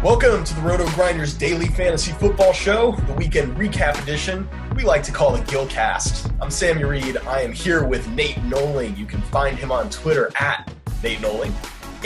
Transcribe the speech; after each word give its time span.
Welcome 0.00 0.44
to 0.44 0.54
the 0.54 0.60
Roto 0.60 0.88
Grinders 0.90 1.34
Daily 1.34 1.66
Fantasy 1.66 2.12
Football 2.12 2.52
Show, 2.52 2.92
the 3.08 3.14
weekend 3.14 3.56
recap 3.56 4.00
edition. 4.00 4.48
We 4.76 4.84
like 4.84 5.02
to 5.02 5.12
call 5.12 5.34
it 5.34 5.44
Gilcast. 5.48 6.32
I'm 6.40 6.52
Sammy 6.52 6.84
Reed. 6.84 7.16
I 7.26 7.40
am 7.40 7.50
here 7.50 7.84
with 7.84 8.08
Nate 8.10 8.36
Noling. 8.36 8.96
You 8.96 9.06
can 9.06 9.20
find 9.22 9.58
him 9.58 9.72
on 9.72 9.90
Twitter 9.90 10.30
at 10.38 10.72
Nate 11.02 11.18
Noling. 11.18 11.52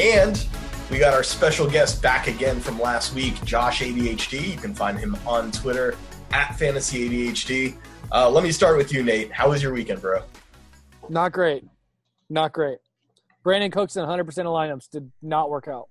And 0.00 0.42
we 0.90 0.98
got 0.98 1.12
our 1.12 1.22
special 1.22 1.68
guest 1.68 2.00
back 2.00 2.28
again 2.28 2.60
from 2.60 2.80
last 2.80 3.14
week, 3.14 3.34
Josh 3.44 3.82
ADHD. 3.82 4.52
You 4.52 4.56
can 4.56 4.74
find 4.74 4.98
him 4.98 5.14
on 5.26 5.52
Twitter 5.52 5.94
at 6.30 6.58
Fantasy 6.58 7.10
ADHD. 7.10 7.76
Uh, 8.10 8.30
let 8.30 8.42
me 8.42 8.52
start 8.52 8.78
with 8.78 8.90
you, 8.90 9.02
Nate. 9.02 9.30
How 9.30 9.50
was 9.50 9.62
your 9.62 9.74
weekend, 9.74 10.00
bro? 10.00 10.22
Not 11.10 11.32
great. 11.32 11.66
Not 12.30 12.54
great. 12.54 12.78
Brandin 13.44 13.70
Cooks 13.70 13.96
and 13.96 14.08
100% 14.08 14.20
of 14.20 14.46
lineups 14.46 14.88
did 14.88 15.12
not 15.20 15.50
work 15.50 15.68
out. 15.68 15.90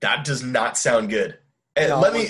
That 0.00 0.24
does 0.24 0.42
not 0.42 0.78
sound 0.78 1.10
good. 1.10 1.38
And 1.76 1.90
No, 1.90 2.00
let 2.00 2.12
me. 2.12 2.28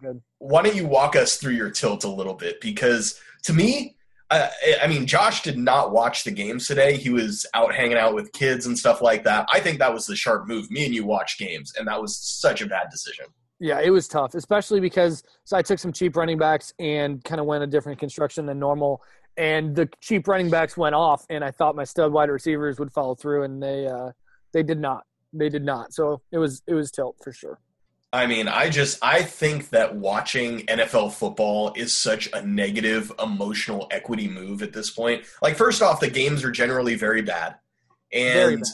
good. 0.00 0.22
why 0.38 0.62
don't 0.62 0.76
you 0.76 0.86
walk 0.86 1.16
us 1.16 1.36
through 1.36 1.54
your 1.54 1.70
tilt 1.70 2.04
a 2.04 2.08
little 2.08 2.34
bit? 2.34 2.60
Because 2.60 3.18
to 3.44 3.52
me, 3.52 3.96
uh, 4.30 4.48
I 4.80 4.86
mean, 4.86 5.06
Josh 5.06 5.42
did 5.42 5.58
not 5.58 5.92
watch 5.92 6.22
the 6.22 6.30
games 6.30 6.66
today. 6.66 6.96
He 6.96 7.10
was 7.10 7.44
out 7.54 7.74
hanging 7.74 7.96
out 7.96 8.14
with 8.14 8.30
kids 8.32 8.66
and 8.66 8.78
stuff 8.78 9.02
like 9.02 9.24
that. 9.24 9.48
I 9.52 9.58
think 9.58 9.78
that 9.80 9.92
was 9.92 10.06
the 10.06 10.14
sharp 10.14 10.46
move. 10.46 10.70
Me 10.70 10.84
and 10.84 10.94
you 10.94 11.04
watch 11.04 11.36
games, 11.38 11.72
and 11.76 11.88
that 11.88 12.00
was 12.00 12.16
such 12.16 12.62
a 12.62 12.66
bad 12.66 12.88
decision. 12.90 13.26
Yeah, 13.58 13.80
it 13.80 13.90
was 13.90 14.06
tough, 14.06 14.34
especially 14.34 14.80
because 14.80 15.22
so 15.44 15.56
I 15.56 15.62
took 15.62 15.78
some 15.78 15.92
cheap 15.92 16.16
running 16.16 16.38
backs 16.38 16.72
and 16.78 17.22
kind 17.24 17.40
of 17.40 17.46
went 17.46 17.64
a 17.64 17.66
different 17.66 17.98
construction 17.98 18.46
than 18.46 18.58
normal. 18.58 19.02
And 19.36 19.74
the 19.74 19.88
cheap 20.00 20.28
running 20.28 20.48
backs 20.48 20.76
went 20.76 20.94
off, 20.94 21.26
and 21.28 21.44
I 21.44 21.50
thought 21.50 21.74
my 21.74 21.84
stud 21.84 22.12
wide 22.12 22.30
receivers 22.30 22.78
would 22.78 22.92
follow 22.92 23.14
through, 23.14 23.42
and 23.42 23.60
they 23.62 23.86
uh, 23.86 24.12
they 24.52 24.62
did 24.62 24.78
not. 24.78 25.04
They 25.32 25.48
did 25.48 25.64
not. 25.64 25.92
So 25.92 26.22
it 26.32 26.38
was 26.38 26.62
it 26.66 26.74
was 26.74 26.90
tilt 26.90 27.16
for 27.22 27.32
sure. 27.32 27.60
I 28.12 28.26
mean, 28.26 28.48
I 28.48 28.70
just 28.70 28.98
I 29.02 29.22
think 29.22 29.70
that 29.70 29.94
watching 29.94 30.66
NFL 30.66 31.12
football 31.12 31.72
is 31.76 31.92
such 31.92 32.28
a 32.32 32.42
negative 32.42 33.12
emotional 33.22 33.86
equity 33.92 34.26
move 34.26 34.62
at 34.62 34.72
this 34.72 34.90
point. 34.90 35.24
Like, 35.42 35.56
first 35.56 35.80
off, 35.80 36.00
the 36.00 36.10
games 36.10 36.42
are 36.42 36.50
generally 36.50 36.96
very 36.96 37.22
bad, 37.22 37.54
and 38.12 38.34
Very 38.34 38.56
bad. 38.56 38.66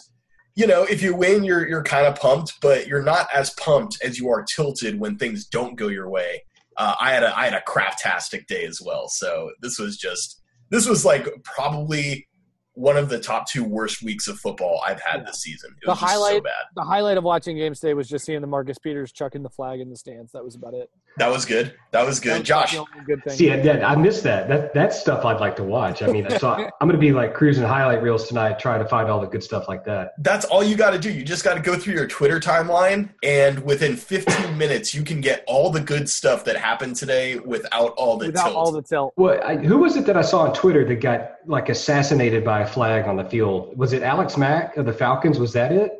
you 0.54 0.66
know 0.66 0.84
if 0.84 1.02
you 1.02 1.14
win, 1.14 1.44
you're 1.44 1.68
you're 1.68 1.82
kind 1.82 2.06
of 2.06 2.16
pumped, 2.18 2.54
but 2.62 2.86
you're 2.86 3.02
not 3.02 3.28
as 3.34 3.50
pumped 3.50 3.98
as 4.02 4.18
you 4.18 4.30
are 4.30 4.42
tilted 4.42 4.98
when 4.98 5.18
things 5.18 5.44
don't 5.46 5.76
go 5.76 5.88
your 5.88 6.08
way. 6.08 6.42
Uh, 6.78 6.94
I 6.98 7.12
had 7.12 7.22
a 7.22 7.36
I 7.36 7.44
had 7.44 7.54
a 7.54 7.62
craptastic 7.70 8.46
day 8.46 8.64
as 8.64 8.80
well, 8.80 9.08
so 9.08 9.50
this 9.60 9.78
was 9.78 9.98
just 9.98 10.40
this 10.70 10.88
was 10.88 11.04
like 11.04 11.28
probably 11.44 12.26
one 12.76 12.98
of 12.98 13.08
the 13.08 13.18
top 13.18 13.48
two 13.48 13.64
worst 13.64 14.02
weeks 14.02 14.28
of 14.28 14.38
football 14.38 14.82
I've 14.86 15.00
had 15.00 15.26
this 15.26 15.40
season. 15.40 15.70
It 15.82 15.86
The 15.86 15.94
so 15.96 16.06
highlight- 16.06 16.44
bad. 16.44 16.52
The 16.74 16.84
highlight 16.84 17.16
of 17.16 17.24
watching 17.24 17.56
games 17.56 17.80
today 17.80 17.94
was 17.94 18.06
just 18.06 18.26
seeing 18.26 18.42
the 18.42 18.46
Marcus 18.46 18.76
Peters 18.78 19.12
chucking 19.12 19.42
the 19.42 19.48
flag 19.48 19.80
in 19.80 19.88
the 19.88 19.96
stands. 19.96 20.30
That 20.32 20.44
was 20.44 20.56
about 20.56 20.74
it. 20.74 20.90
That 21.18 21.30
was 21.30 21.44
good. 21.44 21.74
That 21.92 22.04
was 22.04 22.20
That 22.20 22.24
good, 22.24 22.38
was 22.40 22.48
Josh. 22.48 22.72
the 22.72 22.84
good. 23.06 23.22
See, 23.32 23.50
I, 23.50 23.92
I 23.92 23.96
missed 23.96 24.22
that. 24.24 24.48
That 24.48 24.74
that's 24.74 25.00
stuff 25.00 25.24
I'd 25.24 25.40
like 25.40 25.56
to 25.56 25.62
watch. 25.64 26.02
I 26.02 26.08
mean, 26.08 26.28
so 26.38 26.50
I'm 26.80 26.88
going 26.88 26.92
to 26.92 26.98
be 26.98 27.12
like 27.12 27.32
cruising 27.32 27.64
highlight 27.64 28.02
reels 28.02 28.28
tonight, 28.28 28.58
trying 28.58 28.82
to 28.82 28.88
find 28.88 29.08
all 29.08 29.20
the 29.20 29.26
good 29.26 29.42
stuff 29.42 29.66
like 29.66 29.82
that. 29.86 30.12
That's 30.18 30.44
all 30.44 30.62
you 30.62 30.76
got 30.76 30.90
to 30.90 30.98
do. 30.98 31.10
You 31.10 31.24
just 31.24 31.42
got 31.42 31.54
to 31.54 31.60
go 31.60 31.78
through 31.78 31.94
your 31.94 32.06
Twitter 32.06 32.38
timeline, 32.38 33.08
and 33.22 33.60
within 33.64 33.96
15 33.96 34.58
minutes, 34.58 34.94
you 34.94 35.02
can 35.04 35.22
get 35.22 35.42
all 35.46 35.70
the 35.70 35.80
good 35.80 36.08
stuff 36.10 36.44
that 36.44 36.56
happened 36.56 36.96
today 36.96 37.38
without 37.38 37.92
all 37.96 38.18
the 38.18 38.26
Without 38.26 38.44
tilt. 38.44 38.56
all 38.56 38.72
the 38.72 38.82
tilt. 38.82 39.14
Well, 39.16 39.40
I, 39.42 39.56
who 39.56 39.78
was 39.78 39.96
it 39.96 40.04
that 40.06 40.18
I 40.18 40.22
saw 40.22 40.40
on 40.40 40.52
Twitter 40.54 40.84
that 40.84 40.96
got 40.96 41.36
like 41.46 41.70
assassinated 41.70 42.44
by 42.44 42.60
a 42.60 42.66
flag 42.66 43.06
on 43.06 43.16
the 43.16 43.24
field? 43.24 43.76
Was 43.78 43.94
it 43.94 44.02
Alex 44.02 44.36
Mack 44.36 44.76
of 44.76 44.84
the 44.84 44.92
Falcons? 44.92 45.38
Was 45.38 45.54
that 45.54 45.72
it? 45.72 45.92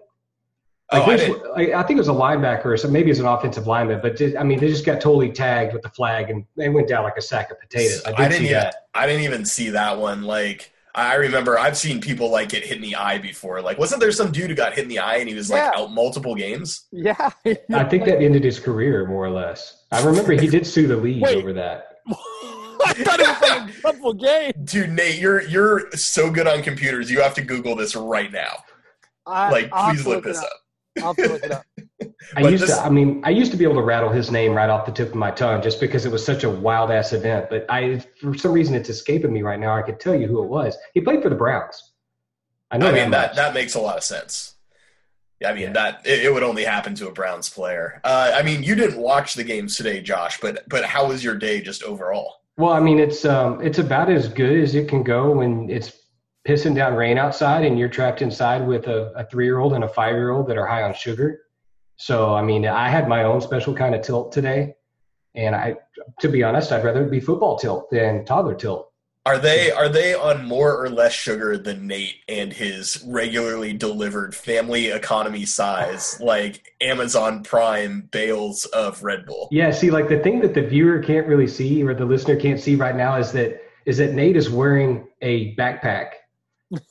Oh, 0.93 1.03
I 1.03 1.17
didn't. 1.17 1.43
I, 1.57 1.81
I 1.81 1.83
think 1.83 1.97
it 1.99 2.01
was 2.01 2.09
a 2.09 2.13
linebacker 2.13 2.67
or 2.67 2.77
some, 2.77 2.93
maybe 2.93 3.09
it 3.09 3.13
was 3.13 3.19
an 3.21 3.27
offensive 3.27 3.67
lineman, 3.67 4.01
but 4.03 4.17
just, 4.17 4.37
I 4.37 4.43
mean, 4.45 4.61
they 4.61 4.69
just 4.69 4.85
got 4.87 5.01
totally 5.01 5.31
tagged 5.31 5.73
with 5.73 5.83
the 5.83 5.89
flag 5.91 6.31
and 6.31 6.45
they 6.57 6.69
went 6.69 6.89
down 6.89 7.03
like 7.05 7.17
a 7.17 7.23
sack 7.23 7.51
of 7.51 7.59
potatoes. 7.61 8.03
I 8.07 8.11
did 8.11 8.21
I 8.21 8.29
didn't. 8.29 8.39
see 8.39 8.45
Even, 8.51 8.61
that. 8.61 8.75
I 8.95 9.07
didn't 9.07 9.23
even 9.23 9.45
see 9.45 9.71
that 9.71 9.99
one. 9.99 10.23
Like 10.23 10.71
I 10.95 11.15
remember, 11.17 11.59
I've 11.59 11.77
seen 11.77 12.01
people 12.01 12.31
like 12.31 12.49
get 12.49 12.65
hit 12.65 12.77
in 12.77 12.83
the 12.83 12.97
eye 12.97 13.19
before. 13.19 13.61
Like, 13.61 13.79
wasn't 13.79 14.01
there 14.01 14.11
some 14.13 14.33
dude 14.33 14.49
who 14.49 14.57
got 14.57 14.75
hit 14.75 14.85
in 14.85 14.89
the 14.89 14.99
eye 15.01 15.17
and 15.17 15.29
he 15.29 15.35
was 15.35 15.51
like 15.51 15.61
Yeah. 15.63 15.81
out 15.81 15.93
multiple 15.93 16.35
games? 16.35 16.87
Yeah. 16.93 17.31
I 17.45 17.85
think 17.85 18.05
that 18.07 18.23
ended 18.23 18.45
his 18.45 18.59
career 18.61 19.07
more 19.07 19.25
or 19.27 19.31
less. 19.31 19.85
I 19.93 20.03
remember 20.05 20.33
he 20.33 20.47
did 20.49 20.67
sue 20.67 20.87
the 20.87 20.97
league 20.97 21.23
Wait. 21.23 21.37
over 21.37 21.53
that. 21.53 21.99
I 22.87 22.93
thought 22.93 23.21
it 23.21 23.27
was 23.27 23.41
like 23.41 23.77
a 23.79 23.81
couple 23.83 24.13
games. 24.15 24.55
Dude, 24.73 24.91
Nate, 24.91 25.19
you're 25.19 25.43
you're 25.43 25.91
so 25.93 26.31
good 26.31 26.47
on 26.47 26.63
computers. 26.63 27.11
You 27.11 27.21
have 27.21 27.35
to 27.35 27.43
Google 27.43 27.75
this 27.75 27.97
right 27.97 28.31
now. 28.31 28.63
I, 29.27 29.51
Like, 29.51 29.69
I'll 29.73 29.91
please 29.93 30.05
to 30.05 30.09
look 30.11 30.25
this 30.25 30.39
up. 30.39 30.45
up. 30.45 30.51
I'll 30.99 31.15
have 31.15 31.17
to 31.17 31.29
look 31.29 31.45
it 31.45 31.53
up. 31.53 31.65
I 32.37 32.43
But 32.43 32.51
used 32.53 32.65
this- 32.65 32.77
to. 32.77 32.83
I 32.85 32.89
mean, 32.91 33.23
I 33.25 33.31
used 33.31 33.51
to 33.53 33.57
be 33.57 33.65
able 33.65 33.77
to 33.77 33.83
rattle 33.83 34.11
his 34.11 34.31
name 34.31 34.53
right 34.55 34.69
off 34.69 34.85
the 34.87 34.93
tip 34.93 35.09
of 35.11 35.15
my 35.15 35.31
tongue 35.31 35.63
just 35.63 35.81
because 35.81 36.05
it 36.07 36.13
was 36.13 36.25
such 36.25 36.45
a 36.45 36.51
wild 36.51 36.91
ass 36.91 37.13
event. 37.13 37.49
But 37.51 37.67
I, 37.69 38.01
for 38.21 38.35
some 38.37 38.53
reason, 38.53 38.75
it's 38.75 38.89
escaping 38.89 39.33
me 39.33 39.43
right 39.43 39.59
now. 39.61 39.75
I 39.77 39.83
could 39.83 40.01
tell 40.01 40.15
you 40.15 40.27
who 40.27 40.43
it 40.43 40.49
was. 40.49 40.77
He 40.95 41.01
played 41.01 41.23
for 41.23 41.29
the 41.29 41.37
Browns. 41.37 41.93
I 42.71 42.79
know 42.79 42.89
I 42.89 42.93
mean 42.93 43.11
that 43.13 43.29
much. 43.31 43.37
that 43.37 43.55
makes 43.55 43.75
a 43.77 43.81
lot 43.81 43.97
of 43.97 44.03
sense. 44.03 44.55
Yeah, 45.41 45.51
I 45.51 45.55
mean 45.55 45.63
Yeah. 45.65 45.73
that 45.75 46.01
it, 46.05 46.25
it 46.25 46.33
would 46.35 46.43
only 46.43 46.65
happen 46.65 46.95
to 46.97 47.09
a 47.09 47.13
Browns 47.13 47.49
player. 47.49 48.01
Uh, 48.03 48.33
I 48.35 48.43
mean, 48.43 48.63
you 48.65 48.75
didn't 48.75 48.99
watch 48.99 49.35
the 49.35 49.45
games 49.45 49.77
today, 49.77 50.01
Josh, 50.03 50.41
but 50.41 50.69
but 50.69 50.85
how 50.85 51.07
was 51.07 51.23
your 51.23 51.37
day 51.37 51.61
just 51.61 51.83
overall? 51.85 52.37
Well, 52.57 52.73
I 52.73 52.81
mean, 52.81 52.99
it's 52.99 53.25
um, 53.25 53.61
it's 53.65 53.79
about 53.79 54.11
as 54.11 54.29
good 54.29 54.59
as 54.63 54.75
it 54.75 54.89
can 54.89 55.03
go 55.05 55.31
when 55.31 55.69
it's 55.71 55.93
pissing 56.47 56.75
down 56.75 56.95
rain 56.95 57.19
outside 57.19 57.65
and 57.65 57.79
you're 57.79 57.89
trapped 57.89 58.23
inside 58.23 58.67
with 58.67 58.87
a, 58.87 59.13
a 59.17 59.27
three 59.27 59.45
year 59.45 59.59
old 59.59 59.73
and 59.73 59.85
a 59.85 59.89
five 59.89 60.15
year 60.15 60.31
old 60.31 60.49
that 60.49 60.57
are 60.57 60.67
high 60.67 60.83
on 60.83 60.95
sugar. 60.95 61.41
So, 61.97 62.35
I 62.35 62.43
mean, 62.43 62.67
I 62.67 62.89
had 62.89 63.09
my 63.09 63.25
own 63.25 63.41
special 63.41 63.75
kind 63.75 63.95
of 63.95 64.03
tilt 64.03 64.31
today, 64.31 64.75
and 65.35 65.55
I, 65.55 65.77
to 66.21 66.29
be 66.29 66.43
honest, 66.43 66.71
I'd 66.71 66.85
rather 66.85 67.05
be 67.05 67.21
football 67.21 67.59
tilt 67.59 67.91
than 67.91 68.25
toddler 68.25 68.55
tilt. 68.55 68.93
Are 69.27 69.39
they 69.39 69.73
are 69.73 69.89
they 69.89 70.15
on 70.15 70.47
more 70.47 70.81
or 70.81 70.89
less 70.89 71.13
sugar 71.13 71.59
than 71.59 71.89
Nate 71.89 72.15
and 72.29 72.53
his 72.53 73.03
regularly 73.05 73.73
delivered 73.73 74.37
family 74.37 74.87
economy 74.87 75.45
size 75.45 76.21
like 76.21 76.77
Amazon 76.81 77.43
Prime 77.43 78.09
bales 78.13 78.67
of 78.67 79.03
Red 79.03 79.27
Bull? 79.27 79.49
Yeah, 79.51 79.73
see, 79.73 79.91
like 79.91 80.09
the 80.09 80.21
thing 80.21 80.39
that 80.43 80.55
the 80.55 80.63
viewer 80.63 81.01
can't 81.01 81.27
really 81.27 81.49
see 81.49 81.83
or 81.83 81.93
the 81.93 82.05
listener 82.05 82.37
can't 82.37 82.61
see 82.61 82.77
right 82.77 82.95
now 82.95 83.17
is 83.17 83.33
that 83.33 83.61
is 83.85 83.99
that 83.99 84.13
Nate 84.13 84.37
is 84.37 84.49
wearing 84.49 85.09
a 85.23 85.57
backpack, 85.57 86.11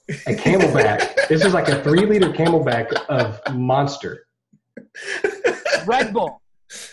a 0.10 0.34
camelback. 0.34 1.28
this 1.28 1.44
is 1.44 1.54
like 1.54 1.68
a 1.68 1.84
three 1.84 2.06
liter 2.06 2.30
camelback 2.30 2.92
of 3.10 3.40
Monster. 3.56 4.26
Red 5.86 6.14
Bull. 6.14 6.42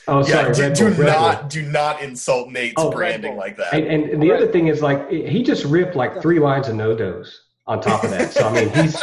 Oh, 0.06 0.18
yeah, 0.26 0.52
sorry, 0.52 0.54
do, 0.54 0.62
Red 0.62 0.74
do 0.74 0.84
Bull, 0.84 0.90
Red 0.90 0.96
Bull. 0.96 1.06
not 1.06 1.50
do 1.50 1.62
not 1.62 2.02
insult 2.02 2.50
Nate's 2.50 2.74
Oh, 2.76 2.90
branding 2.90 3.36
like 3.36 3.56
that. 3.56 3.72
And, 3.72 3.86
and, 3.86 4.04
and 4.10 4.22
the 4.22 4.32
other 4.32 4.46
thing 4.46 4.68
is 4.68 4.82
like 4.82 5.10
he 5.10 5.42
just 5.42 5.64
ripped 5.64 5.96
like 5.96 6.20
three 6.20 6.38
lines 6.38 6.68
of 6.68 6.74
NoDoz 6.74 7.30
on 7.66 7.80
top 7.80 8.04
of 8.04 8.10
that. 8.10 8.32
So 8.32 8.48
I 8.48 8.52
mean, 8.52 8.70
he's 8.70 9.02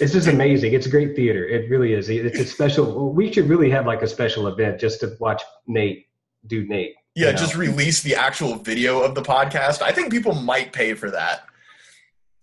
it's 0.00 0.12
just 0.12 0.28
amazing. 0.28 0.72
It's 0.72 0.86
great 0.86 1.14
theater. 1.14 1.46
It 1.46 1.68
really 1.70 1.92
is. 1.92 2.08
It's 2.08 2.38
a 2.38 2.46
special. 2.46 3.12
We 3.12 3.32
should 3.32 3.48
really 3.48 3.70
have 3.70 3.86
like 3.86 4.02
a 4.02 4.06
special 4.06 4.46
event 4.46 4.80
just 4.80 5.00
to 5.00 5.16
watch 5.20 5.42
Nate 5.66 6.06
do 6.46 6.66
Nate. 6.66 6.94
Yeah, 7.14 7.26
you 7.26 7.32
know? 7.32 7.38
just 7.38 7.56
release 7.56 8.02
the 8.02 8.14
actual 8.16 8.56
video 8.56 9.00
of 9.02 9.14
the 9.14 9.22
podcast. 9.22 9.82
I 9.82 9.92
think 9.92 10.10
people 10.10 10.34
might 10.34 10.72
pay 10.72 10.94
for 10.94 11.10
that 11.10 11.44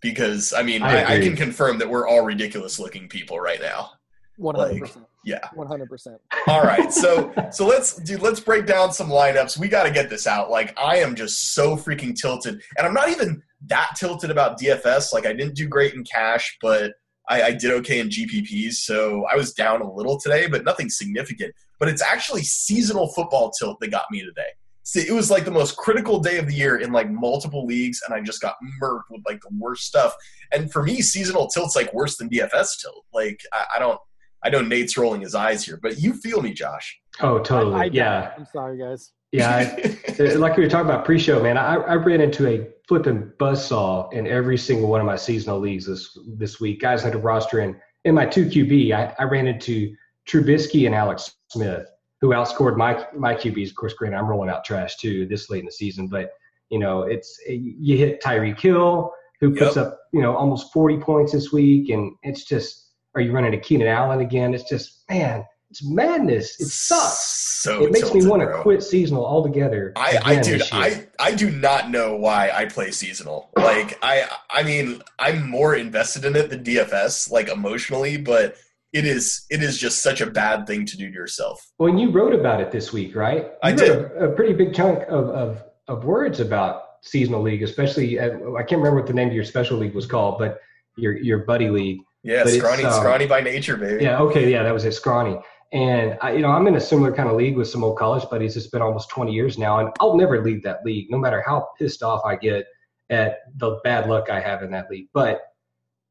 because 0.02 0.54
I 0.54 0.64
mean, 0.64 0.82
I 0.82 1.04
I, 1.04 1.14
I, 1.16 1.20
can 1.20 1.36
confirm 1.36 1.78
that 1.80 1.90
we're 1.90 2.08
all 2.08 2.24
ridiculous 2.24 2.80
looking 2.80 3.08
people 3.08 3.40
right 3.40 3.62
now. 3.62 3.92
One 4.38 4.56
hundred 4.56 4.82
percent. 4.82 5.06
Yeah. 5.24 5.48
One 5.54 5.68
hundred 5.68 5.90
percent. 5.90 6.20
All 6.48 6.64
right, 6.64 6.92
so 6.92 7.32
so 7.52 7.66
let's 7.68 7.96
dude, 7.98 8.22
let's 8.22 8.40
break 8.40 8.66
down 8.66 8.92
some 8.92 9.10
lineups. 9.10 9.58
We 9.58 9.68
got 9.68 9.84
to 9.84 9.92
get 9.92 10.10
this 10.10 10.26
out. 10.26 10.50
Like 10.50 10.78
I 10.80 10.98
am 10.98 11.16
just 11.16 11.54
so 11.54 11.78
freaking 11.78 12.16
tilted, 12.16 12.62
and 12.78 12.88
I'm 12.88 12.94
not 12.94 13.10
even 13.10 13.42
that 13.68 13.92
tilted 13.96 14.32
about 14.32 14.60
DFS. 14.60 15.14
Like 15.14 15.26
I 15.26 15.34
didn't 15.34 15.56
do 15.56 15.68
great 15.68 15.94
in 15.94 16.04
cash, 16.04 16.58
but 16.62 16.94
I, 17.30 17.44
I 17.44 17.52
did 17.52 17.72
okay 17.72 18.00
in 18.00 18.10
GPPs. 18.10 18.74
So 18.74 19.26
I 19.32 19.36
was 19.36 19.54
down 19.54 19.82
a 19.82 19.92
little 19.92 20.20
today, 20.20 20.48
but 20.48 20.66
nothing 20.66 20.90
significant. 20.90 21.54
But 21.80 21.88
it's 21.88 22.02
actually 22.02 22.44
seasonal 22.44 23.10
football 23.10 23.52
tilt 23.52 23.80
that 23.80 23.92
got 23.92 24.06
me 24.12 24.22
today. 24.22 24.50
See, 24.92 25.08
it 25.08 25.14
was 25.14 25.32
like 25.32 25.46
the 25.46 25.52
most 25.52 25.78
critical 25.78 26.20
day 26.20 26.38
of 26.38 26.48
the 26.48 26.54
year 26.54 26.76
in 26.76 26.92
like 26.92 27.10
multiple 27.10 27.66
leagues, 27.66 28.02
and 28.06 28.14
I 28.14 28.20
just 28.20 28.42
got 28.42 28.58
murked 28.84 29.04
with 29.10 29.22
like 29.26 29.40
the 29.40 29.48
worst 29.58 29.86
stuff. 29.86 30.14
And 30.52 30.70
for 30.70 30.84
me, 30.84 31.02
seasonal 31.02 31.48
tilt's 31.48 31.78
like 31.78 31.94
worse 31.94 32.18
than 32.18 32.30
DFS 32.30 32.82
tilt. 32.82 33.06
Like 33.14 33.40
I, 33.54 33.78
I 33.78 33.80
don't. 33.80 33.98
I 34.44 34.50
know 34.50 34.60
Nate's 34.60 34.98
rolling 34.98 35.22
his 35.22 35.34
eyes 35.34 35.64
here, 35.64 35.80
but 35.82 35.98
you 35.98 36.12
feel 36.16 36.42
me, 36.42 36.52
Josh. 36.52 37.00
Oh, 37.22 37.40
totally. 37.40 37.76
I, 37.76 37.84
I, 37.84 37.86
yeah, 37.86 38.34
I'm 38.38 38.46
sorry, 38.52 38.80
guys. 38.80 39.14
yeah. 39.32 39.78
I, 39.78 40.24
like 40.34 40.58
we 40.58 40.64
were 40.64 40.70
talking 40.70 40.90
about 40.90 41.06
pre-show, 41.06 41.42
man. 41.42 41.58
I, 41.58 41.76
I 41.76 41.94
ran 41.94 42.20
into 42.20 42.50
a 42.50 42.68
flipping 42.86 43.32
buzzsaw 43.40 44.12
in 44.12 44.28
every 44.28 44.58
single 44.58 44.90
one 44.90 45.00
of 45.00 45.06
my 45.06 45.16
seasonal 45.16 45.62
leagues 45.62 45.86
this 45.86 46.18
this 46.36 46.60
week. 46.60 46.82
Guys 46.82 47.02
had 47.02 47.16
a 47.16 47.18
roster 47.18 47.62
in 47.62 47.80
in 48.04 48.14
my 48.14 48.26
two 48.26 48.46
QB. 48.46 48.92
I, 48.92 49.16
I 49.18 49.24
ran 49.24 49.48
into 49.48 49.96
Trubisky 50.28 50.86
and 50.86 50.94
Alex 50.94 51.34
Smith, 51.48 51.88
who 52.22 52.30
outscored 52.30 52.78
my 52.78 53.06
my 53.16 53.36
QBs. 53.36 53.70
Of 53.70 53.76
course, 53.76 53.94
granted, 53.94 54.18
I'm 54.18 54.28
rolling 54.28 54.50
out 54.50 54.64
trash 54.64 54.96
too 54.96 55.26
this 55.26 55.50
late 55.50 55.60
in 55.60 55.66
the 55.66 55.72
season, 55.72 56.08
but 56.08 56.32
you 56.70 56.80
know, 56.80 57.04
it's 57.04 57.38
you 57.48 57.98
hit 57.98 58.22
Tyreek 58.22 58.60
Hill, 58.60 59.12
who 59.42 59.56
puts 59.56 59.76
Yep. 59.76 59.86
up 59.86 60.00
you 60.14 60.22
know 60.22 60.36
almost 60.36 60.72
40 60.72 60.98
points 61.00 61.32
this 61.34 61.52
week, 61.52 61.90
and 61.90 62.14
it's 62.24 62.46
just. 62.46 62.88
Are 63.14 63.20
you 63.20 63.34
running 63.34 63.52
to 63.52 63.60
Keenan 63.60 63.90
Allen 63.90 64.22
again? 64.22 64.54
It's 64.54 64.64
just 64.70 65.04
man, 65.10 65.44
it's 65.70 65.84
madness. 65.84 66.58
It 66.62 66.68
sucks. 66.68 67.62
So 67.62 67.84
it 67.84 67.92
makes 67.92 68.14
me 68.14 68.26
want 68.26 68.42
to 68.42 68.48
quit 68.62 68.82
seasonal 68.82 69.26
altogether. 69.26 69.92
I, 69.98 70.18
I 70.24 70.42
dude. 70.42 70.62
I, 70.72 71.08
I 71.20 71.36
do 71.36 71.50
not 71.52 71.90
know 71.90 72.16
why 72.16 72.52
I 72.54 72.66
play 72.66 72.92
seasonal. 72.92 73.50
Like 73.58 73.98
I 74.02 74.30
I 74.50 74.64
mean, 74.64 75.02
I'm 75.20 75.50
more 75.50 75.76
invested 75.76 76.24
in 76.24 76.38
it 76.38 76.50
than 76.50 76.64
DFS, 76.64 77.30
like 77.30 77.50
emotionally, 77.50 78.16
but 78.16 78.56
it 78.94 79.06
is 79.06 79.46
it 79.50 79.64
is 79.64 79.78
just 79.78 80.02
such 80.02 80.22
a 80.22 80.26
bad 80.30 80.68
thing 80.68 80.86
to 80.86 80.98
do 80.98 81.08
to 81.08 81.14
yourself. 81.14 81.72
Well, 81.80 81.90
and 81.90 82.00
you 82.00 82.12
wrote 82.12 82.34
about 82.34 82.60
it 82.60 82.72
this 82.72 82.92
week, 82.92 83.16
right? 83.16 83.44
You 83.44 83.52
I 83.64 83.70
wrote 83.72 83.80
did. 83.80 83.90
A, 83.90 84.30
a 84.30 84.32
pretty 84.36 84.54
big 84.54 84.74
chunk 84.74 85.04
of, 85.08 85.30
of, 85.30 85.64
of 85.88 86.04
words 86.04 86.40
about 86.40 86.84
seasonal 87.02 87.42
league, 87.42 87.64
especially 87.64 88.20
uh, 88.20 88.54
I 88.56 88.64
can't 88.64 88.80
remember 88.82 88.98
what 88.98 89.08
the 89.08 89.14
name 89.14 89.30
of 89.30 89.34
your 89.34 89.46
special 89.46 89.78
league 89.78 89.96
was 89.96 90.06
called, 90.06 90.40
but 90.40 90.60
your 90.98 91.18
your 91.18 91.40
buddy 91.40 91.70
league. 91.70 92.00
Yeah, 92.24 92.44
But 92.44 92.54
scrawny, 92.54 92.84
um, 92.84 92.94
scrawny 92.94 93.26
by 93.26 93.42
nature, 93.42 93.78
baby. 93.78 94.04
Yeah, 94.04 94.20
okay, 94.20 94.52
yeah, 94.52 94.62
that 94.62 94.74
was 94.74 94.86
it, 94.86 94.92
Scrawny. 94.92 95.40
And 95.74 96.18
I, 96.22 96.34
you 96.34 96.42
know, 96.42 96.50
I'm 96.50 96.68
in 96.68 96.76
a 96.76 96.82
similar 96.82 97.12
kind 97.12 97.30
of 97.30 97.36
league 97.36 97.56
with 97.56 97.68
some 97.68 97.84
old 97.84 97.98
college 97.98 98.30
buddies. 98.30 98.58
It's 98.58 98.68
been 98.68 98.82
almost 98.82 99.10
20 99.10 99.32
years 99.32 99.58
now, 99.58 99.80
and 99.80 99.90
I'll 100.00 100.16
never 100.18 100.44
leave 100.44 100.62
that 100.64 100.86
league, 100.86 101.10
no 101.10 101.18
matter 101.18 101.42
how 101.44 101.70
pissed 101.80 102.04
off 102.04 102.22
I 102.26 102.36
get 102.36 102.66
at 103.10 103.40
the 103.56 103.80
bad 103.84 104.08
luck 104.08 104.30
I 104.30 104.40
have 104.40 104.62
in 104.62 104.72
that 104.72 104.90
league. 104.92 105.08
But 105.14 105.42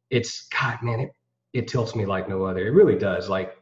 it's 0.09 0.49
God, 0.49 0.79
man, 0.83 1.01
it 1.01 1.11
it 1.53 1.69
tilts 1.69 1.95
me 1.95 2.07
like 2.07 2.29
no 2.29 2.45
other. 2.45 2.67
It 2.67 2.71
really 2.71 2.97
does. 2.97 3.29
Like, 3.29 3.57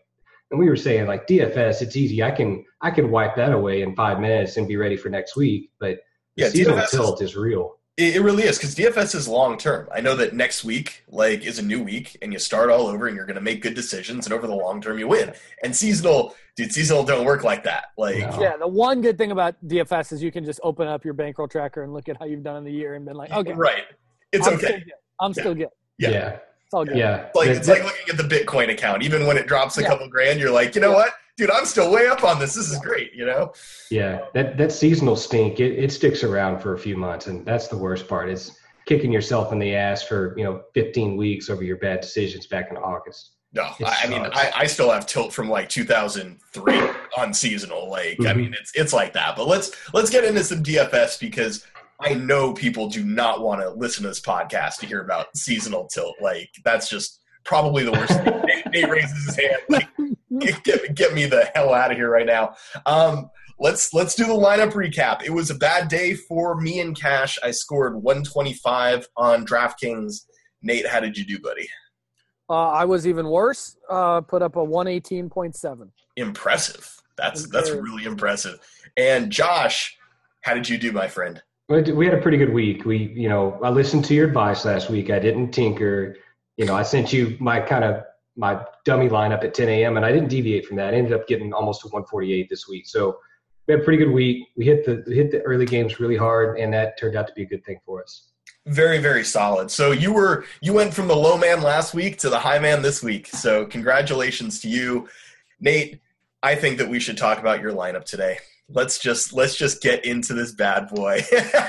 and 0.50 0.58
we 0.58 0.68
were 0.68 0.76
saying, 0.76 1.06
like 1.06 1.26
DFS, 1.26 1.82
it's 1.82 1.96
easy. 1.96 2.22
I 2.22 2.30
can 2.30 2.64
I 2.80 2.90
can 2.90 3.10
wipe 3.10 3.36
that 3.36 3.52
away 3.52 3.82
in 3.82 3.94
five 3.94 4.20
minutes 4.20 4.56
and 4.56 4.66
be 4.66 4.76
ready 4.76 4.96
for 4.96 5.08
next 5.08 5.36
week. 5.36 5.70
But 5.78 5.98
the 6.36 6.44
Yeah, 6.44 6.48
seasonal 6.48 6.78
DFS 6.78 6.90
tilt 6.90 7.22
is 7.22 7.36
real. 7.36 7.74
It, 7.96 8.16
it 8.16 8.20
really 8.20 8.44
is 8.44 8.56
because 8.56 8.74
DFS 8.74 9.14
is 9.14 9.26
long 9.26 9.58
term. 9.58 9.88
I 9.92 10.00
know 10.00 10.14
that 10.16 10.32
next 10.32 10.64
week, 10.64 11.02
like, 11.08 11.44
is 11.44 11.58
a 11.58 11.62
new 11.62 11.82
week, 11.82 12.16
and 12.22 12.32
you 12.32 12.38
start 12.38 12.70
all 12.70 12.86
over, 12.86 13.08
and 13.08 13.16
you're 13.16 13.26
going 13.26 13.34
to 13.34 13.42
make 13.42 13.60
good 13.60 13.74
decisions, 13.74 14.24
and 14.26 14.32
over 14.32 14.46
the 14.46 14.54
long 14.54 14.80
term, 14.80 14.98
you 14.98 15.08
win. 15.08 15.32
And 15.64 15.74
seasonal, 15.74 16.34
dude, 16.56 16.72
seasonal 16.72 17.02
don't 17.02 17.24
work 17.24 17.42
like 17.42 17.64
that. 17.64 17.86
Like, 17.98 18.18
No. 18.18 18.40
Yeah, 18.40 18.56
the 18.56 18.68
one 18.68 19.00
good 19.00 19.18
thing 19.18 19.32
about 19.32 19.56
DFS 19.66 20.12
is 20.12 20.22
you 20.22 20.30
can 20.30 20.44
just 20.44 20.60
open 20.62 20.86
up 20.86 21.04
your 21.04 21.14
bankroll 21.14 21.48
tracker 21.48 21.82
and 21.82 21.92
look 21.92 22.08
at 22.08 22.16
how 22.18 22.24
you've 22.24 22.44
done 22.44 22.56
in 22.56 22.64
the 22.64 22.72
year 22.72 22.94
and 22.94 23.04
been 23.04 23.16
like, 23.16 23.32
okay, 23.32 23.52
right? 23.52 23.82
It's 24.32 24.46
I'm 24.46 24.58
Still 24.58 24.68
okay. 24.68 24.78
good. 24.84 24.92
I'm 25.20 25.32
still 25.34 25.54
good. 25.54 25.68
Yeah. 25.98 26.10
Yeah, 26.10 26.38
It's 26.68 26.74
all 26.74 26.84
good. 26.84 26.98
yeah. 26.98 27.28
Like 27.34 27.48
it's 27.48 27.66
like 27.66 27.82
looking 27.82 28.10
at 28.10 28.18
the 28.18 28.22
Bitcoin 28.24 28.70
account. 28.70 29.02
Even 29.02 29.26
when 29.26 29.38
it 29.38 29.46
drops 29.46 29.78
a 29.78 29.80
Yeah. 29.82 29.88
couple 29.88 30.06
grand, 30.06 30.38
you're 30.38 30.50
like, 30.50 30.74
you 30.74 30.82
know 30.82 30.90
Yeah. 30.90 30.96
what, 30.96 31.12
dude, 31.38 31.50
I'm 31.50 31.64
still 31.64 31.90
way 31.90 32.06
up 32.08 32.24
on 32.24 32.38
this. 32.38 32.52
This 32.54 32.68
is 32.70 32.78
great. 32.80 33.14
You 33.14 33.24
know? 33.24 33.54
Yeah, 33.90 34.20
that 34.34 34.58
that 34.58 34.70
seasonal 34.70 35.16
stink 35.16 35.60
it, 35.60 35.78
it 35.82 35.90
sticks 35.92 36.22
around 36.22 36.60
for 36.60 36.74
a 36.74 36.78
few 36.78 36.94
months, 36.94 37.26
and 37.26 37.42
that's 37.46 37.68
the 37.68 37.76
worst 37.78 38.06
part. 38.06 38.28
Is 38.28 38.58
kicking 38.84 39.10
yourself 39.10 39.50
in 39.50 39.58
the 39.58 39.74
ass 39.74 40.02
for 40.02 40.34
you 40.36 40.44
know 40.44 40.60
15 40.74 41.16
weeks 41.16 41.48
over 41.48 41.64
your 41.64 41.78
bad 41.78 42.02
decisions 42.02 42.46
back 42.46 42.70
in 42.70 42.76
August. 42.76 43.36
No, 43.54 43.62
I, 43.62 43.96
I 44.04 44.06
mean. 44.08 44.20
I, 44.34 44.52
I 44.54 44.66
still 44.66 44.90
have 44.90 45.06
tilt 45.06 45.32
from 45.32 45.48
like 45.48 45.70
2003 45.70 46.82
on 47.16 47.32
seasonal. 47.32 47.88
Like, 47.88 48.20
I 48.20 48.24
Mhm. 48.34 48.36
mean, 48.36 48.56
it's 48.60 48.72
it's 48.74 48.92
like 48.92 49.14
that. 49.14 49.36
But 49.36 49.46
let's 49.48 49.70
let's 49.94 50.10
get 50.10 50.24
into 50.24 50.44
some 50.44 50.62
DFS 50.62 51.18
because 51.18 51.64
I 52.00 52.14
know 52.14 52.52
people 52.52 52.88
do 52.88 53.04
not 53.04 53.42
want 53.42 53.60
to 53.60 53.70
listen 53.70 54.02
to 54.02 54.08
this 54.08 54.20
podcast 54.20 54.76
to 54.78 54.86
hear 54.86 55.00
about 55.00 55.36
seasonal 55.36 55.86
tilt. 55.86 56.14
Like, 56.20 56.50
that's 56.64 56.88
just 56.88 57.20
probably 57.44 57.84
the 57.84 57.92
worst. 57.92 58.12
thing. 58.12 58.42
Nate, 58.44 58.70
Nate 58.70 58.90
raises 58.90 59.26
his 59.26 59.36
hand. 59.36 59.62
Like, 59.68 59.88
get, 60.64 60.94
get, 60.94 61.14
me 61.14 61.26
the 61.26 61.50
hell 61.54 61.74
out 61.74 61.90
of 61.90 61.96
here 61.96 62.10
right 62.10 62.26
now. 62.26 62.54
Um, 62.86 63.30
let's 63.58 63.92
let's 63.92 64.14
do 64.14 64.26
the 64.26 64.32
lineup 64.32 64.72
recap. 64.72 65.22
It 65.24 65.30
was 65.30 65.50
a 65.50 65.54
bad 65.54 65.88
day 65.88 66.14
for 66.14 66.60
me 66.60 66.80
and 66.80 66.98
Cash. 66.98 67.38
I 67.42 67.50
scored 67.50 67.96
125 68.02 69.08
on 69.16 69.44
DraftKings. 69.44 70.26
Nate, 70.62 70.86
how 70.86 71.00
did 71.00 71.16
you 71.16 71.24
do, 71.24 71.38
buddy? 71.40 71.68
Uh, 72.50 72.70
I 72.70 72.84
was 72.84 73.06
even 73.06 73.28
worse. 73.28 73.76
Uh, 73.90 74.20
put 74.20 74.42
up 74.42 74.56
a 74.56 74.60
118.7. 74.60 75.90
Impressive. 76.16 76.94
That's 77.16 77.48
that's 77.48 77.70
really 77.70 78.04
impressive. 78.04 78.58
And 78.96 79.30
Josh, 79.30 79.96
how 80.42 80.54
did 80.54 80.68
you 80.68 80.78
do, 80.78 80.92
my 80.92 81.08
friend? 81.08 81.42
We 81.68 82.06
had 82.06 82.14
a 82.14 82.22
pretty 82.22 82.38
good 82.38 82.52
week. 82.52 82.86
We 82.86 83.12
you 83.14 83.28
know 83.28 83.58
I 83.62 83.68
listened 83.68 84.04
to 84.06 84.14
your 84.14 84.26
advice 84.26 84.64
last 84.64 84.88
week. 84.88 85.10
I 85.10 85.18
didn't 85.18 85.50
tinker. 85.50 86.16
You 86.56 86.64
know 86.64 86.74
I 86.74 86.82
sent 86.82 87.12
you 87.12 87.36
my 87.40 87.60
kind 87.60 87.84
of 87.84 88.04
my 88.36 88.64
dummy 88.84 89.08
lineup 89.08 89.44
at 89.44 89.52
10 89.52 89.68
a.m. 89.68 89.96
and 89.96 90.06
I 90.06 90.12
didn't 90.12 90.28
deviate 90.28 90.64
from 90.64 90.76
that. 90.76 90.94
I 90.94 90.96
ended 90.96 91.12
up 91.12 91.26
getting 91.26 91.52
almost 91.52 91.82
to 91.82 91.88
148 91.88 92.48
this 92.48 92.68
week. 92.68 92.86
So 92.86 93.18
we 93.66 93.72
had 93.72 93.80
a 93.80 93.84
pretty 93.84 94.02
good 94.02 94.12
week. 94.12 94.46
We 94.56 94.64
hit 94.64 94.86
the 94.86 95.04
hit 95.12 95.30
the 95.30 95.42
early 95.42 95.66
games 95.66 96.00
really 96.00 96.16
hard, 96.16 96.58
and 96.58 96.72
that 96.72 96.98
turned 96.98 97.16
out 97.16 97.26
to 97.26 97.34
be 97.34 97.42
a 97.42 97.46
good 97.46 97.64
thing 97.66 97.80
for 97.84 98.02
us. 98.02 98.28
Very 98.64 98.98
very 98.98 99.24
solid. 99.24 99.70
So 99.70 99.90
you 99.90 100.14
were 100.14 100.46
you 100.62 100.72
went 100.72 100.94
from 100.94 101.06
the 101.06 101.16
low 101.16 101.36
man 101.36 101.60
last 101.60 101.92
week 101.92 102.16
to 102.20 102.30
the 102.30 102.38
high 102.38 102.58
man 102.58 102.80
this 102.80 103.02
week. 103.02 103.26
So 103.26 103.66
congratulations 103.66 104.60
to 104.60 104.70
you. 104.70 105.06
Nate, 105.60 106.00
I 106.42 106.54
think 106.54 106.78
that 106.78 106.88
we 106.88 106.98
should 106.98 107.18
talk 107.18 107.38
about 107.38 107.60
your 107.60 107.72
lineup 107.72 108.04
today. 108.04 108.38
Let's 108.70 108.98
just 108.98 109.32
let's 109.32 109.56
just 109.56 109.82
get 109.82 110.04
into 110.04 110.34
this 110.34 110.52
bad 110.52 110.88
boy. 110.88 111.20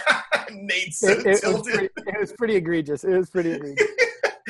Nate's 0.51 0.99
so 0.99 1.09
It, 1.09 1.19
it, 1.19 1.25
was 1.27 1.41
tilted. 1.41 1.73
pretty, 1.73 1.89
it 1.97 2.19
was 2.19 2.33
pretty 2.33 2.55
egregious. 2.55 3.03
It 3.03 3.15
was 3.17 3.29
pretty 3.29 3.51
egregious. 3.51 3.87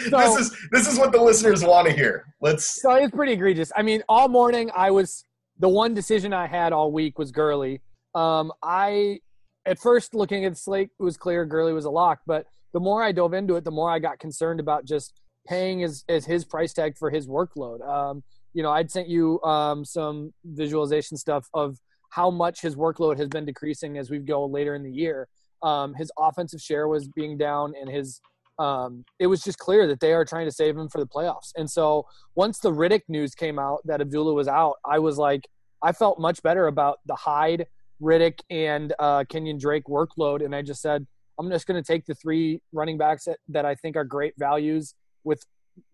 So- 0.09 0.17
this 0.17 0.37
is 0.37 0.67
this 0.71 0.87
is 0.87 0.97
what 0.97 1.11
the 1.11 1.21
listeners 1.21 1.61
want 1.61 1.85
to 1.87 1.93
hear. 1.93 2.25
Let's 2.39 2.81
So 2.81 2.93
it's 2.93 3.13
pretty 3.13 3.33
egregious. 3.33 3.69
I 3.75 3.81
mean, 3.81 4.01
all 4.07 4.29
morning 4.29 4.71
I 4.73 4.91
was 4.91 5.25
the 5.59 5.67
one 5.67 5.93
decision 5.93 6.31
I 6.31 6.47
had 6.47 6.71
all 6.71 6.93
week 6.93 7.19
was 7.19 7.33
Gurley. 7.33 7.81
Um, 8.15 8.53
I 8.63 9.19
at 9.65 9.77
first 9.77 10.15
looking 10.15 10.45
at 10.45 10.53
the 10.53 10.57
slate, 10.57 10.89
it 10.97 11.03
was 11.03 11.17
clear 11.17 11.43
Gurley 11.45 11.73
was 11.73 11.83
a 11.83 11.89
lock, 11.89 12.19
but 12.25 12.45
the 12.71 12.79
more 12.79 13.03
I 13.03 13.11
dove 13.11 13.33
into 13.33 13.57
it, 13.57 13.65
the 13.65 13.71
more 13.71 13.91
I 13.91 13.99
got 13.99 14.19
concerned 14.19 14.61
about 14.61 14.85
just 14.85 15.19
paying 15.47 15.83
as, 15.83 16.05
as 16.07 16.25
his 16.25 16.45
price 16.45 16.71
tag 16.71 16.97
for 16.97 17.09
his 17.09 17.27
workload. 17.27 17.85
Um, 17.85 18.23
you 18.53 18.63
know, 18.63 18.71
I'd 18.71 18.89
sent 18.89 19.09
you 19.09 19.41
um, 19.43 19.83
some 19.83 20.33
visualization 20.45 21.17
stuff 21.17 21.49
of 21.53 21.77
how 22.09 22.29
much 22.29 22.61
his 22.61 22.75
workload 22.75 23.17
has 23.17 23.27
been 23.27 23.45
decreasing 23.45 23.97
as 23.97 24.09
we 24.09 24.19
go 24.19 24.45
later 24.45 24.75
in 24.75 24.83
the 24.83 24.91
year. 24.91 25.27
Um, 25.61 25.93
his 25.93 26.11
offensive 26.17 26.61
share 26.61 26.87
was 26.87 27.07
being 27.07 27.37
down, 27.37 27.73
and 27.79 27.89
his 27.89 28.21
um, 28.59 29.05
it 29.19 29.27
was 29.27 29.41
just 29.41 29.57
clear 29.57 29.87
that 29.87 30.01
they 30.01 30.13
are 30.13 30.25
trying 30.25 30.45
to 30.45 30.51
save 30.51 30.77
him 30.77 30.89
for 30.89 30.99
the 30.99 31.07
playoffs. 31.07 31.53
And 31.55 31.69
so 31.69 32.05
once 32.35 32.59
the 32.59 32.71
Riddick 32.71 33.03
news 33.07 33.33
came 33.33 33.57
out 33.57 33.79
that 33.85 34.01
Abdullah 34.01 34.33
was 34.33 34.49
out, 34.49 34.75
I 34.85 34.99
was 34.99 35.17
like, 35.17 35.47
I 35.81 35.93
felt 35.93 36.19
much 36.19 36.43
better 36.43 36.67
about 36.67 36.99
the 37.05 37.15
Hyde, 37.15 37.67
Riddick, 38.01 38.39
and 38.49 38.93
uh, 38.99 39.23
Kenyon 39.29 39.57
Drake 39.57 39.85
workload. 39.85 40.43
And 40.43 40.53
I 40.53 40.61
just 40.61 40.81
said, 40.81 41.07
I'm 41.39 41.49
just 41.49 41.67
going 41.67 41.81
to 41.81 41.87
take 41.87 42.05
the 42.05 42.15
three 42.15 42.61
running 42.73 42.97
backs 42.97 43.25
that, 43.25 43.37
that 43.47 43.65
I 43.65 43.75
think 43.75 43.95
are 43.95 44.03
great 44.03 44.33
values 44.37 44.93
with 45.23 45.41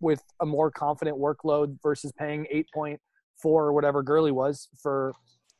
with 0.02 0.24
a 0.42 0.46
more 0.46 0.72
confident 0.72 1.16
workload 1.16 1.78
versus 1.84 2.12
paying 2.18 2.48
8.4 2.76 2.98
or 3.44 3.72
whatever 3.72 4.02
Gurley 4.02 4.32
was 4.32 4.68
for 4.82 5.14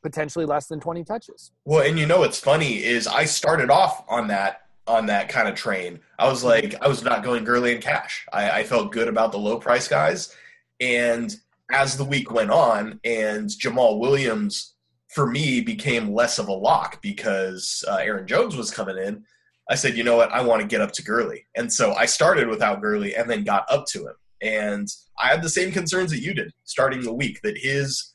potentially 0.06 0.46
less 0.46 0.68
than 0.68 0.80
20 0.80 1.04
touches. 1.04 1.52
Well, 1.66 1.82
and 1.82 1.98
you 1.98 2.06
know 2.06 2.20
what's 2.20 2.40
funny 2.40 2.84
is 2.84 3.08
I 3.08 3.26
started 3.26 3.72
off 3.72 4.06
on 4.08 4.28
that 4.28 4.62
on 4.86 5.08
that 5.08 5.30
kind 5.30 5.48
of 5.48 5.56
train. 5.56 6.00
I 6.20 6.30
was 6.30 6.44
like, 6.44 6.76
I 6.80 6.88
was 6.88 7.04
not 7.04 7.24
going 7.24 7.44
Gurley 7.44 7.74
and 7.74 7.82
Cash. 7.82 8.28
I, 8.32 8.60
I 8.60 8.64
felt 8.64 8.92
good 8.92 9.08
about 9.08 9.32
the 9.32 9.40
low 9.40 9.58
price 9.58 9.88
guys, 9.88 10.32
and 10.80 11.36
as 11.72 11.98
the 11.98 12.06
week 12.06 12.30
went 12.30 12.52
on, 12.52 13.00
and 13.04 13.50
Jamaal 13.50 14.00
Williams 14.00 14.76
for 15.08 15.26
me 15.26 15.60
became 15.60 16.14
less 16.14 16.38
of 16.38 16.50
a 16.50 16.54
lock 16.54 17.02
because 17.02 17.84
uh, 17.88 17.96
Aaron 17.96 18.28
Jones 18.28 18.56
was 18.56 18.70
coming 18.70 19.00
in. 19.00 19.24
I 19.72 19.74
said, 19.74 19.98
you 19.98 20.04
know 20.04 20.18
what, 20.18 20.32
I 20.32 20.42
want 20.42 20.62
to 20.62 20.68
get 20.68 20.82
up 20.82 20.92
to 20.92 21.04
Gurley, 21.04 21.48
and 21.56 21.74
so 21.74 21.96
I 21.96 22.06
started 22.06 22.48
without 22.48 22.80
Gurley 22.80 23.16
and 23.16 23.28
then 23.28 23.44
got 23.44 23.66
up 23.72 23.86
to 23.94 24.02
him. 24.06 24.16
And 24.44 24.88
I 25.20 25.30
had 25.30 25.42
the 25.42 25.50
same 25.50 25.72
concerns 25.72 26.12
that 26.12 26.22
you 26.22 26.36
did 26.36 26.52
starting 26.64 27.02
the 27.02 27.12
week 27.12 27.42
that 27.42 27.58
his 27.58 28.15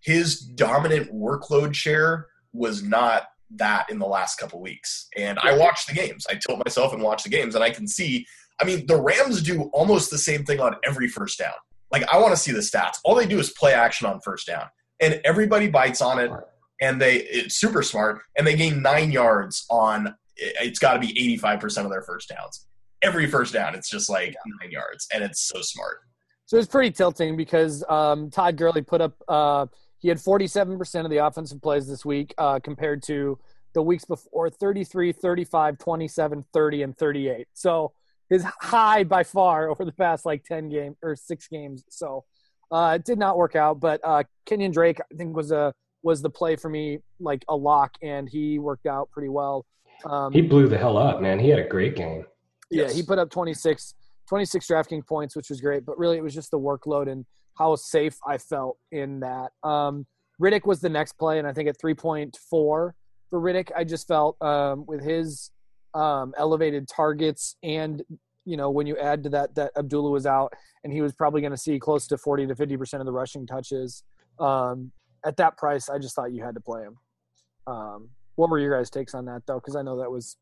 his 0.00 0.40
dominant 0.40 1.12
workload 1.12 1.74
share 1.74 2.26
was 2.52 2.82
not 2.82 3.24
that 3.56 3.90
in 3.90 3.98
the 3.98 4.06
last 4.06 4.36
couple 4.36 4.60
weeks. 4.60 5.08
And 5.16 5.38
I 5.38 5.56
watched 5.56 5.88
the 5.88 5.94
games. 5.94 6.26
I 6.28 6.34
tilt 6.34 6.62
myself 6.64 6.92
and 6.92 7.02
watch 7.02 7.24
the 7.24 7.30
games, 7.30 7.54
and 7.54 7.64
I 7.64 7.70
can 7.70 7.86
see. 7.86 8.26
I 8.60 8.64
mean, 8.64 8.86
the 8.86 9.00
Rams 9.00 9.42
do 9.42 9.70
almost 9.72 10.10
the 10.10 10.18
same 10.18 10.44
thing 10.44 10.60
on 10.60 10.76
every 10.84 11.08
first 11.08 11.38
down. 11.38 11.54
Like, 11.90 12.04
I 12.12 12.18
want 12.18 12.32
to 12.32 12.36
see 12.36 12.52
the 12.52 12.58
stats. 12.58 12.98
All 13.04 13.14
they 13.14 13.26
do 13.26 13.38
is 13.38 13.50
play 13.50 13.72
action 13.72 14.06
on 14.06 14.20
first 14.20 14.46
down, 14.46 14.66
and 15.00 15.20
everybody 15.24 15.68
bites 15.68 16.02
on 16.02 16.18
it. 16.18 16.30
And 16.80 17.00
they 17.00 17.16
it's 17.16 17.56
super 17.56 17.82
smart, 17.82 18.20
and 18.36 18.46
they 18.46 18.54
gain 18.54 18.82
nine 18.82 19.10
yards 19.10 19.66
on. 19.70 20.14
It's 20.36 20.78
got 20.78 20.92
to 20.94 21.00
be 21.00 21.10
eighty 21.10 21.36
five 21.36 21.60
percent 21.60 21.86
of 21.86 21.90
their 21.90 22.02
first 22.02 22.28
downs. 22.28 22.66
Every 23.02 23.28
first 23.28 23.52
down, 23.52 23.74
it's 23.74 23.90
just 23.90 24.08
like 24.08 24.36
nine 24.60 24.70
yards, 24.70 25.06
and 25.12 25.24
it's 25.24 25.48
so 25.48 25.60
smart. 25.60 25.98
So 26.46 26.56
it's 26.56 26.68
pretty 26.68 26.92
tilting 26.92 27.36
because 27.36 27.84
um, 27.88 28.30
Todd 28.30 28.56
Gurley 28.56 28.82
put 28.82 29.00
up 29.00 29.14
uh, 29.28 29.66
he 30.00 30.08
had 30.08 30.18
47% 30.18 31.04
of 31.04 31.10
the 31.10 31.18
offensive 31.18 31.60
plays 31.60 31.86
this 31.88 32.04
week 32.04 32.34
uh, 32.38 32.60
compared 32.60 33.02
to 33.04 33.38
the 33.74 33.82
weeks 33.82 34.04
before 34.04 34.48
33, 34.50 35.12
35, 35.12 35.78
27, 35.78 36.44
30 36.52 36.82
and 36.82 36.96
38. 36.96 37.46
So 37.54 37.92
his 38.30 38.44
high 38.60 39.04
by 39.04 39.24
far 39.24 39.68
over 39.70 39.84
the 39.84 39.92
past 39.92 40.24
like 40.24 40.44
10 40.44 40.68
games 40.68 40.96
or 41.02 41.16
6 41.16 41.48
games. 41.48 41.84
So 41.88 42.24
uh, 42.70 42.92
it 42.96 43.04
did 43.04 43.18
not 43.18 43.36
work 43.36 43.56
out, 43.56 43.80
but 43.80 44.00
uh, 44.04 44.22
Kenyon 44.46 44.70
Drake 44.72 45.00
I 45.00 45.16
think 45.16 45.36
was 45.36 45.50
a 45.50 45.72
was 46.02 46.22
the 46.22 46.30
play 46.30 46.54
for 46.54 46.68
me 46.68 47.00
like 47.18 47.44
a 47.48 47.56
lock 47.56 47.92
and 48.02 48.28
he 48.28 48.58
worked 48.60 48.86
out 48.86 49.10
pretty 49.10 49.28
well. 49.28 49.66
Um, 50.06 50.32
He 50.32 50.42
blew 50.42 50.68
the 50.68 50.78
hell 50.78 50.96
up, 50.96 51.20
man. 51.20 51.40
He 51.40 51.48
had 51.48 51.58
a 51.58 51.66
great 51.66 51.96
game. 51.96 52.24
yeah, 52.70 52.82
Yes. 52.84 52.94
he 52.94 53.02
put 53.02 53.18
up 53.18 53.30
26, 53.30 53.94
26 54.28 54.66
DraftKings 54.68 55.06
points, 55.08 55.34
which 55.34 55.48
was 55.48 55.60
great. 55.60 55.84
But 55.84 55.98
really, 55.98 56.16
it 56.16 56.22
was 56.22 56.32
just 56.34 56.52
the 56.52 56.58
workload 56.58 57.10
and 57.10 57.26
how 57.58 57.74
safe 57.76 58.16
I 58.26 58.38
felt 58.38 58.78
in 58.92 59.20
that. 59.20 59.50
Um, 59.62 60.06
Riddick 60.40 60.64
was 60.64 60.80
the 60.80 60.88
next 60.88 61.18
play, 61.18 61.38
and 61.38 61.48
I 61.48 61.52
think 61.52 61.68
at 61.68 61.76
3.4 61.78 62.32
for 62.48 62.92
Riddick, 63.32 63.70
I 63.76 63.84
just 63.84 64.06
felt 64.06 64.40
um, 64.40 64.86
with 64.86 65.02
his 65.02 65.50
um, 65.94 66.32
elevated 66.36 66.86
targets 66.86 67.56
and 67.62 68.02
you 68.44 68.56
know 68.56 68.70
when 68.70 68.86
you 68.86 68.96
add 68.98 69.22
to 69.24 69.30
that 69.30 69.54
that 69.54 69.72
Abdullah 69.76 70.10
was 70.10 70.26
out 70.26 70.52
and 70.84 70.92
he 70.92 71.00
was 71.00 71.12
probably 71.12 71.40
going 71.40 71.50
to 71.50 71.56
see 71.56 71.78
close 71.78 72.06
to 72.08 72.18
40 72.18 72.46
to 72.46 72.54
50 72.54 72.76
percent 72.76 73.00
of 73.00 73.06
the 73.06 73.12
rushing 73.12 73.46
touches. 73.46 74.02
Um, 74.38 74.92
at 75.24 75.36
that 75.38 75.56
price, 75.56 75.88
I 75.88 75.98
just 75.98 76.14
thought 76.14 76.32
you 76.32 76.44
had 76.44 76.54
to 76.54 76.60
play 76.60 76.82
him. 76.82 76.96
Um, 77.66 78.10
what 78.36 78.48
were 78.48 78.58
your 78.58 78.76
guys' 78.76 78.90
takes 78.90 79.14
on 79.14 79.24
that 79.26 79.42
though? 79.46 79.56
Because 79.56 79.76
I 79.76 79.82
know 79.82 79.98
that 79.98 80.10
was 80.10 80.36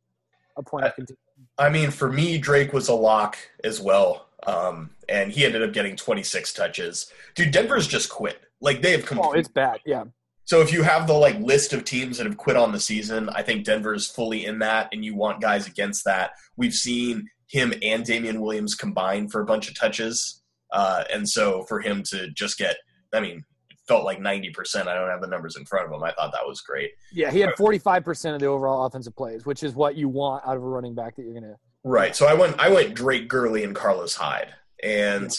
a 0.57 0.63
point 0.63 0.87
of 0.87 0.95
contention. 0.95 1.17
I 1.59 1.69
mean, 1.69 1.91
for 1.91 2.13
me, 2.13 2.39
Drake 2.39 2.73
was 2.73 2.89
a 2.89 2.95
lock 2.95 3.37
as 3.65 3.81
well. 3.81 4.26
Um, 4.47 4.91
and 5.09 5.31
he 5.33 5.45
ended 5.45 5.63
up 5.63 5.73
getting 5.73 5.97
26 5.97 6.53
touches. 6.53 7.11
Dude, 7.35 7.53
Denver's 7.53 7.87
just 7.87 8.11
quit. 8.11 8.43
Like 8.61 8.83
they 8.83 8.93
have 8.93 9.05
come 9.07 9.19
Oh, 9.21 9.33
it's 9.33 9.49
bad. 9.49 9.81
Yeah. 9.87 10.05
so 10.45 10.61
if 10.61 10.73
you 10.73 10.83
have 10.83 11.07
the 11.07 11.13
like 11.13 11.39
list 11.41 11.73
of 11.73 11.85
teams 11.85 12.19
that 12.19 12.27
have 12.27 12.37
quit 12.37 12.57
on 12.57 12.73
the 12.73 12.81
season, 12.81 13.29
I 13.31 13.43
think 13.43 13.65
Denver's 13.65 14.07
fully 14.11 14.47
in 14.47 14.59
that, 14.61 14.89
and 14.93 15.05
you 15.05 15.15
want 15.15 15.41
guys 15.41 15.67
against 15.67 16.05
that. 16.05 16.31
We've 16.57 16.75
seen 16.75 17.29
him 17.49 17.73
and 17.83 18.05
Damien 18.05 18.41
Williams 18.41 18.75
combine 18.75 19.29
for 19.29 19.41
a 19.41 19.45
bunch 19.45 19.69
of 19.69 19.79
touches, 19.79 20.43
uh, 20.73 21.05
and 21.13 21.29
so 21.29 21.63
for 21.65 21.81
him 21.81 22.03
to 22.11 22.29
just 22.31 22.59
get, 22.59 22.77
I 23.13 23.21
mean, 23.21 23.45
felt 23.87 24.05
like 24.05 24.19
90%. 24.19 24.89
I 24.89 24.95
don't 24.95 25.09
have 25.09 25.21
the 25.21 25.29
numbers 25.29 25.57
in 25.57 25.65
front 25.65 25.87
of 25.87 25.93
him. 25.93 26.03
I 26.03 26.13
thought 26.13 26.33
that 26.33 26.45
was 26.45 26.61
great. 26.61 26.91
Yeah, 27.13 27.31
he 27.31 27.39
had 27.41 27.51
45% 27.51 28.35
of 28.35 28.41
the 28.41 28.47
overall 28.47 28.85
offensive 28.85 29.15
plays, 29.15 29.47
which 29.47 29.63
is 29.63 29.75
what 29.75 29.95
you 29.95 30.09
want 30.09 30.45
out 30.47 30.57
of 30.57 30.63
a 30.63 30.67
running 30.67 30.95
back 30.95 31.15
that 31.17 31.23
you're 31.23 31.33
going 31.33 31.45
to. 31.45 31.57
Right. 31.89 32.17
So 32.17 32.27
I 32.27 32.35
went 32.35 32.59
I 32.59 32.69
went 32.69 32.95
Drake 32.95 33.29
Gurley 33.29 33.63
and 33.63 33.73
Carlos 33.73 34.17
Hyde. 34.17 34.53
And 34.83 35.31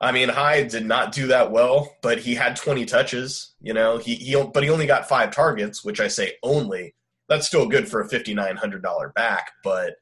I 0.00 0.12
mean 0.12 0.28
Hyde 0.28 0.68
did 0.68 0.86
not 0.86 1.10
do 1.10 1.26
that 1.26 1.50
well, 1.50 1.96
but 2.00 2.20
he 2.20 2.36
had 2.36 2.54
20 2.54 2.86
touches, 2.86 3.54
you 3.60 3.74
know. 3.74 3.98
He 3.98 4.14
he 4.14 4.40
but 4.54 4.62
he 4.62 4.70
only 4.70 4.86
got 4.86 5.08
5 5.08 5.32
targets, 5.32 5.84
which 5.84 6.00
I 6.00 6.06
say 6.06 6.34
only. 6.44 6.94
That's 7.28 7.44
still 7.48 7.66
good 7.66 7.88
for 7.88 8.00
a 8.00 8.08
$5900 8.08 9.14
back, 9.14 9.50
but 9.64 9.94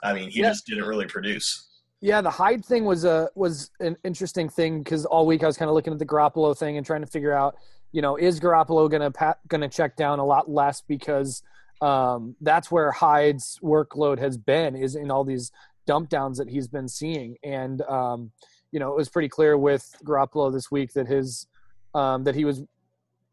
I 0.00 0.12
mean, 0.14 0.30
he 0.30 0.40
Yeah. 0.40 0.50
just 0.50 0.64
didn't 0.66 0.84
really 0.84 1.06
produce. 1.06 1.68
Yeah, 2.00 2.20
the 2.20 2.30
Hyde 2.30 2.64
thing 2.64 2.84
was 2.84 3.04
a 3.04 3.28
was 3.34 3.70
an 3.80 3.96
interesting 4.04 4.48
thing 4.48 4.84
because 4.84 5.04
all 5.06 5.26
week 5.26 5.42
I 5.42 5.46
was 5.46 5.56
kind 5.56 5.68
of 5.68 5.74
looking 5.74 5.92
at 5.92 5.98
the 5.98 6.06
Garoppolo 6.06 6.56
thing 6.56 6.76
and 6.76 6.86
trying 6.86 7.00
to 7.00 7.06
figure 7.08 7.32
out, 7.32 7.56
you 7.90 8.00
know, 8.00 8.14
is 8.16 8.38
Garoppolo 8.38 8.88
gonna 8.88 9.10
pa- 9.10 9.38
gonna 9.48 9.68
check 9.68 9.96
down 9.96 10.20
a 10.20 10.24
lot 10.24 10.48
less 10.48 10.80
because 10.82 11.42
um, 11.82 12.36
that's 12.40 12.70
where 12.70 12.92
Hyde's 12.92 13.58
workload 13.62 14.18
has 14.18 14.38
been 14.38 14.76
is 14.76 14.94
in 14.94 15.10
all 15.10 15.24
these 15.24 15.50
dump 15.86 16.08
downs 16.08 16.38
that 16.38 16.48
he's 16.48 16.68
been 16.68 16.88
seeing, 16.88 17.36
and 17.42 17.82
um, 17.82 18.30
you 18.70 18.80
know, 18.80 18.90
it 18.90 18.96
was 18.96 19.08
pretty 19.08 19.28
clear 19.28 19.58
with 19.58 19.94
Garoppolo 20.04 20.52
this 20.52 20.70
week 20.70 20.92
that 20.94 21.06
his 21.06 21.46
um, 21.94 22.24
that 22.24 22.34
he 22.34 22.44
was, 22.44 22.62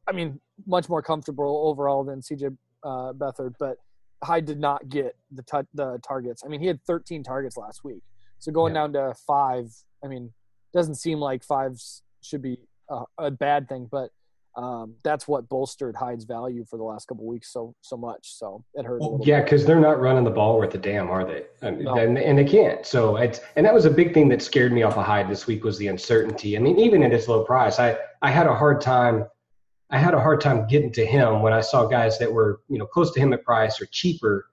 I 0.07 0.11
mean, 0.11 0.39
much 0.65 0.89
more 0.89 1.01
comfortable 1.01 1.63
overall 1.67 2.03
than 2.03 2.21
CJ 2.21 2.57
uh, 2.83 3.13
Beathard, 3.13 3.53
but 3.59 3.77
Hyde 4.23 4.45
did 4.45 4.59
not 4.59 4.89
get 4.89 5.15
the 5.31 5.43
tu- 5.43 5.67
the 5.73 5.99
targets. 6.05 6.43
I 6.43 6.49
mean, 6.49 6.59
he 6.59 6.67
had 6.67 6.83
13 6.85 7.23
targets 7.23 7.55
last 7.55 7.83
week. 7.83 8.03
So 8.39 8.51
going 8.51 8.73
down 8.73 8.93
to 8.93 9.13
five, 9.27 9.71
I 10.03 10.07
mean, 10.07 10.33
doesn't 10.73 10.95
seem 10.95 11.19
like 11.19 11.43
fives 11.43 12.03
should 12.21 12.41
be 12.41 12.57
a, 12.89 13.03
a 13.17 13.31
bad 13.31 13.69
thing, 13.69 13.87
but 13.89 14.11
um, 14.59 14.95
that's 15.03 15.25
what 15.25 15.47
bolstered 15.47 15.95
Hyde's 15.95 16.25
value 16.25 16.65
for 16.65 16.75
the 16.75 16.83
last 16.83 17.07
couple 17.07 17.25
weeks 17.25 17.51
so 17.53 17.73
so 17.79 17.95
much. 17.95 18.33
So 18.33 18.65
it 18.73 18.85
hurt 18.85 19.01
little. 19.01 19.21
Yeah, 19.23 19.41
because 19.41 19.65
they're 19.65 19.79
not 19.79 20.01
running 20.01 20.25
the 20.25 20.31
ball 20.31 20.57
worth 20.57 20.75
a 20.75 20.77
damn, 20.77 21.09
are 21.09 21.23
they? 21.23 21.45
I 21.61 21.71
mean, 21.71 21.85
No. 21.85 21.95
and, 21.95 22.17
and 22.17 22.37
they 22.37 22.43
can't. 22.43 22.85
So 22.85 23.15
it's 23.15 23.39
and 23.55 23.65
that 23.65 23.73
was 23.73 23.85
a 23.85 23.89
big 23.89 24.13
thing 24.13 24.27
that 24.29 24.41
scared 24.41 24.73
me 24.73 24.83
off 24.83 24.97
of 24.97 25.05
Hyde 25.05 25.29
this 25.29 25.47
week 25.47 25.63
was 25.63 25.77
the 25.77 25.87
uncertainty. 25.87 26.57
I 26.57 26.59
mean, 26.59 26.77
even 26.77 27.03
at 27.03 27.11
his 27.13 27.29
low 27.29 27.45
price, 27.45 27.79
I 27.79 27.97
I 28.21 28.31
had 28.31 28.47
a 28.47 28.53
hard 28.53 28.81
time. 28.81 29.25
I 29.91 29.97
had 29.97 30.13
a 30.13 30.19
hard 30.19 30.41
time 30.41 30.67
getting 30.67 30.91
to 30.93 31.05
him 31.05 31.41
when 31.41 31.53
I 31.53 31.61
saw 31.61 31.85
guys 31.87 32.19
that 32.19 32.31
were 32.31 32.61
you 32.67 32.77
know 32.77 32.85
close 32.85 33.11
to 33.13 33.19
him 33.21 33.31
at 33.31 33.45
price 33.45 33.81
or 33.81 33.85
cheaper. 33.85 34.47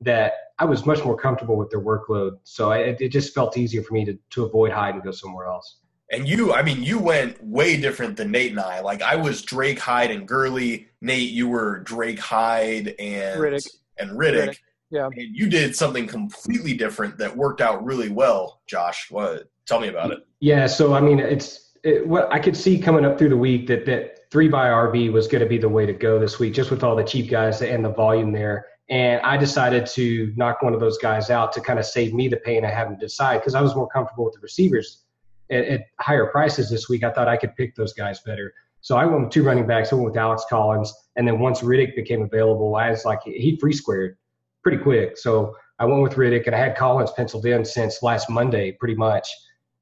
That 0.00 0.32
I 0.58 0.64
was 0.64 0.86
much 0.86 1.04
more 1.04 1.16
comfortable 1.16 1.56
with 1.56 1.68
their 1.68 1.82
workload, 1.82 2.38
so 2.44 2.72
I, 2.72 2.78
it 2.98 3.08
just 3.10 3.34
felt 3.34 3.58
easier 3.58 3.82
for 3.82 3.92
me 3.92 4.06
to 4.06 4.18
to 4.30 4.44
avoid 4.46 4.72
Hyde 4.72 4.94
and 4.94 5.04
go 5.04 5.10
somewhere 5.10 5.46
else. 5.46 5.79
And 6.10 6.28
you, 6.28 6.52
I 6.52 6.62
mean, 6.62 6.82
you 6.82 6.98
went 6.98 7.42
way 7.42 7.80
different 7.80 8.16
than 8.16 8.32
Nate 8.32 8.50
and 8.50 8.60
I. 8.60 8.80
Like 8.80 9.00
I 9.00 9.14
was 9.14 9.42
Drake 9.42 9.78
Hyde 9.78 10.10
and 10.10 10.26
Gurley. 10.26 10.88
Nate, 11.00 11.30
you 11.30 11.48
were 11.48 11.80
Drake 11.80 12.18
Hyde 12.18 12.94
and 12.98 13.40
Riddick. 13.40 13.68
and 13.98 14.10
Riddick. 14.10 14.48
Riddick, 14.48 14.58
yeah. 14.90 15.06
And 15.06 15.36
you 15.36 15.48
did 15.48 15.76
something 15.76 16.08
completely 16.08 16.74
different 16.74 17.16
that 17.18 17.36
worked 17.36 17.60
out 17.60 17.84
really 17.84 18.08
well. 18.08 18.60
Josh, 18.66 19.06
what? 19.10 19.48
Tell 19.66 19.78
me 19.78 19.88
about 19.88 20.10
it. 20.10 20.26
Yeah, 20.40 20.66
so 20.66 20.94
I 20.94 21.00
mean, 21.00 21.20
it's 21.20 21.76
it, 21.84 22.06
what 22.06 22.30
I 22.32 22.40
could 22.40 22.56
see 22.56 22.78
coming 22.78 23.04
up 23.04 23.16
through 23.16 23.28
the 23.28 23.36
week 23.36 23.68
that 23.68 23.86
that 23.86 24.30
three 24.32 24.48
by 24.48 24.66
RB 24.66 25.12
was 25.12 25.28
going 25.28 25.42
to 25.42 25.48
be 25.48 25.58
the 25.58 25.68
way 25.68 25.86
to 25.86 25.92
go 25.92 26.18
this 26.18 26.40
week, 26.40 26.54
just 26.54 26.72
with 26.72 26.82
all 26.82 26.96
the 26.96 27.04
cheap 27.04 27.30
guys 27.30 27.62
and 27.62 27.84
the 27.84 27.92
volume 27.92 28.32
there. 28.32 28.66
And 28.88 29.20
I 29.22 29.36
decided 29.36 29.86
to 29.86 30.32
knock 30.36 30.62
one 30.62 30.74
of 30.74 30.80
those 30.80 30.98
guys 30.98 31.30
out 31.30 31.52
to 31.52 31.60
kind 31.60 31.78
of 31.78 31.86
save 31.86 32.12
me 32.12 32.26
the 32.26 32.38
pain 32.38 32.64
of 32.64 32.72
having 32.72 32.98
to 32.98 33.00
decide 33.00 33.38
because 33.38 33.54
I 33.54 33.60
was 33.60 33.76
more 33.76 33.86
comfortable 33.86 34.24
with 34.24 34.34
the 34.34 34.40
receivers 34.40 35.04
at, 35.50 35.64
at, 35.64 35.80
higher 35.98 36.26
prices 36.26 36.70
this 36.70 36.88
week. 36.88 37.04
I 37.04 37.10
thought 37.10 37.28
I 37.28 37.36
could 37.36 37.54
pick 37.56 37.74
those 37.74 37.92
guys 37.92 38.20
better. 38.20 38.52
So 38.80 38.96
I 38.96 39.04
went 39.04 39.24
with 39.24 39.30
two 39.30 39.42
running 39.42 39.66
backs. 39.66 39.92
I 39.92 39.96
went 39.96 40.06
with 40.06 40.16
Alex 40.16 40.44
Collins. 40.48 40.92
And 41.16 41.26
then 41.26 41.38
once 41.38 41.60
Riddick 41.60 41.94
became 41.94 42.22
available, 42.22 42.74
I 42.76 42.90
was 42.90 43.04
like, 43.04 43.20
he 43.24 43.58
free 43.60 43.72
squared 43.72 44.16
pretty 44.62 44.78
quick. 44.78 45.18
So 45.18 45.54
I 45.78 45.84
went 45.84 46.02
with 46.02 46.14
Riddick 46.14 46.46
and 46.46 46.54
I 46.54 46.58
had 46.58 46.76
Collins 46.76 47.10
penciled 47.12 47.46
in 47.46 47.64
since 47.64 48.02
last 48.02 48.30
Monday, 48.30 48.72
pretty 48.72 48.94
much. 48.94 49.28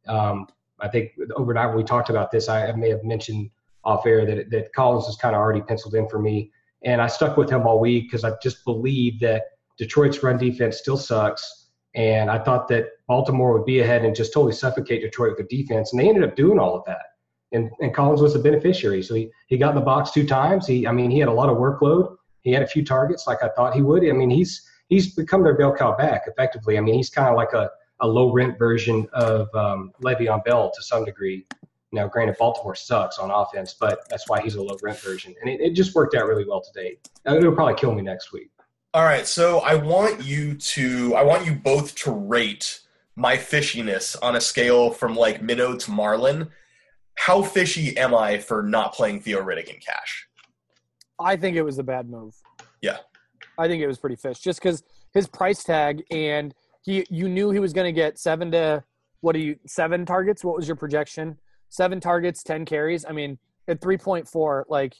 Um, 0.06 0.46
I 0.80 0.88
think 0.88 1.12
overnight 1.36 1.76
we 1.76 1.82
talked 1.82 2.10
about 2.10 2.30
this, 2.30 2.48
I 2.48 2.72
may 2.72 2.88
have 2.90 3.04
mentioned 3.04 3.50
off 3.84 4.06
air 4.06 4.24
that, 4.26 4.50
that 4.50 4.72
Collins 4.74 5.06
is 5.06 5.16
kind 5.16 5.34
of 5.34 5.40
already 5.40 5.60
penciled 5.60 5.94
in 5.94 6.08
for 6.08 6.18
me. 6.18 6.52
And 6.82 7.00
I 7.02 7.08
stuck 7.08 7.36
with 7.36 7.50
him 7.50 7.66
all 7.66 7.80
week 7.80 8.04
because 8.04 8.24
I 8.24 8.32
just 8.42 8.64
believe 8.64 9.18
that 9.20 9.42
Detroit's 9.78 10.22
run 10.22 10.38
defense 10.38 10.78
still 10.78 10.96
sucks. 10.96 11.57
And 11.98 12.30
I 12.30 12.38
thought 12.38 12.68
that 12.68 12.90
Baltimore 13.08 13.52
would 13.52 13.66
be 13.66 13.80
ahead 13.80 14.04
and 14.04 14.14
just 14.14 14.32
totally 14.32 14.52
suffocate 14.52 15.02
Detroit 15.02 15.36
with 15.36 15.48
the 15.48 15.56
defense. 15.56 15.92
And 15.92 16.00
they 16.00 16.08
ended 16.08 16.22
up 16.22 16.36
doing 16.36 16.56
all 16.60 16.76
of 16.76 16.84
that. 16.86 17.02
And, 17.50 17.70
and 17.80 17.92
Collins 17.92 18.22
was 18.22 18.34
the 18.34 18.38
beneficiary. 18.38 19.02
So 19.02 19.16
he, 19.16 19.30
he 19.48 19.58
got 19.58 19.70
in 19.70 19.74
the 19.74 19.80
box 19.80 20.12
two 20.12 20.24
times. 20.24 20.64
He, 20.64 20.86
I 20.86 20.92
mean, 20.92 21.10
he 21.10 21.18
had 21.18 21.28
a 21.28 21.32
lot 21.32 21.48
of 21.48 21.56
workload. 21.56 22.16
He 22.42 22.52
had 22.52 22.62
a 22.62 22.68
few 22.68 22.84
targets 22.84 23.26
like 23.26 23.42
I 23.42 23.48
thought 23.48 23.74
he 23.74 23.82
would. 23.82 24.08
I 24.08 24.12
mean, 24.12 24.30
he's, 24.30 24.62
he's 24.88 25.16
become 25.16 25.42
their 25.42 25.56
bell 25.56 25.74
cow 25.74 25.96
back 25.96 26.22
effectively. 26.28 26.78
I 26.78 26.82
mean, 26.82 26.94
he's 26.94 27.10
kind 27.10 27.28
of 27.28 27.34
like 27.34 27.52
a, 27.52 27.68
a 28.00 28.06
low 28.06 28.32
rent 28.32 28.60
version 28.60 29.08
of 29.12 29.52
um, 29.56 29.90
Le'Veon 30.00 30.44
Bell 30.44 30.70
to 30.70 30.82
some 30.84 31.04
degree. 31.04 31.46
Now, 31.90 32.06
granted, 32.06 32.36
Baltimore 32.38 32.76
sucks 32.76 33.18
on 33.18 33.32
offense, 33.32 33.74
but 33.74 34.08
that's 34.08 34.28
why 34.28 34.40
he's 34.40 34.54
a 34.54 34.62
low 34.62 34.76
rent 34.82 35.00
version. 35.00 35.34
And 35.40 35.50
it, 35.50 35.60
it 35.60 35.70
just 35.72 35.96
worked 35.96 36.14
out 36.14 36.28
really 36.28 36.44
well 36.46 36.60
to 36.60 36.72
date. 36.80 37.08
It'll 37.26 37.54
probably 37.56 37.74
kill 37.74 37.92
me 37.92 38.02
next 38.02 38.32
week. 38.32 38.50
All 38.94 39.04
right. 39.04 39.26
So 39.26 39.60
I 39.60 39.74
want 39.74 40.24
you 40.24 40.54
to, 40.54 41.14
I 41.14 41.22
want 41.22 41.46
you 41.46 41.54
both 41.54 41.94
to 41.96 42.10
rate 42.10 42.80
my 43.16 43.36
fishiness 43.36 44.16
on 44.22 44.36
a 44.36 44.40
scale 44.40 44.90
from 44.90 45.14
like 45.14 45.42
minnow 45.42 45.76
to 45.76 45.90
marlin. 45.90 46.48
How 47.14 47.42
fishy 47.42 47.96
am 47.96 48.14
I 48.14 48.38
for 48.38 48.62
not 48.62 48.94
playing 48.94 49.20
Theo 49.20 49.42
Riddick 49.42 49.68
in 49.68 49.80
cash? 49.80 50.28
I 51.20 51.36
think 51.36 51.56
it 51.56 51.62
was 51.62 51.78
a 51.78 51.82
bad 51.82 52.08
move. 52.08 52.34
Yeah. 52.80 52.98
I 53.58 53.66
think 53.66 53.82
it 53.82 53.88
was 53.88 53.98
pretty 53.98 54.16
fish 54.16 54.38
just 54.38 54.60
because 54.60 54.84
his 55.12 55.26
price 55.26 55.64
tag 55.64 56.04
and 56.10 56.54
he, 56.82 57.04
you 57.10 57.28
knew 57.28 57.50
he 57.50 57.58
was 57.58 57.72
going 57.72 57.92
to 57.92 58.00
get 58.00 58.18
seven 58.18 58.52
to, 58.52 58.84
what 59.20 59.34
are 59.34 59.40
you, 59.40 59.56
seven 59.66 60.06
targets? 60.06 60.44
What 60.44 60.56
was 60.56 60.68
your 60.68 60.76
projection? 60.76 61.36
seven 61.68 62.00
targets, 62.00 62.42
10 62.42 62.64
carries. 62.64 63.04
I 63.04 63.12
mean, 63.12 63.38
at 63.66 63.80
3.4, 63.80 64.64
like, 64.68 64.94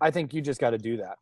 I 0.00 0.10
think 0.10 0.32
you 0.32 0.40
just 0.40 0.60
got 0.60 0.70
to 0.70 0.78
do 0.78 0.96
that. 0.98 1.18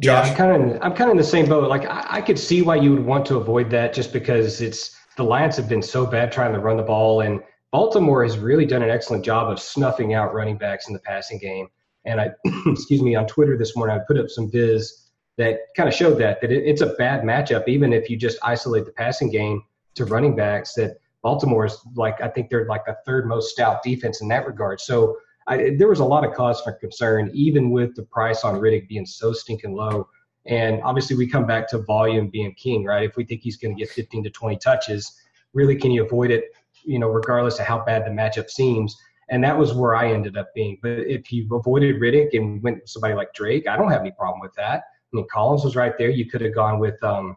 Josh? 0.00 0.26
Yeah, 0.26 0.30
I'm 0.30 0.36
kind 0.36 0.72
of 0.72 0.82
I'm 0.82 0.94
kind 0.94 1.10
of 1.10 1.12
in 1.12 1.16
the 1.16 1.24
same 1.24 1.48
boat. 1.48 1.68
Like 1.68 1.86
I, 1.86 2.06
I, 2.08 2.20
could 2.20 2.38
see 2.38 2.62
why 2.62 2.76
you 2.76 2.90
would 2.92 3.04
want 3.04 3.24
to 3.26 3.36
avoid 3.36 3.70
that, 3.70 3.94
just 3.94 4.12
because 4.12 4.60
it's 4.60 4.96
the 5.16 5.24
Lions 5.24 5.56
have 5.56 5.68
been 5.68 5.82
so 5.82 6.04
bad 6.04 6.30
trying 6.30 6.52
to 6.52 6.58
run 6.58 6.76
the 6.76 6.82
ball, 6.82 7.22
and 7.22 7.42
Baltimore 7.72 8.22
has 8.22 8.38
really 8.38 8.66
done 8.66 8.82
an 8.82 8.90
excellent 8.90 9.24
job 9.24 9.50
of 9.50 9.58
snuffing 9.58 10.12
out 10.12 10.34
running 10.34 10.58
backs 10.58 10.88
in 10.88 10.92
the 10.92 11.00
passing 11.00 11.38
game. 11.38 11.68
And 12.04 12.20
I, 12.20 12.30
excuse 12.66 13.02
me, 13.02 13.14
on 13.14 13.26
Twitter 13.26 13.56
this 13.56 13.74
morning, 13.74 13.98
I 13.98 14.04
put 14.06 14.18
up 14.18 14.28
some 14.28 14.50
viz 14.50 15.08
that 15.38 15.58
kind 15.76 15.88
of 15.88 15.94
showed 15.94 16.18
that 16.18 16.40
that 16.42 16.52
it, 16.52 16.64
it's 16.64 16.82
a 16.82 16.94
bad 16.94 17.22
matchup, 17.22 17.66
even 17.66 17.92
if 17.92 18.10
you 18.10 18.18
just 18.18 18.38
isolate 18.42 18.84
the 18.84 18.92
passing 18.92 19.30
game 19.30 19.62
to 19.94 20.04
running 20.04 20.36
backs. 20.36 20.74
That 20.74 20.98
Baltimore 21.22 21.64
is 21.64 21.78
like 21.94 22.20
I 22.20 22.28
think 22.28 22.50
they're 22.50 22.66
like 22.66 22.84
the 22.84 22.98
third 23.06 23.26
most 23.26 23.50
stout 23.50 23.82
defense 23.82 24.20
in 24.20 24.28
that 24.28 24.46
regard. 24.46 24.80
So 24.80 25.16
I, 25.46 25.74
there 25.76 25.88
was 25.88 26.00
a 26.00 26.04
lot 26.04 26.24
of 26.24 26.34
cause 26.34 26.60
for 26.60 26.72
concern, 26.72 27.30
even 27.32 27.70
with 27.70 27.94
the 27.94 28.02
price 28.02 28.44
on 28.44 28.56
Riddick 28.56 28.88
being 28.88 29.06
so 29.06 29.32
stinking 29.32 29.74
low. 29.74 30.08
And 30.46 30.80
obviously, 30.82 31.16
we 31.16 31.26
come 31.26 31.46
back 31.46 31.68
to 31.70 31.78
volume 31.78 32.28
being 32.28 32.54
king, 32.54 32.84
right? 32.84 33.08
If 33.08 33.16
we 33.16 33.24
think 33.24 33.42
he's 33.42 33.56
going 33.56 33.76
to 33.76 33.78
get 33.78 33.90
15 33.90 34.24
to 34.24 34.30
20 34.30 34.56
touches, 34.58 35.20
really, 35.52 35.76
can 35.76 35.90
you 35.90 36.04
avoid 36.04 36.30
it? 36.30 36.44
You 36.84 36.98
know, 36.98 37.08
regardless 37.08 37.58
of 37.58 37.66
how 37.66 37.84
bad 37.84 38.04
the 38.04 38.10
matchup 38.10 38.50
seems. 38.50 38.96
And 39.28 39.42
that 39.42 39.58
was 39.58 39.74
where 39.74 39.96
I 39.96 40.12
ended 40.12 40.36
up 40.36 40.54
being. 40.54 40.78
But 40.82 41.00
if 41.00 41.32
you 41.32 41.48
avoided 41.52 42.00
Riddick 42.00 42.36
and 42.36 42.62
went 42.62 42.82
with 42.82 42.88
somebody 42.88 43.14
like 43.14 43.34
Drake, 43.34 43.66
I 43.66 43.76
don't 43.76 43.90
have 43.90 44.00
any 44.00 44.12
problem 44.12 44.40
with 44.40 44.54
that. 44.54 44.84
I 45.12 45.16
mean, 45.16 45.26
Collins 45.32 45.64
was 45.64 45.74
right 45.74 45.98
there. 45.98 46.10
You 46.10 46.30
could 46.30 46.40
have 46.42 46.54
gone 46.54 46.78
with, 46.78 47.02
um, 47.02 47.36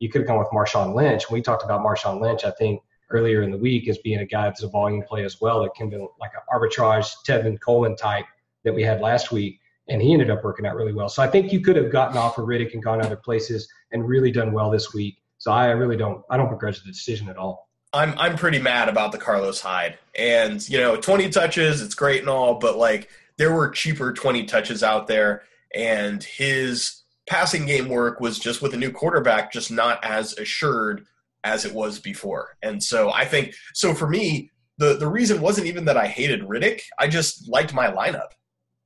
you 0.00 0.08
could 0.08 0.22
have 0.22 0.28
gone 0.28 0.38
with 0.38 0.48
Marshawn 0.48 0.94
Lynch. 0.94 1.30
When 1.30 1.38
we 1.38 1.42
talked 1.42 1.62
about 1.62 1.84
Marshawn 1.84 2.20
Lynch, 2.20 2.44
I 2.44 2.50
think 2.52 2.82
earlier 3.10 3.42
in 3.42 3.50
the 3.50 3.58
week 3.58 3.88
as 3.88 3.98
being 3.98 4.20
a 4.20 4.26
guy 4.26 4.44
that's 4.44 4.62
a 4.62 4.68
volume 4.68 5.02
play 5.02 5.24
as 5.24 5.40
well 5.40 5.62
that 5.62 5.74
can 5.74 5.90
be 5.90 5.96
like 6.20 6.32
an 6.34 6.40
arbitrage 6.52 7.10
Tevin 7.26 7.60
Coleman 7.60 7.96
type 7.96 8.24
that 8.64 8.74
we 8.74 8.82
had 8.82 9.00
last 9.00 9.32
week. 9.32 9.60
And 9.88 10.00
he 10.00 10.12
ended 10.12 10.30
up 10.30 10.44
working 10.44 10.66
out 10.66 10.76
really 10.76 10.92
well. 10.92 11.08
So 11.08 11.22
I 11.22 11.26
think 11.26 11.52
you 11.52 11.60
could 11.60 11.74
have 11.74 11.90
gotten 11.90 12.16
off 12.16 12.38
of 12.38 12.44
Riddick 12.44 12.74
and 12.74 12.82
gone 12.82 13.04
other 13.04 13.16
places 13.16 13.68
and 13.90 14.06
really 14.06 14.30
done 14.30 14.52
well 14.52 14.70
this 14.70 14.94
week. 14.94 15.16
So 15.38 15.50
I 15.50 15.66
really 15.70 15.96
don't 15.96 16.22
I 16.30 16.36
don't 16.36 16.50
begrudge 16.50 16.82
the 16.82 16.92
decision 16.92 17.28
at 17.28 17.36
all. 17.36 17.68
I'm 17.92 18.16
I'm 18.18 18.36
pretty 18.36 18.60
mad 18.60 18.88
about 18.88 19.10
the 19.10 19.18
Carlos 19.18 19.60
Hyde. 19.60 19.98
And 20.14 20.66
you 20.68 20.78
know, 20.78 20.96
20 20.96 21.30
touches, 21.30 21.82
it's 21.82 21.94
great 21.94 22.20
and 22.20 22.28
all, 22.28 22.58
but 22.60 22.76
like 22.76 23.08
there 23.36 23.52
were 23.52 23.70
cheaper 23.70 24.12
20 24.12 24.44
touches 24.44 24.82
out 24.82 25.08
there 25.08 25.42
and 25.74 26.22
his 26.22 27.02
passing 27.28 27.64
game 27.66 27.88
work 27.88 28.20
was 28.20 28.38
just 28.38 28.60
with 28.60 28.74
a 28.74 28.76
new 28.76 28.90
quarterback 28.90 29.52
just 29.52 29.70
not 29.70 30.04
as 30.04 30.36
assured 30.36 31.06
as 31.44 31.64
it 31.64 31.74
was 31.74 31.98
before. 31.98 32.56
And 32.62 32.82
so 32.82 33.10
I 33.10 33.24
think 33.24 33.54
so 33.74 33.94
for 33.94 34.08
me, 34.08 34.50
the 34.78 34.94
the 34.94 35.08
reason 35.08 35.40
wasn't 35.40 35.66
even 35.66 35.84
that 35.86 35.96
I 35.96 36.06
hated 36.06 36.42
Riddick. 36.42 36.80
I 36.98 37.08
just 37.08 37.48
liked 37.48 37.74
my 37.74 37.90
lineup. 37.90 38.30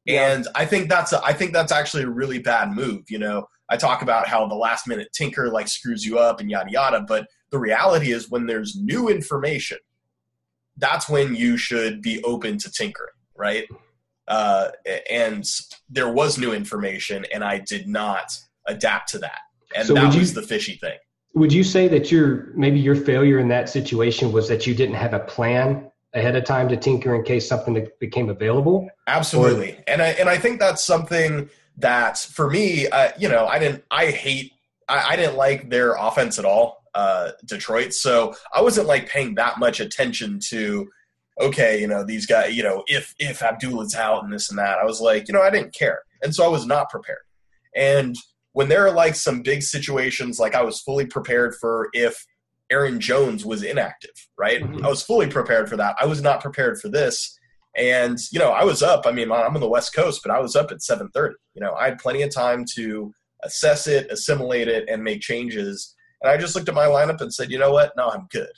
Yeah. 0.05 0.33
And 0.33 0.47
I 0.55 0.67
think 0.67 0.89
that's 0.89 1.13
a, 1.13 1.25
I 1.25 1.33
think 1.33 1.53
that's 1.53 1.73
actually 1.73 2.03
a 2.03 2.11
really 2.11 2.39
bad 2.39 2.73
move. 2.73 3.05
You 3.09 3.19
know, 3.19 3.47
I 3.71 3.77
talk 3.77 4.03
about 4.03 4.29
how 4.29 4.47
the 4.47 4.55
last 4.55 4.87
minute 4.87 5.09
tinker 5.15 5.49
like 5.51 5.69
screws 5.69 6.05
you 6.05 6.19
up 6.19 6.41
and 6.41 6.51
yada 6.51 6.71
yada, 6.71 7.05
but 7.07 7.27
the 7.51 7.59
reality 7.59 8.13
is 8.13 8.31
when 8.31 8.47
there's 8.47 8.77
new 8.77 9.09
information, 9.09 9.79
that's 10.77 11.09
when 11.09 11.35
you 11.35 11.57
should 11.57 12.03
be 12.03 12.23
open 12.25 12.59
to 12.59 12.71
tinkering, 12.71 13.15
right? 13.37 13.67
Uh, 14.27 14.71
and 15.11 15.49
there 15.89 16.11
was 16.11 16.39
new 16.39 16.53
information, 16.53 17.25
and 17.33 17.45
I 17.45 17.59
did 17.59 17.87
not 17.87 18.33
adapt 18.67 19.11
to 19.11 19.19
that, 19.19 19.41
and 19.77 19.87
so 19.87 19.95
that 19.95 20.15
was 20.15 20.33
the 20.33 20.43
fishy 20.43 20.77
thing 20.77 20.97
would 21.35 21.53
you 21.53 21.65
say 21.65 21.89
that 21.89 22.11
your 22.11 22.49
maybe 22.55 22.79
your 22.79 22.95
failure 22.95 23.39
in 23.39 23.49
that 23.49 23.69
situation 23.69 24.33
was 24.33 24.49
that 24.49 24.67
you 24.67 24.75
didn't 24.75 24.95
have 24.95 25.15
a 25.15 25.21
plan 25.21 25.91
ahead 26.15 26.37
of 26.37 26.45
time 26.45 26.69
to 26.69 26.77
tinker 26.77 27.15
in 27.15 27.25
case 27.25 27.49
something 27.49 27.87
became 27.99 28.31
available? 28.31 28.89
Absolutely, 29.09 29.73
or, 29.73 29.85
and 29.89 30.01
I 30.03 30.09
and 30.11 30.29
I 30.29 30.39
think 30.39 30.61
that's 30.61 30.85
something 30.85 31.51
that 31.79 32.19
for 32.19 32.49
me, 32.49 32.87
uh, 32.87 33.11
you 33.19 33.29
know, 33.29 33.47
I 33.47 33.59
didn't. 33.59 33.85
I 33.91 34.07
hate. 34.07 34.53
I, 34.89 35.13
I 35.13 35.17
didn't 35.17 35.37
like 35.37 35.71
their 35.71 35.95
offense 35.95 36.39
at 36.39 36.45
all, 36.45 36.85
uh, 36.95 37.33
Detroit. 37.45 37.95
So 37.95 38.35
I 38.55 38.61
wasn't 38.63 38.87
like 38.87 39.09
paying 39.09 39.35
that 39.35 39.59
much 39.59 39.81
attention 39.81 40.39
to. 40.51 40.89
Okay, 41.41 41.81
you 41.81 41.89
know 41.89 42.05
these 42.05 42.27
guys. 42.27 42.55
You 42.55 42.63
know, 42.63 42.85
if 42.87 43.13
if 43.19 43.43
Abdullah's 43.43 43.97
out 43.97 44.23
and 44.23 44.33
this 44.33 44.51
and 44.51 44.59
that, 44.61 44.79
I 44.79 44.85
was 44.85 45.01
like, 45.01 45.27
you 45.27 45.35
know, 45.35 45.43
I 45.43 45.51
didn't 45.51 45.75
care, 45.75 46.03
and 46.23 46.33
so 46.33 46.45
I 46.45 46.49
was 46.49 46.65
not 46.65 46.91
prepared. 46.91 47.19
And 47.75 48.15
when 48.55 48.69
there 48.69 48.87
are 48.87 48.93
like 48.93 49.15
some 49.15 49.43
big 49.43 49.63
situations, 49.63 50.39
like 50.39 50.55
I 50.55 50.63
was 50.63 50.81
fully 50.81 51.07
prepared 51.07 51.55
for 51.61 51.91
if 51.93 52.25
Aaron 52.71 53.01
Jones 53.01 53.45
was 53.45 53.63
inactive, 53.63 54.15
right? 54.39 54.63
Mm-hmm. 54.63 54.85
I 54.85 54.89
was 54.89 55.03
fully 55.03 55.27
prepared 55.27 55.69
for 55.69 55.77
that. 55.77 55.97
I 56.01 56.07
was 56.07 56.23
not 56.23 56.41
prepared 56.41 56.81
for 56.81 56.89
this. 56.89 57.39
And, 57.77 58.17
you 58.31 58.39
know, 58.39 58.53
I 58.53 58.63
was 58.63 58.83
up. 58.83 59.07
I 59.07 59.11
mean, 59.11 59.31
I'm 59.31 59.55
on 59.55 59.61
the 59.61 59.69
West 59.69 59.95
Coast, 59.95 60.21
but 60.25 60.33
I 60.33 60.41
was 60.41 60.55
up 60.55 60.71
at 60.71 60.79
7:30. 60.79 61.33
You 61.55 61.63
know, 61.63 61.75
I 61.75 61.87
had 61.87 61.99
plenty 61.99 62.23
of 62.23 62.33
time 62.33 62.65
to 62.77 63.13
assess 63.43 63.89
it, 63.89 64.11
assimilate 64.11 64.69
it, 64.69 64.89
and 64.89 65.03
make 65.03 65.21
changes. 65.21 65.95
And 66.23 66.31
I 66.31 66.37
just 66.37 66.55
looked 66.55 66.69
at 66.69 66.75
my 66.75 66.87
lineup 66.87 67.21
and 67.21 67.35
said, 67.35 67.51
you 67.51 67.59
know 67.59 67.73
what? 67.73 67.93
No, 67.97 68.09
I'm 68.09 68.29
good. 68.31 68.53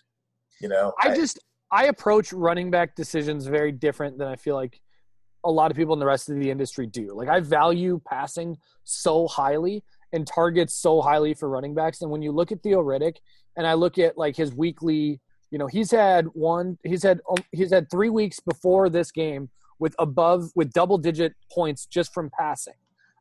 You 0.60 0.68
know, 0.68 0.92
I, 1.02 1.10
I 1.10 1.16
just 1.16 1.38
I 1.70 1.86
approach 1.86 2.32
running 2.34 2.70
back 2.70 2.94
decisions 2.94 3.46
very 3.46 3.72
different 3.72 4.18
than 4.18 4.28
I 4.28 4.36
feel 4.36 4.54
like 4.54 4.80
a 5.46 5.50
lot 5.50 5.70
of 5.70 5.76
people 5.76 5.94
in 5.94 6.00
the 6.00 6.06
rest 6.06 6.28
of 6.28 6.38
the 6.38 6.50
industry 6.50 6.86
do. 6.86 7.14
Like 7.14 7.28
I 7.28 7.40
value 7.40 8.00
passing 8.06 8.58
so 8.84 9.28
highly 9.28 9.84
and 10.12 10.26
targets 10.26 10.74
so 10.74 11.00
highly 11.00 11.34
for 11.34 11.48
running 11.48 11.74
backs. 11.74 12.02
And 12.02 12.10
when 12.10 12.20
you 12.20 12.32
look 12.32 12.50
at 12.50 12.62
Theo 12.62 12.82
Riddick 12.82 13.16
and 13.56 13.66
I 13.66 13.74
look 13.74 13.96
at 13.96 14.18
like 14.18 14.36
his 14.36 14.52
weekly, 14.52 15.20
you 15.50 15.58
know, 15.58 15.68
he's 15.68 15.90
had 15.90 16.26
one, 16.32 16.78
he's 16.82 17.04
had, 17.04 17.20
um, 17.30 17.42
he's 17.52 17.72
had 17.72 17.88
three 17.90 18.10
weeks 18.10 18.40
before 18.40 18.90
this 18.90 19.12
game 19.12 19.48
with 19.78 19.94
above, 20.00 20.50
with 20.56 20.72
double 20.72 20.98
digit 20.98 21.34
points 21.52 21.86
just 21.86 22.12
from 22.12 22.28
passing. 22.36 22.74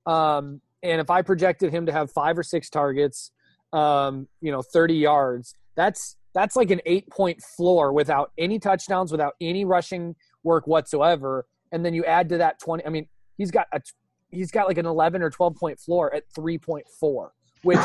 Um, 0.08 0.62
and 0.82 1.00
if 1.00 1.10
I 1.12 1.22
projected 1.22 1.72
him 1.72 1.86
to 1.86 1.92
have 1.92 2.12
five 2.12 2.38
or 2.38 2.44
six 2.44 2.70
targets, 2.70 3.32
um, 3.72 4.28
you 4.42 4.52
know, 4.52 4.64
30 4.64 4.96
yards, 4.96 5.54
that's, 5.76 6.18
that's 6.34 6.56
like 6.56 6.72
an 6.72 6.82
eight 6.88 7.10
point 7.10 7.42
floor 7.42 7.94
without 7.94 8.32
any 8.38 8.58
touchdowns, 8.58 9.12
without 9.12 9.36
any 9.40 9.64
rushing 9.64 10.16
work 10.44 10.66
whatsoever 10.66 11.46
and 11.72 11.86
then 11.86 11.94
you 11.94 12.04
add 12.06 12.30
to 12.30 12.38
that 12.38 12.60
20 12.60 12.86
i 12.86 12.90
mean 12.90 13.08
he's 13.38 13.52
got 13.52 13.68
a 13.74 13.82
he's 14.32 14.52
got 14.52 14.68
like 14.68 14.78
an 14.78 14.86
11 14.86 15.22
or 15.22 15.30
12 15.30 15.56
point 15.56 15.80
floor 15.80 16.14
at 16.14 16.24
3.4 16.38 17.30
which 17.64 17.80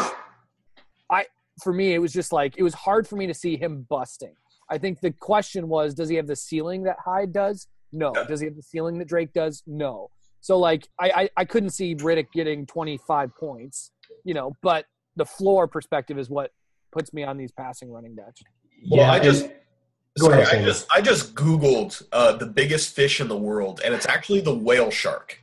i 1.10 1.24
for 1.62 1.72
me 1.72 1.94
it 1.94 1.98
was 1.98 2.12
just 2.12 2.32
like 2.32 2.56
it 2.56 2.62
was 2.62 2.74
hard 2.74 3.06
for 3.06 3.16
me 3.16 3.26
to 3.26 3.34
see 3.34 3.56
him 3.56 3.86
busting 3.88 4.34
I 4.70 4.78
think 4.78 5.00
the 5.00 5.10
question 5.10 5.68
was, 5.68 5.94
does 5.94 6.08
he 6.08 6.14
have 6.16 6.28
the 6.28 6.36
ceiling 6.36 6.84
that 6.84 6.96
Hyde 7.04 7.32
does? 7.32 7.66
No. 7.92 8.12
Does 8.28 8.40
he 8.40 8.46
have 8.46 8.54
the 8.54 8.62
ceiling 8.62 8.98
that 8.98 9.08
Drake 9.08 9.32
does? 9.32 9.62
No. 9.66 10.10
So 10.40 10.58
like 10.58 10.88
I, 10.98 11.10
I, 11.10 11.30
I 11.38 11.44
couldn't 11.44 11.70
see 11.70 11.94
Riddick 11.96 12.28
getting 12.32 12.64
25 12.66 13.34
points, 13.36 13.90
you 14.24 14.32
know, 14.32 14.56
but 14.62 14.86
the 15.16 15.26
floor 15.26 15.66
perspective 15.66 16.18
is 16.18 16.30
what 16.30 16.52
puts 16.92 17.12
me 17.12 17.24
on 17.24 17.36
these 17.36 17.52
passing 17.52 17.90
running 17.90 18.14
backs. 18.14 18.40
Well, 18.90 19.10
I 19.10 19.16
and- 19.16 19.24
just 19.24 19.48
Go 20.18 20.26
sorry, 20.28 20.42
ahead, 20.42 20.62
I 20.62 20.64
just 20.64 20.86
I 20.94 21.00
just 21.00 21.34
googled 21.34 22.02
uh, 22.12 22.32
the 22.32 22.46
biggest 22.46 22.94
fish 22.96 23.20
in 23.20 23.28
the 23.28 23.36
world, 23.36 23.80
and 23.84 23.94
it's 23.94 24.06
actually 24.06 24.40
the 24.40 24.54
whale 24.54 24.90
shark 24.90 25.40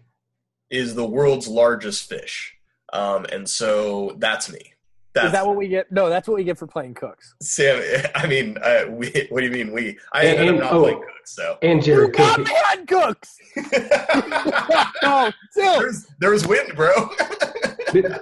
is 0.70 0.94
the 0.96 1.06
world's 1.06 1.48
largest 1.48 2.08
fish, 2.10 2.56
um, 2.92 3.26
and 3.32 3.48
so 3.50 4.16
that's 4.18 4.52
me. 4.52 4.74
That's 5.14 5.28
is 5.28 5.32
that 5.32 5.48
what 5.48 5.56
we 5.56 5.68
get? 5.70 5.90
No, 5.92 6.10
that's 6.10 6.28
what 6.28 6.36
we 6.36 6.44
get 6.44 6.58
for 6.60 6.68
playing 6.68 6.94
cooks. 6.96 7.34
Sam? 7.42 7.82
I 8.16 8.28
mean, 8.28 8.58
uh, 8.62 8.84
we. 8.90 9.28
What 9.30 9.40
do 9.40 9.46
you 9.48 9.52
mean 9.54 9.72
we? 9.72 9.98
I 10.12 10.26
And- 10.26 10.40
ended 10.40 10.56
up 10.56 10.62
not 10.64 10.74
oh. 10.74 10.82
playing 10.84 11.00
cooks, 11.00 11.34
so 11.34 11.58
and 11.62 11.80
You 11.80 11.94
Jared 11.96 12.14
got 12.14 12.36
Cook. 12.36 12.48
me 12.48 12.54
on 12.74 12.86
cooks. 12.86 13.38
no, 15.02 15.32
dude. 15.56 15.96
there's 16.20 16.46
wind, 16.46 16.76
bro. 16.76 16.92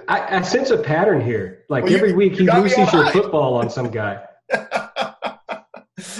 I, 0.08 0.36
I 0.36 0.42
sense 0.42 0.70
a 0.70 0.78
pattern 0.78 1.20
here. 1.20 1.64
Like 1.68 1.82
Well, 1.82 1.92
you- 1.92 1.98
every 1.98 2.12
week, 2.12 2.32
you 2.34 2.38
he 2.38 2.46
got 2.46 2.62
loses 2.62 2.92
your 2.92 3.10
football 3.10 3.54
on 3.54 3.68
some 3.68 3.90
guy. 3.90 4.22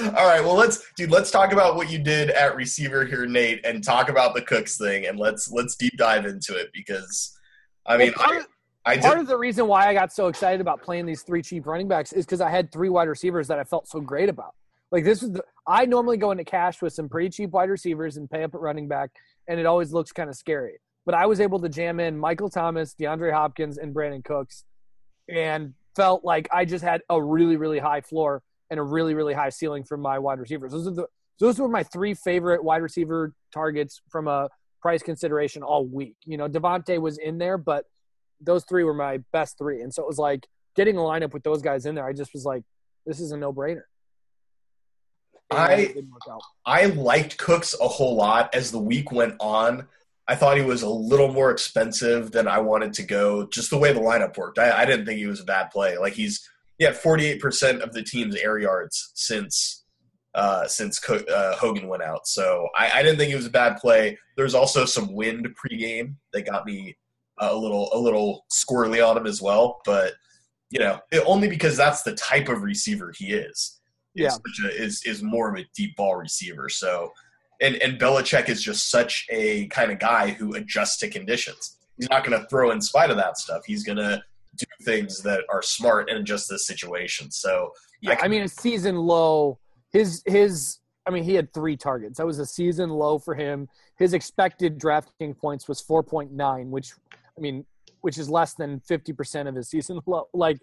All 0.05 0.27
right, 0.27 0.41
well 0.41 0.55
let's 0.55 0.91
dude, 0.97 1.11
let's 1.11 1.31
talk 1.31 1.53
about 1.53 1.77
what 1.77 1.91
you 1.91 1.99
did 1.99 2.31
at 2.31 2.57
receiver 2.57 3.05
here, 3.05 3.27
Nate, 3.27 3.61
and 3.65 3.85
talk 3.85 4.09
about 4.09 4.35
the 4.35 4.41
Cooks 4.41 4.79
thing, 4.79 5.07
and 5.07 5.19
let's 5.19 5.51
let's 5.51 5.77
deep 5.77 5.99
dive 5.99 6.25
into 6.25 6.57
it 6.57 6.71
because 6.73 7.37
I 7.85 7.99
mean 7.99 8.15
Well, 8.17 8.27
part 8.27 8.47
I 8.87 8.95
I 8.95 8.99
Part 8.99 9.19
of 9.19 9.27
the 9.27 9.37
reason 9.37 9.67
why 9.67 9.87
I 9.87 9.93
got 9.93 10.15
so 10.15 10.29
excited 10.29 10.63
about 10.63 10.81
playing 10.81 11.05
these 11.05 11.23
three 11.23 11.43
cheap 11.43 11.67
running 11.67 11.89
backs 11.89 12.15
is 12.15 12.25
because 12.25 12.41
I 12.41 12.49
had 12.49 12.73
three 12.73 12.89
wide 12.89 13.09
receivers 13.09 13.49
that 13.49 13.59
I 13.59 13.65
felt 13.65 13.87
so 13.87 14.01
great 14.01 14.31
about. 14.31 14.55
Like 14.93 15.05
this 15.05 15.23
is 15.23 15.33
the 15.33 15.45
I 15.67 15.85
normally 15.85 16.17
go 16.17 16.31
into 16.31 16.45
cash 16.45 16.81
with 16.81 16.95
some 16.95 17.09
pretty 17.09 17.29
cheap 17.29 17.51
wide 17.51 17.69
receivers 17.69 18.17
and 18.17 18.31
pay 18.31 18.45
up 18.45 18.55
at 18.55 18.61
running 18.61 18.89
back, 18.89 19.11
and 19.47 19.61
it 19.61 19.67
always 19.67 19.93
looks 19.93 20.11
kind 20.11 20.31
of 20.31 20.37
scary. 20.37 20.79
But 21.05 21.15
I 21.15 21.27
was 21.27 21.39
able 21.39 21.61
to 21.61 21.69
jam 21.69 22.01
in 22.01 22.17
Michael 22.17 22.49
Thomas, 22.49 22.95
DeAndre 22.99 23.33
Hopkins, 23.33 23.77
and 23.77 23.95
Brandin 23.95 24.25
Cooks, 24.25 24.65
and 25.29 25.75
felt 25.97 26.25
like 26.25 26.49
I 26.51 26.65
just 26.65 26.83
had 26.83 27.03
a 27.11 27.23
really, 27.23 27.57
really 27.57 27.79
high 27.79 28.01
floor 28.01 28.43
and 28.71 28.81
a 28.81 28.83
really, 28.83 29.15
really 29.15 29.35
high 29.35 29.51
ceiling 29.51 29.85
from 29.85 30.01
my 30.01 30.19
wide 30.19 30.39
receivers. 30.39 30.73
Those 30.73 30.87
are 30.87 30.91
the 30.93 31.07
those 31.39 31.59
were 31.59 31.69
my 31.69 31.83
three 31.83 32.15
favorite 32.15 32.65
wide 32.65 32.83
receiver 32.83 33.35
targets 33.53 34.01
from 34.09 34.27
a 34.27 34.49
price 34.81 35.03
consideration 35.03 35.63
all 35.63 35.85
week. 35.85 36.17
You 36.25 36.39
know, 36.39 36.49
Davante 36.49 36.99
was 37.01 37.19
in 37.19 37.39
there, 37.39 37.59
but 37.59 37.85
those 38.41 38.65
three 38.65 38.85
were 38.85 38.95
my 38.95 39.19
best 39.33 39.59
three. 39.59 39.83
And 39.83 39.93
so 39.93 40.03
it 40.03 40.07
was 40.09 40.19
like 40.19 40.47
getting 40.77 40.97
a 40.97 41.01
lineup 41.01 41.33
with 41.33 41.43
those 41.43 41.63
guys 41.63 41.87
in 41.87 41.95
there, 41.95 42.07
I 42.07 42.13
just 42.13 42.33
was 42.33 42.45
like, 42.45 42.63
this 43.05 43.21
is 43.21 43.33
a 43.33 43.37
no 43.37 43.53
brainer. 43.53 43.83
I- 45.51 45.95
I 46.65 46.87
liked 46.87 47.39
Cooks 47.39 47.75
a 47.81 47.87
whole 47.89 48.17
lot 48.17 48.55
as 48.55 48.71
the 48.73 48.79
week 48.79 49.13
went 49.13 49.35
on. 49.41 49.87
I 50.29 50.35
thought 50.35 50.57
he 50.57 50.65
was 50.65 50.83
a 50.83 50.89
little 50.89 51.33
more 51.33 51.51
expensive 51.53 52.33
than 52.33 52.49
I 52.49 52.59
wanted 52.59 52.93
to 52.95 53.05
go, 53.05 53.47
just 53.47 53.71
the 53.71 53.79
way 53.79 53.93
the 53.93 54.01
lineup 54.01 54.37
worked. 54.37 54.59
I, 54.59 54.83
I 54.83 54.85
didn't 54.85 55.07
think 55.07 55.19
he 55.19 55.27
was 55.27 55.41
a 55.41 55.45
bad 55.45 55.71
play. 55.71 55.99
Like 55.99 56.15
he's 56.15 56.49
he 56.79 56.85
had 56.85 56.95
48% 56.95 57.81
of 57.81 57.93
the 57.93 58.03
team's 58.03 58.37
air 58.37 58.59
yards 58.59 59.13
since 59.15 59.85
uh, 60.35 60.69
since 60.69 61.03
uh, 61.09 61.57
Hogan 61.57 61.89
went 61.89 62.03
out. 62.03 62.27
So 62.27 62.69
I, 62.77 62.91
I 62.97 63.03
didn't 63.03 63.17
think 63.17 63.33
it 63.33 63.37
was 63.37 63.47
a 63.47 63.51
bad 63.51 63.79
play. 63.79 64.19
There's 64.37 64.55
also 64.55 64.85
some 64.85 65.15
wind 65.15 65.49
pregame 65.57 66.17
that 66.35 66.45
got 66.45 66.67
me 66.67 66.95
a 67.39 67.57
little 67.57 67.89
a 67.95 67.99
little 67.99 68.45
squirrely 68.53 69.07
on 69.07 69.17
him 69.17 69.27
as 69.27 69.41
well. 69.41 69.81
But 69.87 70.13
you 70.71 70.79
know, 70.79 71.01
it, 71.11 71.23
only 71.27 71.49
because 71.49 71.75
that's 71.77 72.03
the 72.03 72.15
type 72.15 72.51
of 72.51 72.63
receiver 72.63 73.13
he 73.17 73.33
is. 73.33 73.81
Yeah. 74.15 74.29
Is, 74.29 74.65
a, 74.65 74.83
is 74.83 75.03
is 75.07 75.23
more 75.23 75.49
of 75.51 75.59
a 75.59 75.67
deep 75.75 75.97
ball 75.97 76.17
receiver. 76.17 76.69
So 76.69 77.13
and 77.63 77.77
and 77.77 77.99
Belichick 77.99 78.51
is 78.51 78.63
just 78.63 78.91
such 78.91 79.27
a 79.31 79.67
kind 79.69 79.91
of 79.91 79.99
guy 79.99 80.31
who 80.31 80.55
adjusts 80.55 80.99
to 80.99 81.09
conditions. 81.09 81.79
He's 81.97 82.11
not 82.11 82.27
going 82.27 82.39
to 82.39 82.47
throw 82.49 82.73
in 82.73 82.83
spite 82.83 83.11
of 83.11 83.17
that 83.17 83.39
stuff. 83.39 83.63
He's 83.67 83.85
going 83.85 83.97
to 83.97 84.23
do 84.57 84.67
things 84.85 85.23
that 85.23 85.41
are 85.51 85.63
smart 85.63 86.11
in 86.11 86.25
just 86.25 86.49
this 86.49 86.67
situation. 86.67 87.31
So 87.31 87.73
Yeah, 88.01 88.19
I 88.21 88.29
mean, 88.29 88.43
a 88.43 88.49
season 88.49 88.97
low. 88.97 89.59
His 89.93 90.23
his. 90.27 90.79
I 91.09 91.11
mean, 91.13 91.23
he 91.23 91.35
had 91.35 91.53
three 91.55 91.77
targets. 91.77 92.19
That 92.19 92.27
was 92.27 92.41
a 92.41 92.47
season 92.47 92.91
low 92.91 93.19
for 93.21 93.35
him. 93.35 93.69
His 93.97 94.13
expected 94.13 94.77
drafting 94.79 95.35
points 95.35 95.69
was 95.69 95.81
four 95.81 96.03
point 96.03 96.33
nine, 96.33 96.71
which, 96.71 96.93
I 97.13 97.41
mean, 97.41 97.65
which 98.01 98.19
is 98.19 98.29
less 98.29 98.55
than 98.55 98.81
fifty 98.81 99.13
percent 99.13 99.49
of 99.49 99.55
his 99.55 99.69
season 99.69 100.01
low. 100.07 100.29
Like 100.35 100.59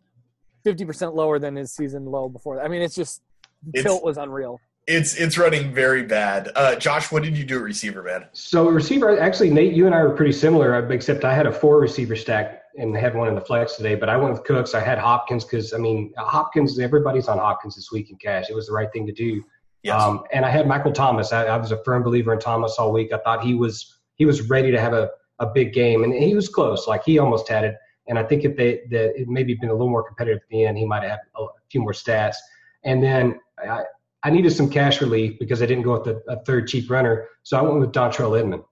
fifty 0.63 0.83
percent 0.85 1.15
lower 1.15 1.39
than 1.39 1.55
his 1.55 1.71
season 1.71 2.05
low 2.05 2.27
before. 2.29 2.61
I 2.61 2.67
mean, 2.67 2.81
it's 2.81 2.95
just 2.95 3.21
the 3.63 3.79
It's- 3.79 3.83
tilt 3.85 4.03
was 4.03 4.17
unreal. 4.17 4.59
it's 4.85 5.15
it's 5.15 5.37
running 5.37 5.73
very 5.73 6.03
bad. 6.03 6.51
Uh, 6.55 6.75
Josh, 6.75 7.09
what 7.09 7.23
did 7.23 7.37
you 7.37 7.45
do 7.45 7.55
at 7.59 7.63
receiver, 7.63 8.03
man? 8.03 8.25
So 8.33 8.67
receiver, 8.67 9.17
actually, 9.17 9.49
Nate, 9.49 9.71
you 9.73 9.85
and 9.85 9.95
I 9.95 10.03
were 10.03 10.09
pretty 10.13 10.33
similar, 10.33 10.75
uh, 10.75 10.89
except 10.89 11.23
I 11.23 11.33
had 11.33 11.47
a 11.47 11.53
four 11.53 11.79
receiver 11.79 12.17
stack 12.17 12.62
and 12.77 12.95
had 12.95 13.15
one 13.15 13.27
in 13.27 13.35
the 13.35 13.41
flex 13.41 13.75
today. 13.75 13.95
But 13.95 14.09
I 14.09 14.17
went 14.17 14.33
with 14.33 14.43
Cooks. 14.43 14.73
I 14.73 14.79
had 14.79 14.97
Hopkins 14.97 15.43
because 15.43 15.73
I 15.73 15.77
mean 15.77 16.13
Hopkins. 16.17 16.79
Everybody's 16.79 17.27
on 17.27 17.37
Hopkins 17.37 17.75
this 17.75 17.91
week 17.91 18.09
in 18.09 18.17
cash. 18.17 18.49
It 18.49 18.55
was 18.55 18.67
the 18.67 18.73
right 18.73 18.91
thing 18.91 19.05
to 19.07 19.13
do. 19.13 19.43
Yes. 19.83 20.01
Um, 20.01 20.23
and 20.31 20.45
I 20.45 20.49
had 20.49 20.67
Michael 20.67 20.93
Thomas. 20.93 21.33
I, 21.33 21.45
I 21.45 21.57
was 21.57 21.71
a 21.71 21.83
firm 21.83 22.03
believer 22.03 22.33
in 22.33 22.39
Thomas 22.39 22.75
all 22.79 22.93
week. 22.93 23.11
I 23.11 23.17
thought 23.17 23.43
he 23.43 23.53
was 23.53 23.99
he 24.15 24.25
was 24.25 24.49
ready 24.49 24.71
to 24.71 24.79
have 24.79 24.93
a, 24.93 25.09
a 25.39 25.47
big 25.47 25.73
game, 25.73 26.03
and 26.03 26.13
he 26.13 26.35
was 26.35 26.47
close. 26.47 26.87
Like 26.87 27.03
he 27.03 27.19
almost 27.19 27.47
had 27.47 27.63
it. 27.65 27.75
And 28.07 28.17
I 28.17 28.23
think 28.23 28.43
if 28.43 28.55
they 28.55 28.81
that 28.91 29.19
it 29.19 29.27
maybe 29.27 29.53
been 29.55 29.69
a 29.69 29.73
little 29.73 29.89
more 29.89 30.03
competitive 30.03 30.41
at 30.41 30.49
the 30.49 30.65
end, 30.65 30.77
he 30.77 30.85
might 30.85 31.03
have 31.03 31.19
a 31.37 31.45
few 31.69 31.81
more 31.81 31.93
stats. 31.93 32.35
And 32.83 33.03
then 33.03 33.39
I, 33.57 33.83
I 34.23 34.29
needed 34.29 34.51
some 34.51 34.69
cash 34.69 35.01
relief 35.01 35.37
because 35.39 35.61
I 35.61 35.65
didn't 35.65 35.83
go 35.83 35.93
with 35.93 36.05
the, 36.05 36.23
a 36.27 36.41
third 36.43 36.67
cheap 36.67 36.89
runner, 36.89 37.27
so 37.43 37.57
I 37.57 37.61
went 37.61 37.79
with 37.79 37.91
Dontrelle 37.91 38.39
Inman. 38.39 38.63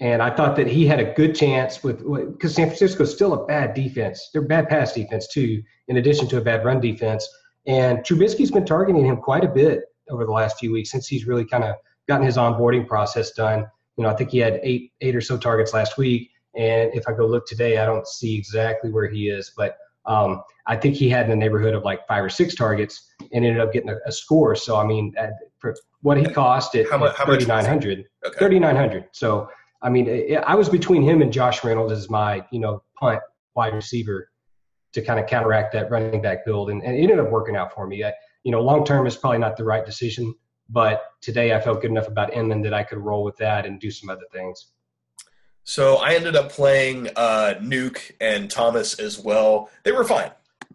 And 0.00 0.22
I 0.22 0.30
thought 0.30 0.54
that 0.56 0.68
he 0.68 0.86
had 0.86 1.00
a 1.00 1.12
good 1.14 1.34
chance 1.34 1.82
with 1.82 1.98
because 2.32 2.54
San 2.54 2.66
Francisco 2.68 3.02
is 3.02 3.12
still 3.12 3.32
a 3.34 3.46
bad 3.46 3.74
defense. 3.74 4.30
They're 4.32 4.42
bad 4.42 4.68
pass 4.68 4.92
defense 4.92 5.26
too, 5.26 5.62
in 5.88 5.96
addition 5.96 6.28
to 6.28 6.38
a 6.38 6.40
bad 6.40 6.64
run 6.64 6.80
defense. 6.80 7.28
And 7.66 7.98
Trubisky's 7.98 8.50
been 8.50 8.64
targeting 8.64 9.04
him 9.04 9.16
quite 9.16 9.44
a 9.44 9.48
bit 9.48 9.80
over 10.08 10.24
the 10.24 10.30
last 10.30 10.58
few 10.58 10.72
weeks 10.72 10.90
since 10.90 11.08
he's 11.08 11.26
really 11.26 11.44
kind 11.44 11.64
of 11.64 11.74
gotten 12.06 12.24
his 12.24 12.36
onboarding 12.36 12.86
process 12.86 13.32
done. 13.32 13.66
You 13.96 14.04
know, 14.04 14.10
I 14.10 14.14
think 14.14 14.30
he 14.30 14.38
had 14.38 14.60
eight 14.62 14.92
eight 15.00 15.16
or 15.16 15.20
so 15.20 15.36
targets 15.36 15.74
last 15.74 15.98
week, 15.98 16.30
and 16.54 16.94
if 16.94 17.08
I 17.08 17.12
go 17.12 17.26
look 17.26 17.46
today, 17.46 17.78
I 17.78 17.84
don't 17.84 18.06
see 18.06 18.36
exactly 18.36 18.92
where 18.92 19.08
he 19.08 19.28
is, 19.28 19.52
but 19.56 19.76
um, 20.06 20.42
I 20.66 20.76
think 20.76 20.94
he 20.94 21.10
had 21.10 21.24
in 21.24 21.30
the 21.30 21.36
neighborhood 21.36 21.74
of 21.74 21.82
like 21.82 22.06
five 22.06 22.24
or 22.24 22.30
six 22.30 22.54
targets 22.54 23.12
and 23.32 23.44
ended 23.44 23.60
up 23.60 23.72
getting 23.72 23.90
a, 23.90 23.96
a 24.06 24.12
score. 24.12 24.54
So 24.54 24.76
I 24.76 24.86
mean, 24.86 25.12
uh, 25.20 25.26
for 25.58 25.74
what 26.02 26.16
he 26.16 26.24
cost 26.24 26.76
at, 26.76 26.88
How 26.88 26.96
mu- 26.98 27.08
how 27.08 27.26
much 27.26 27.26
was 27.26 27.26
it? 27.26 27.26
thirty 27.26 27.46
nine 27.46 27.64
hundred. 27.64 28.04
Okay. 28.24 28.38
3900 28.38 29.04
so 29.12 29.48
i 29.82 29.88
mean 29.88 30.08
i 30.08 30.34
I 30.36 30.54
was 30.54 30.68
between 30.68 31.02
him 31.02 31.22
and 31.22 31.32
josh 31.32 31.64
reynolds 31.64 31.92
as 31.92 32.08
my 32.10 32.44
you 32.50 32.60
know 32.60 32.82
punt 32.98 33.20
wide 33.54 33.74
receiver 33.74 34.30
to 34.92 35.02
kind 35.02 35.20
of 35.20 35.26
counteract 35.26 35.72
that 35.74 35.90
running 35.90 36.22
back 36.22 36.44
build 36.44 36.70
and, 36.70 36.82
and 36.82 36.96
it 36.96 37.02
ended 37.02 37.18
up 37.18 37.30
working 37.30 37.56
out 37.56 37.74
for 37.74 37.86
me 37.86 38.04
I, 38.04 38.12
you 38.44 38.52
know 38.52 38.60
long 38.60 38.84
term 38.84 39.06
is 39.06 39.16
probably 39.16 39.38
not 39.38 39.56
the 39.56 39.64
right 39.64 39.84
decision 39.84 40.34
but 40.68 41.02
today 41.20 41.54
i 41.54 41.60
felt 41.60 41.82
good 41.82 41.90
enough 41.90 42.08
about 42.08 42.32
Inman 42.32 42.62
that 42.62 42.74
i 42.74 42.82
could 42.82 42.98
roll 42.98 43.24
with 43.24 43.36
that 43.38 43.66
and 43.66 43.80
do 43.80 43.90
some 43.90 44.10
other 44.10 44.26
things 44.32 44.72
So 45.68 45.96
I 45.96 46.14
ended 46.14 46.34
up 46.34 46.48
playing 46.50 47.10
uh, 47.14 47.56
Nuke 47.60 48.12
and 48.22 48.50
Thomas 48.50 48.98
as 48.98 49.18
well. 49.18 49.68
They 49.82 49.92
were 49.92 50.02
fine, 50.02 50.30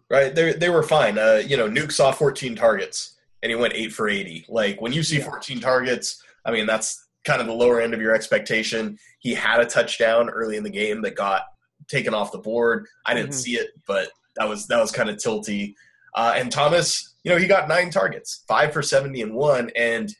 right? 0.08 0.32
They 0.32 0.52
they 0.52 0.68
were 0.68 0.84
fine. 0.84 1.18
Uh, 1.18 1.42
you 1.44 1.56
know, 1.56 1.68
Nuke 1.68 1.90
saw 1.90 2.12
14 2.12 2.54
targets 2.54 3.16
and 3.42 3.50
he 3.50 3.56
went 3.56 3.74
eight 3.74 3.92
for 3.92 4.08
80. 4.08 4.46
Like 4.48 4.80
when 4.80 4.92
you 4.92 5.02
see 5.02 5.18
14 5.18 5.58
targets, 5.58 6.22
I 6.44 6.52
mean 6.52 6.66
that's 6.66 7.08
kind 7.24 7.40
of 7.40 7.46
the 7.46 7.52
lower 7.54 7.80
end 7.80 7.94
of 7.94 8.00
your 8.00 8.14
expectation. 8.14 8.98
He 9.18 9.34
had 9.34 9.60
a 9.60 9.66
touchdown 9.66 10.28
early 10.30 10.56
in 10.56 10.62
the 10.62 10.70
game 10.70 11.02
that 11.02 11.16
got 11.16 11.42
taken 11.88 12.14
off 12.14 12.32
the 12.32 12.38
board. 12.38 12.86
I 13.06 13.14
didn't 13.14 13.30
Mhm. 13.30 13.34
see 13.42 13.56
it, 13.56 13.70
but 13.86 14.10
that 14.36 14.48
was 14.48 14.66
that 14.68 14.80
was 14.80 14.92
kind 14.92 15.08
of 15.10 15.16
tilty. 15.16 15.74
Uh, 16.14 16.34
and 16.36 16.50
Thomas, 16.52 17.14
you 17.24 17.30
know, 17.32 17.38
he 17.38 17.46
got 17.46 17.68
nine 17.68 17.90
targets, 17.90 18.44
five 18.46 18.72
for 18.72 18.82
70 18.82 19.22
and 19.22 19.34
one, 19.34 19.70
and 19.74 20.14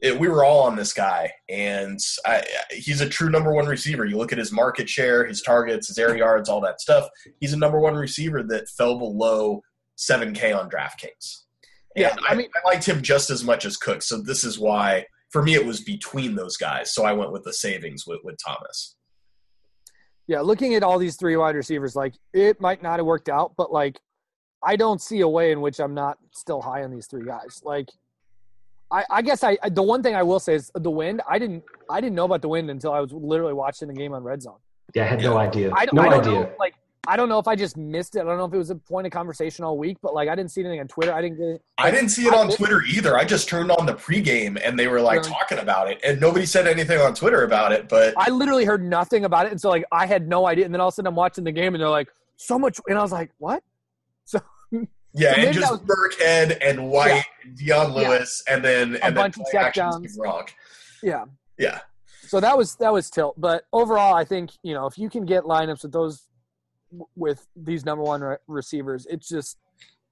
it, 0.00 0.18
we 0.18 0.28
were 0.28 0.44
all 0.44 0.60
on 0.64 0.76
this 0.76 0.92
guy, 0.92 1.32
and 1.48 1.98
I, 2.26 2.44
he's 2.70 3.00
a 3.00 3.08
true 3.08 3.30
number 3.30 3.52
one 3.52 3.66
receiver. 3.66 4.04
You 4.04 4.18
look 4.18 4.32
at 4.32 4.38
his 4.38 4.50
market 4.52 4.88
share, 4.88 5.24
his 5.24 5.42
targets, 5.42 5.86
his 5.88 5.98
air 5.98 6.16
yards, 6.16 6.48
all 6.48 6.60
that 6.62 6.80
stuff. 6.80 7.08
He's 7.40 7.52
a 7.52 7.56
number 7.58 7.78
one 7.78 7.94
receiver 7.94 8.42
that 8.44 8.68
fell 8.68 8.98
below 8.98 9.62
7K 9.96 10.52
on 10.58 10.68
DraftKings. 10.70 11.42
Yeah, 11.94 12.10
And 12.10 12.20
I 12.28 12.32
I, 12.32 12.34
mean- 12.34 12.48
I 12.54 12.68
liked 12.68 12.84
him 12.84 13.00
just 13.02 13.30
as 13.30 13.44
much 13.44 13.64
as 13.64 13.76
Cook, 13.76 14.02
so 14.02 14.20
this 14.20 14.42
is 14.44 14.58
why 14.58 15.06
for 15.32 15.42
me 15.42 15.54
it 15.54 15.64
was 15.64 15.80
between 15.80 16.34
those 16.34 16.56
guys. 16.56 16.94
So 16.94 17.04
I 17.04 17.12
went 17.12 17.32
with 17.32 17.42
the 17.42 17.52
savings 17.52 18.06
with, 18.06 18.20
with 18.22 18.36
Thomas. 18.44 18.96
Yeah, 20.28 20.40
looking 20.40 20.74
at 20.74 20.82
all 20.82 20.98
these 20.98 21.16
three 21.16 21.36
wide 21.36 21.56
receivers, 21.56 21.96
like 21.96 22.14
it 22.32 22.60
might 22.60 22.82
not 22.82 22.98
have 22.98 23.06
worked 23.06 23.28
out, 23.28 23.54
but 23.56 23.72
like 23.72 23.98
I 24.62 24.76
don't 24.76 25.00
see 25.00 25.20
a 25.20 25.28
way 25.28 25.50
in 25.50 25.60
which 25.60 25.80
I'm 25.80 25.94
not 25.94 26.18
still 26.32 26.60
high 26.62 26.84
on 26.84 26.92
these 26.92 27.06
three 27.06 27.24
guys. 27.24 27.60
Like 27.64 27.88
I, 28.92 29.04
I 29.10 29.22
guess 29.22 29.42
I 29.42 29.56
the 29.70 29.82
one 29.82 30.02
thing 30.02 30.14
I 30.14 30.22
will 30.22 30.38
say 30.38 30.54
is 30.54 30.70
the 30.74 30.90
wind. 30.90 31.22
I 31.28 31.38
didn't 31.38 31.64
I 31.90 32.00
didn't 32.00 32.14
know 32.14 32.26
about 32.26 32.42
the 32.42 32.48
wind 32.48 32.70
until 32.70 32.92
I 32.92 33.00
was 33.00 33.12
literally 33.12 33.54
watching 33.54 33.88
the 33.88 33.94
game 33.94 34.12
on 34.14 34.22
Red 34.22 34.42
Zone. 34.42 34.58
yeah 34.94 35.04
i 35.04 35.06
had 35.06 35.22
no 35.22 35.38
idea 35.38 35.72
I 35.74 35.86
no 35.92 36.02
I 36.02 36.08
don't 36.10 36.20
idea 36.20 36.32
know. 36.32 36.52
Like 36.58 36.74
I 37.08 37.16
don't 37.16 37.28
know 37.28 37.40
if 37.40 37.48
I 37.48 37.56
just 37.56 37.76
missed 37.76 38.14
it. 38.14 38.20
I 38.20 38.24
don't 38.24 38.38
know 38.38 38.44
if 38.44 38.54
it 38.54 38.58
was 38.58 38.70
a 38.70 38.76
point 38.76 39.08
of 39.08 39.12
conversation 39.12 39.64
all 39.64 39.76
week, 39.76 39.98
but 40.02 40.14
like 40.14 40.28
I 40.28 40.36
didn't 40.36 40.52
see 40.52 40.60
anything 40.60 40.78
on 40.78 40.86
Twitter. 40.86 41.12
I 41.12 41.20
didn't 41.20 41.36
get 41.38 41.46
it. 41.48 41.62
I 41.78 41.90
didn't 41.90 42.10
see 42.10 42.26
it 42.26 42.32
on 42.34 42.48
Twitter 42.50 42.82
either. 42.82 43.16
I 43.18 43.24
just 43.24 43.48
turned 43.48 43.72
on 43.72 43.86
the 43.86 43.94
pregame 43.94 44.60
and 44.64 44.78
they 44.78 44.86
were 44.86 45.00
like 45.00 45.18
Really? 45.22 45.30
talking 45.32 45.58
about 45.58 45.90
it, 45.90 46.00
and 46.04 46.20
nobody 46.20 46.46
said 46.46 46.68
anything 46.68 47.00
on 47.00 47.12
Twitter 47.14 47.42
about 47.42 47.72
it. 47.72 47.88
But 47.88 48.14
I 48.16 48.30
literally 48.30 48.64
heard 48.64 48.84
nothing 48.84 49.24
about 49.24 49.46
it, 49.46 49.52
and 49.52 49.60
so 49.60 49.68
like 49.68 49.84
I 49.90 50.06
had 50.06 50.28
no 50.28 50.46
idea. 50.46 50.64
And 50.64 50.72
then 50.72 50.80
all 50.80 50.88
of 50.88 50.92
a 50.92 50.94
sudden 50.94 51.08
I'm 51.08 51.16
watching 51.16 51.42
the 51.42 51.50
game, 51.52 51.74
and 51.74 51.82
they're 51.82 51.88
like, 51.88 52.08
"So 52.36 52.56
much," 52.56 52.78
and 52.86 52.96
I 52.96 53.02
was 53.02 53.12
like, 53.12 53.30
"What?" 53.38 53.62
So 54.24 54.38
yeah, 55.14 55.32
maybe 55.36 55.46
and 55.48 55.54
just 55.56 55.70
was- 55.72 55.80
Burkhead 55.80 56.56
and 56.64 56.88
White, 56.88 57.24
Dion 57.56 57.92
Yeah. 57.92 58.08
Lewis, 58.10 58.42
and 58.48 58.64
then 58.64 58.94
and 58.94 59.02
then 59.02 59.14
bunch 59.14 59.36
of 59.38 59.42
play 59.50 59.60
actions 59.60 59.96
checkdowns. 59.96 60.14
from 60.16 60.24
Gronk. 60.24 60.48
yeah, 61.02 61.24
Yeah, 61.58 61.80
so 62.28 62.38
that 62.38 62.56
was 62.56 62.76
that 62.76 62.92
was 62.92 63.10
tilt. 63.10 63.34
But 63.40 63.64
overall, 63.72 64.14
I 64.14 64.24
think 64.24 64.52
you 64.62 64.72
know 64.72 64.86
if 64.86 64.96
you 64.96 65.10
can 65.10 65.26
get 65.26 65.42
lineups 65.42 65.82
with 65.82 65.90
those 65.92 66.28
with 67.16 67.46
these 67.56 67.84
number 67.84 68.02
one 68.04 68.20
re- 68.20 68.36
receivers, 68.46 69.06
it's 69.10 69.28
just 69.28 69.58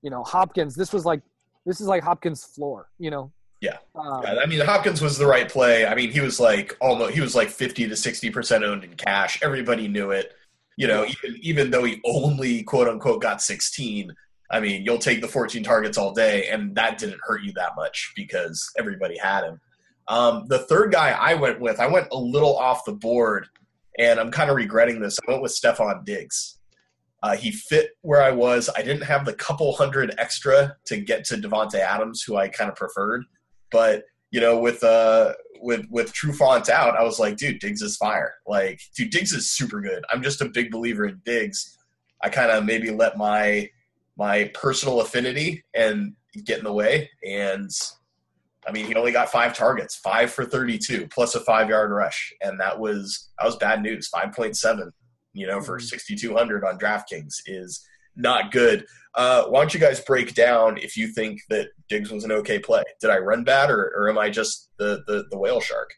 you 0.03 0.11
know 0.11 0.23
Hopkins. 0.25 0.75
This 0.75 0.93
was 0.93 1.05
like 1.05 1.23
this 1.67 1.81
is 1.81 1.87
like 1.87 2.03
Hopkins' 2.03 2.45
floor. 2.45 2.89
You 2.99 3.11
know. 3.11 3.33
Yeah. 3.61 3.77
Um, 3.95 4.23
I 4.25 4.47
mean 4.47 4.61
Hopkins 4.61 5.03
was 5.03 5.19
the 5.19 5.27
right 5.27 5.49
play. 5.49 5.87
I 5.87 5.95
mean 5.95 6.11
he 6.11 6.21
was 6.21 6.41
like 6.41 6.77
almost 6.81 7.15
he 7.15 7.21
was 7.21 7.35
like 7.35 7.51
fifty 7.51 7.87
to 7.87 7.97
sixty 7.97 8.31
percent 8.31 8.65
owned 8.65 8.85
in 8.85 8.95
cash. 8.95 9.39
Everybody 9.43 9.87
knew 9.87 10.11
it. 10.13 10.33
You 10.77 10.87
know, 10.87 11.05
even 11.05 11.39
even 11.43 11.71
though 11.71 11.85
he 11.85 12.01
only 12.07 12.63
quote 12.63 12.89
unquote 12.89 13.21
got 13.21 13.43
sixteen, 13.43 14.15
I 14.51 14.61
mean 14.61 14.83
you'll 14.85 14.99
take 14.99 15.21
the 15.21 15.29
fourteen 15.29 15.63
targets 15.63 15.99
all 15.99 16.15
day, 16.15 16.49
and 16.49 16.75
that 16.77 16.97
didn't 16.97 17.21
hurt 17.23 17.43
you 17.43 17.53
that 17.57 17.73
much 17.77 18.13
because 18.17 18.71
everybody 18.79 19.19
had 19.19 19.45
him. 19.45 19.61
Um, 20.09 20.47
the 20.49 20.61
third 20.61 20.91
guy 20.91 21.11
I 21.11 21.35
went 21.35 21.61
with, 21.61 21.79
I 21.79 21.87
went 21.87 22.09
a 22.11 22.19
little 22.19 22.57
off 22.57 22.85
the 22.85 22.93
board, 22.93 23.47
and 23.99 24.19
I'm 24.19 24.31
kind 24.31 24.51
of 24.51 24.57
regretting 24.57 25.01
this. 25.01 25.19
I 25.27 25.31
went 25.31 25.43
with 25.43 25.53
Stefon 25.53 26.05
Diggs. 26.05 26.59
Uh, 27.23 27.37
he 27.37 27.53
fit 27.53 27.91
where 28.01 28.23
I 28.23 28.31
was. 28.31 28.71
I 28.75 28.83
didn't 28.83 29.03
have 29.03 29.25
the 29.25 29.35
couple 29.35 29.73
hundred 29.75 30.15
extra 30.19 30.77
to 30.87 30.97
get 30.97 31.25
to 31.27 31.37
Davante 31.37 31.75
Adams, 31.75 32.23
who 32.23 32.37
I 32.37 32.49
kind 32.49 32.71
of 32.71 32.77
preferred. 32.77 33.25
But 33.71 34.05
you 34.31 34.41
know, 34.41 34.59
with 34.59 34.83
uh, 34.83 35.35
with 35.61 35.87
with 35.91 36.13
Trufant 36.13 36.69
out, 36.69 36.97
I 36.97 37.03
was 37.03 37.19
like, 37.19 37.37
dude, 37.37 37.61
Diggs 37.61 37.83
is 37.83 37.97
fire. 37.97 38.35
Like, 38.47 38.81
dude, 38.97 39.11
Diggs 39.11 39.33
is 39.33 39.51
super 39.51 39.81
good. 39.81 40.05
I'm 40.11 40.23
just 40.23 40.41
a 40.41 40.49
big 40.49 40.71
believer 40.71 41.07
in 41.07 41.21
Diggs. 41.25 41.77
I 42.23 42.29
kind 42.29 42.51
of 42.51 42.65
maybe 42.65 42.91
let 42.91 43.17
my 43.17 43.69
my 44.17 44.51
personal 44.55 45.01
affinity 45.01 45.65
and 45.75 46.15
get 46.45 46.59
in 46.59 46.65
the 46.65 46.73
way. 46.73 47.09
And 47.27 47.71
I 48.67 48.73
mean, 48.73 48.87
he 48.87 48.95
only 48.95 49.13
got 49.13 49.31
five 49.31 49.57
targets, 49.57 49.97
five 49.97 50.31
for 50.31 50.45
32, 50.45 51.09
plus 51.09 51.35
a 51.35 51.41
five 51.41 51.71
yard 51.71 51.91
rush, 51.91 52.33
and 52.43 52.61
that 52.61 52.79
was 52.79 53.31
that 53.39 53.47
was 53.47 53.57
bad 53.57 53.83
news. 53.83 54.09
Five 54.09 54.33
point 54.33 54.57
seven, 54.57 54.93
you 55.33 55.47
know, 55.47 55.61
for 55.61 55.79
Mhm. 55.79 55.83
6,200 55.89 56.65
on 56.65 56.79
DraftKings 56.79 57.35
is 57.47 57.87
not 58.17 58.51
good. 58.53 58.87
Uh, 59.15 59.45
why 59.45 59.61
don't 59.61 59.73
you 59.75 59.81
guys 59.81 60.01
break 60.01 60.35
down 60.35 60.77
if 60.79 60.97
you 60.97 61.09
think 61.09 61.41
that 61.49 61.69
Diggs 61.89 62.11
was 62.11 62.25
an 62.25 62.33
okay 62.33 62.59
play? 62.59 62.83
Did 63.01 63.11
I 63.11 63.19
run 63.19 63.45
bad, 63.45 63.71
or, 63.71 63.93
or 63.97 64.09
am 64.09 64.19
I 64.19 64.31
just 64.31 64.71
the, 64.79 65.03
the 65.07 65.25
the 65.31 65.39
whale 65.39 65.61
shark? 65.61 65.91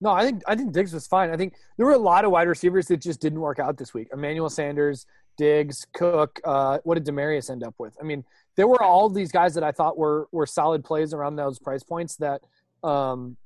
No, 0.00 0.10
I 0.10 0.24
think 0.24 0.42
I 0.46 0.54
think 0.54 0.72
Diggs 0.72 0.92
was 0.92 1.06
fine. 1.06 1.30
I 1.30 1.36
think 1.36 1.54
there 1.76 1.86
were 1.86 1.92
a 1.92 1.98
lot 1.98 2.24
of 2.24 2.30
wide 2.30 2.48
receivers 2.48 2.86
that 2.86 2.98
just 2.98 3.20
didn't 3.20 3.40
work 3.40 3.58
out 3.58 3.76
this 3.78 3.92
week. 3.94 4.08
Emmanuel 4.12 4.48
Sanders, 4.50 5.06
Diggs, 5.36 5.86
Cook. 5.92 6.40
Uh, 6.44 6.78
what 6.84 6.94
did 6.94 7.06
Demaryius 7.06 7.50
end 7.50 7.62
up 7.64 7.74
with? 7.78 7.96
I 8.00 8.04
mean, 8.04 8.24
there 8.56 8.68
were 8.68 8.82
all 8.82 9.08
these 9.08 9.32
guys 9.32 9.54
that 9.54 9.64
I 9.64 9.72
thought 9.72 9.98
were 9.98 10.28
were 10.32 10.46
solid 10.46 10.84
plays 10.84 11.12
around 11.14 11.36
those 11.36 11.58
price 11.58 11.82
points. 11.82 12.16
That, 12.16 12.42
um, 12.84 13.36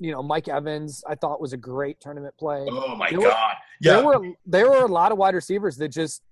you 0.00 0.10
know, 0.12 0.22
Mike 0.22 0.48
Evans, 0.48 1.04
I 1.06 1.14
thought 1.14 1.40
was 1.40 1.52
a 1.52 1.56
great 1.56 2.00
tournament 2.00 2.34
play. 2.38 2.66
Oh 2.68 2.96
my 2.96 3.10
There 3.10 3.20
were- 3.20 3.26
god! 3.28 3.54
Yeah, 3.80 3.96
There 3.96 4.04
were 4.04 4.28
there 4.46 4.70
were 4.70 4.82
a 4.82 4.86
lot 4.88 5.12
of 5.12 5.18
wide 5.18 5.34
receivers 5.34 5.76
that 5.76 5.88
just 5.90 6.22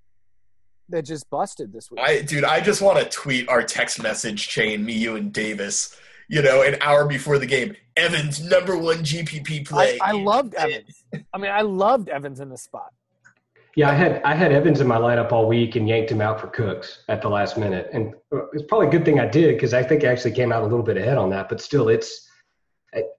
that 0.88 1.02
just 1.02 1.28
busted 1.30 1.72
this 1.72 1.90
week. 1.90 2.00
I 2.02 2.22
dude, 2.22 2.44
I 2.44 2.60
just 2.60 2.80
want 2.82 2.98
to 2.98 3.04
tweet 3.04 3.48
our 3.48 3.62
text 3.62 4.02
message 4.02 4.48
chain, 4.48 4.84
me, 4.84 4.94
you, 4.94 5.16
and 5.16 5.32
Davis. 5.32 5.96
You 6.30 6.42
know, 6.42 6.60
an 6.62 6.76
hour 6.82 7.06
before 7.06 7.38
the 7.38 7.46
game, 7.46 7.74
Evans 7.96 8.38
number 8.42 8.76
one 8.76 8.98
GPP 8.98 9.60
I, 9.60 9.64
play. 9.64 9.98
I 10.00 10.12
loved 10.12 10.54
Evans. 10.58 11.04
I 11.32 11.38
mean, 11.38 11.50
I 11.50 11.62
loved 11.62 12.10
Evans 12.10 12.40
in 12.40 12.50
this 12.50 12.62
spot. 12.62 12.92
Yeah, 13.76 13.90
I 13.90 13.94
had 13.94 14.22
I 14.24 14.34
had 14.34 14.52
Evans 14.52 14.80
in 14.80 14.86
my 14.86 14.96
lineup 14.98 15.30
all 15.32 15.46
week 15.48 15.76
and 15.76 15.88
yanked 15.88 16.10
him 16.10 16.20
out 16.20 16.38
for 16.40 16.48
Cooks 16.48 17.02
at 17.08 17.22
the 17.22 17.28
last 17.30 17.56
minute, 17.56 17.88
and 17.92 18.14
uh, 18.32 18.46
it's 18.52 18.64
probably 18.64 18.88
a 18.88 18.90
good 18.90 19.04
thing 19.06 19.20
I 19.20 19.26
did 19.26 19.54
because 19.54 19.72
I 19.72 19.82
think 19.82 20.04
I 20.04 20.08
actually 20.08 20.32
came 20.32 20.52
out 20.52 20.62
a 20.62 20.66
little 20.66 20.82
bit 20.82 20.96
ahead 20.98 21.16
on 21.16 21.30
that. 21.30 21.48
But 21.48 21.60
still, 21.62 21.88
it's 21.88 22.27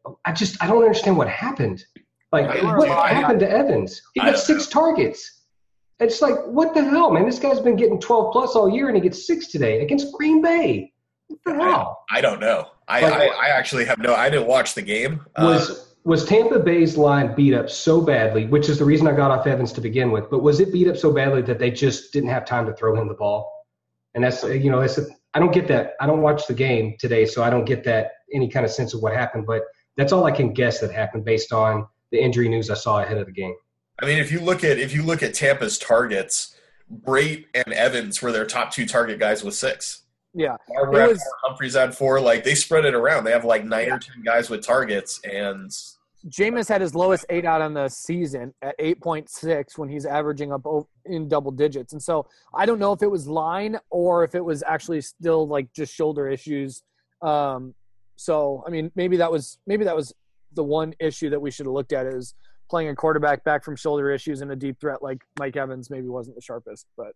I, 0.06 0.12
I 0.26 0.32
just 0.32 0.62
I 0.64 0.68
don't 0.68 0.82
understand 0.84 1.18
what 1.18 1.28
happened. 1.28 1.84
Like 2.32 2.62
what 2.64 2.88
happened 2.90 3.40
to 3.42 3.50
Evans? 3.50 4.02
He 4.14 4.22
got 4.22 4.38
six 4.38 4.68
targets. 4.68 5.44
It's 6.00 6.22
like 6.22 6.36
what 6.46 6.74
the 6.74 6.84
hell, 6.84 7.12
man? 7.12 7.26
This 7.26 7.40
guy's 7.40 7.60
been 7.60 7.76
getting 7.76 8.00
twelve 8.00 8.32
plus 8.32 8.56
all 8.56 8.70
year, 8.70 8.88
and 8.88 8.96
he 8.96 9.02
gets 9.02 9.26
six 9.28 9.48
today 9.48 9.82
against 9.82 10.14
Green 10.14 10.42
Bay. 10.42 10.94
What 11.28 11.40
the 11.46 11.54
hell? 11.64 12.06
I 12.12 12.22
don't 12.22 12.40
know. 12.40 12.68
I, 12.88 13.02
Like- 13.02 13.14
I, 13.14 13.28
I 13.28 13.48
actually 13.50 13.86
have 13.86 14.00
no. 14.00 14.16
I 14.16 14.30
didn't 14.30 14.48
watch 14.48 14.74
the 14.76 14.82
game. 14.82 15.22
Uh, 15.36 15.46
was 15.46 15.96
was 16.06 16.26
Tampa 16.26 16.60
Bay's 16.60 16.98
line 16.98 17.36
beat 17.36 17.54
up 17.54 17.70
so 17.70 18.02
badly, 18.02 18.46
which 18.46 18.70
is 18.70 18.80
the 18.80 18.86
reason 18.86 19.08
I 19.08 19.12
got 19.14 19.32
off 19.32 19.46
Evans 19.46 19.72
to 19.74 19.82
begin 19.82 20.12
with, 20.12 20.30
but 20.32 20.42
was 20.42 20.60
it 20.60 20.72
beat 20.72 20.88
up 20.88 20.98
so 20.98 21.12
badly 21.12 21.42
that 21.44 21.60
they 21.60 21.70
just 21.72 22.14
didn't 22.14 22.30
have 22.30 22.46
time 22.46 22.66
to 22.68 22.74
throw 22.74 22.96
him 23.00 23.08
the 23.08 23.14
ball? 23.14 23.52
And 24.16 24.24
that's 24.24 24.44
you 24.44 24.72
know, 24.72 24.80
that's 24.80 24.98
a, 24.98 25.06
I 25.34 25.40
don't 25.40 25.54
get 25.54 25.68
that. 25.68 25.94
I 26.00 26.08
don't 26.08 26.22
watch 26.22 26.48
the 26.48 26.54
game 26.54 26.96
today, 27.00 27.26
so 27.26 27.44
I 27.44 27.50
don't 27.50 27.66
get 27.66 27.84
that 27.84 28.12
any 28.34 28.48
kind 28.50 28.66
of 28.66 28.72
sense 28.72 28.94
of 28.94 29.02
what 29.02 29.14
happened. 29.14 29.46
But 29.46 29.64
that's 29.98 30.12
all 30.12 30.26
I 30.26 30.32
can 30.32 30.54
guess 30.54 30.80
that 30.80 30.92
happened 30.92 31.26
based 31.26 31.52
on 31.54 31.86
the 32.12 32.20
injury 32.22 32.50
news 32.50 32.70
I 32.70 32.76
saw 32.76 33.02
ahead 33.02 33.18
of 33.18 33.26
the 33.26 33.32
game. 33.32 33.56
I 34.02 34.06
mean, 34.06 34.18
if 34.18 34.32
you 34.32 34.40
look 34.40 34.64
at 34.64 34.78
if 34.80 34.94
you 34.94 35.04
look 35.04 35.22
at 35.24 35.34
Tampa's 35.34 35.78
targets, 35.78 36.56
Brate 37.06 37.46
and 37.54 37.74
Evans 37.74 38.22
were 38.22 38.32
their 38.32 38.46
top 38.46 38.72
two 38.72 38.86
target 38.86 39.20
guys 39.20 39.44
with 39.44 39.56
six. 39.56 40.04
Yeah, 40.34 40.56
Barber 40.68 40.98
It 40.98 41.02
had 41.02 41.10
was- 41.10 41.24
four, 41.24 41.32
Humphries 41.44 41.76
had 41.76 41.96
four. 41.96 42.22
Like 42.22 42.44
they 42.44 42.56
spread 42.56 42.86
it 42.86 42.94
around. 42.96 43.24
They 43.26 43.32
have 43.32 43.46
like 43.46 43.66
nine 43.66 43.92
or 43.92 44.00
ten 44.00 44.22
guys 44.24 44.50
with 44.50 44.66
targets, 44.66 45.20
and 45.24 45.70
Jameis 46.28 46.68
had 46.70 46.82
his 46.82 46.94
lowest 46.96 47.26
eight 47.30 47.46
out 47.46 47.62
on 47.62 47.74
the 47.74 47.88
season 47.88 48.54
at 48.62 48.78
8.6 48.78 49.78
when 49.78 49.88
he's 49.88 50.06
averaging 50.06 50.52
up 50.52 50.66
o- 50.66 50.86
in 51.06 51.30
double 51.30 51.50
digits. 51.52 51.94
And 51.94 52.04
so 52.04 52.28
I 52.54 52.66
don't 52.66 52.78
know 52.78 52.92
if 52.92 53.02
it 53.02 53.08
was 53.10 53.26
line 53.28 53.80
or 53.90 54.26
if 54.26 54.36
it 54.36 54.44
was 54.44 54.62
actually 54.68 55.00
still 55.00 55.48
like 55.48 55.72
just 55.74 55.94
shoulder 55.94 56.28
issues. 56.28 56.84
Um, 57.22 57.74
so 58.20 58.66
I 58.68 58.70
mean, 58.70 58.92
maybe 58.96 59.16
that 59.18 59.32
was 59.32 59.60
maybe 59.66 59.86
that 59.86 59.96
was 59.96 60.14
the 60.54 60.64
one 60.64 60.94
issue 61.00 61.30
that 61.30 61.40
we 61.40 61.52
should 61.52 61.66
have 61.66 61.74
looked 61.74 61.94
at 61.94 62.06
is 62.06 62.34
playing 62.70 62.90
a 62.90 62.96
quarterback 62.96 63.46
back 63.46 63.64
from 63.64 63.78
shoulder 63.78 64.12
issues 64.12 64.42
and 64.42 64.52
a 64.52 64.58
deep 64.58 64.78
threat 64.80 65.02
like 65.02 65.22
Mike 65.40 65.56
Evans 65.56 65.90
maybe 65.90 66.10
wasn't 66.10 66.36
the 66.36 66.42
sharpest, 66.42 66.86
but 66.98 67.14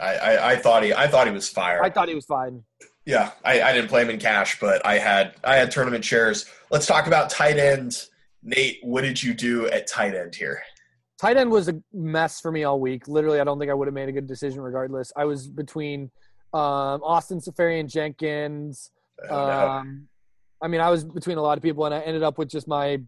I, 0.00 0.16
I, 0.16 0.50
I 0.50 0.56
thought 0.56 0.82
he 0.82 0.92
I 0.92 1.06
thought 1.06 1.28
he 1.28 1.32
was 1.32 1.48
fire. 1.48 1.80
I 1.80 1.90
thought 1.90 2.08
he 2.08 2.14
was 2.16 2.24
fine. 2.26 2.64
Yeah, 3.06 3.30
I, 3.44 3.62
I 3.62 3.72
didn't 3.72 3.88
play 3.88 4.02
him 4.02 4.10
in 4.10 4.18
cash, 4.18 4.58
but 4.58 4.84
I 4.84 4.98
had 4.98 5.36
I 5.44 5.54
had 5.54 5.70
tournament 5.70 6.04
shares. 6.04 6.46
Let's 6.72 6.86
talk 6.86 7.06
about 7.06 7.30
tight 7.30 7.58
end. 7.58 8.06
Nate, 8.42 8.80
what 8.82 9.02
did 9.02 9.22
you 9.22 9.32
do 9.32 9.68
at 9.68 9.86
tight 9.86 10.16
end 10.16 10.34
here? 10.34 10.60
Tight 11.20 11.36
end 11.36 11.52
was 11.52 11.68
a 11.68 11.80
mess 11.92 12.40
for 12.40 12.50
me 12.50 12.64
all 12.64 12.80
week. 12.80 13.06
Literally, 13.06 13.38
I 13.38 13.44
don't 13.44 13.60
think 13.60 13.70
I 13.70 13.74
would 13.74 13.86
have 13.86 13.94
made 13.94 14.08
a 14.08 14.12
good 14.12 14.26
decision 14.26 14.60
regardless. 14.60 15.12
I 15.16 15.24
was 15.24 15.46
between 15.46 16.10
um, 16.52 17.00
Austin 17.04 17.38
Seferian-Jenkins. 17.38 18.90
Um, 19.30 20.08
I 20.62 20.68
mean, 20.68 20.80
I 20.80 20.90
was 20.90 21.04
between 21.04 21.38
a 21.38 21.42
lot 21.42 21.58
of 21.58 21.62
people, 21.62 21.84
and 21.84 21.94
I 21.94 22.00
ended 22.00 22.22
up 22.22 22.38
with 22.38 22.48
just 22.48 22.66
my 22.68 23.00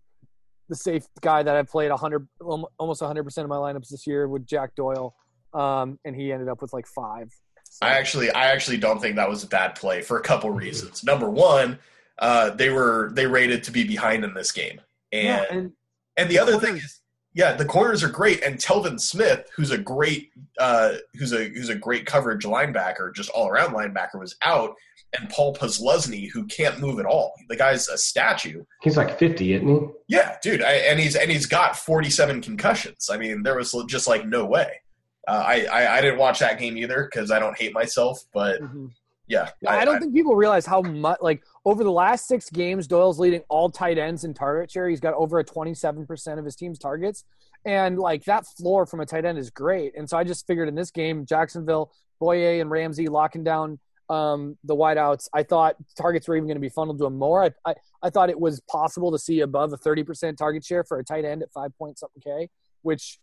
the 0.69 0.77
safe 0.77 1.05
guy 1.21 1.43
that 1.43 1.55
I 1.57 1.63
played 1.63 1.91
100, 1.91 2.27
almost 2.41 3.01
100 3.01 3.25
percent 3.25 3.45
of 3.45 3.49
my 3.49 3.57
lineups 3.57 3.89
this 3.89 4.07
year 4.07 4.29
with 4.29 4.47
Jack 4.47 4.75
Doyle, 4.75 5.15
um, 5.55 5.99
and 6.05 6.17
he 6.17 6.33
ended 6.33 6.49
up 6.49 6.61
with 6.61 6.73
like 6.73 6.87
five. 6.87 7.33
So- 7.65 7.87
I 7.87 7.91
actually 7.91 8.31
I 8.31 8.47
actually 8.47 8.79
don't 8.79 9.01
think 9.01 9.17
that 9.17 9.29
was 9.29 9.45
a 9.45 9.49
bad 9.49 9.75
play 9.75 10.03
for 10.03 10.19
a 10.19 10.23
couple 10.23 10.51
reasons. 10.51 11.05
Number 11.05 11.29
one, 11.31 11.79
uh, 12.19 12.51
they 12.51 12.71
were 12.71 13.11
they 13.15 13.27
rated 13.27 13.65
to 13.65 13.71
be 13.71 13.85
behind 13.85 14.25
in 14.25 14.35
this 14.35 14.53
game, 14.53 14.81
and 15.13 15.25
yeah, 15.25 15.45
and 15.51 15.73
and 16.17 16.31
the 16.31 16.39
other 16.39 16.59
thing 16.59 16.77
is, 16.77 17.01
yeah, 17.37 17.53
the 17.53 17.67
corners 17.67 18.03
are 18.03 18.09
great, 18.09 18.43
and 18.43 18.57
Telvin 18.57 18.99
Smith, 18.99 19.47
who's 19.55 19.71
a 19.71 19.77
great 19.79 20.31
uh, 20.59 20.95
who's 21.15 21.33
a 21.33 21.45
who's 21.51 21.69
a 21.69 21.75
great 21.75 22.07
coverage 22.07 22.45
linebacker, 22.45 23.15
just 23.15 23.29
all 23.31 23.47
around 23.47 23.75
linebacker, 23.75 24.19
was 24.19 24.35
out, 24.43 24.75
and 25.19 25.29
Paul 25.29 25.55
Posluszny, 25.55 26.31
who 26.33 26.47
can't 26.47 26.81
move 26.81 26.99
at 26.99 27.05
all. 27.05 27.35
The 27.51 27.57
guy's 27.57 27.89
a 27.89 27.99
statue. 27.99 28.65
He's 28.83 28.97
like 28.97 29.19
50, 29.19 29.53
isn't 29.53 29.69
he? 29.69 29.87
Yeah, 30.09 30.37
dude, 30.43 30.63
I, 30.63 30.73
and 30.89 30.99
he's 30.99 31.15
and 31.15 31.31
he's 31.31 31.45
got 31.47 31.77
47 31.77 32.41
concussions. 32.41 33.11
I 33.13 33.19
mean, 33.19 33.43
there 33.43 33.55
was 33.55 33.77
just 33.87 34.09
like 34.09 34.27
no 34.27 34.47
way. 34.47 34.81
Uh, 35.29 35.45
I, 35.47 35.67
I 35.67 35.99
I 35.99 36.01
didn't 36.01 36.19
watch 36.19 36.39
that 36.39 36.59
game 36.59 36.79
either 36.79 37.07
because 37.11 37.31
I 37.31 37.39
don't 37.39 37.59
hate 37.59 37.75
myself, 37.75 38.25
but 38.33 38.63
Mhm. 38.63 38.91
Yeah, 39.29 39.49
Yeah, 39.61 39.73
I, 39.73 39.85
don't 39.85 40.01
think 40.01 40.15
people 40.15 40.37
realize 40.37 40.67
how 40.67 40.83
much 40.83 41.19
like 41.21 41.43
over 41.65 41.83
the 41.83 41.91
last 41.91 42.29
six 42.29 42.49
games, 42.49 42.87
Doyle's 42.87 43.19
leading 43.19 43.43
all 43.49 43.69
tight 43.71 43.99
ends 43.99 44.25
in 44.25 44.35
target 44.35 44.71
share. 44.71 44.89
He's 44.89 45.01
got 45.01 45.15
over 45.15 45.39
a 45.39 45.45
twenty-seven 45.45 46.07
percent 46.07 46.39
of 46.39 46.45
his 46.45 46.55
team's 46.55 46.79
targets, 46.79 47.25
and 47.65 47.99
like 47.99 48.25
that 48.25 48.47
floor 48.47 48.87
from 48.87 49.01
a 49.01 49.07
tight 49.07 49.25
end 49.25 49.39
is 49.39 49.51
great. 49.51 49.97
And 49.97 50.09
so 50.09 50.17
I 50.17 50.25
just 50.25 50.47
figured 50.47 50.69
in 50.69 50.75
this 50.75 50.91
game, 50.91 51.27
Jacksonville, 51.27 51.93
Bouye, 52.21 52.61
and 52.61 52.71
Ramsey 52.71 53.09
locking 53.09 53.43
down 53.43 53.81
um, 54.09 54.57
the 54.65 54.77
wideouts. 54.77 55.29
I 55.35 55.43
thought 55.43 55.77
targets 55.97 56.29
were 56.29 56.37
even 56.37 56.47
going 56.47 56.57
to 56.57 56.61
be 56.61 56.69
funneled 56.69 56.99
to 56.99 57.07
him 57.07 57.19
more. 57.19 57.45
I, 57.45 57.51
I 57.65 57.75
I 58.03 58.11
thought 58.11 58.31
it 58.31 58.39
was 58.39 58.61
possible 58.71 59.11
to 59.11 59.19
see 59.19 59.41
above 59.41 59.73
a 59.73 59.77
thirty 59.77 60.05
percent 60.05 60.39
target 60.39 60.65
share 60.65 60.85
for 60.85 60.99
a 60.99 61.05
tight 61.05 61.25
end 61.25 61.43
at 61.43 61.53
five 61.53 61.77
point 61.77 61.99
something 61.99 62.23
k, 62.23 62.49
which 62.83 63.19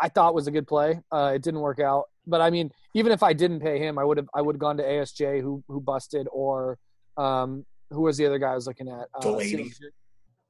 I 0.00 0.08
thought 0.08 0.34
was 0.34 0.46
a 0.46 0.50
good 0.50 0.66
play. 0.66 1.00
Uh, 1.10 1.32
it 1.34 1.42
didn't 1.42 1.60
work 1.60 1.80
out, 1.80 2.04
but 2.26 2.40
I 2.40 2.50
mean, 2.50 2.70
even 2.94 3.12
if 3.12 3.22
I 3.22 3.32
didn't 3.32 3.60
pay 3.60 3.78
him, 3.78 3.98
I 3.98 4.04
would 4.04 4.16
have 4.16 4.28
I 4.34 4.42
would 4.42 4.56
have 4.56 4.60
gone 4.60 4.76
to 4.78 4.82
ASJ 4.82 5.40
who 5.40 5.62
who 5.68 5.80
busted 5.80 6.26
or 6.32 6.78
um, 7.16 7.64
who 7.90 8.02
was 8.02 8.16
the 8.16 8.26
other 8.26 8.38
guy 8.38 8.52
I 8.52 8.54
was 8.54 8.66
looking 8.66 8.88
at? 8.88 9.08
Uh, 9.14 9.20
Delanie. 9.20 9.72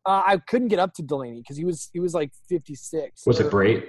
Uh, 0.05 0.23
I 0.27 0.37
couldn't 0.39 0.69
get 0.69 0.81
up 0.81 0.95
to 0.95 1.03
Delanie 1.03 1.39
because 1.39 1.57
he 1.57 1.65
was 1.65 1.89
he 1.93 2.01
was 2.01 2.15
like 2.15 2.33
56. 2.49 3.27
Was 3.27 3.41
it 3.41 3.51
Brate? 3.51 3.87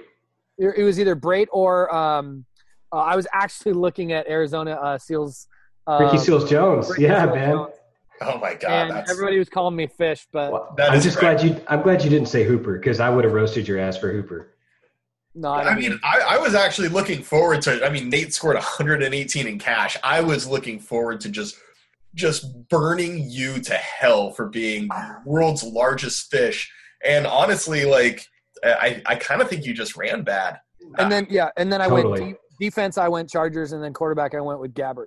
It 0.56 0.84
was 0.84 1.00
either 1.00 1.16
Brate 1.16 1.48
or 1.50 1.92
um, 1.92 2.44
uh, 2.92 2.98
I 2.98 3.16
was 3.16 3.26
actually 3.32 3.72
looking 3.72 4.12
at 4.12 4.28
Arizona 4.28 4.72
uh, 4.72 4.98
Seals. 4.98 5.48
Uh, 5.86 5.98
Ricky 6.00 6.18
Seals 6.18 6.48
Jones. 6.48 6.92
Yeah, 6.96 7.24
Seals 7.24 7.34
man. 7.34 7.50
Jones. 7.50 7.74
Oh 8.20 8.38
my 8.38 8.54
god! 8.54 8.70
And 8.70 8.90
that's... 8.92 9.10
everybody 9.10 9.38
was 9.38 9.48
calling 9.48 9.74
me 9.74 9.88
fish, 9.88 10.28
but 10.32 10.52
well, 10.52 10.76
I'm 10.78 11.00
just 11.00 11.18
great. 11.18 11.38
glad 11.38 11.46
you. 11.46 11.60
I'm 11.66 11.82
glad 11.82 12.04
you 12.04 12.10
didn't 12.10 12.28
say 12.28 12.44
Hooper 12.44 12.78
because 12.78 13.00
I 13.00 13.10
would 13.10 13.24
have 13.24 13.32
roasted 13.32 13.66
your 13.66 13.80
ass 13.80 13.96
for 13.96 14.12
Hooper. 14.12 14.53
No, 15.34 15.48
I, 15.48 15.70
I 15.70 15.74
mean, 15.74 15.98
I, 16.04 16.20
I, 16.20 16.38
was 16.38 16.54
actually 16.54 16.88
looking 16.88 17.22
forward 17.22 17.60
to. 17.62 17.76
It. 17.76 17.82
I 17.82 17.88
mean, 17.88 18.08
Nate 18.08 18.32
scored 18.32 18.54
118 18.54 19.46
in 19.46 19.58
cash. 19.58 19.96
I 20.04 20.20
was 20.20 20.46
looking 20.46 20.78
forward 20.78 21.20
to 21.22 21.28
just, 21.28 21.56
just 22.14 22.68
burning 22.68 23.28
you 23.28 23.60
to 23.60 23.74
hell 23.74 24.30
for 24.30 24.48
being 24.48 24.88
world's 25.24 25.64
largest 25.64 26.30
fish. 26.30 26.72
And 27.04 27.26
honestly, 27.26 27.84
like, 27.84 28.24
I, 28.64 29.02
I 29.06 29.16
kind 29.16 29.42
of 29.42 29.48
think 29.48 29.64
you 29.64 29.74
just 29.74 29.96
ran 29.96 30.22
bad. 30.22 30.60
And 30.98 31.10
then 31.10 31.26
yeah, 31.28 31.50
and 31.56 31.72
then 31.72 31.80
I 31.80 31.88
totally. 31.88 32.20
went 32.20 32.36
de- 32.60 32.66
defense. 32.66 32.98
I 32.98 33.08
went 33.08 33.28
Chargers, 33.28 33.72
and 33.72 33.82
then 33.82 33.92
quarterback. 33.92 34.34
I 34.34 34.40
went 34.40 34.60
with 34.60 34.74
Gabbert. 34.74 35.06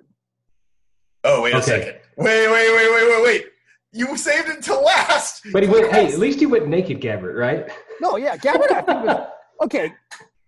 Oh 1.24 1.42
wait 1.42 1.54
okay. 1.54 1.58
a 1.58 1.62
second! 1.62 1.94
Wait, 2.16 2.48
wait, 2.48 2.74
wait, 2.74 2.90
wait, 2.90 3.10
wait, 3.10 3.24
wait! 3.24 3.46
You 3.92 4.16
saved 4.16 4.48
it 4.48 4.56
until 4.56 4.84
last. 4.84 5.42
But 5.52 5.62
he 5.62 5.68
went. 5.68 5.90
Hey, 5.92 6.06
at 6.06 6.18
least 6.18 6.40
he 6.40 6.46
went 6.46 6.68
naked, 6.68 7.00
Gabbert, 7.00 7.36
right? 7.36 7.70
No, 8.00 8.16
yeah, 8.16 8.36
Gabbert. 8.36 8.70
I 8.70 8.82
think 8.82 9.04
was 9.04 9.26
okay. 9.62 9.92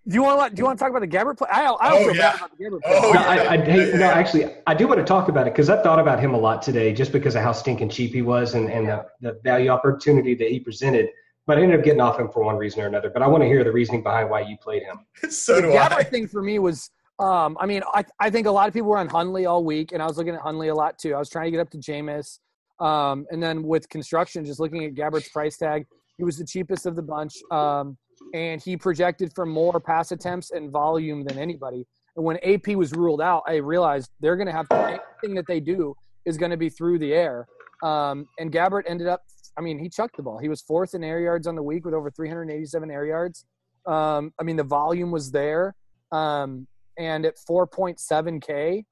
Do 0.09 0.15
you 0.15 0.23
want 0.23 0.51
to 0.51 0.57
do 0.57 0.61
you 0.61 0.65
want 0.65 0.79
to 0.79 0.83
talk 0.83 0.91
about 0.91 1.03
the 1.03 1.17
Gabbert 1.17 1.37
play? 1.37 1.49
I, 1.53 1.61
I 1.61 1.91
don't 1.91 2.03
oh, 2.03 2.07
feel 2.07 2.17
yeah. 2.17 2.33
bad 2.33 2.37
about 2.37 2.59
the 2.59 2.65
Gabbert 2.65 2.81
play. 2.81 2.93
Oh, 2.97 3.13
no, 3.13 3.21
yeah. 3.21 3.29
I, 3.29 3.49
I, 3.53 3.57
hey, 3.59 3.93
no, 3.95 4.07
actually, 4.07 4.55
I 4.67 4.75
do 4.75 4.89
want 4.89 4.99
to 4.99 5.05
talk 5.05 5.29
about 5.29 5.47
it 5.47 5.53
because 5.53 5.69
I 5.69 5.81
thought 5.83 5.99
about 5.99 6.19
him 6.21 6.33
a 6.35 6.39
lot 6.39 6.63
today, 6.63 6.93
just 6.93 7.13
because 7.13 7.37
of 7.37 7.43
how 7.43 7.53
stinking 7.53 7.91
cheap 7.91 8.13
he 8.13 8.23
was 8.23 8.55
and, 8.55 8.71
and 8.71 8.89
the, 8.89 9.07
the 9.21 9.41
value 9.45 9.69
opportunity 9.69 10.35
that 10.35 10.49
he 10.51 10.59
presented. 10.59 11.11
But 11.47 11.59
I 11.59 11.63
ended 11.63 11.79
up 11.79 11.85
getting 11.85 12.01
off 12.01 12.19
him 12.19 12.31
for 12.31 12.43
one 12.43 12.57
reason 12.57 12.83
or 12.83 12.87
another. 12.87 13.11
But 13.11 13.23
I 13.23 13.27
want 13.27 13.43
to 13.43 13.47
hear 13.47 13.63
the 13.63 13.73
reasoning 13.73 14.03
behind 14.03 14.31
why 14.31 14.41
you 14.41 14.57
played 14.57 14.83
him. 14.83 15.01
so 15.31 15.57
the 15.57 15.63
do 15.63 15.69
Gabbert 15.69 15.93
I. 15.93 16.03
thing 16.05 16.27
for 16.27 16.43
me 16.43 16.59
was, 16.59 16.91
um, 17.19 17.59
I 17.61 17.67
mean, 17.67 17.83
I 17.93 18.05
I 18.19 18.31
think 18.31 18.47
a 18.47 18.51
lot 18.51 18.69
of 18.69 18.75
people 18.75 18.89
were 18.89 18.99
on 18.99 19.09
Hundley 19.09 19.45
all 19.45 19.65
week, 19.65 19.93
and 19.93 20.03
I 20.03 20.07
was 20.07 20.17
looking 20.17 20.35
at 20.35 20.41
Hundley 20.41 20.69
a 20.69 20.75
lot 20.75 20.99
too. 20.99 21.15
I 21.15 21.19
was 21.19 21.29
trying 21.29 21.45
to 21.45 21.51
get 21.51 21.61
up 21.61 21.71
to 21.71 21.79
Jameis, 21.79 22.39
um, 22.81 23.27
and 23.31 23.43
then 23.43 23.63
with 23.63 23.89
construction, 23.91 24.45
just 24.45 24.59
looking 24.61 24.85
at 24.87 24.95
Gabbert's 24.95 25.29
price 25.29 25.59
tag, 25.59 25.87
he 26.17 26.25
was 26.25 26.39
the 26.39 26.47
cheapest 26.47 26.87
of 26.87 26.97
the 26.97 27.03
bunch. 27.03 27.35
Um, 27.53 27.99
and 28.35 28.63
he 28.63 28.77
projected 28.77 29.33
for 29.35 29.47
more 29.47 29.81
pass 29.81 30.13
attempts 30.13 30.51
and 30.51 30.71
volume 30.71 31.25
than 31.25 31.39
anybody. 31.39 31.87
And 32.17 32.25
when 32.25 32.39
AP 32.39 32.69
was 32.69 32.93
ruled 32.93 33.21
out, 33.21 33.43
I 33.47 33.57
realized 33.57 34.11
they're 34.21 34.37
going 34.37 34.47
to 34.47 34.53
have 34.53 34.69
to, 34.69 35.01
anything 35.23 35.35
that 35.37 35.47
they 35.47 35.61
do 35.61 35.95
is 36.25 36.37
going 36.37 36.51
to 36.51 36.57
be 36.57 36.69
through 36.69 36.99
the 36.99 37.13
air. 37.13 37.47
Um, 37.83 38.27
and 38.39 38.53
Gabbert 38.53 38.83
ended 38.87 39.07
up, 39.07 39.23
I 39.57 39.63
mean, 39.63 39.79
he 39.79 39.89
chucked 39.89 40.17
the 40.17 40.23
ball. 40.23 40.39
He 40.39 40.49
was 40.49 40.61
fourth 40.61 40.95
in 40.95 41.03
air 41.03 41.21
yards 41.21 41.47
on 41.47 41.55
the 41.55 41.63
week 41.63 41.85
with 41.85 41.95
over 41.95 42.11
387 42.11 42.91
air 42.91 43.07
yards. 43.07 43.45
Um, 43.87 44.33
I 44.39 44.43
mean, 44.43 44.57
the 44.57 44.65
volume 44.65 45.11
was 45.11 45.31
there. 45.31 45.75
Um, 46.13 46.67
and 46.99 47.25
at 47.25 47.37
4.7K, 47.49 48.85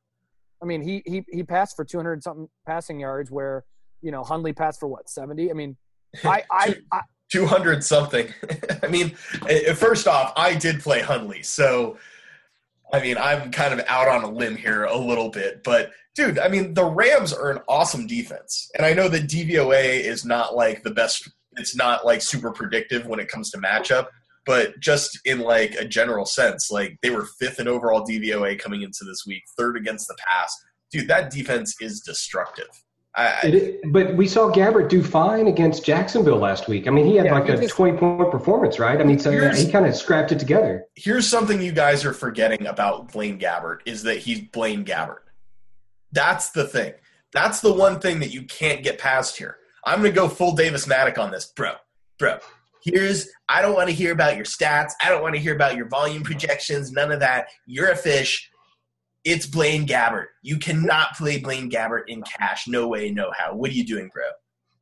I 0.60 0.64
mean, 0.64 0.82
he, 0.82 1.02
he, 1.06 1.24
he 1.28 1.42
passed 1.42 1.76
for 1.76 1.84
200 1.84 2.22
something 2.22 2.48
passing 2.66 3.00
yards 3.00 3.30
where, 3.30 3.64
you 4.00 4.10
know, 4.10 4.24
Hundley 4.24 4.52
passed 4.52 4.80
for 4.80 4.88
what, 4.88 5.08
70? 5.08 5.50
I 5.50 5.54
mean, 5.54 5.76
I, 6.24 6.42
I, 6.50 6.76
I 6.90 7.00
200 7.30 7.84
something. 7.84 8.32
I 8.82 8.86
mean, 8.88 9.16
eh, 9.48 9.62
eh, 9.66 9.74
first 9.74 10.06
off, 10.06 10.32
I 10.36 10.54
did 10.54 10.80
play 10.80 11.00
Hundley, 11.00 11.42
so 11.42 11.98
I 12.92 13.00
mean, 13.00 13.18
I'm 13.18 13.50
kind 13.50 13.78
of 13.78 13.84
out 13.86 14.08
on 14.08 14.24
a 14.24 14.30
limb 14.30 14.56
here 14.56 14.84
a 14.84 14.96
little 14.96 15.28
bit, 15.28 15.62
but 15.62 15.90
dude, 16.14 16.38
I 16.38 16.48
mean, 16.48 16.74
the 16.74 16.84
Rams 16.84 17.32
are 17.32 17.50
an 17.50 17.60
awesome 17.68 18.06
defense. 18.06 18.70
And 18.74 18.84
I 18.84 18.92
know 18.92 19.08
that 19.08 19.28
DVOA 19.28 20.00
is 20.00 20.24
not 20.24 20.56
like 20.56 20.82
the 20.82 20.90
best, 20.90 21.30
it's 21.56 21.76
not 21.76 22.04
like 22.04 22.22
super 22.22 22.50
predictive 22.50 23.06
when 23.06 23.20
it 23.20 23.28
comes 23.28 23.50
to 23.50 23.58
matchup, 23.58 24.08
but 24.44 24.80
just 24.80 25.18
in 25.26 25.40
like 25.40 25.74
a 25.74 25.84
general 25.84 26.24
sense, 26.24 26.70
like 26.70 26.98
they 27.02 27.10
were 27.10 27.26
fifth 27.38 27.60
in 27.60 27.68
overall 27.68 28.06
DVOA 28.06 28.58
coming 28.58 28.82
into 28.82 29.04
this 29.04 29.24
week, 29.26 29.42
third 29.56 29.76
against 29.76 30.08
the 30.08 30.16
pass. 30.26 30.52
Dude, 30.90 31.08
that 31.08 31.30
defense 31.30 31.76
is 31.80 32.00
destructive. 32.00 32.68
I, 33.16 33.78
but 33.86 34.14
we 34.14 34.28
saw 34.28 34.50
Gabbert 34.52 34.88
do 34.88 35.02
fine 35.02 35.48
against 35.48 35.84
Jacksonville 35.84 36.38
last 36.38 36.68
week. 36.68 36.86
I 36.86 36.90
mean, 36.90 37.04
he 37.04 37.16
had 37.16 37.26
yeah, 37.26 37.34
like 37.34 37.48
a 37.48 37.56
just, 37.56 37.74
20 37.74 37.98
point 37.98 38.30
performance, 38.30 38.78
right? 38.78 39.00
I 39.00 39.02
mean, 39.02 39.18
so 39.18 39.32
he 39.50 39.70
kind 39.70 39.86
of 39.86 39.96
scrapped 39.96 40.30
it 40.30 40.38
together. 40.38 40.84
Here's 40.94 41.26
something 41.26 41.60
you 41.60 41.72
guys 41.72 42.04
are 42.04 42.12
forgetting 42.12 42.66
about 42.66 43.12
Blaine 43.12 43.38
Gabbert 43.38 43.78
is 43.86 44.04
that 44.04 44.18
he's 44.18 44.42
Blaine 44.42 44.84
Gabbert. 44.84 45.22
That's 46.12 46.50
the 46.50 46.64
thing. 46.64 46.94
That's 47.32 47.60
the 47.60 47.72
one 47.72 47.98
thing 47.98 48.20
that 48.20 48.32
you 48.32 48.42
can't 48.42 48.82
get 48.82 48.98
past 48.98 49.36
here. 49.36 49.56
I'm 49.84 50.00
going 50.00 50.12
to 50.12 50.16
go 50.16 50.28
full 50.28 50.54
Davis 50.54 50.86
Mattek 50.86 51.18
on 51.18 51.30
this, 51.30 51.46
bro. 51.46 51.72
Bro, 52.18 52.38
here's 52.82 53.28
I 53.48 53.62
don't 53.62 53.74
want 53.74 53.88
to 53.88 53.94
hear 53.94 54.12
about 54.12 54.36
your 54.36 54.44
stats. 54.44 54.92
I 55.02 55.08
don't 55.08 55.22
want 55.22 55.34
to 55.34 55.40
hear 55.40 55.54
about 55.54 55.76
your 55.76 55.88
volume 55.88 56.22
projections. 56.22 56.92
None 56.92 57.12
of 57.12 57.20
that. 57.20 57.48
You're 57.66 57.90
a 57.90 57.96
fish. 57.96 58.47
It's 59.28 59.44
Blaine 59.44 59.86
Gabbert. 59.86 60.28
You 60.40 60.56
cannot 60.56 61.14
play 61.14 61.38
Blaine 61.38 61.70
Gabbert 61.70 62.04
in 62.08 62.22
cash. 62.22 62.66
No 62.66 62.88
way, 62.88 63.10
no 63.10 63.30
how. 63.36 63.54
What 63.54 63.68
are 63.68 63.74
you 63.74 63.84
doing, 63.84 64.08
bro? 64.10 64.24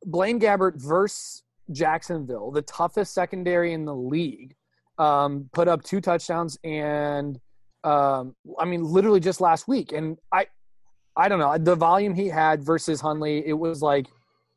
Blaine 0.05 0.39
Gabbert 0.39 0.81
versus 0.81 1.43
Jacksonville, 1.73 2.51
the 2.51 2.61
toughest 2.61 3.13
secondary 3.13 3.73
in 3.73 3.83
the 3.83 3.93
league, 3.93 4.55
um, 4.99 5.49
put 5.51 5.67
up 5.67 5.83
two 5.83 5.99
touchdowns 5.99 6.57
and 6.63 7.37
um, 7.83 8.37
I 8.57 8.63
mean, 8.63 8.85
literally 8.85 9.19
just 9.19 9.41
last 9.41 9.67
week. 9.67 9.91
And 9.91 10.17
I, 10.31 10.47
I 11.17 11.27
don't 11.27 11.39
know 11.39 11.57
the 11.57 11.75
volume 11.75 12.15
he 12.15 12.29
had 12.29 12.63
versus 12.63 13.01
Hundley. 13.01 13.45
It 13.45 13.51
was 13.51 13.81
like 13.81 14.07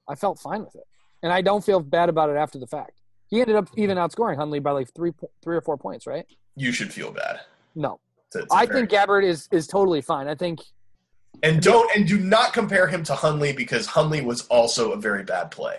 I 0.08 0.14
felt 0.14 0.38
fine 0.38 0.64
with 0.64 0.76
it, 0.76 0.86
and 1.24 1.32
I 1.32 1.42
don't 1.42 1.64
feel 1.64 1.80
bad 1.80 2.08
about 2.08 2.30
it 2.30 2.36
after 2.36 2.60
the 2.60 2.66
fact. 2.68 3.00
He 3.26 3.40
ended 3.40 3.56
up 3.56 3.68
even 3.76 3.98
outscoring 3.98 4.36
Hundley 4.36 4.60
by 4.60 4.70
like 4.70 4.94
three, 4.94 5.10
three 5.42 5.56
or 5.56 5.60
four 5.60 5.76
points, 5.76 6.06
right? 6.06 6.26
You 6.54 6.70
should 6.70 6.92
feel 6.92 7.10
bad. 7.10 7.40
No, 7.74 7.98
I 8.50 8.66
think 8.66 8.90
Gabbert 8.90 9.24
is 9.24 9.48
is 9.50 9.66
totally 9.66 10.00
fine. 10.00 10.28
I 10.28 10.34
think. 10.34 10.60
And 11.42 11.62
don't 11.62 11.94
and 11.96 12.06
do 12.06 12.18
not 12.18 12.52
compare 12.52 12.86
him 12.86 13.02
to 13.04 13.14
Hundley 13.14 13.52
because 13.52 13.86
Hundley 13.86 14.20
was 14.20 14.46
also 14.48 14.92
a 14.92 14.96
very 14.96 15.22
bad 15.22 15.50
play. 15.50 15.78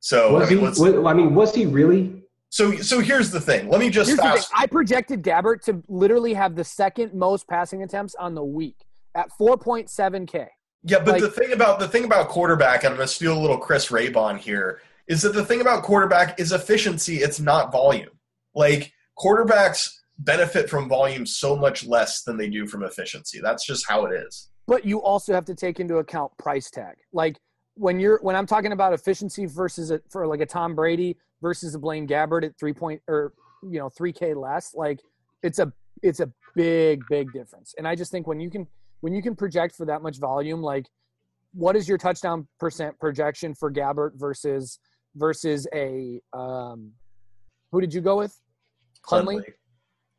So 0.00 0.34
was 0.34 0.50
I 0.50 0.54
mean, 0.54 1.02
he, 1.02 1.06
I 1.08 1.14
mean, 1.14 1.34
was 1.34 1.54
he 1.54 1.66
really? 1.66 2.22
So 2.50 2.76
so 2.76 3.00
here's 3.00 3.30
the 3.30 3.40
thing. 3.40 3.68
Let 3.68 3.80
me 3.80 3.90
just 3.90 4.16
fast. 4.16 4.50
I 4.54 4.66
projected 4.66 5.22
Gabbert 5.22 5.62
to 5.64 5.82
literally 5.88 6.34
have 6.34 6.54
the 6.54 6.64
second 6.64 7.12
most 7.14 7.48
passing 7.48 7.82
attempts 7.82 8.14
on 8.14 8.34
the 8.34 8.44
week 8.44 8.76
at 9.14 9.28
4.7k. 9.40 10.48
Yeah, 10.86 10.98
but 10.98 11.12
like, 11.12 11.22
the 11.22 11.30
thing 11.30 11.52
about 11.52 11.78
the 11.78 11.88
thing 11.88 12.04
about 12.04 12.28
quarterback, 12.28 12.84
and 12.84 12.92
I'm 12.92 12.98
gonna 12.98 13.08
steal 13.08 13.36
a 13.36 13.40
little 13.40 13.56
Chris 13.56 13.88
Raybon 13.88 14.38
here, 14.38 14.82
is 15.06 15.22
that 15.22 15.32
the 15.32 15.44
thing 15.44 15.60
about 15.60 15.82
quarterback 15.82 16.38
is 16.38 16.52
efficiency. 16.52 17.16
It's 17.16 17.40
not 17.40 17.72
volume. 17.72 18.10
Like 18.54 18.92
quarterbacks 19.18 20.00
benefit 20.18 20.70
from 20.70 20.88
volume 20.88 21.26
so 21.26 21.56
much 21.56 21.86
less 21.86 22.22
than 22.22 22.36
they 22.36 22.48
do 22.48 22.66
from 22.66 22.84
efficiency. 22.84 23.40
That's 23.42 23.66
just 23.66 23.88
how 23.88 24.06
it 24.06 24.14
is. 24.14 24.50
But 24.66 24.84
you 24.84 25.02
also 25.02 25.34
have 25.34 25.44
to 25.46 25.54
take 25.54 25.80
into 25.80 25.96
account 25.96 26.36
price 26.38 26.70
tag. 26.70 26.96
Like 27.12 27.38
when 27.74 27.98
you're 27.98 28.18
when 28.22 28.36
I'm 28.36 28.46
talking 28.46 28.72
about 28.72 28.92
efficiency 28.92 29.46
versus 29.46 29.90
a, 29.90 30.00
for 30.10 30.26
like 30.26 30.40
a 30.40 30.46
Tom 30.46 30.74
Brady 30.74 31.16
versus 31.42 31.74
a 31.74 31.78
Blaine 31.78 32.06
Gabbert 32.06 32.44
at 32.44 32.58
three 32.58 32.72
point 32.72 33.02
or 33.08 33.34
you 33.62 33.78
know 33.78 33.88
three 33.88 34.12
K 34.12 34.34
less, 34.34 34.74
like 34.74 35.00
it's 35.42 35.58
a 35.58 35.72
it's 36.02 36.20
a 36.20 36.30
big 36.54 37.02
big 37.08 37.32
difference. 37.32 37.74
And 37.76 37.86
I 37.86 37.94
just 37.94 38.10
think 38.10 38.26
when 38.26 38.40
you 38.40 38.50
can 38.50 38.66
when 39.00 39.12
you 39.12 39.22
can 39.22 39.36
project 39.36 39.74
for 39.74 39.84
that 39.86 40.02
much 40.02 40.18
volume, 40.18 40.62
like 40.62 40.86
what 41.52 41.76
is 41.76 41.88
your 41.88 41.98
touchdown 41.98 42.48
percent 42.58 42.98
projection 42.98 43.54
for 43.54 43.70
Gabbert 43.70 44.12
versus 44.14 44.78
versus 45.16 45.66
a 45.74 46.20
um, 46.32 46.92
who 47.70 47.80
did 47.80 47.92
you 47.92 48.00
go 48.00 48.16
with? 48.16 48.40
Hundley 49.04 49.42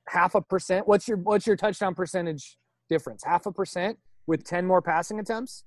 half 0.07 0.35
a 0.35 0.41
percent. 0.41 0.87
What's 0.87 1.07
your 1.07 1.17
what's 1.17 1.47
your 1.47 1.55
touchdown 1.55 1.95
percentage 1.95 2.57
difference? 2.89 3.23
Half 3.23 3.45
a 3.45 3.51
percent 3.51 3.97
with 4.27 4.43
ten 4.43 4.65
more 4.65 4.81
passing 4.81 5.19
attempts. 5.19 5.63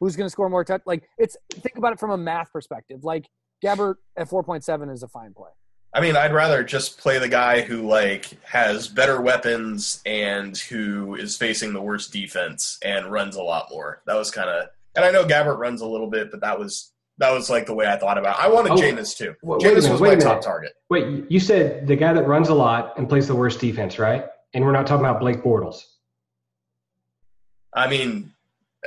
Who's 0.00 0.16
going 0.16 0.26
to 0.26 0.30
score 0.30 0.48
more 0.48 0.64
touch? 0.64 0.82
Like 0.86 1.04
it's 1.18 1.36
think 1.50 1.76
about 1.76 1.92
it 1.92 2.00
from 2.00 2.10
a 2.10 2.16
math 2.16 2.52
perspective. 2.52 3.04
Like 3.04 3.26
Gabbert 3.64 3.96
at 4.16 4.28
four 4.28 4.42
point 4.42 4.64
seven 4.64 4.88
is 4.88 5.02
a 5.02 5.08
fine 5.08 5.32
play. 5.34 5.50
I 5.94 6.00
mean, 6.00 6.16
I'd 6.16 6.32
rather 6.32 6.64
just 6.64 6.98
play 6.98 7.18
the 7.18 7.28
guy 7.28 7.60
who 7.60 7.86
like 7.86 8.42
has 8.44 8.88
better 8.88 9.20
weapons 9.20 10.00
and 10.06 10.56
who 10.56 11.16
is 11.16 11.36
facing 11.36 11.74
the 11.74 11.82
worst 11.82 12.12
defense 12.12 12.78
and 12.82 13.12
runs 13.12 13.36
a 13.36 13.42
lot 13.42 13.68
more. 13.70 14.02
That 14.06 14.14
was 14.14 14.30
kind 14.30 14.48
of, 14.48 14.68
and 14.96 15.04
I 15.04 15.10
know 15.10 15.24
Gabbert 15.24 15.58
runs 15.58 15.82
a 15.82 15.86
little 15.86 16.08
bit, 16.08 16.30
but 16.30 16.40
that 16.40 16.58
was 16.58 16.91
that 17.18 17.30
was 17.30 17.50
like 17.50 17.66
the 17.66 17.74
way 17.74 17.86
I 17.86 17.96
thought 17.96 18.18
about. 18.18 18.38
it. 18.38 18.44
I 18.44 18.48
wanted 18.48 18.72
oh, 18.72 18.76
Jameis 18.76 19.16
too. 19.16 19.34
Jameis 19.44 19.90
was 19.90 20.00
my 20.00 20.16
top 20.16 20.40
target. 20.40 20.72
Wait, 20.90 21.30
you 21.30 21.40
said 21.40 21.86
the 21.86 21.96
guy 21.96 22.12
that 22.12 22.26
runs 22.26 22.48
a 22.48 22.54
lot 22.54 22.98
and 22.98 23.08
plays 23.08 23.28
the 23.28 23.34
worst 23.34 23.60
defense, 23.60 23.98
right? 23.98 24.24
And 24.54 24.64
we're 24.64 24.72
not 24.72 24.86
talking 24.86 25.04
about 25.04 25.20
Blake 25.20 25.42
Bortles. 25.42 25.82
I 27.74 27.88
mean, 27.88 28.32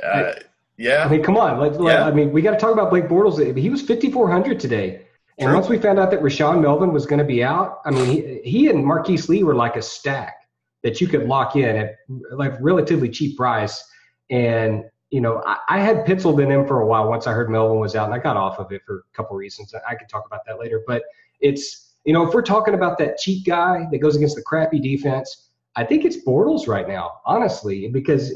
uh, 0.02 0.32
yeah. 0.76 1.04
I 1.04 1.08
mean, 1.08 1.22
come 1.22 1.36
on. 1.36 1.58
Let, 1.58 1.80
yeah. 1.80 2.06
I 2.06 2.12
mean, 2.12 2.32
we 2.32 2.42
got 2.42 2.52
to 2.52 2.58
talk 2.58 2.72
about 2.72 2.90
Blake 2.90 3.06
Bortles. 3.06 3.56
He 3.56 3.70
was 3.70 3.82
5,400 3.82 4.60
today. 4.60 5.02
And 5.38 5.52
once 5.52 5.68
we 5.68 5.78
found 5.78 5.98
out 5.98 6.10
that 6.12 6.20
Rashaan 6.20 6.62
Melvin 6.62 6.92
was 6.92 7.04
going 7.04 7.18
to 7.18 7.24
be 7.24 7.44
out, 7.44 7.80
I 7.84 7.90
mean, 7.90 8.06
he, 8.06 8.40
he 8.42 8.70
and 8.70 8.84
Marquise 8.84 9.28
Lee 9.28 9.42
were 9.42 9.54
like 9.54 9.76
a 9.76 9.82
stack 9.82 10.34
that 10.82 11.00
you 11.00 11.08
could 11.08 11.26
lock 11.26 11.56
in 11.56 11.76
at 11.76 11.96
like 12.30 12.54
relatively 12.60 13.10
cheap 13.10 13.36
price. 13.36 13.84
And 14.30 14.84
you 15.16 15.22
know, 15.22 15.42
I, 15.46 15.56
I, 15.70 15.80
had 15.80 16.04
penciled 16.04 16.40
in 16.40 16.50
him 16.50 16.66
for 16.66 16.82
a 16.82 16.86
while 16.86 17.08
once 17.08 17.26
I 17.26 17.32
heard 17.32 17.48
Melvin 17.48 17.78
was 17.78 17.96
out, 17.96 18.04
and 18.04 18.12
I 18.12 18.18
got 18.18 18.36
off 18.36 18.58
of 18.58 18.70
it 18.70 18.82
for 18.84 18.96
a 18.98 19.16
couple 19.16 19.34
reasons. 19.34 19.74
I 19.88 19.94
could 19.94 20.10
talk 20.10 20.26
about 20.26 20.42
that 20.46 20.58
later. 20.60 20.82
But 20.86 21.04
it's 21.40 21.94
you 22.04 22.12
know, 22.12 22.28
if 22.28 22.34
we're 22.34 22.42
talking 22.42 22.74
about 22.74 22.98
that 22.98 23.16
cheap 23.16 23.46
guy 23.46 23.86
that 23.90 23.98
goes 23.98 24.14
against 24.14 24.36
the 24.36 24.42
crappy 24.42 24.78
defense, 24.78 25.48
I 25.74 25.84
think 25.84 26.04
it's 26.04 26.18
Bortles 26.22 26.68
right 26.68 26.86
now, 26.86 27.12
honestly, 27.24 27.88
because 27.88 28.30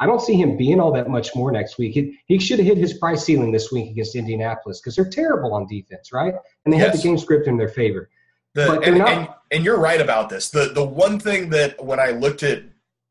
I 0.00 0.06
don't 0.06 0.20
see 0.20 0.34
him 0.34 0.56
being 0.56 0.80
all 0.80 0.90
that 0.90 1.08
much 1.08 1.36
more 1.36 1.52
next 1.52 1.78
week. 1.78 1.94
He, 1.94 2.18
he 2.26 2.40
should 2.40 2.58
have 2.58 2.66
hit 2.66 2.78
his 2.78 2.94
price 2.94 3.24
ceiling 3.24 3.52
this 3.52 3.70
week 3.70 3.92
against 3.92 4.16
Indianapolis 4.16 4.80
because 4.80 4.96
they're 4.96 5.08
terrible 5.08 5.54
on 5.54 5.68
defense, 5.68 6.12
right? 6.12 6.34
And 6.64 6.74
they 6.74 6.78
yes. 6.78 6.88
have 6.88 6.96
the 6.96 7.02
game 7.02 7.16
script 7.16 7.46
in 7.46 7.56
their 7.56 7.68
favor. 7.68 8.10
The, 8.54 8.80
and, 8.80 8.98
not, 8.98 9.08
and, 9.08 9.28
and 9.52 9.64
you're 9.64 9.78
right 9.78 10.00
about 10.00 10.30
this. 10.30 10.50
The 10.50 10.72
the 10.74 10.84
one 10.84 11.20
thing 11.20 11.50
that 11.50 11.82
when 11.84 12.00
I 12.00 12.10
looked 12.10 12.42
at 12.42 12.64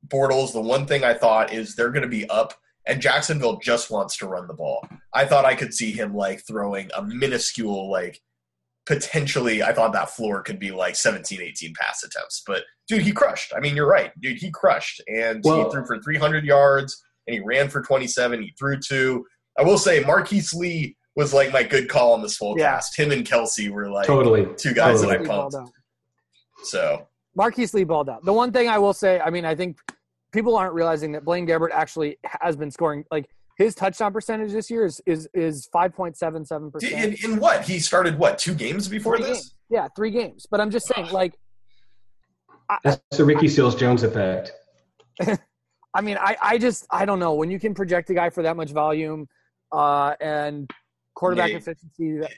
Bortles, 0.09 0.51
the 0.51 0.59
one 0.59 0.86
thing 0.86 1.05
I 1.05 1.13
thought 1.13 1.53
is 1.53 1.74
they're 1.74 1.91
going 1.91 2.03
to 2.03 2.09
be 2.09 2.30
up 2.30 2.53
and 2.86 3.02
Jacksonville 3.02 3.60
just 3.60 3.90
wants 3.90 4.18
to 4.18 4.28
run 4.28 4.48
the 4.48 4.54
ball. 4.54 4.86
I 5.14 5.26
thought 5.26 5.46
I 5.46 5.56
could 5.56 5.74
see 5.74 5.92
him 5.92 6.14
like 6.14 6.46
throwing 6.46 6.90
a 6.96 7.04
minuscule 7.04 7.90
like 7.90 8.20
potentially 8.86 9.64
I 9.64 9.72
thought 9.72 9.94
that 9.94 10.10
floor 10.10 10.42
could 10.42 10.60
be 10.60 10.72
like 10.72 10.96
17 10.96 11.42
18 11.42 11.74
pass 11.80 12.04
attempts. 12.04 12.44
But 12.46 12.64
dude, 12.88 13.02
he 13.02 13.12
crushed. 13.12 13.54
I 13.56 13.60
mean, 13.60 13.76
you're 13.76 13.88
right. 13.88 14.12
Dude, 14.20 14.38
he 14.38 14.52
crushed 14.52 15.02
and 15.08 15.42
well, 15.44 15.66
he 15.66 15.72
threw 15.72 15.86
for 15.86 16.02
300 16.02 16.44
yards 16.44 17.02
and 17.28 17.36
he 17.36 17.40
ran 17.40 17.70
for 17.70 17.82
27. 17.82 18.42
He 18.42 18.54
threw 18.60 18.78
two. 18.80 19.26
I 19.58 19.64
will 19.64 19.78
say 19.78 20.04
Marquise 20.04 20.54
Lee 20.54 20.98
was 21.16 21.34
like 21.34 21.54
my 21.54 21.64
good 21.64 21.88
call 21.88 22.14
on 22.14 22.22
this 22.22 22.38
full 22.38 22.58
yeah. 22.58 22.74
cast. 22.74 22.98
Him 22.98 23.12
and 23.12 23.26
Kelce 23.26 23.70
were 23.70 23.90
like 23.90 24.08
totally 24.08 24.48
two 24.58 24.74
guys 24.74 25.02
totally. 25.02 25.18
that 25.18 25.32
I 25.32 25.50
pumped. 25.50 25.56
So 26.64 27.08
Marquise 27.36 27.74
Lee 27.74 27.84
balled 27.84 28.10
out. 28.10 28.26
The 28.26 28.34
one 28.34 28.52
thing 28.52 28.68
I 28.68 28.78
will 28.80 28.94
say, 28.94 29.20
I 29.20 29.30
mean, 29.30 29.46
I 29.46 29.56
think 29.56 29.78
people 30.34 30.58
aren't 30.58 30.74
realizing 30.74 31.12
that 31.14 31.24
Blaine 31.24 31.48
Gabbert 31.48 31.72
actually 31.72 32.18
has 32.42 32.56
been 32.56 32.72
scoring 32.72 33.06
like 33.12 33.30
his 33.58 33.76
touchdown 33.76 34.12
percentage 34.12 34.52
this 34.52 34.70
year 34.70 34.86
is 34.86 35.02
is 35.06 35.30
is 35.34 35.68
five 35.72 35.94
point 35.94 36.18
seven 36.18 36.44
seven 36.44 36.72
percent. 36.72 37.24
In 37.24 37.40
what 37.40 37.64
he 37.64 37.80
started? 37.80 38.18
What 38.18 38.38
two 38.38 38.56
games 38.56 38.88
before 38.88 39.18
three 39.18 39.28
this? 39.28 39.38
Games. 39.38 39.56
Yeah, 39.70 39.88
three 39.96 40.12
games. 40.12 40.48
But 40.50 40.60
I'm 40.60 40.72
just 40.72 40.88
saying, 40.88 41.12
like, 41.12 41.36
that's 42.84 43.02
I, 43.14 43.16
the 43.16 43.26
Ricky 43.26 43.48
Seals 43.48 43.76
Jones 43.76 44.04
effect. 44.04 44.52
I 45.94 46.02
mean, 46.02 46.18
I 46.18 46.36
I 46.42 46.58
just 46.58 46.88
I 46.90 47.06
don't 47.06 47.20
know 47.20 47.36
when 47.36 47.52
you 47.52 47.60
can 47.60 47.76
project 47.76 48.10
a 48.10 48.16
guy 48.16 48.30
for 48.30 48.42
that 48.44 48.58
much 48.58 48.72
volume, 48.72 49.28
uh, 49.72 50.16
and 50.20 50.70
quarterback 51.16 51.52
yeah, 51.52 51.58
efficiency. 51.58 52.18
That, 52.18 52.32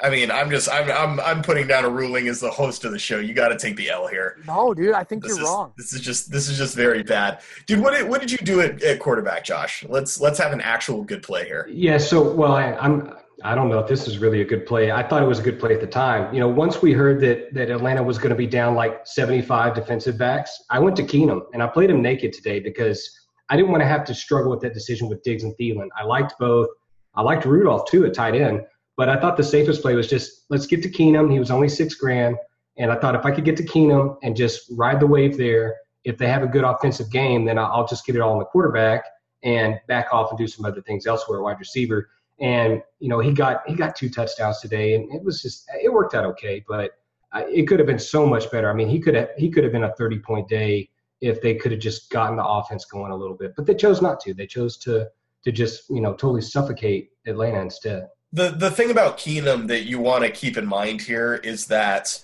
I 0.00 0.10
mean, 0.10 0.30
I'm 0.30 0.48
just 0.48 0.68
I'm 0.70 0.90
I'm 0.90 1.20
I'm 1.20 1.42
putting 1.42 1.66
down 1.66 1.84
a 1.84 1.88
ruling 1.88 2.28
as 2.28 2.38
the 2.38 2.50
host 2.50 2.84
of 2.84 2.92
the 2.92 2.98
show. 2.98 3.18
You 3.18 3.34
got 3.34 3.48
to 3.48 3.58
take 3.58 3.76
the 3.76 3.90
L 3.90 4.06
here. 4.06 4.38
No, 4.46 4.72
dude, 4.72 4.94
I 4.94 5.02
think 5.02 5.24
this 5.24 5.30
you're 5.30 5.40
is, 5.40 5.48
wrong. 5.48 5.72
This 5.76 5.92
is 5.92 6.00
just 6.00 6.30
this 6.30 6.48
is 6.48 6.56
just 6.56 6.76
very 6.76 7.02
bad, 7.02 7.40
dude. 7.66 7.80
What 7.80 7.94
did 7.94 8.08
what 8.08 8.20
did 8.20 8.30
you 8.30 8.38
do 8.38 8.60
at, 8.60 8.80
at 8.82 9.00
quarterback, 9.00 9.44
Josh? 9.44 9.84
Let's 9.88 10.20
let's 10.20 10.38
have 10.38 10.52
an 10.52 10.60
actual 10.60 11.02
good 11.02 11.24
play 11.24 11.46
here. 11.46 11.68
Yeah. 11.68 11.98
So, 11.98 12.32
well, 12.32 12.52
I, 12.52 12.74
I'm 12.74 13.12
I 13.42 13.56
don't 13.56 13.68
know 13.68 13.80
if 13.80 13.88
this 13.88 14.06
is 14.06 14.18
really 14.18 14.40
a 14.40 14.44
good 14.44 14.66
play. 14.66 14.92
I 14.92 15.02
thought 15.02 15.20
it 15.20 15.26
was 15.26 15.40
a 15.40 15.42
good 15.42 15.58
play 15.58 15.74
at 15.74 15.80
the 15.80 15.86
time. 15.86 16.32
You 16.32 16.38
know, 16.40 16.48
once 16.48 16.80
we 16.80 16.92
heard 16.92 17.20
that 17.22 17.52
that 17.54 17.68
Atlanta 17.68 18.02
was 18.02 18.18
going 18.18 18.30
to 18.30 18.36
be 18.36 18.46
down 18.46 18.76
like 18.76 19.04
75 19.04 19.74
defensive 19.74 20.16
backs, 20.16 20.62
I 20.70 20.78
went 20.78 20.94
to 20.96 21.02
Keenum 21.02 21.42
and 21.54 21.62
I 21.62 21.66
played 21.66 21.90
him 21.90 22.02
naked 22.02 22.32
today 22.32 22.60
because 22.60 23.10
I 23.48 23.56
didn't 23.56 23.72
want 23.72 23.82
to 23.82 23.88
have 23.88 24.04
to 24.04 24.14
struggle 24.14 24.52
with 24.52 24.60
that 24.60 24.74
decision 24.74 25.08
with 25.08 25.24
Diggs 25.24 25.42
and 25.42 25.56
Thielen. 25.56 25.88
I 25.96 26.04
liked 26.04 26.34
both. 26.38 26.68
I 27.16 27.22
liked 27.22 27.44
Rudolph 27.44 27.90
too 27.90 28.06
at 28.06 28.14
tight 28.14 28.36
end. 28.36 28.60
But 28.98 29.08
I 29.08 29.16
thought 29.16 29.36
the 29.36 29.44
safest 29.44 29.80
play 29.80 29.94
was 29.94 30.08
just 30.08 30.44
let's 30.50 30.66
get 30.66 30.82
to 30.82 30.90
Keenum. 30.90 31.30
He 31.32 31.38
was 31.38 31.52
only 31.52 31.68
six 31.68 31.94
grand, 31.94 32.36
and 32.78 32.90
I 32.90 32.96
thought 32.96 33.14
if 33.14 33.24
I 33.24 33.30
could 33.30 33.44
get 33.44 33.56
to 33.58 33.62
Keenum 33.62 34.18
and 34.24 34.36
just 34.36 34.72
ride 34.72 34.98
the 34.98 35.06
wave 35.06 35.38
there, 35.38 35.76
if 36.02 36.18
they 36.18 36.26
have 36.26 36.42
a 36.42 36.48
good 36.48 36.64
offensive 36.64 37.08
game, 37.08 37.44
then 37.44 37.58
I'll 37.58 37.86
just 37.86 38.04
get 38.04 38.16
it 38.16 38.20
all 38.20 38.32
on 38.32 38.40
the 38.40 38.44
quarterback 38.44 39.04
and 39.44 39.78
back 39.86 40.08
off 40.10 40.32
and 40.32 40.38
do 40.38 40.48
some 40.48 40.64
other 40.64 40.82
things 40.82 41.06
elsewhere, 41.06 41.40
wide 41.42 41.60
receiver. 41.60 42.10
And 42.40 42.82
you 42.98 43.08
know 43.08 43.20
he 43.20 43.32
got 43.32 43.62
he 43.68 43.74
got 43.74 43.94
two 43.94 44.10
touchdowns 44.10 44.58
today, 44.58 44.96
and 44.96 45.14
it 45.14 45.22
was 45.22 45.42
just 45.42 45.70
it 45.80 45.92
worked 45.92 46.16
out 46.16 46.24
okay, 46.26 46.64
but 46.66 46.90
it 47.36 47.68
could 47.68 47.78
have 47.78 47.86
been 47.86 48.00
so 48.00 48.26
much 48.26 48.50
better. 48.50 48.68
I 48.68 48.72
mean, 48.72 48.88
he 48.88 48.98
could 48.98 49.14
have 49.14 49.28
he 49.38 49.48
could 49.48 49.62
have 49.62 49.72
been 49.72 49.84
a 49.84 49.94
30 49.94 50.18
point 50.18 50.48
day 50.48 50.90
if 51.20 51.40
they 51.40 51.54
could 51.54 51.70
have 51.70 51.80
just 51.80 52.10
gotten 52.10 52.36
the 52.36 52.44
offense 52.44 52.84
going 52.84 53.12
a 53.12 53.16
little 53.16 53.36
bit, 53.36 53.54
but 53.54 53.64
they 53.64 53.76
chose 53.76 54.02
not 54.02 54.18
to. 54.20 54.34
They 54.34 54.46
chose 54.48 54.76
to 54.78 55.08
to 55.44 55.52
just 55.52 55.88
you 55.88 56.00
know 56.00 56.14
totally 56.14 56.42
suffocate 56.42 57.10
Atlanta 57.28 57.60
instead 57.60 58.08
the 58.32 58.50
the 58.50 58.70
thing 58.70 58.90
about 58.90 59.18
Keenum 59.18 59.68
that 59.68 59.84
you 59.84 59.98
want 59.98 60.24
to 60.24 60.30
keep 60.30 60.56
in 60.56 60.66
mind 60.66 61.00
here 61.00 61.34
is 61.36 61.66
that 61.66 62.22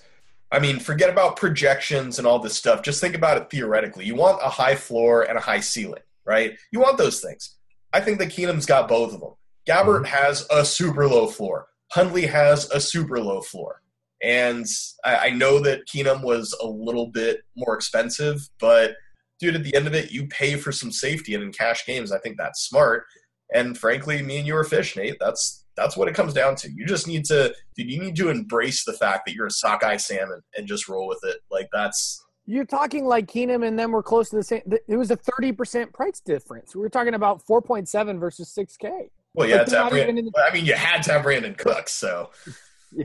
I 0.51 0.59
mean, 0.59 0.79
forget 0.79 1.09
about 1.09 1.37
projections 1.37 2.17
and 2.17 2.27
all 2.27 2.39
this 2.39 2.55
stuff. 2.55 2.83
Just 2.83 3.01
think 3.01 3.15
about 3.15 3.37
it 3.37 3.49
theoretically. 3.49 4.05
You 4.05 4.15
want 4.15 4.39
a 4.43 4.49
high 4.49 4.75
floor 4.75 5.23
and 5.23 5.37
a 5.37 5.41
high 5.41 5.59
ceiling, 5.59 6.03
right? 6.25 6.55
You 6.71 6.79
want 6.79 6.97
those 6.97 7.19
things. 7.19 7.57
I 7.91 7.99
think 7.99 8.19
that 8.19 8.29
Keenum's 8.29 8.65
got 8.65 8.87
both 8.87 9.13
of 9.13 9.19
them. 9.19 9.33
Gabbert 9.67 10.03
mm-hmm. 10.03 10.05
has 10.05 10.47
a 10.51 10.63
super 10.63 11.07
low 11.07 11.27
floor. 11.27 11.67
Hundley 11.91 12.25
has 12.27 12.69
a 12.71 12.79
super 12.79 13.19
low 13.19 13.41
floor. 13.41 13.81
And 14.21 14.65
I, 15.03 15.17
I 15.17 15.29
know 15.31 15.59
that 15.59 15.87
Keenum 15.87 16.23
was 16.23 16.55
a 16.61 16.67
little 16.67 17.07
bit 17.07 17.41
more 17.57 17.75
expensive, 17.75 18.47
but 18.59 18.95
dude, 19.39 19.55
at 19.55 19.63
the 19.63 19.75
end 19.75 19.87
of 19.87 19.93
it, 19.93 20.11
you 20.11 20.27
pay 20.27 20.55
for 20.55 20.71
some 20.71 20.91
safety 20.91 21.33
and 21.33 21.43
in 21.43 21.51
cash 21.51 21.85
games, 21.85 22.11
I 22.11 22.19
think 22.19 22.37
that's 22.37 22.61
smart. 22.61 23.05
And 23.53 23.77
frankly, 23.77 24.21
me 24.21 24.37
and 24.37 24.47
you 24.47 24.55
are 24.55 24.63
fish, 24.63 24.95
Nate. 24.95 25.17
That's 25.19 25.64
that's 25.75 25.97
what 25.97 26.07
it 26.07 26.15
comes 26.15 26.33
down 26.33 26.55
to. 26.57 26.71
You 26.71 26.85
just 26.85 27.07
need 27.07 27.25
to, 27.25 27.53
dude, 27.75 27.89
you 27.89 27.99
need 27.99 28.15
to 28.17 28.29
embrace 28.29 28.85
the 28.85 28.93
fact 28.93 29.25
that 29.25 29.35
you're 29.35 29.47
a 29.47 29.51
sockeye 29.51 29.97
salmon 29.97 30.41
and 30.57 30.67
just 30.67 30.87
roll 30.87 31.07
with 31.07 31.19
it. 31.23 31.37
Like 31.51 31.67
that's. 31.71 32.23
You're 32.45 32.65
talking 32.65 33.05
like 33.05 33.25
Keenum 33.27 33.67
and 33.67 33.77
them 33.77 33.91
were 33.91 34.03
close 34.03 34.29
to 34.29 34.35
the 34.35 34.43
same. 34.43 34.61
It 34.87 34.95
was 34.95 35.11
a 35.11 35.17
30% 35.17 35.91
price 35.93 36.19
difference. 36.19 36.75
We 36.75 36.81
were 36.81 36.89
talking 36.89 37.15
about 37.15 37.43
4.7 37.45 38.19
versus 38.19 38.53
6K. 38.55 39.09
Well, 39.33 39.49
yeah, 39.49 39.57
like 39.57 39.65
to 39.67 39.75
Brandin, 39.75 40.31
the- 40.33 40.47
I 40.49 40.53
mean, 40.53 40.65
you 40.65 40.75
had 40.75 41.01
to 41.03 41.13
have 41.13 41.25
Brandin 41.25 41.57
Cooks, 41.57 41.91
so. 41.91 42.29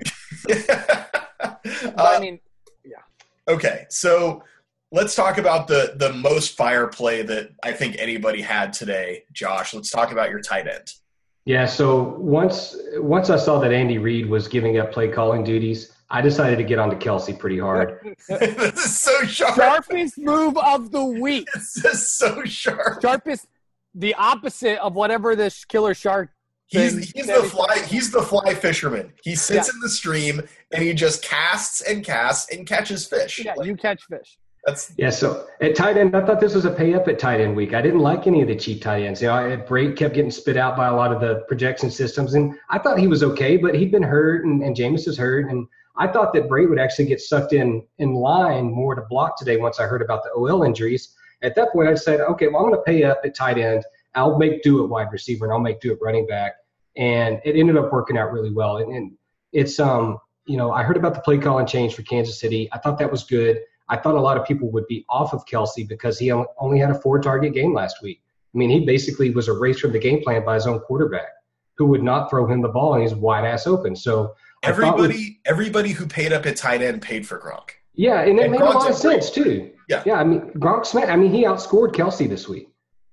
uh, 0.50 1.54
I 1.98 2.20
mean, 2.20 2.38
yeah. 2.84 2.98
Okay, 3.48 3.86
so 3.88 4.44
let's 4.92 5.14
talk 5.14 5.38
about 5.38 5.66
the 5.66 5.94
the 5.96 6.12
most 6.12 6.56
fire 6.56 6.86
play 6.86 7.22
that 7.22 7.50
I 7.62 7.72
think 7.72 7.96
anybody 7.98 8.40
had 8.42 8.72
today, 8.72 9.24
Josh. 9.32 9.74
Let's 9.74 9.90
talk 9.90 10.12
about 10.12 10.30
your 10.30 10.40
tight 10.40 10.68
end. 10.68 10.92
Yeah, 11.46 11.66
so 11.66 12.16
once 12.18 12.76
once 12.96 13.30
I 13.30 13.36
saw 13.36 13.58
that 13.60 13.72
Andy 13.72 13.98
Reid 13.98 14.26
was 14.28 14.46
giving 14.46 14.78
up 14.78 14.92
play 14.92 15.08
calling 15.08 15.42
duties, 15.42 15.92
I 16.10 16.20
decided 16.20 16.56
to 16.56 16.64
get 16.64 16.78
onto 16.78 16.96
Kelce 16.96 17.38
pretty 17.38 17.58
hard. 17.58 18.16
this 18.28 18.84
is 18.84 18.98
so 18.98 19.24
sharp. 19.24 19.54
Sharpest 19.54 20.18
move 20.18 20.56
of 20.58 20.90
the 20.90 21.04
week. 21.04 21.48
This 21.54 21.84
is 21.84 22.10
so 22.10 22.44
sharp. 22.44 23.00
Sharpest, 23.00 23.46
the 23.94 24.14
opposite 24.14 24.78
of 24.80 24.94
whatever 24.94 25.36
this 25.36 25.64
killer 25.64 25.94
shark. 25.94 26.30
He's, 26.66 27.10
he's 27.10 27.26
the 27.26 27.42
fly. 27.42 27.82
He's 27.88 28.12
the 28.12 28.22
fly 28.22 28.54
fisherman. 28.54 29.12
He 29.24 29.34
sits 29.34 29.68
yeah. 29.68 29.74
in 29.74 29.80
the 29.80 29.88
stream 29.88 30.42
and 30.72 30.84
he 30.84 30.94
just 30.94 31.22
casts 31.22 31.80
and 31.80 32.04
casts 32.04 32.52
and 32.54 32.64
catches 32.64 33.06
fish. 33.06 33.44
Yeah, 33.44 33.54
like, 33.54 33.66
you 33.66 33.76
catch 33.76 34.04
fish. 34.04 34.38
That's 34.64 34.92
yeah. 34.98 35.10
So 35.10 35.46
at 35.60 35.74
tight 35.74 35.96
end, 35.96 36.14
I 36.14 36.24
thought 36.24 36.40
this 36.40 36.54
was 36.54 36.66
a 36.66 36.70
pay 36.70 36.94
up 36.94 37.08
at 37.08 37.18
tight 37.18 37.40
end 37.40 37.56
week. 37.56 37.72
I 37.72 37.80
didn't 37.80 38.00
like 38.00 38.26
any 38.26 38.42
of 38.42 38.48
the 38.48 38.56
cheap 38.56 38.82
tight 38.82 39.04
ends. 39.04 39.22
You 39.22 39.28
know, 39.28 39.34
I, 39.34 39.56
Brate 39.56 39.96
kept 39.96 40.14
getting 40.14 40.30
spit 40.30 40.56
out 40.56 40.76
by 40.76 40.88
a 40.88 40.94
lot 40.94 41.12
of 41.12 41.20
the 41.20 41.44
projection 41.48 41.90
systems, 41.90 42.34
and 42.34 42.54
I 42.68 42.78
thought 42.78 42.98
he 42.98 43.06
was 43.06 43.22
okay, 43.22 43.56
but 43.56 43.74
he'd 43.74 43.90
been 43.90 44.02
hurt, 44.02 44.44
and, 44.44 44.62
and 44.62 44.76
Jameis 44.76 45.08
is 45.08 45.16
hurt, 45.16 45.46
and 45.50 45.66
I 45.96 46.08
thought 46.08 46.34
that 46.34 46.48
Brate 46.48 46.68
would 46.68 46.78
actually 46.78 47.06
get 47.06 47.20
sucked 47.20 47.52
in 47.52 47.86
in 47.98 48.12
line 48.12 48.70
more 48.70 48.94
to 48.94 49.02
block 49.08 49.38
today. 49.38 49.56
Once 49.56 49.80
I 49.80 49.84
heard 49.84 50.02
about 50.02 50.22
the 50.24 50.30
OL 50.32 50.62
injuries, 50.62 51.14
at 51.42 51.54
that 51.54 51.72
point 51.72 51.88
I 51.88 51.94
said, 51.94 52.20
okay, 52.20 52.48
well 52.48 52.62
I'm 52.62 52.70
going 52.70 52.74
to 52.74 52.82
pay 52.82 53.04
up 53.04 53.20
at 53.24 53.34
tight 53.34 53.56
end. 53.56 53.82
I'll 54.14 54.38
make 54.38 54.62
do 54.62 54.84
at 54.84 54.90
wide 54.90 55.08
receiver, 55.10 55.46
and 55.46 55.54
I'll 55.54 55.60
make 55.60 55.80
do 55.80 55.92
at 55.92 55.98
running 56.02 56.26
back, 56.26 56.52
and 56.96 57.40
it 57.44 57.56
ended 57.56 57.78
up 57.78 57.92
working 57.92 58.18
out 58.18 58.30
really 58.30 58.52
well. 58.52 58.76
And, 58.76 58.94
and 58.94 59.12
it's 59.52 59.80
um, 59.80 60.18
you 60.44 60.56
know, 60.56 60.72
I 60.72 60.82
heard 60.82 60.96
about 60.96 61.14
the 61.14 61.20
play 61.20 61.38
calling 61.38 61.66
change 61.66 61.94
for 61.94 62.02
Kansas 62.02 62.38
City. 62.38 62.68
I 62.72 62.78
thought 62.78 62.98
that 62.98 63.10
was 63.10 63.24
good. 63.24 63.60
I 63.90 63.96
thought 63.96 64.14
a 64.14 64.20
lot 64.20 64.38
of 64.38 64.46
people 64.46 64.70
would 64.70 64.86
be 64.86 65.04
off 65.10 65.34
of 65.34 65.44
Kelce 65.44 65.86
because 65.86 66.18
he 66.18 66.32
only 66.32 66.78
had 66.78 66.90
a 66.90 66.94
four 66.94 67.20
target 67.20 67.52
game 67.52 67.74
last 67.74 67.96
week. 68.02 68.22
I 68.54 68.58
mean, 68.58 68.70
he 68.70 68.86
basically 68.86 69.30
was 69.30 69.48
erased 69.48 69.80
from 69.80 69.92
the 69.92 69.98
game 69.98 70.22
plan 70.22 70.44
by 70.44 70.54
his 70.54 70.66
own 70.66 70.78
quarterback, 70.80 71.28
who 71.76 71.86
would 71.86 72.02
not 72.02 72.30
throw 72.30 72.46
him 72.46 72.62
the 72.62 72.68
ball, 72.68 72.94
and 72.94 73.02
he's 73.02 73.14
wide 73.14 73.44
ass 73.44 73.66
open. 73.66 73.94
So 73.96 74.34
everybody, 74.62 75.08
with, 75.08 75.26
everybody 75.44 75.90
who 75.90 76.06
paid 76.06 76.32
up 76.32 76.46
at 76.46 76.56
tight 76.56 76.82
end 76.82 77.02
paid 77.02 77.26
for 77.26 77.38
Gronk. 77.38 77.70
Yeah, 77.94 78.20
and 78.22 78.38
it 78.38 78.44
and 78.44 78.52
made 78.52 78.60
Gronk's 78.60 78.74
a 78.74 78.78
lot 78.78 78.90
of 78.90 78.96
sense 78.96 79.30
too. 79.30 79.72
Yeah, 79.88 80.02
yeah. 80.06 80.14
I 80.14 80.24
mean, 80.24 80.52
Gronk 80.52 80.86
smashed. 80.86 81.08
I 81.08 81.16
mean, 81.16 81.32
he 81.32 81.44
outscored 81.44 81.92
Kelce 81.92 82.28
this 82.28 82.48
week. 82.48 82.68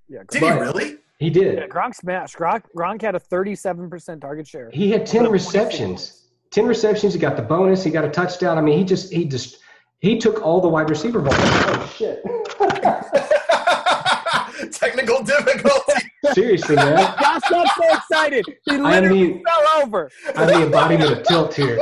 Yeah, 0.08 0.22
did 0.30 0.42
he 0.42 0.50
really? 0.50 0.98
He 1.18 1.30
did. 1.30 1.58
Yeah, 1.58 1.66
Gronk 1.66 1.96
smashed. 1.96 2.36
Gronk, 2.36 2.62
Gronk 2.76 3.02
had 3.02 3.16
a 3.16 3.20
37% 3.20 4.20
target 4.20 4.46
share. 4.46 4.70
He 4.72 4.90
had 4.90 5.04
10 5.04 5.28
receptions. 5.28 6.28
10 6.52 6.66
receptions. 6.66 7.12
He 7.12 7.18
got 7.18 7.36
the 7.36 7.42
bonus. 7.42 7.82
He 7.82 7.90
got 7.90 8.04
a 8.04 8.08
touchdown. 8.08 8.56
I 8.56 8.60
mean, 8.60 8.78
he 8.78 8.84
just 8.84 9.12
he 9.12 9.24
just 9.24 9.58
he 10.00 10.18
took 10.18 10.42
all 10.42 10.60
the 10.60 10.68
wide 10.68 10.90
receiver 10.90 11.20
balls. 11.20 11.36
Oh 11.38 11.92
shit! 11.96 12.22
Technical 14.72 15.22
difficulty. 15.22 15.92
Seriously, 16.32 16.76
man. 16.76 16.96
Josh 17.20 17.48
got 17.48 17.68
so 17.76 17.94
excited. 17.96 18.44
He 18.64 18.76
literally 18.76 19.32
the, 19.34 19.42
fell 19.46 19.82
over. 19.82 20.10
I'm 20.36 20.46
the 20.46 20.62
embodiment 20.66 21.12
of 21.12 21.22
tilt 21.24 21.54
here. 21.54 21.78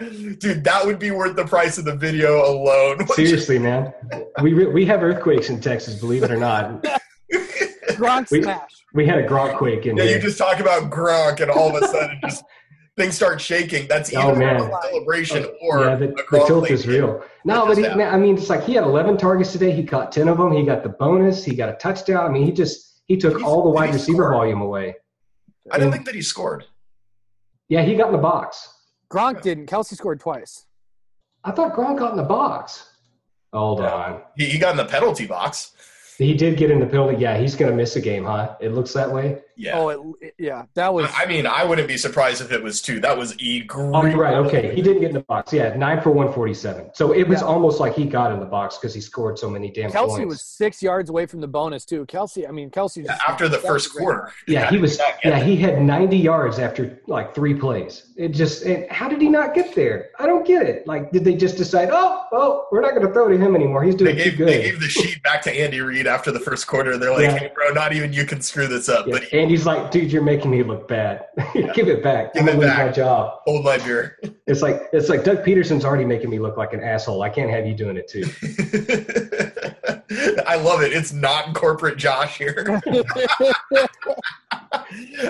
Dude, 0.00 0.62
that 0.64 0.84
would 0.84 0.98
be 0.98 1.10
worth 1.10 1.36
the 1.36 1.46
price 1.46 1.78
of 1.78 1.84
the 1.84 1.96
video 1.96 2.44
alone. 2.46 3.06
Seriously, 3.08 3.58
man. 3.58 3.92
We 4.42 4.66
we 4.66 4.84
have 4.86 5.02
earthquakes 5.02 5.48
in 5.50 5.60
Texas, 5.60 6.00
believe 6.00 6.22
it 6.22 6.30
or 6.30 6.36
not. 6.36 6.84
Gronk 7.92 8.30
we, 8.30 8.42
smash. 8.42 8.70
We 8.94 9.06
had 9.06 9.18
a 9.18 9.26
Gronk 9.26 9.58
quake 9.58 9.86
in 9.86 9.96
Yeah, 9.96 10.04
here. 10.04 10.16
you 10.16 10.22
just 10.22 10.38
talk 10.38 10.60
about 10.60 10.90
Gronk 10.90 11.40
and 11.40 11.50
all 11.50 11.76
of 11.76 11.82
a 11.82 11.88
sudden 11.88 12.18
just 12.22 12.44
things 12.98 13.14
start 13.14 13.40
shaking. 13.40 13.88
That's 13.88 14.14
oh, 14.14 14.20
either 14.20 14.42
oh, 14.42 14.76
a 14.76 14.82
celebration 14.82 15.46
or 15.62 15.84
yeah, 15.84 15.94
the, 15.94 16.08
the 16.08 16.44
tilt 16.46 16.70
is 16.70 16.86
real. 16.86 17.24
No, 17.44 17.64
but 17.66 17.78
he, 17.78 17.84
man, 17.84 18.12
I 18.12 18.18
mean, 18.18 18.36
it's 18.36 18.50
like 18.50 18.64
he 18.64 18.74
had 18.74 18.84
11 18.84 19.16
targets 19.16 19.52
today. 19.52 19.70
He 19.72 19.84
caught 19.84 20.12
10 20.12 20.28
of 20.28 20.36
them. 20.36 20.52
He 20.52 20.64
got 20.64 20.82
the 20.82 20.90
bonus. 20.90 21.44
He 21.44 21.54
got 21.54 21.70
a 21.70 21.76
touchdown. 21.76 22.26
I 22.26 22.28
mean, 22.28 22.44
he 22.44 22.52
just 22.52 23.00
he 23.06 23.16
took 23.16 23.42
all 23.42 23.62
the 23.62 23.70
wide 23.70 23.94
receiver 23.94 24.24
score? 24.24 24.32
volume 24.32 24.60
away. 24.60 24.96
I 25.70 25.78
didn't 25.78 25.92
think 25.92 26.04
that 26.04 26.14
he 26.14 26.22
scored. 26.22 26.66
Yeah, 27.68 27.82
he 27.82 27.94
got 27.94 28.08
in 28.08 28.12
the 28.12 28.18
box. 28.18 28.74
Gronk 29.10 29.40
didn't. 29.40 29.66
Kelce 29.66 29.96
scored 29.96 30.20
twice. 30.20 30.66
I 31.44 31.52
thought 31.52 31.74
Gronk 31.74 31.98
got 31.98 32.10
in 32.10 32.16
the 32.16 32.22
box. 32.22 32.90
Hold 33.52 33.80
yeah. 33.80 33.94
on. 33.94 34.22
He, 34.36 34.46
he 34.46 34.58
got 34.58 34.72
in 34.72 34.76
the 34.76 34.84
penalty 34.84 35.26
box. 35.26 35.72
He 36.18 36.34
did 36.34 36.56
get 36.56 36.70
in 36.70 36.80
the 36.80 36.86
penalty. 36.86 37.16
Yeah, 37.16 37.38
he's 37.38 37.54
going 37.54 37.70
to 37.70 37.76
miss 37.76 37.96
a 37.96 38.00
game, 38.00 38.24
huh? 38.24 38.56
It 38.60 38.72
looks 38.72 38.92
that 38.94 39.10
way. 39.10 39.42
Yeah. 39.58 39.76
Oh, 39.76 40.16
it, 40.20 40.34
yeah. 40.38 40.66
That 40.74 40.94
was. 40.94 41.10
I 41.14 41.26
mean, 41.26 41.44
I 41.44 41.64
wouldn't 41.64 41.88
be 41.88 41.96
surprised 41.96 42.40
if 42.40 42.52
it 42.52 42.62
was 42.62 42.80
two. 42.80 43.00
That 43.00 43.18
was 43.18 43.32
egregious. 43.40 43.90
Oh, 43.92 44.06
you're 44.06 44.16
right. 44.16 44.34
Okay, 44.34 44.74
he 44.74 44.80
didn't 44.80 45.00
get 45.00 45.08
in 45.08 45.14
the 45.14 45.20
box. 45.20 45.52
Yeah, 45.52 45.76
nine 45.76 46.00
for 46.00 46.10
one 46.10 46.32
forty 46.32 46.54
seven. 46.54 46.90
So 46.94 47.12
it 47.12 47.26
was 47.26 47.40
yeah. 47.40 47.48
almost 47.48 47.80
like 47.80 47.94
he 47.94 48.04
got 48.04 48.32
in 48.32 48.38
the 48.38 48.46
box 48.46 48.78
because 48.78 48.94
he 48.94 49.00
scored 49.00 49.36
so 49.36 49.50
many 49.50 49.70
damn 49.70 49.90
Kelce 49.90 50.08
points. 50.08 50.26
was 50.26 50.42
six 50.44 50.80
yards 50.80 51.10
away 51.10 51.26
from 51.26 51.40
the 51.40 51.48
bonus 51.48 51.84
too. 51.84 52.06
Kelce, 52.06 52.48
I 52.48 52.52
mean, 52.52 52.70
Kelce. 52.70 53.04
Yeah, 53.04 53.18
after 53.26 53.48
the 53.48 53.58
first 53.58 53.92
quarter. 53.92 54.32
Yeah, 54.46 54.70
he 54.70 54.78
was. 54.78 55.00
Yeah, 55.24 55.40
he 55.40 55.56
had 55.56 55.82
ninety 55.82 56.18
yards 56.18 56.60
after 56.60 57.00
like 57.08 57.34
three 57.34 57.54
plays. 57.54 58.12
It 58.16 58.28
just. 58.28 58.64
It, 58.64 58.90
how 58.92 59.08
did 59.08 59.20
he 59.20 59.28
not 59.28 59.54
get 59.54 59.74
there? 59.74 60.10
I 60.20 60.26
don't 60.26 60.46
get 60.46 60.66
it. 60.66 60.86
Like, 60.86 61.10
did 61.10 61.24
they 61.24 61.34
just 61.34 61.56
decide? 61.56 61.88
Oh, 61.90 62.24
oh, 62.32 62.66
we're 62.70 62.80
not 62.80 62.90
going 62.90 63.06
to 63.06 63.12
throw 63.12 63.28
to 63.28 63.36
him 63.36 63.56
anymore. 63.56 63.82
He's 63.82 63.96
doing 63.96 64.16
they 64.16 64.24
gave, 64.24 64.32
too 64.32 64.38
good. 64.38 64.48
They 64.48 64.62
gave 64.62 64.80
the 64.80 64.88
sheet 64.88 65.22
back 65.22 65.42
to 65.42 65.52
Andy 65.52 65.80
Reid 65.80 66.06
after 66.06 66.30
the 66.30 66.40
first 66.40 66.66
quarter. 66.66 66.96
They're 66.96 67.12
like, 67.12 67.22
yeah. 67.22 67.38
"Hey, 67.38 67.50
bro, 67.54 67.70
not 67.70 67.92
even 67.92 68.12
you 68.12 68.24
can 68.24 68.40
screw 68.40 68.68
this 68.68 68.88
up." 68.88 69.06
Yeah. 69.06 69.14
But 69.14 69.24
he, 69.24 69.47
Andy's 69.48 69.64
like, 69.64 69.90
"Dude, 69.90 70.12
you're 70.12 70.20
making 70.20 70.50
me 70.50 70.62
look 70.62 70.86
bad. 70.88 71.24
Give 71.74 71.88
it 71.88 72.02
back. 72.02 72.34
Give 72.34 72.42
I'm 72.42 72.50
it 72.50 72.60
back. 72.60 72.88
my 72.88 72.92
job. 72.92 73.38
Hold 73.46 73.64
my 73.64 73.78
beer." 73.78 74.18
It's 74.46 74.60
like 74.60 74.82
it's 74.92 75.08
like 75.08 75.24
Doug 75.24 75.42
Pederson's 75.42 75.86
already 75.86 76.04
making 76.04 76.28
me 76.28 76.38
look 76.38 76.58
like 76.58 76.74
an 76.74 76.82
asshole. 76.82 77.22
I 77.22 77.30
can't 77.30 77.50
have 77.50 77.66
you 77.66 77.74
doing 77.74 77.96
it 77.96 78.08
too. 78.08 78.24
I 80.46 80.56
love 80.56 80.82
it. 80.82 80.92
It's 80.92 81.14
not 81.14 81.54
corporate 81.54 81.96
Josh 81.96 82.36
here. 82.36 82.78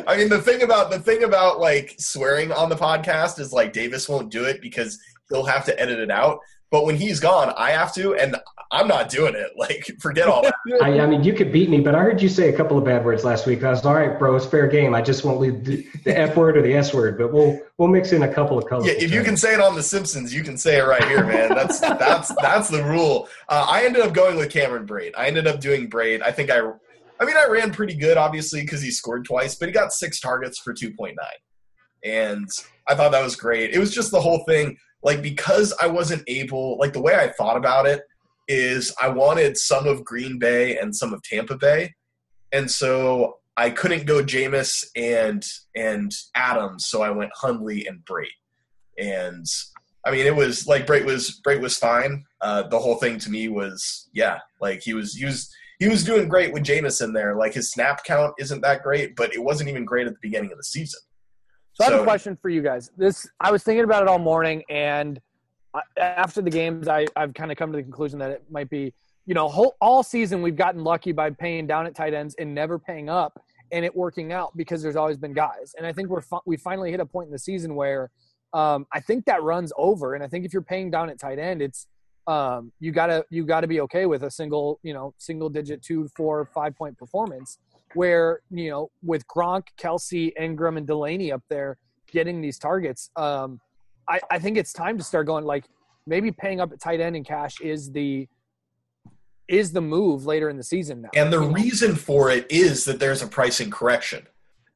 I 0.08 0.16
mean, 0.16 0.28
the 0.28 0.42
thing 0.42 0.62
about 0.62 0.90
the 0.90 0.98
thing 0.98 1.22
about 1.22 1.60
like 1.60 1.94
swearing 1.98 2.50
on 2.50 2.70
the 2.70 2.76
podcast 2.76 3.38
is 3.38 3.52
like 3.52 3.72
Davis 3.72 4.08
won't 4.08 4.32
do 4.32 4.46
it 4.46 4.60
because 4.60 4.98
he'll 5.28 5.44
have 5.44 5.64
to 5.66 5.80
edit 5.80 6.00
it 6.00 6.10
out. 6.10 6.40
But 6.70 6.84
when 6.84 6.96
he's 6.96 7.18
gone, 7.18 7.54
I 7.56 7.70
have 7.70 7.94
to, 7.94 8.14
and 8.14 8.36
I'm 8.70 8.86
not 8.88 9.08
doing 9.08 9.34
it. 9.34 9.52
Like, 9.58 9.84
forget 9.98 10.28
all 10.28 10.42
that. 10.42 10.54
I, 10.82 11.00
I, 11.00 11.06
mean, 11.06 11.24
you 11.24 11.32
could 11.32 11.50
beat 11.50 11.68
me, 11.68 11.80
but 11.80 11.94
I 11.94 11.98
heard 11.98 12.22
you 12.22 12.28
say 12.28 12.48
a 12.48 12.56
couple 12.56 12.78
of 12.78 12.84
bad 12.84 13.04
words 13.04 13.24
last 13.24 13.44
week. 13.44 13.64
I 13.64 13.70
was 13.70 13.84
all 13.84 13.94
right, 13.94 14.16
bro. 14.16 14.36
It's 14.36 14.46
fair 14.46 14.68
game. 14.68 14.94
I 14.94 15.02
just 15.02 15.24
won't 15.24 15.40
leave 15.40 15.64
the, 15.64 15.84
the 16.04 16.16
F 16.16 16.36
word 16.36 16.56
or 16.56 16.62
the 16.62 16.74
S 16.74 16.94
word, 16.94 17.18
but 17.18 17.32
we'll 17.32 17.60
we'll 17.76 17.88
mix 17.88 18.12
in 18.12 18.22
a 18.22 18.32
couple 18.32 18.56
of 18.56 18.66
colors. 18.66 18.86
Yeah, 18.86 18.92
if 18.92 19.12
you 19.12 19.24
can 19.24 19.36
say 19.36 19.52
it 19.52 19.60
on 19.60 19.74
The 19.74 19.82
Simpsons, 19.82 20.32
you 20.32 20.44
can 20.44 20.56
say 20.56 20.78
it 20.78 20.82
right 20.82 21.04
here, 21.04 21.26
man. 21.26 21.48
That's 21.54 21.80
that's 21.98 22.32
that's 22.40 22.68
the 22.68 22.84
rule. 22.84 23.28
Uh, 23.48 23.66
I 23.68 23.84
ended 23.84 24.00
up 24.00 24.12
going 24.12 24.36
with 24.36 24.50
Cameron 24.50 24.86
Brate. 24.86 25.12
I 25.18 25.26
ended 25.26 25.48
up 25.48 25.60
doing 25.60 25.88
Braid. 25.88 26.22
I 26.22 26.30
think 26.30 26.50
I, 26.50 26.60
I 27.20 27.24
mean, 27.24 27.36
I 27.36 27.46
ran 27.50 27.72
pretty 27.72 27.94
good, 27.94 28.16
obviously, 28.16 28.60
because 28.60 28.80
he 28.80 28.92
scored 28.92 29.24
twice, 29.24 29.56
but 29.56 29.68
he 29.68 29.72
got 29.72 29.92
six 29.92 30.20
targets 30.20 30.60
for 30.60 30.72
two 30.72 30.94
point 30.94 31.18
nine, 31.20 32.12
and 32.14 32.48
I 32.86 32.94
thought 32.94 33.10
that 33.10 33.24
was 33.24 33.34
great. 33.34 33.74
It 33.74 33.78
was 33.78 33.92
just 33.92 34.12
the 34.12 34.20
whole 34.20 34.44
thing 34.46 34.78
like 35.02 35.22
because 35.22 35.72
I 35.80 35.86
wasn't 35.86 36.22
able 36.26 36.78
like 36.78 36.92
the 36.92 37.00
way 37.00 37.14
I 37.14 37.28
thought 37.28 37.56
about 37.56 37.86
it 37.86 38.02
is 38.48 38.94
I 39.00 39.08
wanted 39.08 39.56
some 39.56 39.86
of 39.86 40.04
Green 40.04 40.38
Bay 40.38 40.78
and 40.78 40.94
some 40.94 41.12
of 41.12 41.22
Tampa 41.22 41.56
Bay. 41.56 41.94
And 42.52 42.70
so 42.70 43.38
I 43.56 43.70
couldn't 43.70 44.06
go 44.06 44.22
Jameis 44.22 44.86
and 44.96 45.44
and 45.76 46.12
Adams, 46.34 46.86
so 46.86 47.02
I 47.02 47.10
went 47.10 47.30
Hundley 47.34 47.86
and 47.86 48.00
Brate. 48.04 48.26
And 48.98 49.46
I 50.04 50.10
mean, 50.10 50.26
it 50.26 50.34
was 50.34 50.66
like 50.66 50.86
Brate 50.86 51.04
was 51.04 51.40
Brate 51.46 51.60
was 51.60 51.76
fine. 51.76 52.24
Uh, 52.40 52.62
the 52.68 52.78
whole 52.78 52.96
thing 52.96 53.18
to 53.18 53.30
me 53.30 53.48
was 53.48 54.08
yeah, 54.12 54.38
like 54.60 54.80
he 54.82 54.94
was 54.94 55.14
he 55.14 55.24
was 55.24 55.52
he 55.78 55.88
was 55.88 56.04
doing 56.04 56.28
great 56.28 56.52
with 56.52 56.64
Jameis 56.64 57.02
in 57.02 57.12
there. 57.12 57.36
Like 57.36 57.54
his 57.54 57.70
snap 57.70 58.04
count 58.04 58.34
isn't 58.38 58.62
that 58.62 58.82
great, 58.82 59.14
but 59.14 59.34
it 59.34 59.42
wasn't 59.42 59.68
even 59.68 59.84
great 59.84 60.06
at 60.06 60.14
the 60.14 60.18
beginning 60.22 60.52
of 60.52 60.58
the 60.58 60.64
season. 60.64 61.00
So, 61.80 61.86
I 61.86 61.90
have 61.92 62.00
a 62.00 62.04
question 62.04 62.36
for 62.42 62.48
you 62.48 62.60
guys. 62.60 62.90
This 62.96 63.30
I 63.40 63.52
was 63.52 63.62
thinking 63.62 63.84
about 63.84 64.02
it 64.02 64.08
all 64.08 64.18
morning, 64.18 64.64
and 64.68 65.20
after 65.96 66.42
the 66.42 66.50
games, 66.50 66.88
I, 66.88 67.06
I've 67.14 67.34
kind 67.34 67.52
of 67.52 67.56
come 67.56 67.70
to 67.70 67.76
the 67.76 67.84
conclusion 67.84 68.18
that 68.18 68.32
it 68.32 68.42
might 68.50 68.68
be, 68.68 68.92
you 69.26 69.34
know, 69.34 69.48
whole, 69.48 69.76
all 69.80 70.02
season 70.02 70.42
we've 70.42 70.56
gotten 70.56 70.82
lucky 70.82 71.12
by 71.12 71.30
paying 71.30 71.68
down 71.68 71.86
at 71.86 71.94
tight 71.94 72.14
ends 72.14 72.34
and 72.40 72.52
never 72.52 72.80
paying 72.80 73.08
up, 73.08 73.40
and 73.70 73.84
it 73.84 73.94
working 73.94 74.32
out 74.32 74.56
because 74.56 74.82
there's 74.82 74.96
always 74.96 75.16
been 75.16 75.32
guys. 75.32 75.76
And 75.78 75.86
I 75.86 75.92
think 75.92 76.08
we're 76.08 76.22
we 76.46 76.56
finally 76.56 76.90
hit 76.90 76.98
a 76.98 77.06
point 77.06 77.26
in 77.26 77.32
the 77.32 77.38
season 77.38 77.76
where 77.76 78.10
um, 78.52 78.84
I 78.92 78.98
think 78.98 79.24
that 79.26 79.44
runs 79.44 79.72
over, 79.78 80.14
and 80.14 80.24
I 80.24 80.26
think 80.26 80.44
if 80.44 80.52
you're 80.52 80.62
paying 80.62 80.90
down 80.90 81.10
at 81.10 81.20
tight 81.20 81.38
end, 81.38 81.62
it's 81.62 81.86
um, 82.26 82.72
you 82.80 82.90
gotta 82.90 83.24
you 83.30 83.44
gotta 83.44 83.68
be 83.68 83.80
okay 83.82 84.06
with 84.06 84.24
a 84.24 84.30
single 84.32 84.80
you 84.82 84.94
know 84.94 85.14
single 85.18 85.48
digit 85.48 85.80
two 85.82 86.08
four 86.16 86.44
five 86.52 86.74
point 86.76 86.98
performance 86.98 87.58
where 87.94 88.40
you 88.50 88.70
know 88.70 88.90
with 89.02 89.26
Gronk, 89.26 89.64
Kelce, 89.78 90.32
Engram, 90.38 90.76
and 90.76 90.86
Delanie 90.86 91.32
up 91.32 91.42
there 91.48 91.78
getting 92.10 92.40
these 92.40 92.58
targets, 92.58 93.10
um, 93.16 93.60
I, 94.08 94.20
I 94.30 94.38
think 94.38 94.56
it's 94.56 94.72
time 94.72 94.96
to 94.98 95.04
start 95.04 95.26
going 95.26 95.44
like 95.44 95.64
maybe 96.06 96.32
paying 96.32 96.60
up 96.60 96.72
at 96.72 96.80
tight 96.80 97.00
end 97.00 97.16
and 97.16 97.26
cash 97.26 97.60
is 97.60 97.92
the 97.92 98.28
is 99.48 99.72
the 99.72 99.80
move 99.80 100.26
later 100.26 100.50
in 100.50 100.56
the 100.56 100.62
season 100.62 101.02
now. 101.02 101.08
And 101.14 101.32
the 101.32 101.40
reason 101.40 101.94
for 101.94 102.30
it 102.30 102.46
is 102.50 102.84
that 102.84 103.00
there's 103.00 103.22
a 103.22 103.26
pricing 103.26 103.70
correction 103.70 104.26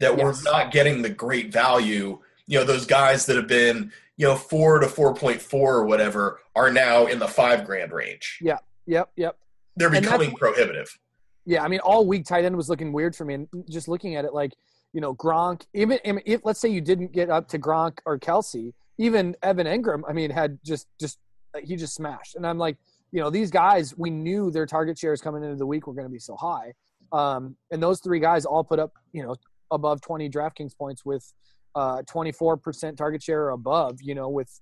that 0.01 0.17
yes. 0.17 0.45
we're 0.45 0.51
not 0.51 0.73
getting 0.73 1.03
the 1.03 1.11
great 1.11 1.53
value. 1.53 2.19
You 2.47 2.59
know, 2.59 2.65
those 2.65 2.87
guys 2.87 3.27
that 3.27 3.37
have 3.37 3.47
been 3.47 3.93
you 4.17 4.27
know 4.27 4.37
four 4.37 4.79
to 4.81 4.89
four 4.89 5.15
point 5.15 5.41
four 5.41 5.77
or 5.77 5.85
whatever 5.85 6.41
are 6.55 6.71
now 6.71 7.07
in 7.07 7.19
the 7.19 7.29
five 7.29 7.65
grand 7.65 7.93
range. 7.93 8.39
Yeah. 8.43 8.59
Yep. 8.87 9.11
Yep. 9.17 9.37
They're 9.77 9.91
becoming 9.91 10.35
prohibitive. 10.35 10.99
Yeah, 11.45 11.62
I 11.62 11.68
mean, 11.68 11.80
all 11.80 12.07
week 12.07 12.24
tight 12.24 12.45
end 12.45 12.57
was 12.57 12.68
looking 12.68 12.93
weird 12.93 13.16
for 13.16 13.24
me, 13.24 13.34
and 13.34 13.49
just 13.68 13.88
looking 13.88 14.16
at 14.16 14.24
it, 14.24 14.32
like 14.32 14.53
you 14.93 15.01
know, 15.01 15.14
Gronk. 15.14 15.66
Even 15.74 15.99
if 16.05 16.43
let's 16.45 16.61
say 16.61 16.68
you 16.68 16.80
didn't 16.80 17.12
get 17.12 17.30
up 17.30 17.49
to 17.49 17.59
Gronk 17.59 17.99
or 18.07 18.18
Kelce, 18.18 18.72
even 18.99 19.34
Evan 19.43 19.66
Engram, 19.66 20.03
I 20.09 20.12
mean, 20.12 20.30
had 20.30 20.59
just 20.64 20.86
just 21.01 21.18
he 21.64 21.76
just 21.76 21.95
smashed, 21.95 22.36
and 22.36 22.47
I'm 22.47 22.59
like, 22.59 22.76
you 23.11 23.20
know, 23.20 23.30
these 23.30 23.51
guys, 23.51 23.97
we 23.97 24.11
knew 24.11 24.51
their 24.51 24.66
target 24.66 24.99
shares 24.99 25.20
coming 25.20 25.43
into 25.43 25.57
the 25.57 25.66
week 25.66 25.86
were 25.86 25.95
going 25.95 26.07
to 26.07 26.12
be 26.12 26.18
so 26.18 26.36
high, 26.36 26.72
um, 27.12 27.57
and 27.70 27.82
those 27.82 28.01
three 28.01 28.20
guys 28.20 28.45
all 28.45 28.64
put 28.64 28.78
up, 28.78 28.93
you 29.12 29.22
know, 29.22 29.36
above 29.70 30.01
20 30.01 30.30
DraftKings 30.30 30.76
points 30.76 31.05
with 31.05 31.32
uh, 31.74 32.03
24% 32.03 32.97
target 32.97 33.22
share 33.22 33.45
or 33.45 33.51
above, 33.51 33.99
you 34.03 34.14
know, 34.14 34.28
with 34.28 34.61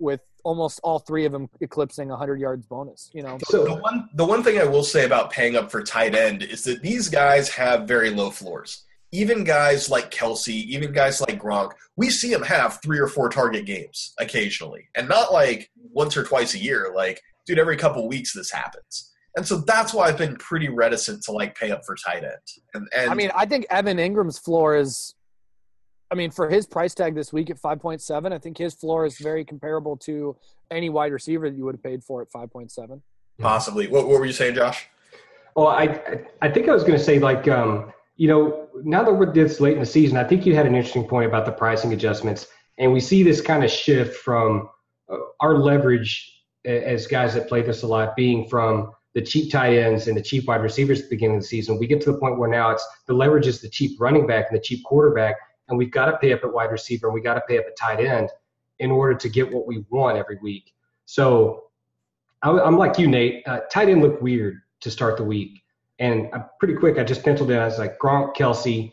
with 0.00 0.20
almost 0.44 0.80
all 0.82 0.98
three 0.98 1.24
of 1.24 1.32
them 1.32 1.48
eclipsing 1.60 2.08
100 2.08 2.40
yards 2.40 2.66
bonus 2.66 3.10
you 3.12 3.22
know? 3.22 3.38
So 3.44 3.64
the 3.64 3.74
one 3.74 4.08
the 4.14 4.24
one 4.24 4.42
thing 4.42 4.58
i 4.58 4.64
will 4.64 4.82
say 4.82 5.04
about 5.04 5.30
paying 5.30 5.56
up 5.56 5.70
for 5.70 5.82
tight 5.82 6.14
end 6.14 6.42
is 6.42 6.64
that 6.64 6.82
these 6.82 7.08
guys 7.08 7.48
have 7.50 7.86
very 7.86 8.10
low 8.10 8.30
floors. 8.30 8.84
Even 9.12 9.42
guys 9.42 9.90
like 9.90 10.12
Kelce, 10.12 10.48
even 10.48 10.92
guys 10.92 11.20
like 11.20 11.40
gronk 11.40 11.72
we 11.96 12.10
see 12.10 12.30
them 12.30 12.42
have 12.42 12.80
three 12.82 12.98
or 12.98 13.08
four 13.08 13.28
target 13.28 13.66
games 13.66 14.14
occasionally 14.18 14.88
and 14.96 15.08
not 15.08 15.32
like 15.32 15.70
once 15.92 16.16
or 16.16 16.24
twice 16.24 16.54
a 16.54 16.58
year 16.58 16.92
like 16.94 17.20
dude 17.46 17.58
every 17.58 17.76
couple 17.76 18.06
weeks 18.08 18.32
this 18.32 18.50
happens. 18.50 19.12
And 19.36 19.46
so 19.46 19.58
that's 19.58 19.94
why 19.94 20.08
i've 20.08 20.18
been 20.18 20.36
pretty 20.36 20.68
reticent 20.68 21.22
to 21.24 21.32
like 21.32 21.56
pay 21.56 21.70
up 21.70 21.82
for 21.84 21.94
tight 21.94 22.24
end. 22.24 22.34
And, 22.74 22.88
and 22.96 23.10
i 23.10 23.14
mean 23.14 23.30
i 23.34 23.46
think 23.46 23.66
evan 23.70 23.98
Engram's 23.98 24.38
floor 24.38 24.76
is 24.76 25.14
I 26.10 26.16
mean, 26.16 26.30
for 26.30 26.50
his 26.50 26.66
price 26.66 26.94
tag 26.94 27.14
this 27.14 27.32
week 27.32 27.50
at 27.50 27.60
5.7, 27.60 28.32
I 28.32 28.38
think 28.38 28.58
his 28.58 28.74
floor 28.74 29.06
is 29.06 29.18
very 29.18 29.44
comparable 29.44 29.96
to 29.98 30.36
any 30.70 30.88
wide 30.88 31.12
receiver 31.12 31.48
that 31.48 31.56
you 31.56 31.64
would 31.64 31.76
have 31.76 31.82
paid 31.82 32.02
for 32.02 32.20
at 32.20 32.30
5.7. 32.30 33.00
Possibly. 33.38 33.86
What, 33.86 34.08
what 34.08 34.18
were 34.18 34.26
you 34.26 34.32
saying, 34.32 34.56
Josh? 34.56 34.88
Well, 35.56 35.68
I 35.68 36.20
I 36.42 36.48
think 36.48 36.68
I 36.68 36.72
was 36.72 36.84
going 36.84 36.98
to 36.98 37.04
say 37.04 37.18
like 37.18 37.48
um, 37.48 37.92
you 38.16 38.28
know 38.28 38.68
now 38.84 39.02
that 39.02 39.12
we're 39.12 39.32
this 39.32 39.60
late 39.60 39.74
in 39.74 39.80
the 39.80 39.86
season, 39.86 40.16
I 40.16 40.24
think 40.24 40.46
you 40.46 40.54
had 40.54 40.66
an 40.66 40.74
interesting 40.74 41.06
point 41.06 41.26
about 41.26 41.44
the 41.44 41.52
pricing 41.52 41.92
adjustments, 41.92 42.46
and 42.78 42.92
we 42.92 43.00
see 43.00 43.22
this 43.22 43.40
kind 43.40 43.64
of 43.64 43.70
shift 43.70 44.16
from 44.16 44.68
uh, 45.10 45.16
our 45.40 45.58
leverage 45.58 46.44
as 46.64 47.06
guys 47.06 47.34
that 47.34 47.48
play 47.48 47.62
this 47.62 47.82
a 47.82 47.86
lot 47.86 48.14
being 48.14 48.46
from 48.48 48.92
the 49.14 49.22
cheap 49.22 49.50
tight 49.50 49.76
ends 49.76 50.06
and 50.06 50.16
the 50.16 50.22
cheap 50.22 50.46
wide 50.46 50.62
receivers 50.62 51.00
at 51.00 51.04
the 51.06 51.16
beginning 51.16 51.36
of 51.36 51.42
the 51.42 51.48
season. 51.48 51.78
We 51.78 51.86
get 51.86 52.00
to 52.02 52.12
the 52.12 52.18
point 52.18 52.38
where 52.38 52.48
now 52.48 52.70
it's 52.70 52.86
the 53.06 53.14
leverage 53.14 53.46
is 53.46 53.60
the 53.60 53.68
cheap 53.68 53.98
running 53.98 54.26
back 54.26 54.46
and 54.50 54.56
the 54.56 54.62
cheap 54.62 54.84
quarterback 54.84 55.36
and 55.70 55.78
we've 55.78 55.90
got 55.90 56.06
to 56.06 56.16
pay 56.18 56.32
up 56.32 56.40
at 56.44 56.52
wide 56.52 56.70
receiver 56.70 57.06
and 57.06 57.14
we 57.14 57.20
got 57.20 57.34
to 57.34 57.42
pay 57.48 57.58
up 57.58 57.64
at 57.66 57.76
tight 57.76 58.00
end 58.04 58.28
in 58.78 58.90
order 58.90 59.14
to 59.14 59.28
get 59.28 59.52
what 59.52 59.66
we 59.66 59.84
want 59.90 60.18
every 60.18 60.38
week. 60.42 60.72
So 61.06 61.64
I'm 62.42 62.76
like 62.78 62.98
you, 62.98 63.06
Nate. 63.06 63.46
Uh, 63.46 63.60
tight 63.70 63.88
end 63.88 64.02
looked 64.02 64.22
weird 64.22 64.60
to 64.80 64.90
start 64.90 65.16
the 65.18 65.24
week, 65.24 65.62
And 65.98 66.30
I'm 66.32 66.44
pretty 66.58 66.74
quick. 66.74 66.98
I 66.98 67.04
just 67.04 67.22
penciled 67.22 67.50
in. 67.50 67.58
I 67.58 67.66
was 67.66 67.78
like 67.78 67.98
Gronk, 67.98 68.34
Kelce, 68.34 68.92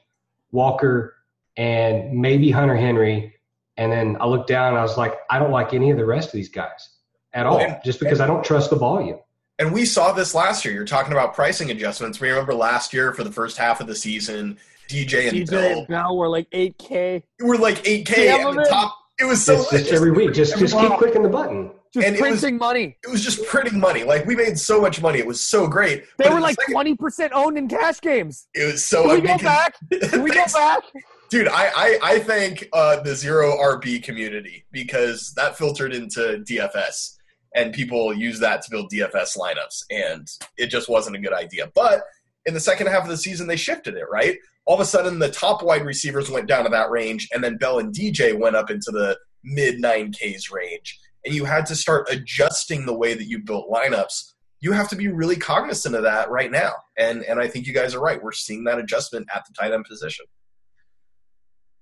Walker, 0.51 1.15
and 1.55 2.11
maybe 2.11 2.51
Hunter 2.51 2.75
Henry. 2.75 3.35
And 3.77 3.91
then 3.91 4.17
I 4.19 4.25
looked 4.27 4.47
down 4.49 4.69
and 4.69 4.77
I 4.77 4.81
was 4.81 4.97
like, 4.97 5.13
I 5.29 5.39
don't 5.39 5.51
like 5.51 5.73
any 5.73 5.91
of 5.91 5.97
the 5.97 6.05
rest 6.05 6.27
of 6.27 6.33
these 6.33 6.49
guys 6.49 6.89
at 7.33 7.45
all, 7.45 7.59
And- 7.59 7.77
just 7.85 7.99
because 7.99 8.19
I 8.19 8.27
don't 8.27 8.43
trust 8.43 8.69
the 8.69 8.75
volume. 8.75 9.19
And 9.59 9.71
we 9.73 9.85
saw 9.85 10.11
this 10.11 10.35
last 10.35 10.65
year. 10.65 10.73
You're 10.73 10.85
talking 10.85 11.13
about 11.13 11.33
pricing 11.33 11.71
adjustments. 11.71 12.19
We 12.19 12.29
remember 12.29 12.53
last 12.53 12.93
year 12.93 13.11
for 13.13 13.23
the 13.23 13.31
first 13.31 13.57
half 13.57 13.81
of 13.81 13.87
the 13.87 13.95
season, 13.95 14.57
DJ 14.89 15.27
and 15.29 15.37
DJ 15.37 15.49
Bill 15.49 15.79
and 15.79 15.87
Bell 15.87 16.17
were 16.17 16.29
like 16.29 16.49
8K. 16.51 17.23
We're 17.41 17.57
like 17.57 17.83
8K 17.83 18.27
at 18.29 18.53
the 18.55 18.65
top. 18.69 18.95
It 19.19 19.25
was 19.25 19.43
so 19.43 19.53
It's 19.61 19.69
just 19.71 19.91
every 19.91 20.11
week. 20.11 20.33
Just 20.33 20.57
just 20.57 20.77
keep 20.77 20.91
clicking 20.93 21.23
the 21.23 21.29
button. 21.29 21.71
Just 21.93 22.05
And 22.05 22.15
it 22.15 22.21
was- 22.21 22.41
printing 22.41 22.57
money. 22.57 22.97
it 23.03 23.09
was 23.09 23.23
just 23.23 23.43
printing 23.47 23.79
money. 23.79 24.03
Like 24.03 24.25
we 24.25 24.35
made 24.35 24.59
so 24.59 24.79
much 24.81 25.01
money. 25.01 25.19
It 25.19 25.25
was 25.25 25.41
so 25.41 25.67
great. 25.67 26.03
They 26.17 26.25
But 26.25 26.33
were 26.33 26.39
like 26.41 26.57
20% 26.69 27.29
owned 27.33 27.57
in 27.57 27.67
cash 27.67 27.99
games. 28.01 28.47
It 28.53 28.65
was 28.71 28.85
so 28.85 29.03
Can 29.07 29.21
we 29.21 29.27
go 29.27 29.37
back? 29.39 29.75
Can 30.09 30.21
we 30.23 30.29
go 30.31 30.45
back? 30.53 30.83
dude 31.29 31.49
i 31.49 31.65
i, 31.75 31.99
I 32.01 32.19
thank 32.19 32.69
uh, 32.71 33.01
the 33.01 33.13
zero 33.13 33.57
rb 33.57 34.01
community 34.01 34.63
because 34.71 35.33
that 35.35 35.57
filtered 35.57 35.93
into 35.93 36.41
dfs 36.49 37.17
and 37.53 37.73
people 37.73 38.13
use 38.13 38.39
that 38.39 38.61
to 38.61 38.71
build 38.71 38.89
dfs 38.89 39.37
lineups 39.37 39.83
and 39.91 40.25
it 40.57 40.67
just 40.67 40.87
wasn't 40.87 41.13
a 41.17 41.19
good 41.19 41.33
idea 41.33 41.69
but 41.75 42.03
in 42.45 42.53
the 42.53 42.61
second 42.61 42.87
half 42.87 43.03
of 43.03 43.09
the 43.09 43.17
season 43.17 43.45
they 43.45 43.57
shifted 43.57 43.95
it 43.95 44.05
right 44.09 44.37
all 44.67 44.75
of 44.75 44.81
a 44.81 44.85
sudden 44.85 45.17
the 45.17 45.31
top 45.31 45.63
wide 45.63 45.85
receivers 45.85 46.29
went 46.29 46.47
down 46.47 46.63
to 46.65 46.69
that 46.69 46.91
range 46.91 47.27
and 47.33 47.43
then 47.43 47.57
bell 47.57 47.79
and 47.79 47.93
dj 47.95 48.37
went 48.37 48.55
up 48.55 48.69
into 48.69 48.91
the 48.91 49.17
mid 49.43 49.81
9ks 49.81 50.51
range 50.51 50.99
and 51.25 51.33
you 51.33 51.45
had 51.45 51.65
to 51.65 51.75
start 51.75 52.07
adjusting 52.11 52.85
the 52.85 52.95
way 52.95 53.13
that 53.13 53.27
you 53.27 53.39
built 53.39 53.69
lineups 53.69 54.33
you 54.59 54.71
have 54.71 54.89
to 54.89 54.95
be 54.95 55.07
really 55.07 55.35
cognizant 55.35 55.95
of 55.95 56.03
that 56.03 56.29
right 56.29 56.51
now 56.51 56.71
and 56.97 57.23
and 57.23 57.39
i 57.39 57.47
think 57.47 57.65
you 57.65 57.73
guys 57.73 57.95
are 57.95 58.01
right 58.01 58.21
we're 58.21 58.31
seeing 58.31 58.63
that 58.63 58.77
adjustment 58.77 59.27
at 59.33 59.43
the 59.45 59.53
tight 59.53 59.73
end 59.73 59.85
position 59.85 60.25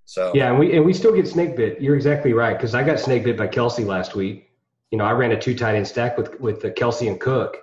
so 0.05 0.31
Yeah, 0.35 0.51
and 0.51 0.59
we 0.59 0.75
and 0.75 0.85
we 0.85 0.93
still 0.93 1.11
get 1.11 1.27
snake 1.27 1.55
bit. 1.55 1.81
You're 1.81 1.95
exactly 1.95 2.33
right 2.33 2.55
because 2.55 2.75
I 2.75 2.83
got 2.83 2.99
snake 2.99 3.23
bit 3.23 3.37
by 3.37 3.47
Kelce 3.47 3.85
last 3.85 4.15
week. 4.15 4.49
You 4.91 4.99
know, 4.99 5.03
I 5.03 5.11
ran 5.11 5.31
a 5.31 5.39
two 5.39 5.55
tight 5.55 5.75
end 5.75 5.87
stack 5.87 6.17
with 6.17 6.39
with 6.39 6.61
the 6.61 6.71
Kelce 6.71 7.07
and 7.07 7.19
Cook, 7.19 7.57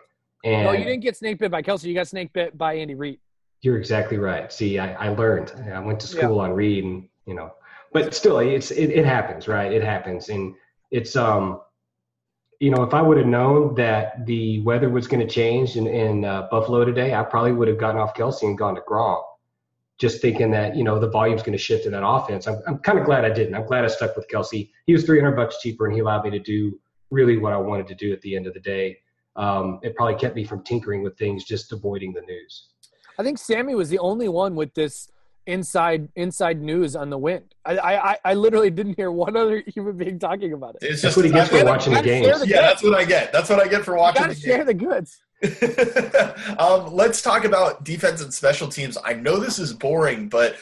and 0.44 0.64
No, 0.64 0.72
you 0.72 0.84
didn't 0.84 1.00
get 1.00 1.16
snake 1.16 1.38
bit 1.38 1.52
by 1.52 1.62
Kelce. 1.62 1.84
You 1.84 1.94
got 1.94 2.08
snake 2.08 2.32
bit 2.32 2.58
by 2.58 2.74
Andy 2.74 2.96
Reid. 2.96 3.20
You're 3.62 3.78
exactly 3.78 4.18
right. 4.18 4.52
See, 4.52 4.78
I, 4.78 4.92
I 5.06 5.08
learned. 5.10 5.52
I 5.72 5.78
went 5.78 6.00
to 6.00 6.06
school 6.06 6.40
on 6.40 6.52
Reid, 6.52 6.84
and 6.84 7.08
you 7.26 7.34
know, 7.34 7.52
but 7.92 8.14
still, 8.14 8.38
it's 8.40 8.72
it, 8.72 8.90
it 8.90 9.04
happens, 9.04 9.46
right? 9.46 9.72
It 9.72 9.84
happens, 9.84 10.28
and 10.28 10.54
it's 10.90 11.14
um, 11.14 11.60
you 12.58 12.70
know, 12.70 12.82
if 12.82 12.92
I 12.92 13.02
would 13.02 13.18
have 13.18 13.26
known 13.26 13.74
that 13.74 14.26
the 14.26 14.60
weather 14.62 14.90
was 14.90 15.06
going 15.06 15.26
to 15.26 15.32
change 15.32 15.76
in 15.76 15.86
in 15.86 16.24
uh, 16.24 16.48
Buffalo 16.50 16.84
today, 16.84 17.14
I 17.14 17.22
probably 17.22 17.52
would 17.52 17.68
have 17.68 17.78
gotten 17.78 18.00
off 18.00 18.14
Kelce 18.14 18.42
and 18.42 18.58
gone 18.58 18.74
to 18.74 18.80
Gronk, 18.80 19.22
just 19.98 20.20
thinking 20.20 20.50
that 20.50 20.74
you 20.74 20.82
know 20.82 20.98
the 20.98 21.08
volume's 21.08 21.42
going 21.42 21.56
to 21.56 21.62
shift 21.62 21.86
in 21.86 21.92
that 21.92 22.06
offense. 22.06 22.48
I'm 22.48 22.60
I'm 22.66 22.78
kind 22.78 22.98
of 22.98 23.04
glad 23.04 23.24
I 23.24 23.30
didn't. 23.30 23.54
I'm 23.54 23.66
glad 23.66 23.84
I 23.84 23.88
stuck 23.88 24.16
with 24.16 24.28
Kelce. 24.28 24.70
He 24.86 24.92
was 24.92 25.04
300 25.04 25.36
bucks 25.36 25.60
cheaper, 25.60 25.86
and 25.86 25.94
he 25.94 26.00
allowed 26.00 26.24
me 26.24 26.30
to 26.30 26.40
do 26.40 26.80
really 27.10 27.36
what 27.36 27.52
I 27.52 27.58
wanted 27.58 27.86
to 27.88 27.94
do 27.94 28.12
at 28.12 28.20
the 28.22 28.34
end 28.34 28.48
of 28.48 28.54
the 28.54 28.60
day. 28.60 28.98
Um, 29.36 29.78
it 29.82 29.94
probably 29.94 30.16
kept 30.16 30.34
me 30.34 30.44
from 30.44 30.64
tinkering 30.64 31.02
with 31.02 31.16
things, 31.16 31.44
just 31.44 31.72
avoiding 31.72 32.12
the 32.12 32.22
news. 32.22 32.71
I 33.22 33.24
think 33.24 33.38
Sammy 33.38 33.76
was 33.76 33.88
the 33.88 34.00
only 34.00 34.28
one 34.28 34.56
with 34.56 34.74
this 34.74 35.08
inside 35.46 36.08
inside 36.16 36.60
news 36.60 36.96
on 36.96 37.08
the 37.10 37.18
wind. 37.18 37.54
I 37.64 37.78
I, 37.78 38.18
I 38.24 38.34
literally 38.34 38.70
didn't 38.70 38.94
hear 38.94 39.12
one 39.12 39.36
other 39.36 39.62
human 39.74 39.96
being 39.96 40.18
talking 40.18 40.52
about 40.52 40.74
it. 40.74 40.78
It's 40.82 41.02
That's 41.02 41.14
just 41.14 41.16
what 41.16 41.26
he 41.26 41.30
gets 41.32 41.50
for 41.50 41.58
I- 41.58 41.62
watching 41.62 41.94
the 41.94 42.02
games. 42.02 42.40
the 42.40 42.48
Yeah, 42.48 42.62
that's 42.62 42.82
what 42.82 42.94
I 42.94 43.04
get. 43.04 43.32
That's 43.32 43.48
what 43.48 43.60
I 43.60 43.68
get 43.68 43.84
for 43.84 43.92
You 43.94 44.00
watching 44.00 44.22
gotta 44.22 44.34
the 44.34 44.40
share 44.40 44.64
game. 44.64 44.66
the 44.66 44.74
goods. 44.74 45.22
um, 46.58 46.92
let's 46.94 47.22
talk 47.22 47.44
about 47.44 47.84
defense 47.84 48.20
and 48.22 48.32
special 48.34 48.68
teams. 48.68 48.98
I 49.04 49.14
know 49.14 49.38
this 49.38 49.58
is 49.60 49.72
boring, 49.72 50.28
but 50.28 50.56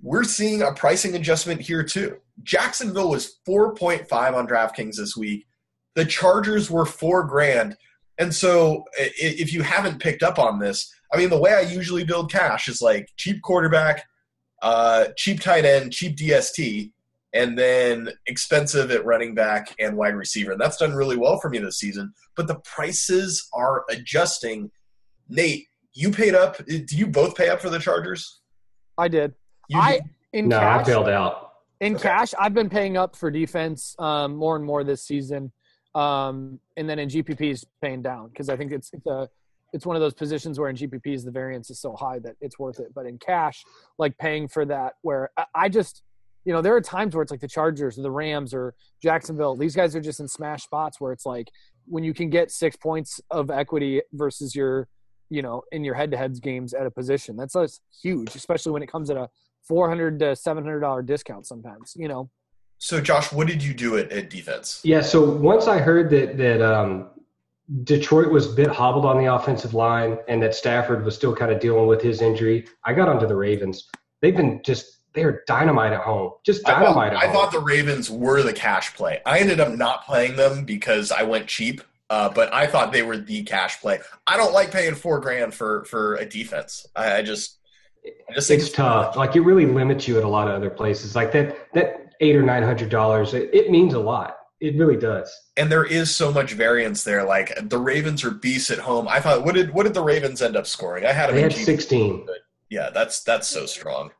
we're 0.00 0.24
seeing 0.24 0.62
a 0.62 0.72
pricing 0.72 1.14
adjustment 1.14 1.60
here 1.60 1.84
too. 1.84 2.16
Jacksonville 2.42 3.10
was 3.10 3.38
4.5 3.48 4.34
on 4.34 4.46
DraftKings 4.48 4.96
this 4.96 5.16
week. 5.16 5.46
The 5.94 6.04
Chargers 6.04 6.70
were 6.70 6.86
four 6.86 7.22
grand. 7.24 7.76
And 8.18 8.34
so 8.34 8.84
if 8.96 9.52
you 9.52 9.62
haven't 9.62 10.00
picked 10.00 10.22
up 10.22 10.38
on 10.38 10.58
this, 10.58 10.92
I 11.12 11.16
mean, 11.16 11.30
the 11.30 11.38
way 11.38 11.52
I 11.52 11.60
usually 11.60 12.04
build 12.04 12.30
cash 12.30 12.68
is 12.68 12.80
like 12.82 13.08
cheap 13.16 13.42
quarterback, 13.42 14.04
uh, 14.62 15.06
cheap 15.16 15.40
tight 15.40 15.64
end, 15.64 15.92
cheap 15.92 16.16
DST, 16.16 16.92
and 17.34 17.58
then 17.58 18.10
expensive 18.26 18.90
at 18.90 19.04
running 19.04 19.34
back 19.34 19.74
and 19.80 19.96
wide 19.96 20.14
receiver. 20.14 20.52
And 20.52 20.60
that's 20.60 20.76
done 20.76 20.92
really 20.94 21.16
well 21.16 21.38
for 21.40 21.48
me 21.48 21.58
this 21.58 21.78
season. 21.78 22.12
But 22.36 22.46
the 22.46 22.56
prices 22.56 23.48
are 23.54 23.84
adjusting. 23.90 24.70
Nate, 25.28 25.66
you 25.94 26.10
paid 26.10 26.34
up. 26.34 26.64
Do 26.66 26.84
you 26.90 27.06
both 27.06 27.34
pay 27.36 27.48
up 27.48 27.60
for 27.60 27.70
the 27.70 27.78
Chargers? 27.78 28.40
I 28.98 29.08
did. 29.08 29.34
You 29.68 29.80
I 29.80 29.92
did? 29.92 30.02
in 30.34 30.48
No, 30.48 30.58
I 30.58 30.82
bailed 30.82 31.08
out. 31.08 31.52
In 31.80 31.94
Okay. 31.94 32.02
cash, 32.04 32.32
I've 32.38 32.54
been 32.54 32.70
paying 32.70 32.96
up 32.96 33.16
for 33.16 33.30
defense 33.30 33.96
um, 33.98 34.36
more 34.36 34.54
and 34.56 34.64
more 34.64 34.84
this 34.84 35.02
season, 35.02 35.50
um, 35.94 36.58
and 36.76 36.88
then 36.88 36.98
in 36.98 37.08
GPPs 37.08 37.64
paying 37.80 38.02
down 38.02 38.28
because 38.28 38.48
I 38.48 38.56
think 38.56 38.72
it's 38.72 38.90
it's 38.92 39.06
a 39.06 39.28
it's 39.72 39.86
one 39.86 39.96
of 39.96 40.02
those 40.02 40.14
positions 40.14 40.58
where 40.58 40.68
in 40.68 40.76
GPPs 40.76 41.24
the 41.24 41.30
variance 41.30 41.70
is 41.70 41.80
so 41.80 41.94
high 41.94 42.18
that 42.20 42.36
it's 42.40 42.58
worth 42.58 42.78
it. 42.78 42.92
But 42.94 43.06
in 43.06 43.18
cash, 43.18 43.64
like 43.98 44.16
paying 44.18 44.48
for 44.48 44.64
that, 44.66 44.94
where 45.02 45.30
I, 45.54 45.68
just 45.68 46.02
you 46.44 46.52
know 46.52 46.60
there 46.60 46.74
are 46.74 46.80
times 46.80 47.14
where 47.14 47.22
it's 47.22 47.30
like 47.30 47.40
the 47.40 47.48
Chargers 47.48 47.98
or 47.98 48.02
the 48.02 48.10
Rams 48.10 48.52
or 48.52 48.74
Jacksonville. 49.02 49.56
These 49.56 49.74
guys 49.74 49.96
are 49.96 50.00
just 50.00 50.20
in 50.20 50.28
smash 50.28 50.64
spots 50.64 51.00
where 51.00 51.12
it's 51.12 51.26
like 51.26 51.50
when 51.86 52.04
you 52.04 52.14
can 52.14 52.30
get 52.30 52.50
six 52.50 52.76
points 52.76 53.20
of 53.30 53.50
equity 53.50 54.02
versus 54.12 54.54
your 54.54 54.88
you 55.30 55.42
know 55.42 55.62
in 55.72 55.84
your 55.84 55.94
head-to-heads 55.94 56.40
games 56.40 56.74
at 56.74 56.86
a 56.86 56.90
position. 56.90 57.36
That's 57.36 57.54
that's 57.54 57.80
huge, 58.02 58.34
especially 58.34 58.72
when 58.72 58.82
it 58.82 58.90
comes 58.90 59.10
at 59.10 59.16
a 59.16 59.28
four 59.66 59.88
hundred 59.88 60.18
to 60.20 60.36
seven 60.36 60.64
hundred 60.64 60.80
dollar 60.80 61.02
discount 61.02 61.46
sometimes. 61.46 61.94
You 61.96 62.08
know, 62.08 62.30
So, 62.82 63.00
Josh, 63.00 63.30
what 63.30 63.46
did 63.46 63.62
you 63.62 63.72
do 63.72 63.96
at, 63.96 64.10
at 64.10 64.28
defense? 64.28 64.80
Yeah, 64.82 65.02
so 65.02 65.24
once 65.24 65.68
I 65.68 65.78
heard 65.78 66.10
that 66.10 66.36
that 66.36 66.60
um, 66.60 67.10
Detroit 67.84 68.32
was 68.32 68.50
a 68.50 68.56
bit 68.56 68.66
hobbled 68.66 69.04
on 69.04 69.18
the 69.18 69.32
offensive 69.32 69.72
line 69.72 70.18
and 70.26 70.42
that 70.42 70.52
Stafford 70.52 71.04
was 71.04 71.14
still 71.14 71.32
kind 71.32 71.52
of 71.52 71.60
dealing 71.60 71.86
with 71.86 72.02
his 72.02 72.20
injury, 72.20 72.66
I 72.82 72.92
got 72.92 73.08
onto 73.08 73.28
the 73.28 73.36
Ravens. 73.36 73.88
They've 74.20 74.36
been 74.36 74.62
just 74.64 74.98
they're 75.12 75.44
dynamite 75.46 75.92
at 75.92 76.00
home, 76.00 76.32
just 76.44 76.68
I 76.68 76.72
thought, 76.72 76.80
dynamite 76.80 77.12
at 77.12 77.18
I 77.22 77.32
thought 77.32 77.52
the 77.52 77.60
Ravens 77.60 78.10
were 78.10 78.42
the 78.42 78.52
cash 78.52 78.96
play. 78.96 79.20
I 79.24 79.38
ended 79.38 79.60
up 79.60 79.72
not 79.72 80.04
playing 80.04 80.34
them 80.34 80.64
because 80.64 81.12
I 81.12 81.22
went 81.22 81.46
cheap, 81.46 81.82
uh, 82.10 82.30
but 82.30 82.52
I 82.52 82.66
thought 82.66 82.92
they 82.92 83.04
were 83.04 83.16
the 83.16 83.44
cash 83.44 83.80
play. 83.80 84.00
I 84.26 84.36
don't 84.36 84.52
like 84.52 84.72
paying 84.72 84.96
four 84.96 85.20
grand 85.20 85.54
for 85.54 85.84
for 85.84 86.16
a 86.16 86.24
defense. 86.24 86.84
I, 86.96 87.18
I 87.18 87.22
just, 87.22 87.58
I 88.04 88.34
just 88.34 88.50
it's 88.50 88.72
tough. 88.72 89.14
Like 89.14 89.36
it 89.36 89.42
really 89.42 89.66
limits 89.66 90.08
you 90.08 90.18
at 90.18 90.24
a 90.24 90.28
lot 90.28 90.48
of 90.48 90.54
other 90.54 90.70
places. 90.70 91.14
Like 91.14 91.30
that 91.30 91.72
that 91.74 92.01
eight 92.22 92.34
or 92.36 92.42
nine 92.42 92.62
hundred 92.62 92.88
dollars, 92.88 93.34
it, 93.34 93.50
it 93.52 93.70
means 93.70 93.92
a 93.94 93.98
lot. 94.00 94.36
It 94.60 94.76
really 94.76 94.96
does. 94.96 95.28
and 95.56 95.70
there 95.72 95.84
is 95.84 96.14
so 96.14 96.32
much 96.32 96.52
variance 96.52 97.02
there. 97.02 97.24
Like 97.24 97.52
the 97.68 97.78
Ravens 97.78 98.22
are 98.24 98.30
beasts 98.30 98.70
at 98.70 98.78
home. 98.78 99.08
I 99.08 99.18
thought, 99.20 99.44
what 99.44 99.54
did 99.56 99.74
what 99.74 99.82
did 99.84 99.94
the 99.94 100.02
Ravens 100.04 100.40
end 100.40 100.56
up 100.56 100.66
scoring? 100.68 101.04
I 101.04 101.12
had 101.12 101.28
them 101.28 101.36
They 101.36 101.42
had 101.42 101.52
sixteen. 101.52 102.26
Yeah, 102.70 102.90
that's 102.90 103.22
that's 103.24 103.48
so 103.48 103.66
strong. 103.66 104.10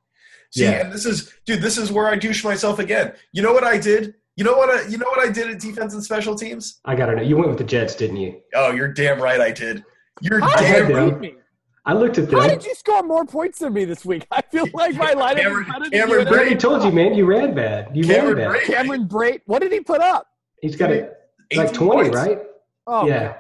See, 0.51 0.65
Yeah. 0.65 0.83
and 0.85 0.93
this 0.93 1.07
is 1.07 1.33
dude, 1.47 1.63
this 1.63 1.79
is 1.79 1.91
where 1.93 2.09
I 2.09 2.17
douche 2.17 2.43
myself 2.45 2.79
again. 2.81 3.13
You 3.33 3.43
know 3.43 3.53
what 3.53 3.65
I 3.65 3.79
did? 3.79 4.15
You 4.37 4.45
know 4.45 4.55
what 4.57 4.69
I 4.69 4.87
you 4.89 4.99
know 4.99 5.07
what 5.09 5.21
I 5.27 5.31
did 5.31 5.49
at 5.49 5.61
defense 5.61 5.95
and 5.95 6.03
special 6.03 6.35
teams? 6.35 6.81
I 6.85 6.97
got 6.97 7.07
to 7.07 7.15
know. 7.17 7.23
You 7.23 7.37
went 7.37 7.49
with 7.51 7.59
the 7.59 7.65
Jets, 7.65 7.95
didn't 7.95 8.17
you? 8.17 8.41
Oh, 8.55 8.73
you're 8.73 8.89
damn 8.93 9.21
right 9.23 9.41
I 9.41 9.53
did. 9.53 9.85
You're 10.21 10.41
did 10.41 10.51
damn 10.59 10.93
right. 10.93 11.21
me? 11.21 11.35
I 11.85 11.95
looked 11.95 12.17
at 12.19 12.31
How 12.31 12.41
them. 12.41 12.51
did 12.51 12.65
you 12.65 12.75
score 12.75 13.03
more 13.03 13.25
points 13.25 13.59
than 13.59 13.73
me 13.73 13.85
this 13.85 14.05
week? 14.05 14.27
I 14.31 14.41
feel 14.43 14.67
like 14.73 14.95
my 14.95 15.15
lineup 15.15 15.37
Cameron- 15.43 15.67
is 15.67 15.69
better 15.73 15.81
than 15.81 15.91
Cameron 15.91 16.49
you. 16.49 16.55
I 16.55 16.55
told 16.55 16.85
you, 16.85 16.93
man. 16.93 17.15
You 17.15 17.27
ran 17.27 17.55
bad. 17.55 17.91
You 17.95 18.05
Cameron 18.05 18.37
ran 18.37 18.53
bad. 18.53 18.61
Brate. 18.63 18.67
Cameron 18.67 19.09
Brate. 19.09 19.41
What 19.47 19.63
did 19.63 19.73
he 19.73 19.81
put 19.81 20.01
up? 20.01 20.29
He's 20.61 20.77
got 20.77 20.91
a, 20.93 21.11
like 21.57 21.73
twenty, 21.73 22.11
points. 22.11 22.17
right? 22.17 22.39
Oh, 22.87 23.07
Yeah. 23.07 23.35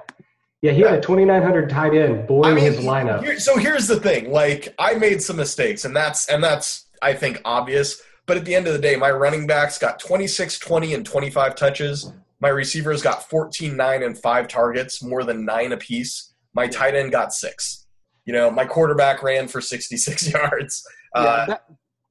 Yeah, 0.60 0.70
he 0.70 0.80
had 0.82 0.94
a 0.94 1.00
2,900 1.00 1.68
tight 1.70 1.92
end 1.92 2.28
boring 2.28 2.56
his 2.56 2.76
lineup. 2.78 3.24
here- 3.24 3.40
so 3.40 3.56
here's 3.56 3.88
the 3.88 3.98
thing. 3.98 4.30
Like 4.30 4.72
I 4.78 4.94
made 4.94 5.20
some 5.20 5.36
mistakes, 5.36 5.84
and 5.84 5.94
that's 5.94 6.28
and 6.28 6.42
that's 6.42 6.86
I 7.02 7.14
think 7.14 7.40
obvious. 7.44 8.00
But 8.26 8.36
at 8.36 8.44
the 8.44 8.54
end 8.54 8.68
of 8.68 8.72
the 8.72 8.78
day, 8.78 8.94
my 8.94 9.10
running 9.10 9.48
backs 9.48 9.76
got 9.78 9.98
26, 9.98 10.60
20, 10.60 10.94
and 10.94 11.04
25 11.04 11.56
touches. 11.56 12.12
My 12.40 12.48
receivers 12.48 13.02
got 13.02 13.28
14, 13.28 13.76
9, 13.76 14.02
and 14.04 14.16
5 14.16 14.46
targets, 14.48 15.02
more 15.02 15.24
than 15.24 15.44
nine 15.44 15.72
apiece. 15.72 16.32
My 16.54 16.68
tight 16.68 16.94
end 16.94 17.10
got 17.10 17.32
six. 17.32 17.81
You 18.24 18.32
know, 18.32 18.50
my 18.50 18.64
quarterback 18.64 19.22
ran 19.22 19.48
for 19.48 19.60
66 19.60 20.30
yards. 20.32 20.84
Yeah, 21.14 21.20
Uh, 21.20 21.46
that- 21.46 21.64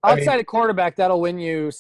I 0.04 0.16
mean- 0.16 0.20
outside 0.28 0.40
of 0.40 0.46
quarterback, 0.48 0.96
that'll 0.96 1.22
win 1.22 1.38
you 1.38 1.72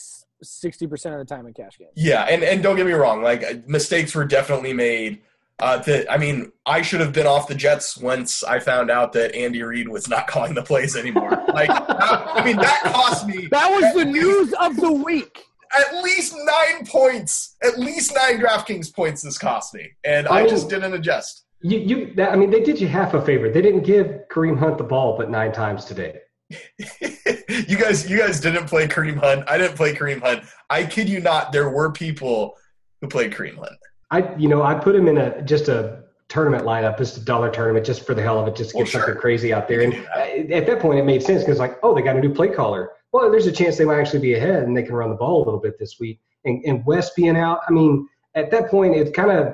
sixty 0.43 0.86
percent 0.88 1.13
of 1.15 1.19
the 1.19 1.25
time 1.25 1.45
in 1.47 1.53
cash 1.53 1.77
games. 1.77 1.91
Yeah, 1.95 2.23
and, 2.23 2.43
and 2.43 2.61
don't 2.63 2.75
get 2.75 2.86
me 2.86 2.91
wrong, 2.93 3.21
like 3.23 3.67
mistakes 3.67 4.13
were 4.15 4.25
definitely 4.25 4.73
made. 4.73 5.21
Uh, 5.59 5.77
that 5.77 6.11
I 6.11 6.17
mean, 6.17 6.51
I 6.65 6.82
should 6.82 6.99
have 7.01 7.13
been 7.13 7.27
off 7.27 7.47
the 7.47 7.53
Jets 7.55 7.95
once 7.97 8.43
I 8.43 8.59
found 8.59 8.89
out 8.89 9.13
that 9.13 9.36
Andy 9.36 9.61
Reid 9.61 9.88
was 9.88 10.07
not 10.07 10.25
calling 10.34 10.53
the 10.55 10.63
plays 10.63 10.95
anymore. 10.95 11.32
Like, 11.53 11.67
that- 11.69 11.89
I 12.38 12.43
mean, 12.45 12.57
that 12.57 12.82
cost 12.86 13.27
me 13.27 13.47
That 13.51 13.69
was 13.69 13.93
the 13.95 14.05
news 14.05 14.53
of 14.59 14.75
the 14.77 14.91
week. 14.91 15.43
at 15.75 16.03
least 16.03 16.36
nine 16.36 16.86
points, 16.86 17.55
at 17.63 17.79
least 17.79 18.13
nine 18.15 18.39
DraftKings 18.39 18.93
points. 18.93 19.21
This 19.23 19.38
cost 19.38 19.73
me, 19.73 19.89
and 20.03 20.27
I 20.27 20.41
Oh. 20.43 20.47
just 20.47 20.69
didn't 20.69 20.93
adjust. 20.93 21.45
You, 21.64 21.80
you, 21.80 22.24
I 22.24 22.36
mean, 22.36 22.49
they 22.49 22.62
did 22.62 22.82
you 22.82 22.88
half 22.88 23.14
a 23.14 23.22
favor. 23.22 23.49
They 23.49 23.62
didn't 23.62 23.84
give 23.84 24.07
Kareem 24.32 24.57
Hunt 24.57 24.78
the 24.78 24.84
ball 24.84 25.18
but 25.18 25.30
nine 25.30 25.51
times 25.51 25.86
today. 25.86 26.20
you 26.49 27.78
guys, 27.78 28.09
you 28.09 28.18
guys 28.18 28.39
didn't 28.39 28.66
play 28.68 28.88
Kareem 28.88 29.18
Hunt. 29.18 29.43
I 29.47 29.57
didn't 29.57 29.76
play 29.78 29.93
Kareem 29.93 30.22
Hunt. 30.22 30.43
I 30.70 30.86
kid 30.86 31.07
you 31.07 31.20
not. 31.20 31.51
There 31.51 31.70
were 31.70 31.91
people 31.91 32.57
who 32.99 33.07
played 33.07 33.32
Kareem 33.32 33.57
Hunt. 33.57 33.78
I, 34.09 34.36
you 34.36 34.49
know, 34.49 34.64
I 34.64 34.76
put 34.76 34.95
him 34.95 35.07
in 35.07 35.18
a 35.18 35.41
just 35.43 35.70
a 35.70 36.03
tournament 36.28 36.64
lineup, 36.66 36.97
just 36.97 37.18
a 37.18 37.22
dollar 37.22 37.51
tournament, 37.51 37.86
just 37.86 38.05
for 38.05 38.14
the 38.14 38.22
hell 38.22 38.39
of 38.39 38.47
it, 38.47 38.55
just 38.55 38.72
to 38.72 38.78
Well, 38.78 38.86
get 38.86 38.91
sure. 38.91 39.01
something 39.01 39.22
crazy 39.22 39.53
out 39.53 39.68
there. 39.68 39.82
And 39.82 39.93
at 40.51 40.66
that 40.66 40.80
point, 40.80 40.99
it 40.99 41.05
made 41.05 41.22
sense 41.22 41.43
because, 41.43 41.59
like, 41.59 41.78
oh, 41.84 41.93
they 41.93 42.01
got 42.01 42.16
a 42.16 42.22
new 42.22 42.34
play 42.34 42.49
caller. 42.49 42.91
Well, 43.12 43.30
there's 43.30 43.47
a 43.47 43.51
chance 43.51 43.78
they 43.78 43.86
might 43.86 43.99
actually 43.99 44.20
be 44.20 44.34
ahead 44.34 44.64
and 44.64 44.76
they 44.76 44.84
can 44.84 44.95
run 44.95 45.09
the 45.09 45.16
ball 45.16 45.43
a 45.43 45.45
little 45.45 45.59
bit 45.59 45.78
this 45.78 45.99
week. 45.99 46.20
And, 46.45 46.64
and 46.66 46.86
West 46.86 47.16
being 47.16 47.36
out, 47.38 47.59
I 47.68 47.72
mean, 47.72 48.07
at 48.36 48.49
that 48.51 48.70
point, 48.70 48.95
it's 48.95 49.12
kind 49.12 49.30
of 49.30 49.53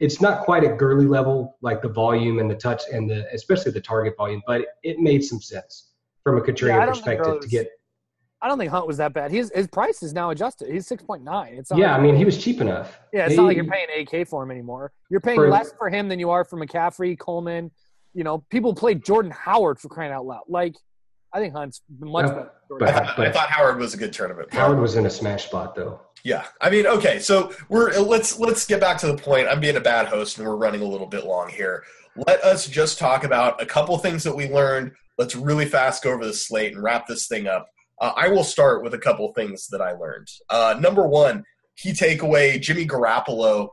it's 0.00 0.20
not 0.20 0.44
quite 0.44 0.64
at 0.64 0.76
Gurley 0.78 1.06
level, 1.06 1.56
like 1.62 1.80
the 1.82 1.88
volume 1.88 2.38
and 2.38 2.50
the 2.50 2.54
touch 2.56 2.82
and 2.92 3.08
the 3.08 3.26
especially 3.32 3.72
the 3.72 3.80
target 3.80 4.14
volume, 4.16 4.42
but 4.46 4.60
it, 4.62 4.68
it 4.82 4.98
made 5.00 5.24
some 5.24 5.40
sense 5.40 5.90
from 6.22 6.36
a 6.36 6.40
Yeah, 6.40 6.44
contrarian 6.52 6.86
don't 6.86 6.94
think 6.94 7.04
perspective 7.18 7.40
to 7.40 7.48
get. 7.48 7.68
I 8.42 8.48
don't 8.48 8.58
think 8.58 8.70
Hunt 8.70 8.86
was 8.86 8.98
that 8.98 9.14
bad. 9.14 9.30
His 9.30 9.50
his 9.54 9.66
price 9.68 10.02
is 10.02 10.12
now 10.12 10.30
adjusted. 10.30 10.70
He's 10.70 10.86
six 10.86 11.02
point 11.02 11.22
nine. 11.24 11.54
It's 11.54 11.70
not 11.70 11.78
Yeah, 11.80 11.94
I 11.96 12.00
mean, 12.00 12.14
he 12.14 12.24
was 12.24 12.36
cheap 12.42 12.60
enough. 12.60 12.98
yeah. 13.12 13.24
It's 13.24 13.32
He- 13.32 13.36
not 13.36 13.44
like 13.46 13.56
you're 13.56 13.64
paying 13.66 13.86
AK 14.06 14.26
for 14.28 14.42
him 14.42 14.50
anymore. 14.50 14.92
You're 15.10 15.20
paying 15.20 15.38
For- 15.38 15.48
less 15.48 15.72
for 15.78 15.88
him 15.88 16.08
than 16.08 16.18
you 16.18 16.30
are 16.30 16.44
for 16.44 16.58
McCaffrey, 16.58 17.18
Coleman. 17.18 17.70
You 18.12 18.22
know, 18.24 18.44
people 18.50 18.74
played 18.74 19.04
Jordan 19.04 19.30
Howard 19.32 19.78
for 19.80 19.88
crying 19.88 20.12
out 20.12 20.26
loud. 20.26 20.42
Like, 20.48 20.76
I 21.32 21.40
think 21.40 21.54
Hunt's 21.54 21.82
much 21.98 22.26
Yeah, 22.26 22.32
better. 22.32 22.50
than 22.70 22.82
I 22.88 22.92
but- 22.92 23.06
thought, 23.16 23.18
I 23.26 23.32
thought 23.32 23.50
Howard 23.50 23.78
was 23.78 23.94
a 23.94 23.96
good 23.96 24.12
tournament. 24.12 24.50
player. 24.50 24.62
Howard 24.62 24.78
was 24.78 24.96
in 24.96 25.06
a 25.06 25.10
smash 25.10 25.46
spot 25.46 25.74
though. 25.74 26.00
Yeah, 26.24 26.46
I 26.58 26.70
mean, 26.70 26.86
okay, 26.86 27.18
so 27.18 27.52
we're 27.68 28.00
let's 28.00 28.38
let's 28.38 28.66
get 28.66 28.80
back 28.80 28.96
to 28.98 29.06
the 29.06 29.16
point. 29.16 29.46
I'm 29.46 29.60
being 29.60 29.76
a 29.76 29.80
bad 29.80 30.06
host, 30.06 30.38
and 30.38 30.46
we're 30.46 30.56
running 30.56 30.80
a 30.80 30.86
little 30.86 31.06
bit 31.06 31.26
long 31.26 31.50
here. 31.50 31.84
Let 32.26 32.42
us 32.42 32.66
just 32.66 32.98
talk 32.98 33.24
about 33.24 33.62
a 33.62 33.66
couple 33.66 33.96
things 33.98 34.24
that 34.24 34.34
we 34.34 34.48
learned. 34.48 34.92
Let's 35.18 35.36
really 35.36 35.66
fast 35.66 36.02
go 36.02 36.12
over 36.12 36.24
the 36.24 36.32
slate 36.32 36.72
and 36.72 36.82
wrap 36.82 37.06
this 37.06 37.26
thing 37.28 37.46
up. 37.46 37.68
Uh, 38.00 38.12
I 38.16 38.28
will 38.28 38.42
start 38.42 38.82
with 38.82 38.94
a 38.94 38.98
couple 38.98 39.34
things 39.34 39.68
that 39.68 39.82
I 39.82 39.92
learned. 39.92 40.28
Uh, 40.48 40.76
number 40.80 41.06
one, 41.06 41.44
key 41.76 41.92
takeaway: 41.92 42.58
Jimmy 42.58 42.86
Garoppolo, 42.86 43.68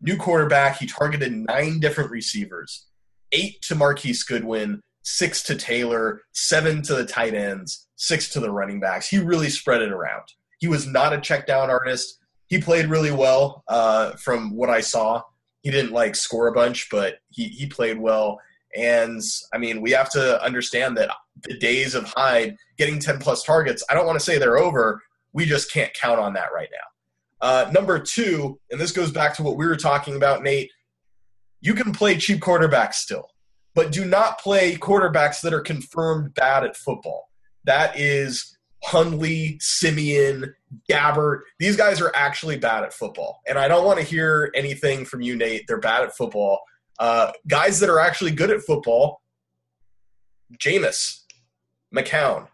new 0.00 0.16
quarterback. 0.16 0.78
He 0.78 0.86
targeted 0.86 1.32
nine 1.32 1.80
different 1.80 2.12
receivers, 2.12 2.86
eight 3.32 3.60
to 3.62 3.74
Marquise 3.74 4.22
Goodwin, 4.22 4.80
six 5.02 5.42
to 5.42 5.56
Taylor, 5.56 6.22
seven 6.30 6.82
to 6.82 6.94
the 6.94 7.04
tight 7.04 7.34
ends, 7.34 7.88
six 7.96 8.28
to 8.28 8.38
the 8.38 8.52
running 8.52 8.78
backs. 8.78 9.08
He 9.08 9.18
really 9.18 9.50
spread 9.50 9.82
it 9.82 9.90
around. 9.90 10.22
He 10.60 10.68
was 10.68 10.86
not 10.86 11.12
a 11.12 11.20
check 11.20 11.46
down 11.46 11.70
artist. 11.70 12.18
He 12.46 12.60
played 12.60 12.86
really 12.86 13.10
well 13.10 13.64
uh, 13.68 14.12
from 14.12 14.54
what 14.54 14.70
I 14.70 14.80
saw. 14.80 15.22
He 15.62 15.70
didn't 15.70 15.92
like 15.92 16.14
score 16.14 16.46
a 16.46 16.52
bunch, 16.52 16.88
but 16.90 17.16
he, 17.28 17.48
he 17.48 17.66
played 17.66 17.98
well. 17.98 18.40
And 18.76 19.20
I 19.52 19.58
mean, 19.58 19.80
we 19.80 19.90
have 19.90 20.10
to 20.10 20.42
understand 20.42 20.96
that 20.96 21.10
the 21.42 21.58
days 21.58 21.94
of 21.94 22.04
Hyde 22.04 22.56
getting 22.78 22.98
10 22.98 23.18
plus 23.18 23.42
targets, 23.42 23.82
I 23.90 23.94
don't 23.94 24.06
want 24.06 24.18
to 24.18 24.24
say 24.24 24.38
they're 24.38 24.58
over. 24.58 25.02
We 25.32 25.44
just 25.44 25.72
can't 25.72 25.92
count 25.94 26.20
on 26.20 26.34
that 26.34 26.52
right 26.54 26.68
now. 26.70 27.46
Uh, 27.46 27.70
number 27.72 27.98
two, 27.98 28.60
and 28.70 28.80
this 28.80 28.92
goes 28.92 29.10
back 29.10 29.34
to 29.36 29.42
what 29.42 29.56
we 29.56 29.66
were 29.66 29.76
talking 29.76 30.16
about, 30.16 30.42
Nate, 30.42 30.70
you 31.60 31.74
can 31.74 31.92
play 31.92 32.16
cheap 32.16 32.40
quarterbacks 32.40 32.94
still, 32.94 33.28
but 33.74 33.92
do 33.92 34.04
not 34.04 34.40
play 34.40 34.76
quarterbacks 34.76 35.40
that 35.40 35.54
are 35.54 35.60
confirmed 35.60 36.34
bad 36.34 36.64
at 36.64 36.76
football. 36.76 37.30
That 37.64 37.98
is 37.98 38.56
Hundley, 38.84 39.58
Siemian, 39.60 40.54
Gabbert. 40.90 41.40
These 41.58 41.76
guys 41.76 42.00
are 42.00 42.12
actually 42.14 42.58
bad 42.58 42.84
at 42.84 42.92
football. 42.92 43.40
And 43.46 43.58
I 43.58 43.68
don't 43.68 43.84
want 43.84 43.98
to 43.98 44.04
hear 44.04 44.50
anything 44.54 45.04
from 45.04 45.20
you, 45.20 45.36
Nate. 45.36 45.66
They're 45.66 45.78
bad 45.78 46.02
at 46.02 46.16
football. 46.16 46.60
Uh, 46.98 47.32
guys 47.48 47.80
that 47.80 47.90
are 47.90 47.98
actually 47.98 48.30
good 48.30 48.50
at 48.50 48.60
football, 48.60 49.22
Jameis, 50.58 51.20
McCown, 51.94 52.48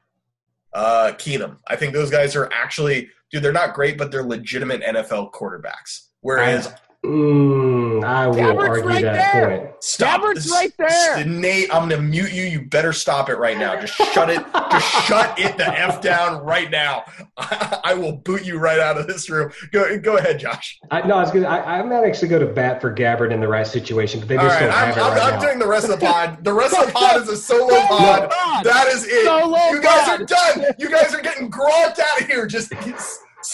uh, 0.72 1.12
Keenum. 1.16 1.58
I 1.66 1.76
think 1.76 1.94
those 1.94 2.10
guys 2.10 2.36
are 2.36 2.50
actually, 2.52 3.10
dude, 3.30 3.42
they're 3.42 3.52
not 3.52 3.74
great, 3.74 3.98
but 3.98 4.10
they're 4.10 4.22
legitimate 4.22 4.82
NFL 4.82 5.32
quarterbacks. 5.32 6.08
Whereas 6.20 6.72
Mm, 7.04 8.02
I 8.04 8.26
will 8.26 8.34
Gabbert's 8.34 8.68
argue 8.68 8.84
right 8.88 9.02
that 9.02 9.32
there. 9.32 9.58
point. 9.58 9.70
Stop. 9.80 10.22
Gabbert's 10.22 10.50
right 10.50 10.72
there. 10.76 11.24
Nate, 11.24 11.72
I'm 11.72 11.88
gonna 11.88 12.02
mute 12.02 12.32
you. 12.32 12.44
You 12.44 12.62
better 12.62 12.92
stop 12.92 13.28
it 13.28 13.36
right 13.36 13.56
now. 13.56 13.80
Just 13.80 13.94
shut 13.94 14.28
it. 14.28 14.44
Just 14.72 14.88
shut 15.06 15.38
it 15.38 15.56
the 15.56 15.66
f 15.66 16.00
down 16.00 16.42
right 16.44 16.70
now. 16.70 17.04
I, 17.36 17.94
will 17.94 18.12
boot 18.16 18.44
you 18.44 18.58
right 18.58 18.80
out 18.80 18.98
of 18.98 19.06
this 19.06 19.30
room. 19.30 19.52
Go, 19.70 19.98
go 19.98 20.16
ahead, 20.16 20.40
Josh. 20.40 20.78
I, 20.90 21.06
no, 21.06 21.16
I 21.16 21.20
was 21.20 21.30
gonna. 21.30 21.46
I, 21.46 21.78
I 21.78 21.82
might 21.82 22.04
actually 22.04 22.28
go 22.28 22.38
to 22.40 22.46
bat 22.46 22.80
for 22.80 22.92
Gabbert 22.92 23.32
in 23.32 23.40
the 23.40 23.48
right 23.48 23.66
situation, 23.66 24.18
but 24.18 24.28
they 24.28 24.36
All 24.36 24.44
just 24.46 24.60
right, 24.60 24.66
don't 24.66 24.74
I'm, 24.74 24.86
have 24.88 24.96
it 24.96 25.00
I'm, 25.02 25.12
right 25.12 25.22
I'm 25.22 25.38
now. 25.40 25.46
doing 25.46 25.58
the 25.60 25.66
rest 25.68 25.84
of 25.88 25.90
the 26.00 26.04
pod. 26.04 26.42
The 26.44 26.52
rest 26.52 26.74
of 26.76 26.86
the 26.86 26.92
pod 26.94 27.22
is 27.22 27.28
a 27.28 27.36
solo 27.36 27.78
pod. 27.82 28.30
pod. 28.30 28.64
That 28.64 28.88
is 28.88 29.04
it. 29.06 29.24
Solo 29.26 29.56
You 29.70 29.80
guys 29.80 30.08
pod. 30.08 30.22
are 30.22 30.24
done. 30.24 30.74
You 30.78 30.90
guys 30.90 31.14
are 31.14 31.20
getting 31.22 31.50
gronked 31.50 31.98
out 32.00 32.20
of 32.20 32.26
here. 32.26 32.46
Just 32.46 32.72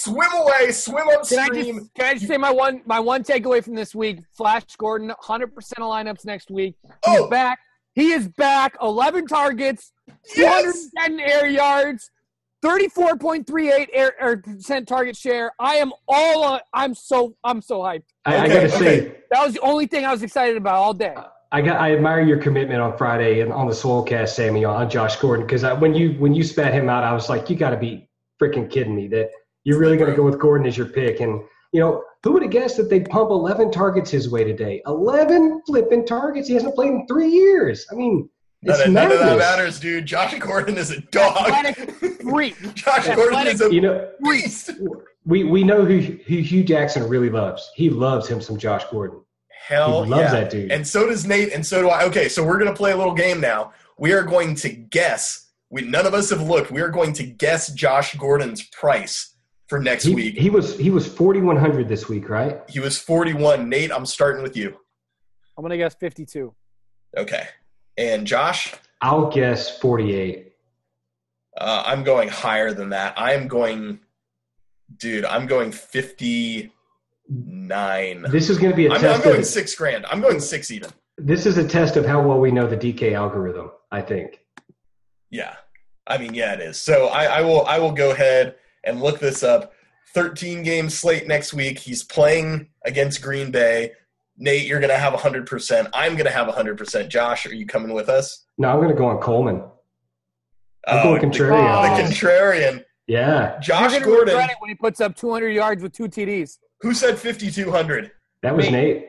swim 0.02 0.32
away, 0.34 0.72
swim 0.72 1.04
Can 1.04 1.10
I 1.10 1.14
upstream. 1.14 1.78
just 1.78 1.94
can 1.94 2.04
I 2.06 2.14
just 2.14 2.26
say 2.26 2.36
my 2.36 2.50
one 2.50 2.82
my 2.86 3.00
one 3.00 3.22
takeaway 3.22 3.62
from 3.62 3.74
this 3.74 3.94
week? 3.94 4.20
Flash 4.36 4.64
Gordon, 4.76 5.08
100 5.08 5.54
percent 5.54 5.78
of 5.80 5.90
lineups 5.90 6.24
next 6.24 6.50
week. 6.50 6.74
He's 7.04 7.20
Oh. 7.20 7.28
back. 7.28 7.58
He 7.94 8.12
is 8.12 8.26
back. 8.28 8.76
11 8.80 9.26
targets, 9.26 9.92
210 10.34 11.20
air 11.20 11.46
yards, 11.46 12.10
34.38 12.64 13.88
air, 13.92 14.14
air 14.20 14.36
percent 14.38 14.88
target 14.88 15.16
share. 15.16 15.52
I 15.58 15.74
am 15.76 15.92
all. 16.08 16.44
On, 16.44 16.60
I'm 16.72 16.94
so 16.94 17.34
I'm 17.44 17.60
so 17.60 17.80
hyped. 17.80 18.04
I, 18.24 18.38
I 18.38 18.48
gotta 18.48 18.68
say. 18.70 19.16
That 19.30 19.44
was 19.44 19.54
the 19.54 19.60
only 19.60 19.86
thing 19.86 20.04
I 20.04 20.12
was 20.12 20.22
excited 20.22 20.56
about 20.56 20.74
all 20.76 20.94
day. 20.94 21.14
I 21.50 21.60
got. 21.60 21.80
I 21.80 21.92
admire 21.94 22.22
your 22.22 22.38
commitment 22.38 22.80
on 22.80 22.96
Friday 22.96 23.40
and 23.40 23.52
on 23.52 23.66
the 23.66 23.74
Soulcast, 23.74 24.30
Sammy, 24.30 24.64
on 24.64 24.88
Josh 24.88 25.16
Gordon, 25.16 25.46
because 25.46 25.62
when 25.80 25.94
you 25.94 26.12
when 26.14 26.32
you 26.34 26.44
spat 26.44 26.72
him 26.72 26.88
out, 26.88 27.04
I 27.04 27.12
was 27.12 27.28
like, 27.28 27.50
you 27.50 27.56
got 27.56 27.70
to 27.70 27.76
be 27.76 28.08
freaking 28.40 28.70
kidding 28.70 28.94
me 28.96 29.06
that 29.08 29.30
you're 29.64 29.78
really 29.78 29.96
going 29.96 30.10
to 30.10 30.16
go 30.16 30.22
with 30.24 30.38
Gordon 30.38 30.66
as 30.66 30.76
your 30.76 30.86
pick. 30.88 31.20
And 31.20 31.40
you 31.72 31.80
know, 31.80 32.04
who 32.22 32.32
would 32.32 32.42
have 32.42 32.50
guessed 32.52 32.76
that 32.76 32.90
they'd 32.90 33.08
pump 33.08 33.30
11 33.30 33.70
targets 33.70 34.10
his 34.10 34.30
way 34.30 34.44
today? 34.44 34.82
11 34.86 35.62
flipping 35.66 36.04
targets. 36.04 36.46
He 36.48 36.54
hasn't 36.54 36.74
played 36.74 36.90
in 36.90 37.06
three 37.06 37.28
years. 37.30 37.86
I 37.90 37.94
mean, 37.94 38.28
None, 38.64 38.76
it's 38.76 38.86
of- 38.86 38.92
none 38.92 39.10
of 39.10 39.18
that 39.18 39.38
matters, 39.38 39.80
dude. 39.80 40.06
Josh 40.06 40.38
Gordon 40.38 40.78
is 40.78 40.90
a 40.92 41.00
dog. 41.00 41.36
Athletic 41.50 41.90
freak. 42.20 42.56
Josh 42.74 43.06
Gordon 43.08 43.46
is 43.48 43.60
a 43.60 43.72
You 43.74 43.80
know, 43.80 44.08
beast. 44.22 44.70
we 45.24 45.42
we 45.44 45.64
know 45.64 45.84
who 45.84 45.98
who 45.98 46.36
Hue 46.36 46.62
Jackson 46.62 47.08
really 47.08 47.28
loves. 47.30 47.68
He 47.74 47.90
loves 47.90 48.28
him 48.28 48.40
some 48.40 48.58
Josh 48.58 48.84
Gordon. 48.90 49.20
Hell 49.66 50.04
He 50.04 50.10
loves 50.10 50.32
yeah. 50.32 50.40
that 50.40 50.50
dude. 50.50 50.70
And 50.70 50.86
so 50.86 51.08
does 51.08 51.26
Nate, 51.26 51.52
and 51.52 51.64
so 51.66 51.82
do 51.82 51.88
I. 51.88 52.04
Okay, 52.04 52.28
so 52.28 52.44
we're 52.44 52.58
gonna 52.58 52.74
play 52.74 52.92
a 52.92 52.96
little 52.96 53.14
game 53.14 53.40
now. 53.40 53.72
We 53.98 54.12
are 54.12 54.22
going 54.22 54.54
to 54.56 54.68
guess. 54.68 55.50
We 55.70 55.82
none 55.82 56.06
of 56.06 56.14
us 56.14 56.30
have 56.30 56.42
looked. 56.42 56.70
We 56.70 56.82
are 56.82 56.88
going 56.90 57.14
to 57.14 57.24
guess 57.24 57.72
Josh 57.72 58.14
Gordon's 58.14 58.62
price 58.68 59.31
for 59.72 59.80
next 59.80 60.04
He, 60.04 60.14
week. 60.14 60.36
he 60.36 60.50
was 60.50 60.78
he 60.78 60.90
was 60.90 61.10
4100 61.10 61.88
this 61.88 62.06
week, 62.06 62.28
right? 62.28 62.60
He 62.68 62.78
was 62.78 62.98
41. 62.98 63.70
Nate, 63.70 63.90
I'm 63.90 64.04
starting 64.04 64.42
with 64.42 64.54
you. 64.54 64.76
I'm 65.56 65.62
gonna 65.62 65.78
guess 65.78 65.94
52. 65.94 66.54
Okay. 67.16 67.48
And 67.96 68.26
Josh, 68.26 68.74
I'll 69.00 69.30
guess 69.30 69.78
48. 69.78 70.52
uh, 71.58 71.82
I'm 71.86 72.04
going 72.04 72.28
higher 72.28 72.74
than 72.74 72.90
that. 72.90 73.14
I'm 73.16 73.48
going, 73.48 74.00
dude, 74.98 75.24
I'm 75.24 75.46
going 75.46 75.72
59. 75.72 76.70
This 78.28 78.50
is 78.50 78.58
going 78.58 78.72
to 78.72 78.76
be 78.76 78.88
a 78.88 78.90
I'm, 78.90 78.96
I'm 78.96 79.00
test. 79.00 79.24
going 79.24 79.40
of, 79.40 79.46
six 79.46 79.74
grand. 79.74 80.04
I'm 80.04 80.20
going 80.20 80.38
six 80.40 80.70
even. 80.70 80.90
this 81.16 81.46
is 81.46 81.56
a 81.56 81.66
test 81.66 81.96
of 81.96 82.04
how 82.04 82.20
well 82.20 82.38
we 82.38 82.50
know 82.50 82.66
the 82.66 82.76
DK 82.76 83.14
algorithm. 83.14 83.70
I 83.90 84.02
think. 84.02 84.40
Yeah. 85.30 85.56
I 86.06 86.18
mean, 86.18 86.34
yeah, 86.34 86.52
it 86.52 86.60
is. 86.60 86.76
So 86.76 87.06
I, 87.06 87.24
I 87.38 87.40
will 87.40 87.64
I 87.64 87.78
will 87.78 87.92
go 87.92 88.10
ahead 88.10 88.56
and 88.84 89.00
look 89.00 89.18
this 89.20 89.42
up. 89.42 89.72
13 90.14 90.62
game 90.62 90.90
slate 90.90 91.26
next 91.26 91.54
week. 91.54 91.78
He's 91.78 92.02
playing 92.04 92.68
against 92.84 93.22
Green 93.22 93.50
Bay. 93.50 93.92
Nate, 94.36 94.66
you're 94.66 94.80
gonna 94.80 94.98
have 94.98 95.14
100%. 95.14 95.88
I'm 95.94 96.16
gonna 96.16 96.30
have 96.30 96.48
100%. 96.48 97.08
Josh, 97.08 97.46
are 97.46 97.54
you 97.54 97.66
coming 97.66 97.92
with 97.94 98.08
us? 98.08 98.44
No, 98.58 98.70
I'm 98.70 98.76
going 98.76 98.88
to 98.90 98.94
go 98.94 99.06
on 99.06 99.18
Coleman. 99.18 99.62
I'm 100.86 100.98
Oh, 100.98 101.02
going 101.16 101.20
the- 101.20 101.26
contrarian. 101.38 101.96
The 101.96 102.02
oh. 102.02 102.08
contrarian. 102.08 102.84
Yeah, 103.06 103.58
Josh 103.60 103.92
You're 103.92 104.00
gonna 104.00 104.04
Gordon. 104.12 104.34
regret 104.34 104.50
it 104.50 104.56
when 104.60 104.68
he 104.70 104.74
puts 104.74 105.00
up 105.00 105.16
200 105.16 105.48
yards 105.50 105.82
with 105.82 105.92
two 105.92 106.04
TDs. 106.08 106.58
Who 106.80 106.94
said 106.94 107.18
5,200? 107.18 108.10
that 108.42 108.56
was 108.56 108.66
Me. 108.66 108.72
Nate. 108.72 109.06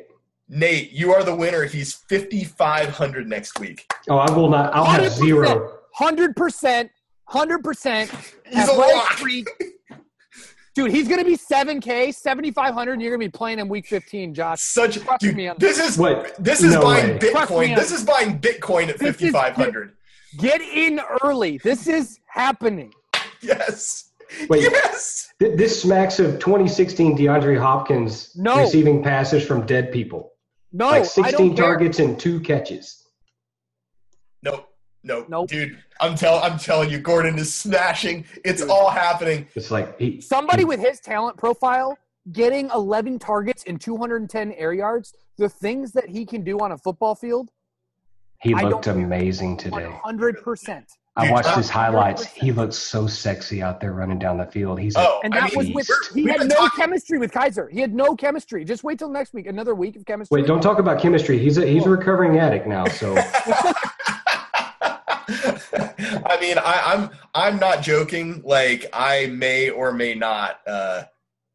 Nate, 0.50 0.92
you 0.92 1.14
are 1.14 1.24
the 1.24 1.36
winner. 1.36 1.64
He's 1.66 1.94
5,500 1.94 3.28
next 3.28 3.60
week. 3.60 3.86
Oh, 4.10 4.18
I 4.18 4.32
will 4.32 4.50
not. 4.50 4.74
I'll 4.74 4.84
have 4.86 5.02
100%. 5.04 5.10
zero. 5.26 5.78
Hundred 5.96 6.36
percent, 6.36 6.90
hundred 7.34 7.64
percent. 7.64 8.10
He's 8.46 8.68
a 8.70 8.74
lock. 8.74 9.20
Dude, 10.76 10.90
he's 10.92 11.08
gonna 11.08 11.26
be 11.26 11.36
seven 11.36 11.80
K, 11.82 12.12
seventy 12.12 12.50
five 12.52 12.74
hundred, 12.74 12.94
and 12.94 13.02
you're 13.02 13.12
gonna 13.12 13.26
be 13.26 13.30
playing 13.30 13.60
him 13.60 13.68
week 13.68 13.86
fifteen, 13.88 14.34
Josh. 14.34 14.62
Such 14.62 14.98
Trust 15.00 15.22
dude, 15.22 15.36
me 15.36 15.48
on 15.48 15.56
this 15.60 15.78
is 15.80 15.98
What? 15.98 16.36
this 16.44 16.64
is 16.64 16.74
No 16.74 16.82
buying 16.82 17.14
way. 17.14 17.20
Bitcoin. 17.20 17.76
This 17.76 17.92
is 17.92 18.04
buying 18.04 18.40
Bitcoin 18.40 18.88
at 18.90 18.98
This 18.98 19.22
is- 19.22 19.32
5,500. 19.34 19.92
Get 20.40 20.62
in 20.62 21.00
early. 21.24 21.60
This 21.60 21.88
is 21.88 22.20
happening. 22.28 22.92
Yes. 23.42 24.10
Wait, 24.50 24.64
Yes. 24.64 25.32
th- 25.38 25.56
this 25.58 25.80
smacks 25.80 26.18
of 26.20 26.40
2016 26.40 27.16
DeAndre 27.16 27.60
Hopkins 27.60 28.32
No. 28.36 28.58
receiving 28.62 29.04
passes 29.04 29.46
from 29.46 29.68
dead 29.68 29.92
people. 29.92 30.32
No, 30.72 30.88
like 30.88 31.04
I 31.04 31.06
16 31.06 31.50
don't 31.50 31.56
care. 31.56 31.66
targets 31.66 32.00
and 32.00 32.20
two 32.20 32.40
catches. 32.40 33.03
Nope. 35.04 35.28
Nope. 35.30 35.30
Nope. 35.30 35.50
Dude, 35.50 35.78
I'm 36.00 36.16
tell 36.16 36.40
I'm 36.40 36.58
telling 36.58 36.90
you, 36.90 36.98
Gordon 37.00 37.38
is 37.38 37.54
smashing. 37.54 38.26
It's 38.46 38.62
all 38.62 38.90
happening. 38.90 39.48
It's 39.56 39.70
like 39.72 39.98
he, 40.00 40.22
Somebody 40.22 40.62
he, 40.62 40.66
with 40.66 40.80
his 40.80 41.00
talent 41.00 41.38
profile 41.38 41.98
getting 42.32 42.70
11 42.74 43.20
targets 43.20 43.66
and 43.68 43.80
210 43.82 44.54
air 44.54 44.72
yards, 44.74 45.14
the 45.38 45.50
things 45.50 45.92
that 45.92 46.08
he 46.10 46.26
can 46.26 46.42
do 46.44 46.58
on 46.60 46.72
a 46.72 46.78
football 46.78 47.16
field, 47.16 47.50
he 48.42 48.56
looked 48.56 48.86
don't- 48.86 48.98
amazing 49.04 49.58
today. 49.58 49.94
100%. 50.06 50.84
I 51.16 51.30
watched 51.32 51.50
I'm 51.50 51.58
his 51.58 51.70
highlights. 51.70 52.26
100%. 52.26 52.28
He 52.44 52.52
looked 52.52 52.74
so 52.74 53.06
sexy 53.06 53.62
out 53.62 53.80
there 53.80 53.94
running 53.94 54.18
down 54.18 54.38
the 54.38 54.48
field. 54.48 54.80
He's 54.80 54.96
Oh, 54.98 55.20
And 55.24 55.32
I 55.36 55.42
that 55.42 55.56
mean, 55.56 55.76
was 55.76 55.88
with 55.88 55.88
he 56.16 56.24
had 56.26 56.40
no 56.50 56.56
talking- 56.56 56.70
chemistry 56.76 57.20
with 57.20 57.32
Kizer. 57.32 57.70
He 57.70 57.80
had 57.82 57.94
no 57.94 58.16
chemistry. 58.16 58.66
Just 58.66 58.84
wait 58.84 58.98
till 58.98 59.10
next 59.10 59.32
week. 59.32 59.46
Another 59.46 59.76
week 59.76 59.96
of 59.96 60.06
chemistry. 60.06 60.42
wait, 60.42 60.48
don't 60.48 60.62
talk 60.62 60.80
about 60.80 61.00
chemistry. 61.00 61.38
He's 61.38 61.60
a 61.60 61.68
he's 61.68 61.86
a 61.86 61.90
recovering 61.92 62.40
addict 62.40 62.66
now. 62.66 62.86
So 62.88 63.14
I 66.26 66.38
mean, 66.40 66.58
I, 66.58 66.82
I'm 66.86 67.10
I'm 67.34 67.60
not 67.60 67.82
joking. 67.82 68.42
Like 68.46 68.86
I 68.94 69.28
may 69.28 69.70
or 69.70 69.92
may 69.92 70.14
not. 70.14 70.60
Uh, 70.68 71.04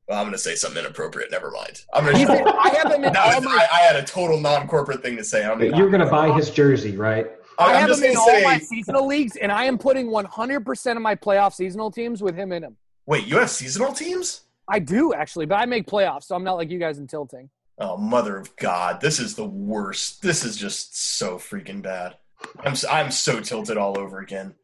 well, 0.09 0.19
I'm 0.19 0.25
going 0.25 0.33
to 0.33 0.39
say 0.39 0.55
something 0.55 0.83
inappropriate. 0.83 1.31
Never 1.31 1.51
mind. 1.51 1.83
I'm 1.93 2.05
going 2.05 2.27
to. 2.27 2.57
I 2.59 2.71
have 2.71 2.91
him 2.91 3.05
in 3.05 3.13
That 3.13 3.35
all 3.35 3.41
my 3.43 3.69
I, 3.71 3.77
I 3.77 3.81
had 3.81 3.97
a 3.97 4.03
total 4.03 4.41
non-corporate 4.41 5.03
thing 5.03 5.17
to 5.19 5.25
say. 5.25 5.45
I'm, 5.45 5.61
you're 5.61 5.91
gonna 5.91 6.09
buy 6.09 6.33
his 6.33 6.51
jersey, 6.51 6.97
right? 6.97 7.27
I 7.59 7.75
I'm 7.75 7.81
have 7.81 7.89
just 7.89 8.03
him 8.03 8.11
in 8.11 8.15
going 8.15 8.31
to 8.31 8.47
all 8.47 8.53
my 8.53 8.59
seasonal 8.59 9.07
leagues, 9.07 9.37
and 9.37 9.53
I 9.53 9.65
am 9.65 9.79
putting 9.79 10.07
100% 10.07 10.97
of 10.97 11.03
my 11.03 11.15
playoff 11.15 11.53
seasonal 11.55 11.91
teams 11.91 12.23
with 12.23 12.37
him 12.37 12.53
in 12.53 12.63
them. 12.63 12.77
Wait, 13.07 13.27
you 13.27 13.37
have 13.39 13.51
seasonal 13.51 13.93
teams? 13.93 14.43
I 14.69 14.79
do 14.79 15.13
actually, 15.13 15.47
but 15.47 15.57
I 15.57 15.67
make 15.67 15.87
playoffs, 15.87 16.25
so 16.25 16.37
I'm 16.37 16.45
not 16.45 16.55
like 16.55 16.71
you 16.71 16.79
guys 16.79 16.99
in 16.99 17.07
tilting. 17.07 17.51
Oh, 17.79 17.97
mother 17.97 18.37
of 18.37 18.55
God! 18.57 19.01
This 19.01 19.21
is 19.21 19.35
the 19.35 19.45
worst. 19.45 20.23
This 20.23 20.45
is 20.45 20.57
just 20.57 21.19
so 21.19 21.37
freaking 21.37 21.83
bad. 21.83 22.17
I'm 22.61 22.73
s- 22.73 22.85
I'm 22.91 23.11
so 23.11 23.41
tilted 23.41 23.77
all 23.77 23.99
over 23.99 24.21
again. 24.21 24.55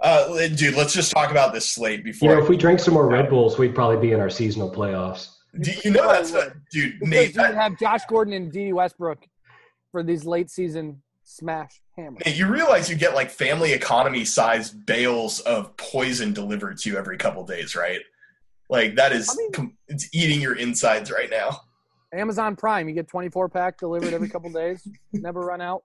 Uh, 0.00 0.48
dude, 0.48 0.74
let's 0.74 0.92
just 0.92 1.12
talk 1.12 1.30
about 1.30 1.52
this 1.52 1.68
slate 1.70 1.98
You 2.00 2.04
before. 2.04 2.34
know, 2.36 2.42
if 2.42 2.48
we 2.48 2.56
drank 2.56 2.80
some 2.80 2.94
more 2.94 3.08
Red 3.08 3.28
Bulls, 3.30 3.58
we'd 3.58 3.74
probably 3.74 3.96
be 4.06 4.12
in 4.12 4.20
our 4.20 4.28
seasonal 4.30 4.70
playoffs. 4.70 5.30
Do 5.60 5.70
you 5.84 5.92
know 5.92 6.08
that's 6.08 6.34
I 6.34 6.38
a, 6.40 6.44
would. 6.46 6.60
dude, 6.72 6.98
Because 7.00 7.10
Nate. 7.10 7.34
you 7.36 7.42
have 7.54 7.78
Josh 7.78 8.00
Gordon 8.08 8.34
and 8.34 8.50
D. 8.52 8.72
Westbrook 8.72 9.24
for 9.92 10.02
these 10.02 10.24
late 10.24 10.50
season 10.50 11.00
smash 11.22 11.80
hammers. 11.96 12.22
Nate, 12.26 12.36
you 12.36 12.46
realize 12.48 12.90
you 12.90 12.96
get 12.96 13.14
like 13.14 13.30
family 13.30 13.72
economy 13.72 14.24
sized 14.24 14.84
bales 14.84 15.38
of 15.40 15.76
poison 15.76 16.32
delivered 16.32 16.78
to 16.78 16.90
you 16.90 16.98
every 16.98 17.16
couple 17.16 17.44
days, 17.46 17.76
right? 17.76 18.00
Like 18.68 18.96
that 18.96 19.12
is 19.12 19.30
I 19.30 19.34
mean- 19.36 19.52
com- 19.52 19.76
it's 19.88 20.08
eating 20.12 20.40
your 20.40 20.56
insides 20.56 21.10
right 21.10 21.30
now. 21.30 21.60
Amazon 22.12 22.56
Prime, 22.56 22.88
you 22.88 22.94
get 22.94 23.08
24 23.08 23.48
pack 23.48 23.78
delivered 23.78 24.12
every 24.12 24.28
couple 24.28 24.50
days, 24.50 24.86
never 25.12 25.40
run 25.40 25.60
out. 25.60 25.82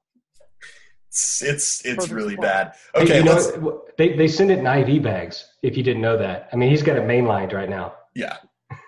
It's 1.10 1.42
it's 1.42 1.86
it's 1.86 2.10
really 2.10 2.34
spot. 2.36 2.44
bad. 2.44 2.74
Hey, 2.94 3.02
Okay, 3.02 3.18
you 3.18 3.24
know, 3.24 3.82
they 3.98 4.14
they 4.16 4.28
send 4.28 4.52
it 4.52 4.60
in 4.60 4.68
IV 4.68 5.02
bags. 5.04 5.46
If 5.64 5.76
you 5.76 5.84
didn't 5.84 6.02
know 6.02 6.18
that, 6.18 6.50
I 6.54 6.56
mean, 6.56 6.70
he's 6.70 6.84
got 6.84 6.98
it 6.98 7.04
mainlined 7.04 7.52
right 7.54 7.70
now. 7.70 7.94
yeah. 8.16 8.38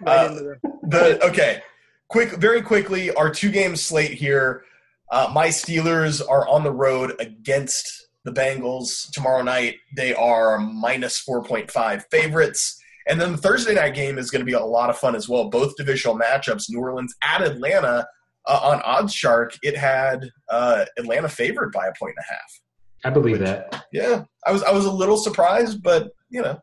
Uh, 0.06 0.28
the, 0.30 0.60
The 0.84 1.26
okay, 1.28 1.62
quick, 2.10 2.34
very 2.34 2.62
quickly, 2.62 3.12
our 3.16 3.32
two 3.32 3.50
game 3.52 3.76
slate 3.76 4.12
here. 4.14 4.64
Uh, 5.12 5.30
my 5.34 5.48
Steelers 5.48 6.22
are 6.28 6.48
on 6.48 6.64
the 6.64 6.72
road 6.72 7.14
against 7.20 8.08
the 8.24 8.32
Bengals 8.32 9.10
tomorrow 9.12 9.42
night. 9.42 9.78
They 9.96 10.14
are 10.14 10.60
minus 10.60 11.18
four 11.20 11.44
point 11.44 11.72
five 11.72 12.06
favorites. 12.12 12.78
And 13.08 13.20
then 13.20 13.32
the 13.32 13.38
Thursday 13.40 13.74
night 13.74 13.96
game 13.96 14.20
is 14.20 14.30
going 14.30 14.42
to 14.42 14.46
be 14.46 14.54
a 14.54 14.60
lot 14.64 14.92
of 14.92 14.98
fun 14.98 15.16
as 15.16 15.28
well. 15.28 15.50
Both 15.50 15.76
divisional 15.76 16.18
matchups: 16.20 16.70
New 16.70 16.80
Orleans 16.80 17.16
at 17.24 17.42
Atlanta. 17.42 18.08
Uh, 18.48 18.60
on 18.64 18.82
Odds 18.84 19.14
Shark, 19.14 19.56
it 19.62 19.78
had 19.78 20.28
uh, 20.50 20.86
Atlanta 20.98 21.30
favored 21.30 21.72
by 21.72 21.88
a 21.88 21.94
point 22.00 22.16
and 22.18 22.26
a 22.28 22.34
half. 22.34 22.62
I 23.04 23.10
believe 23.12 23.40
Which- 23.40 23.48
that. 23.48 23.86
Yeah, 23.92 24.24
I 24.46 24.52
was 24.52 24.64
I 24.64 24.72
was 24.72 24.86
a 24.86 24.92
little 24.92 25.18
surprised, 25.18 25.84
but 25.84 26.12
you 26.30 26.42
know, 26.42 26.60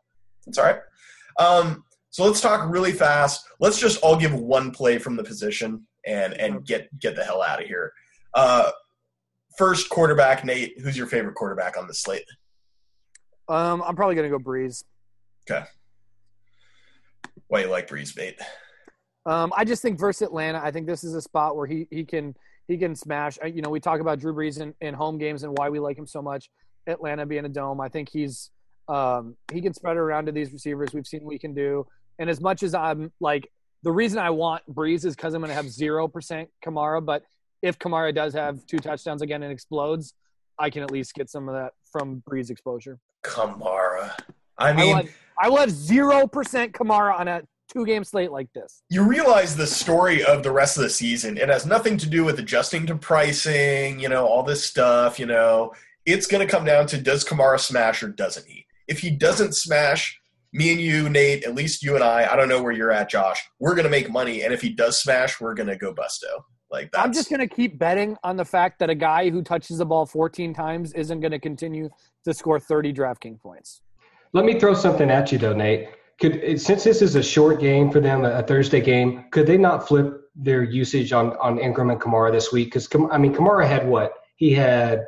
it's 0.47 0.57
all 0.57 0.65
right. 0.65 0.79
Um, 1.39 1.83
so 2.09 2.25
let's 2.25 2.41
talk 2.41 2.69
really 2.69 2.91
fast. 2.91 3.45
Let's 3.59 3.79
just 3.79 4.01
all 4.01 4.17
give 4.17 4.33
one 4.33 4.71
play 4.71 4.97
from 4.97 5.15
the 5.15 5.23
position 5.23 5.85
and 6.05 6.33
and 6.33 6.65
get 6.65 6.89
get 6.99 7.15
the 7.15 7.23
hell 7.23 7.41
out 7.41 7.61
of 7.61 7.67
here. 7.67 7.93
Uh, 8.33 8.71
first 9.57 9.89
quarterback, 9.89 10.43
Nate. 10.43 10.79
Who's 10.81 10.97
your 10.97 11.07
favorite 11.07 11.35
quarterback 11.35 11.77
on 11.77 11.87
the 11.87 11.93
slate? 11.93 12.25
um, 13.47 13.81
I'm 13.85 13.95
probably 13.95 14.15
gonna 14.15 14.29
go 14.29 14.37
Brees. 14.39 14.83
Okay. 15.49 15.65
Why 17.47 17.61
you 17.61 17.67
like 17.67 17.87
Brees, 17.87 18.15
Nate? 18.15 18.39
Um, 19.25 19.51
I 19.55 19.65
just 19.65 19.81
think 19.81 19.99
versus 19.99 20.23
Atlanta, 20.23 20.59
I 20.63 20.71
think 20.71 20.87
this 20.87 21.03
is 21.03 21.13
a 21.13 21.21
spot 21.21 21.55
where 21.55 21.67
he 21.67 21.87
he 21.91 22.05
can 22.05 22.35
he 22.67 22.77
can 22.77 22.95
smash. 22.95 23.37
Uh, 23.43 23.47
You 23.47 23.61
know, 23.61 23.69
we 23.69 23.79
talk 23.79 23.99
about 23.99 24.19
Drew 24.19 24.33
Brees 24.33 24.59
in, 24.61 24.73
in 24.81 24.93
home 24.93 25.17
games 25.17 25.43
and 25.43 25.57
why 25.57 25.69
we 25.69 25.79
like 25.79 25.97
him 25.97 26.07
so 26.07 26.21
much. 26.21 26.49
Atlanta 26.87 27.25
being 27.25 27.45
a 27.45 27.49
dome, 27.49 27.81
I 27.81 27.89
think 27.89 28.09
he's 28.09 28.51
um, 28.87 29.35
he 29.51 29.61
can 29.61 29.73
spread 29.73 29.97
it 29.97 29.99
around 29.99 30.25
to 30.25 30.31
these 30.31 30.51
receivers. 30.51 30.93
We've 30.93 31.05
seen 31.05 31.23
what 31.23 31.33
he 31.33 31.39
can 31.39 31.53
do. 31.53 31.85
And 32.17 32.29
as 32.29 32.41
much 32.41 32.63
as 32.63 32.73
I'm 32.73 33.11
like 33.19 33.49
the 33.83 33.91
reason 33.91 34.19
I 34.19 34.29
want 34.29 34.63
Brees 34.73 35.05
is 35.05 35.15
because 35.15 35.33
I'm 35.33 35.41
going 35.41 35.49
to 35.49 35.55
have 35.55 35.69
zero 35.69 36.07
percent 36.07 36.49
Kamara. 36.65 37.03
But 37.05 37.23
if 37.61 37.77
Kamara 37.77 38.13
does 38.13 38.33
have 38.33 38.65
two 38.65 38.79
touchdowns 38.79 39.21
again 39.21 39.43
and 39.43 39.51
explodes, 39.51 40.13
I 40.57 40.69
can 40.69 40.83
at 40.83 40.91
least 40.91 41.13
get 41.13 41.29
some 41.29 41.47
of 41.47 41.55
that 41.55 41.73
from 41.91 42.23
Brees 42.29 42.49
exposure. 42.49 42.99
Kamara. 43.23 44.11
I 44.57 44.69
I 44.69 44.73
mean, 44.73 45.09
I 45.41 45.49
will 45.49 45.57
have 45.57 45.71
zero 45.71 46.27
percent 46.27 46.73
Kamara 46.73 47.17
on 47.17 47.27
a 47.27 47.41
two 47.71 47.85
game 47.85 48.03
slate 48.03 48.31
like 48.31 48.51
this. 48.53 48.83
you 48.89 49.03
realize 49.03 49.55
the 49.55 49.67
story 49.67 50.23
of 50.23 50.43
the 50.43 50.51
rest 50.51 50.77
of 50.77 50.83
the 50.83 50.89
season. 50.89 51.37
It 51.37 51.49
has 51.49 51.65
nothing 51.65 51.97
to 51.97 52.09
do 52.09 52.23
with 52.25 52.39
adjusting 52.39 52.85
to 52.87 52.95
pricing, 52.95 53.99
you 53.99 54.09
know, 54.09 54.25
all 54.25 54.43
this 54.43 54.63
stuff, 54.63 55.19
you 55.19 55.25
know. 55.25 55.73
It's 56.05 56.27
going 56.27 56.45
to 56.45 56.51
come 56.51 56.65
down 56.65 56.87
to 56.87 56.97
does 56.97 57.23
Kamara 57.23 57.59
smash 57.59 58.01
or 58.01 58.09
doesn't 58.09 58.47
he? 58.47 58.65
If 58.87 58.99
he 58.99 59.11
doesn't 59.11 59.55
smash, 59.55 60.19
me 60.51 60.71
and 60.71 60.81
you, 60.81 61.09
Nate, 61.09 61.43
at 61.43 61.53
least 61.53 61.83
you 61.83 61.95
and 61.95 62.03
I, 62.03 62.31
I 62.31 62.35
don't 62.35 62.49
know 62.49 62.63
where 62.63 62.71
you're 62.71 62.91
at, 62.91 63.09
Josh, 63.09 63.39
we're 63.59 63.75
going 63.75 63.83
to 63.83 63.91
make 63.91 64.09
money. 64.09 64.41
And 64.41 64.53
if 64.53 64.61
he 64.61 64.69
does 64.69 64.99
smash, 64.99 65.39
we're 65.39 65.53
going 65.53 65.69
to 65.69 65.75
go 65.75 65.93
busto. 65.93 66.41
Like 66.71 66.91
that's 66.91 67.03
I'm 67.03 67.13
just 67.13 67.29
going 67.29 67.39
to 67.39 67.47
keep 67.47 67.79
betting 67.79 68.15
on 68.23 68.37
the 68.37 68.45
fact 68.45 68.79
that 68.79 68.89
a 68.89 68.95
guy 68.95 69.29
who 69.29 69.41
touches 69.41 69.79
the 69.79 69.85
ball 69.85 70.05
14 70.05 70.53
times 70.53 70.93
isn't 70.93 71.19
going 71.19 71.31
to 71.31 71.39
continue 71.39 71.89
to 72.25 72.33
score 72.33 72.59
30 72.59 72.93
DraftKings 72.93 73.41
points. 73.41 73.81
Let 74.33 74.45
me 74.45 74.59
throw 74.59 74.75
something 74.75 75.09
at 75.09 75.31
you 75.31 75.39
though, 75.39 75.53
Nate. 75.53 75.89
Could 76.19 76.59
since 76.59 76.83
this 76.83 77.01
is 77.01 77.15
a 77.15 77.23
short 77.23 77.59
game 77.59 77.91
for 77.91 77.99
them, 77.99 78.25
a 78.25 78.43
Thursday 78.43 78.81
game, 78.81 79.25
could 79.31 79.47
they 79.47 79.57
not 79.57 79.87
flip 79.87 80.21
their 80.35 80.63
usage 80.63 81.13
on 81.13 81.37
on 81.37 81.59
Ingram 81.59 81.89
and 81.89 81.99
Kamara 81.99 82.31
this 82.31 82.51
week? 82.51 82.67
Because 82.67 82.87
I 83.11 83.17
mean, 83.17 83.33
Kamara 83.33 83.67
had 83.67 83.87
what 83.87 84.13
he 84.35 84.53
had. 84.53 85.05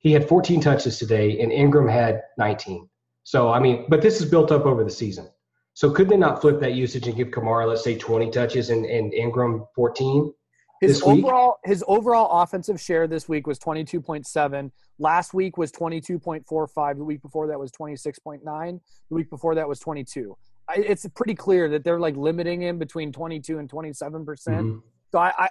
He 0.00 0.12
had 0.12 0.28
14 0.28 0.60
touches 0.60 0.98
today, 0.98 1.40
and 1.40 1.50
Ingram 1.50 1.88
had 1.88 2.22
19. 2.38 2.88
So 3.24 3.50
I 3.50 3.58
mean, 3.58 3.86
but 3.88 4.00
this 4.00 4.20
is 4.20 4.30
built 4.30 4.50
up 4.50 4.64
over 4.64 4.84
the 4.84 4.90
season. 4.90 5.28
So 5.74 5.90
could 5.90 6.08
they 6.08 6.16
not 6.16 6.40
flip 6.40 6.58
that 6.60 6.74
usage 6.74 7.06
and 7.06 7.16
give 7.16 7.28
Kamara, 7.28 7.68
let's 7.68 7.84
say, 7.84 7.96
20 7.96 8.30
touches 8.30 8.70
and, 8.70 8.84
and 8.84 9.14
Ingram 9.14 9.64
14? 9.76 10.32
His 10.80 10.98
This 11.00 11.06
week? 11.06 11.24
overall 11.24 11.58
his 11.64 11.84
overall 11.88 12.42
offensive 12.42 12.80
share 12.80 13.06
this 13.06 13.28
week 13.28 13.46
was 13.46 13.58
22.7. 13.58 14.70
Last 14.98 15.34
week 15.34 15.56
was 15.56 15.72
22.45. 15.72 16.96
The 16.96 17.04
week 17.04 17.22
before 17.22 17.46
that 17.48 17.58
was 17.58 17.70
26.9. 17.72 18.42
The 18.44 19.14
week 19.14 19.30
before 19.30 19.54
that 19.56 19.68
was 19.68 19.80
22. 19.80 20.36
I, 20.68 20.74
it's 20.76 21.06
pretty 21.14 21.34
clear 21.34 21.68
that 21.70 21.82
they're 21.82 21.98
like 21.98 22.16
limiting 22.16 22.62
him 22.62 22.78
between 22.78 23.12
22 23.12 23.58
and 23.58 23.68
27 23.68 24.24
percent. 24.24 24.66
Mhm. 24.66 24.82
So 25.10 25.18
I, 25.18 25.32
I 25.38 25.48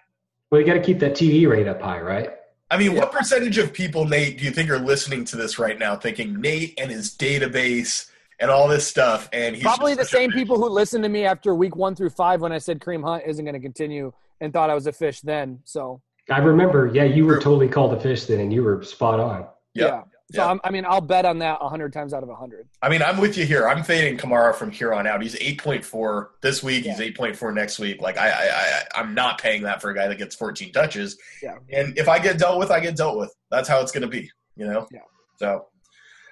Well, 0.52 0.62
you 0.62 0.68
got 0.68 0.76
to 0.76 0.82
keep 0.82 1.00
that 1.00 1.14
TV 1.14 1.50
rate 1.50 1.68
up 1.68 1.82
high, 1.82 2.00
right? 2.00 2.30
I 2.70 2.78
mean, 2.78 2.96
what 2.96 3.12
percentage 3.12 3.58
of 3.58 3.74
people, 3.74 4.06
Nate, 4.06 4.38
do 4.38 4.46
you 4.46 4.52
think 4.52 4.70
are 4.70 4.80
listening 4.80 5.24
to 5.26 5.38
this 5.38 5.58
right 5.58 5.80
now 5.80 5.96
thinking 5.96 6.40
Nate 6.40 6.78
and 6.78 6.92
his 6.92 7.16
database 7.16 8.10
and 8.40 8.52
all 8.52 8.68
this 8.68 8.86
stuff 8.88 9.30
and 9.34 9.56
he's 9.56 9.64
probably 9.64 9.94
the 9.94 10.02
just 10.02 10.12
such 10.12 10.20
same 10.20 10.32
people 10.32 10.58
who 10.58 10.70
listened 10.70 11.04
to 11.04 11.10
me 11.10 11.26
after 11.26 11.56
week 11.56 11.76
one 11.76 11.96
through 11.96 12.12
five 12.12 12.40
when 12.40 12.52
I 12.52 12.60
said 12.60 12.80
Kareem 12.80 13.04
Hunt 13.04 13.24
isn't 13.26 13.44
going 13.44 13.56
to 13.56 13.60
continue 13.60 14.14
and 14.42 14.54
thought 14.54 14.70
I 14.70 14.76
was 14.76 14.88
a 14.88 14.94
fish 14.94 15.22
then. 15.22 15.60
So 15.64 16.02
I 16.30 16.40
remember. 16.40 16.88
Yeah, 16.94 17.04
you 17.04 17.26
were 17.26 17.40
totally 17.40 17.68
called 17.68 17.94
a 17.94 18.00
fish 18.00 18.26
then, 18.26 18.40
and 18.40 18.52
you 18.52 18.64
were 18.64 18.84
spot 18.84 19.20
on. 19.20 19.48
Yep. 19.74 19.90
yeah. 19.90 20.02
So 20.34 20.42
Yep. 20.42 20.50
I'm, 20.50 20.60
I 20.66 20.72
mean, 20.72 20.86
I'll 20.86 21.00
bet 21.00 21.24
on 21.24 21.40
that 21.40 21.62
100 21.62 21.94
times 21.94 22.14
out 22.14 22.22
of 22.22 22.28
100. 22.28 22.68
I 22.82 22.90
mean, 22.90 23.02
I'm 23.02 23.18
with 23.18 23.38
you 23.38 23.46
here. 23.46 23.66
I'm 23.66 23.82
fading 23.82 24.18
Kamara 24.18 24.54
from 24.54 24.72
here 24.72 24.94
on 24.94 25.08
out. 25.08 25.22
He's 25.22 25.36
8.4 25.36 26.28
this 26.42 26.62
week. 26.62 26.84
He's 26.84 27.00
8.4 27.00 27.54
next 27.54 27.80
week. 27.80 28.02
Like 28.02 28.18
I, 28.18 28.30
I, 28.30 28.50
I, 28.50 28.84
I'm 28.96 29.14
not 29.14 29.40
paying 29.40 29.62
that 29.64 29.82
for 29.82 29.90
a 29.90 29.96
guy 29.96 30.10
that 30.10 30.18
gets 30.18 30.36
14 30.36 30.74
touches. 30.74 31.18
Yeah. 31.42 31.56
And 31.72 31.98
if 31.98 32.10
I 32.10 32.20
get 32.20 32.38
dealt 32.38 32.60
with, 32.60 32.72
I 32.72 32.82
get 32.82 32.98
dealt 32.98 33.18
with. 33.18 33.34
That's 33.52 33.70
how 33.70 33.80
it's 33.80 33.94
going 33.94 34.02
to 34.02 34.10
be. 34.10 34.30
You 34.58 34.68
know. 34.68 34.86
Yeah. 34.92 35.00
So, 35.38 35.68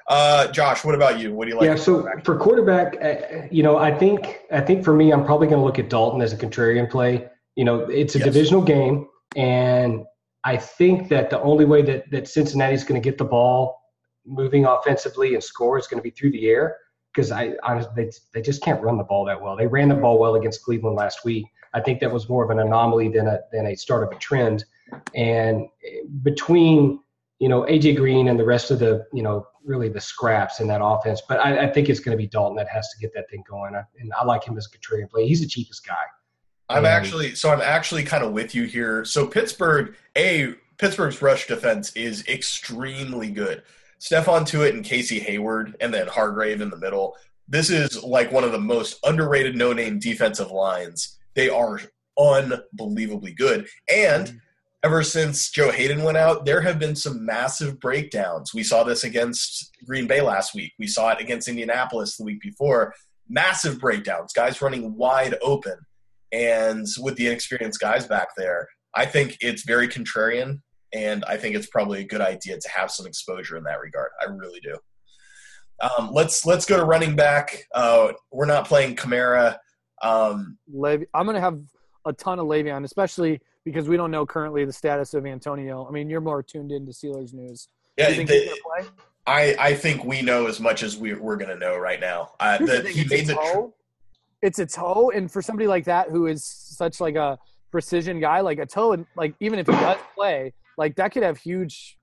uh, 0.10 0.48
Josh, 0.48 0.84
what 0.84 0.96
about 0.96 1.20
you? 1.20 1.34
What 1.34 1.46
do 1.46 1.52
you 1.52 1.58
like? 1.58 1.66
yeah. 1.66 1.76
So 1.76 2.06
for 2.26 2.38
quarterback, 2.38 2.98
uh, 3.02 3.48
you 3.50 3.64
know, 3.64 3.78
I 3.78 3.98
think 3.98 4.40
I 4.52 4.60
think 4.60 4.84
for 4.84 4.94
me, 4.94 5.14
I'm 5.14 5.24
probably 5.24 5.48
going 5.48 5.60
to 5.60 5.66
look 5.66 5.80
at 5.80 5.90
Dalton 5.90 6.22
as 6.22 6.34
a 6.34 6.38
contrarian 6.38 6.90
play. 6.90 7.30
You 7.56 7.66
know, 7.66 7.80
it's 7.82 8.16
a 8.16 8.20
Yes. 8.20 8.26
divisional 8.26 8.62
game, 8.62 9.08
and 9.36 10.06
I 10.44 10.58
think 10.58 11.10
that 11.10 11.30
the 11.30 11.42
only 11.42 11.66
way 11.66 11.82
that 11.84 12.10
that 12.12 12.28
Cincinnati's 12.28 12.84
going 12.84 13.02
to 13.02 13.04
get 13.10 13.18
the 13.18 13.26
ball 13.26 13.82
moving 14.26 14.66
offensively 14.66 15.34
and 15.34 15.44
score 15.44 15.78
is 15.78 15.88
going 15.88 16.00
to 16.00 16.04
be 16.04 16.10
through 16.12 16.32
the 16.32 16.48
air. 16.48 16.78
because 17.14 17.32
I 17.32 17.54
honestly 17.64 17.94
they, 17.96 18.12
they 18.34 18.42
just 18.42 18.62
can't 18.62 18.82
run 18.82 18.98
the 18.98 19.04
ball 19.06 19.24
that 19.26 19.42
well. 19.42 19.56
They 19.56 19.68
ran 19.68 19.88
the 19.88 19.96
ball 19.96 20.20
well 20.20 20.36
against 20.36 20.64
Cleveland 20.64 20.98
last 20.98 21.24
week. 21.24 21.46
I 21.74 21.80
think 21.80 22.02
that 22.02 22.12
was 22.12 22.28
more 22.28 22.44
of 22.44 22.50
an 22.50 22.60
anomaly 22.60 23.08
than 23.10 23.28
a 23.28 23.40
than 23.54 23.68
a 23.68 23.76
start 23.76 24.04
of 24.04 24.12
a 24.12 24.20
trend. 24.20 24.66
And 25.14 25.68
eh, 25.86 26.02
between 26.24 27.00
you 27.40 27.48
know 27.48 27.62
AJ 27.64 27.96
Green 27.96 28.28
and 28.28 28.38
the 28.38 28.44
rest 28.46 28.70
of 28.72 28.80
the 28.80 29.06
you 29.14 29.24
know 29.24 29.48
really 29.64 29.88
the 29.90 30.02
scraps 30.02 30.60
in 30.60 30.68
that 30.68 30.82
offense, 30.84 31.22
but 31.28 31.40
I, 31.40 31.66
I 31.66 31.72
think 31.72 31.90
it's 31.90 32.00
going 32.02 32.16
to 32.18 32.22
be 32.22 32.28
Dalton 32.28 32.56
that 32.58 32.68
has 32.68 32.88
to 32.90 33.00
get 33.00 33.14
that 33.16 33.30
thing 33.30 33.44
going. 33.50 33.74
And 34.00 34.12
I 34.20 34.24
like 34.26 34.44
him 34.44 34.58
as 34.58 34.68
a 34.68 34.78
contrarian 34.78 35.10
play. 35.10 35.26
He's 35.26 35.42
the 35.42 35.48
cheapest 35.48 35.88
guy. 35.88 36.06
I'm 36.70 36.80
um, 36.80 36.86
actually 36.86 37.36
so 37.36 37.52
I'm 37.52 37.62
actually 37.62 38.04
kind 38.04 38.24
of 38.24 38.32
with 38.32 38.56
you 38.56 38.64
here. 38.64 39.06
So 39.06 39.28
Pittsburgh, 39.28 39.96
a 40.18 40.56
Pittsburgh's 40.78 41.22
rush 41.22 41.48
defense 41.48 41.92
is 41.96 42.28
extremely 42.28 43.30
good. 43.30 43.64
Stephon 44.00 44.46
Tuitt 44.46 44.74
and 44.74 44.84
Casey 44.84 45.20
Hayward, 45.20 45.76
and 45.80 45.94
then 45.94 46.08
Hargrave 46.08 46.62
in 46.62 46.70
the 46.70 46.78
middle. 46.78 47.16
This 47.48 47.70
is 47.70 48.04
like 48.04 48.32
one 48.32 48.44
of 48.44 48.52
the 48.52 48.60
most 48.60 49.00
underrated 49.04 49.56
no-name 49.56 50.00
defensive 50.00 50.52
lines. 50.52 51.18
They 51.34 51.50
are 51.50 51.80
unbelievably 52.18 53.34
good. 53.34 53.68
And 53.90 54.28
mm-hmm. 54.28 54.38
ever 54.84 55.04
since 55.04 55.50
Joe 55.50 55.72
Haden 55.72 56.04
went 56.04 56.18
out, 56.18 56.46
there 56.46 56.62
have 56.62 56.80
been 56.80 56.96
some 56.96 57.26
massive 57.26 57.80
breakdowns. 57.80 58.54
We 58.54 58.64
saw 58.64 58.84
this 58.84 59.04
against 59.04 59.72
Green 59.86 60.08
Bay 60.08 60.22
last 60.22 60.54
week. 60.56 60.74
We 60.80 60.88
saw 60.88 61.12
it 61.12 61.22
against 61.22 61.48
Indianapolis 61.48 62.18
the 62.18 62.26
week 62.26 62.42
before. 62.42 62.94
Massive 63.30 63.80
breakdowns, 63.80 64.34
guys 64.34 64.62
running 64.62 64.96
wide 64.96 65.36
open. 65.42 65.78
And 66.32 66.88
with 67.00 67.16
the 67.16 67.28
inexperienced 67.28 67.80
guys 67.80 68.08
back 68.08 68.30
there, 68.38 68.68
I 68.96 69.06
think 69.06 69.38
it's 69.42 69.64
very 69.64 69.88
contrarian, 69.88 70.62
and 70.94 71.24
I 71.26 71.38
think 71.38 71.56
it's 71.56 71.68
probably 71.68 72.02
a 72.02 72.06
good 72.06 72.22
idea 72.22 72.58
to 72.58 72.70
have 72.70 72.92
some 72.92 73.06
exposure 73.06 73.58
in 73.58 73.64
that 73.66 73.80
regard. 73.80 74.10
I 74.22 74.26
really 74.26 74.60
do. 74.62 74.78
Um, 75.82 76.12
let's 76.12 76.46
let's 76.46 76.66
go 76.66 76.78
to 76.78 76.86
running 76.86 77.16
back. 77.16 77.66
Uh, 77.74 78.14
we're 78.32 78.46
not 78.46 78.68
playing 78.68 78.96
Kamara. 78.96 79.58
Um, 80.02 80.58
I'm 80.74 81.26
going 81.26 81.36
to 81.36 81.42
have 81.42 81.60
a 82.06 82.14
ton 82.14 82.40
of 82.40 82.46
Le'Veon, 82.46 82.86
especially 82.86 83.42
because 83.66 83.90
we 83.90 83.98
don't 83.98 84.12
know 84.12 84.26
currently 84.26 84.64
the 84.64 84.74
status 84.74 85.14
of 85.14 85.26
Antonio. 85.26 85.86
I 85.88 85.92
mean, 85.92 86.10
you're 86.10 86.22
more 86.22 86.44
tuned 86.44 86.72
into 86.72 86.92
Steelers 86.92 87.34
news. 87.34 87.68
Yeah, 87.98 88.12
the, 88.12 88.58
I 89.28 89.56
I 89.60 89.74
think 89.74 90.04
we 90.06 90.22
know 90.22 90.48
as 90.48 90.60
much 90.60 90.84
as 90.84 90.98
we, 90.98 91.14
we're 91.14 91.38
going 91.38 91.50
to 91.50 91.58
know 91.58 91.78
right 91.78 92.00
now. 92.00 92.32
Uh, 92.40 92.58
that 92.66 92.88
he 92.88 93.06
made 93.06 93.28
the. 93.28 93.34
Tr- 93.34 93.72
it's 94.46 94.60
a 94.60 94.66
toe, 94.66 95.10
and 95.10 95.32
for 95.32 95.42
somebody 95.42 95.68
like 95.68 95.86
that 95.86 96.10
who 96.10 96.28
is 96.28 96.46
such 96.46 97.02
like 97.02 97.16
a 97.16 97.40
precision 97.72 98.20
guy, 98.20 98.42
like 98.42 98.60
a 98.60 98.66
toe, 98.66 98.92
and 98.92 99.08
like 99.18 99.34
even 99.40 99.58
if 99.58 99.66
he 99.66 99.74
does 99.74 99.98
play, 100.14 100.54
like 100.78 100.96
that 100.98 101.12
could 101.12 101.24
have 101.24 101.38
huge 101.38 101.98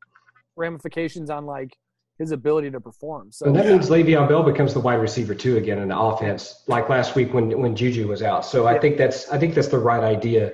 ramifications 0.57 1.30
on 1.30 1.47
like 1.47 1.76
his 2.18 2.32
ability 2.32 2.70
to 2.72 2.80
perform. 2.80 3.30
So 3.30 3.47
and 3.47 3.55
that 3.55 3.66
yeah. 3.66 3.72
means 3.72 3.88
Le'Veon 3.88 4.28
Bell 4.28 4.43
becomes 4.43 4.74
the 4.74 4.80
wide 4.80 4.97
receiver 4.97 5.36
too 5.36 5.57
again 5.57 5.78
in 5.78 5.88
the 5.88 5.99
offense, 5.99 6.64
like 6.66 6.88
last 6.88 7.14
week 7.14 7.32
when 7.32 7.57
when 7.61 7.76
Juju 7.76 8.09
was 8.09 8.24
out. 8.24 8.45
So 8.45 8.66
I 8.66 8.76
think 8.76 8.97
that's 8.97 9.30
I 9.30 9.38
think 9.38 9.55
that's 9.55 9.68
the 9.68 9.78
right 9.78 10.03
idea 10.03 10.53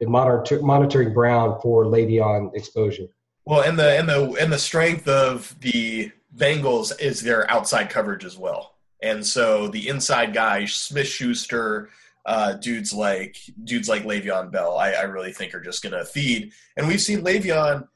in 0.00 0.10
monitor, 0.10 0.60
monitoring 0.60 1.14
Brown 1.14 1.60
for 1.60 1.84
Le'Veon 1.84 2.52
exposure. 2.56 3.06
Well, 3.44 3.62
and 3.62 3.78
the 3.78 3.96
and 3.96 4.08
the 4.08 4.36
and 4.40 4.52
the 4.52 4.58
strength 4.58 5.06
of 5.06 5.54
the 5.60 6.10
Bengals 6.36 7.00
is 7.00 7.22
their 7.22 7.48
outside 7.48 7.90
coverage 7.90 8.24
as 8.24 8.36
well. 8.36 8.72
And 9.02 9.26
so 9.26 9.68
the 9.68 9.88
inside 9.88 10.32
guy, 10.32 10.64
Smith 10.64 11.08
Schuster, 11.08 11.90
uh, 12.24 12.54
dudes 12.54 12.92
like 12.92 13.36
dudes 13.64 13.88
like 13.88 14.04
Le'Veon 14.04 14.52
Bell, 14.52 14.78
I, 14.78 14.92
I 14.92 15.02
really 15.02 15.32
think 15.32 15.54
are 15.54 15.60
just 15.60 15.82
going 15.82 15.92
to 15.92 16.04
feed. 16.04 16.52
And 16.76 16.86
we've 16.86 17.00
seen 17.00 17.24
Le'Veon, 17.24 17.86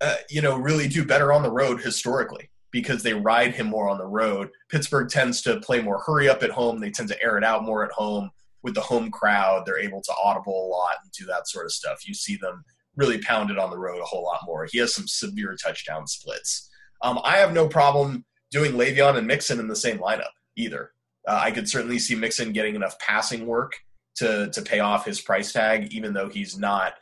uh, 0.00 0.16
you 0.28 0.42
know, 0.42 0.56
really 0.58 0.88
do 0.88 1.04
better 1.04 1.32
on 1.32 1.42
the 1.42 1.50
road 1.50 1.80
historically 1.80 2.50
because 2.72 3.02
they 3.02 3.14
ride 3.14 3.54
him 3.54 3.66
more 3.68 3.88
on 3.88 3.98
the 3.98 4.06
road. 4.06 4.50
Pittsburgh 4.68 5.08
tends 5.08 5.42
to 5.42 5.60
play 5.60 5.80
more 5.80 6.02
hurry 6.04 6.28
up 6.28 6.42
at 6.42 6.50
home. 6.50 6.80
They 6.80 6.90
tend 6.90 7.08
to 7.10 7.22
air 7.22 7.38
it 7.38 7.44
out 7.44 7.64
more 7.64 7.84
at 7.84 7.92
home 7.92 8.30
with 8.62 8.74
the 8.74 8.80
home 8.80 9.10
crowd. 9.10 9.64
They're 9.64 9.78
able 9.78 10.00
to 10.02 10.12
audible 10.22 10.66
a 10.66 10.68
lot 10.68 10.96
and 11.02 11.12
do 11.12 11.26
that 11.26 11.48
sort 11.48 11.66
of 11.66 11.72
stuff. 11.72 12.08
You 12.08 12.14
see 12.14 12.36
them 12.36 12.64
really 12.96 13.18
pound 13.18 13.50
it 13.50 13.58
on 13.58 13.70
the 13.70 13.78
road 13.78 14.00
a 14.00 14.04
whole 14.04 14.24
lot 14.24 14.40
more. 14.44 14.66
He 14.70 14.78
has 14.78 14.94
some 14.94 15.06
severe 15.06 15.56
touchdown 15.62 16.06
splits. 16.06 16.68
Um, 17.02 17.20
I 17.24 17.36
have 17.36 17.52
no 17.52 17.68
problem 17.68 18.24
doing 18.52 18.72
Le'Veon 18.72 19.16
and 19.16 19.26
Mixon 19.26 19.58
in 19.58 19.66
the 19.66 19.74
same 19.74 19.98
lineup 19.98 20.30
either. 20.56 20.92
Uh, 21.26 21.40
I 21.42 21.50
could 21.50 21.68
certainly 21.68 21.98
see 21.98 22.14
Mixon 22.14 22.52
getting 22.52 22.76
enough 22.76 22.98
passing 23.00 23.46
work 23.46 23.72
to 24.16 24.50
to 24.50 24.62
pay 24.62 24.80
off 24.80 25.06
his 25.06 25.20
price 25.20 25.52
tag, 25.52 25.92
even 25.92 26.12
though 26.12 26.28
he's 26.28 26.58
not 26.58 26.94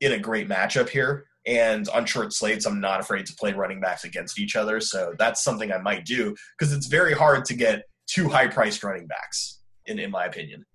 in 0.00 0.12
a 0.12 0.18
great 0.18 0.48
matchup 0.48 0.88
here. 0.88 1.24
And 1.46 1.88
on 1.88 2.04
short 2.04 2.32
slates, 2.32 2.66
I'm 2.66 2.80
not 2.80 3.00
afraid 3.00 3.24
to 3.26 3.34
play 3.34 3.54
running 3.54 3.80
backs 3.80 4.04
against 4.04 4.38
each 4.38 4.54
other. 4.54 4.80
So 4.80 5.14
that's 5.18 5.42
something 5.42 5.72
I 5.72 5.78
might 5.78 6.04
do 6.04 6.36
because 6.58 6.74
it's 6.74 6.86
very 6.86 7.14
hard 7.14 7.46
to 7.46 7.54
get 7.54 7.84
two 8.06 8.28
high 8.28 8.48
priced 8.48 8.84
running 8.84 9.06
backs, 9.06 9.60
in, 9.86 9.98
in 9.98 10.10
my 10.10 10.26
opinion. 10.26 10.66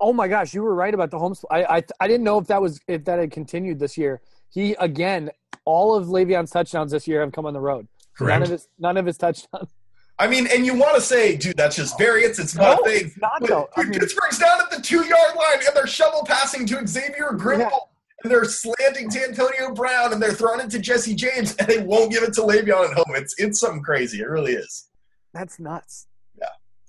Oh 0.00 0.12
my 0.12 0.28
gosh, 0.28 0.54
you 0.54 0.62
were 0.62 0.74
right 0.74 0.94
about 0.94 1.10
the 1.10 1.18
home. 1.18 1.34
I, 1.50 1.64
I 1.64 1.82
I 2.00 2.06
didn't 2.06 2.24
know 2.24 2.38
if 2.38 2.46
that 2.48 2.60
was 2.60 2.78
if 2.86 3.04
that 3.06 3.18
had 3.18 3.32
continued 3.32 3.78
this 3.78 3.96
year. 3.96 4.20
He 4.50 4.74
again, 4.74 5.30
all 5.64 5.94
of 5.94 6.06
Le'Veon's 6.06 6.50
touchdowns 6.50 6.92
this 6.92 7.08
year 7.08 7.22
have 7.22 7.32
come 7.32 7.46
on 7.46 7.54
the 7.54 7.60
road. 7.60 7.88
Correct. 8.16 8.40
None 8.40 8.42
of 8.42 8.48
his 8.50 8.68
none 8.78 8.96
of 8.96 9.06
his 9.06 9.18
touchdowns 9.18 9.74
I 10.18 10.26
mean, 10.28 10.46
and 10.52 10.64
you 10.64 10.74
want 10.74 10.94
to 10.94 11.00
say, 11.00 11.36
dude, 11.36 11.56
that's 11.56 11.76
just 11.76 11.98
variance. 11.98 12.38
It's 12.38 12.54
not 12.54 12.78
no, 12.82 12.90
a 12.90 12.98
thing. 12.98 13.12
not, 13.20 13.46
though. 13.46 13.68
I 13.76 13.82
mean, 13.84 13.92
Pittsburgh's 13.92 14.38
down 14.38 14.60
at 14.60 14.70
the 14.70 14.80
two 14.80 15.04
yard 15.04 15.36
line 15.36 15.58
and 15.66 15.74
they're 15.76 15.86
shovel 15.86 16.24
passing 16.24 16.66
to 16.66 16.86
Xavier 16.86 17.32
Grimble. 17.32 17.60
Yeah. 17.60 17.78
And 18.24 18.32
they're 18.32 18.44
slanting 18.44 19.10
to 19.10 19.24
Antonio 19.28 19.74
Brown 19.74 20.14
and 20.14 20.22
they're 20.22 20.32
throwing 20.32 20.60
it 20.60 20.70
to 20.70 20.78
Jesse 20.78 21.14
James 21.14 21.54
and 21.56 21.68
they 21.68 21.82
won't 21.82 22.10
give 22.10 22.22
it 22.22 22.32
to 22.34 22.40
Le'Veon 22.40 22.90
at 22.90 22.94
home. 22.96 23.14
It's 23.14 23.34
it's 23.36 23.60
something 23.60 23.82
crazy. 23.82 24.20
It 24.20 24.28
really 24.28 24.54
is. 24.54 24.88
That's 25.34 25.58
nuts. 25.58 26.06
Yeah. 26.40 26.46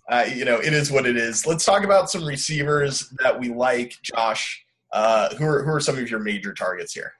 Uh, 0.10 0.24
you 0.34 0.46
know, 0.46 0.60
it 0.60 0.72
is 0.72 0.90
what 0.90 1.06
it 1.06 1.18
is. 1.18 1.46
Let's 1.46 1.66
talk 1.66 1.84
about 1.84 2.10
some 2.10 2.24
receivers 2.24 3.10
that 3.22 3.38
we 3.38 3.50
like, 3.50 3.94
Josh. 4.02 4.64
Uh, 4.94 5.36
who 5.36 5.44
are 5.44 5.64
who 5.64 5.72
are 5.72 5.82
some 5.82 5.98
of 5.98 6.10
your 6.10 6.22
major 6.22 6.54
targets 6.54 6.94
here? 6.94 7.12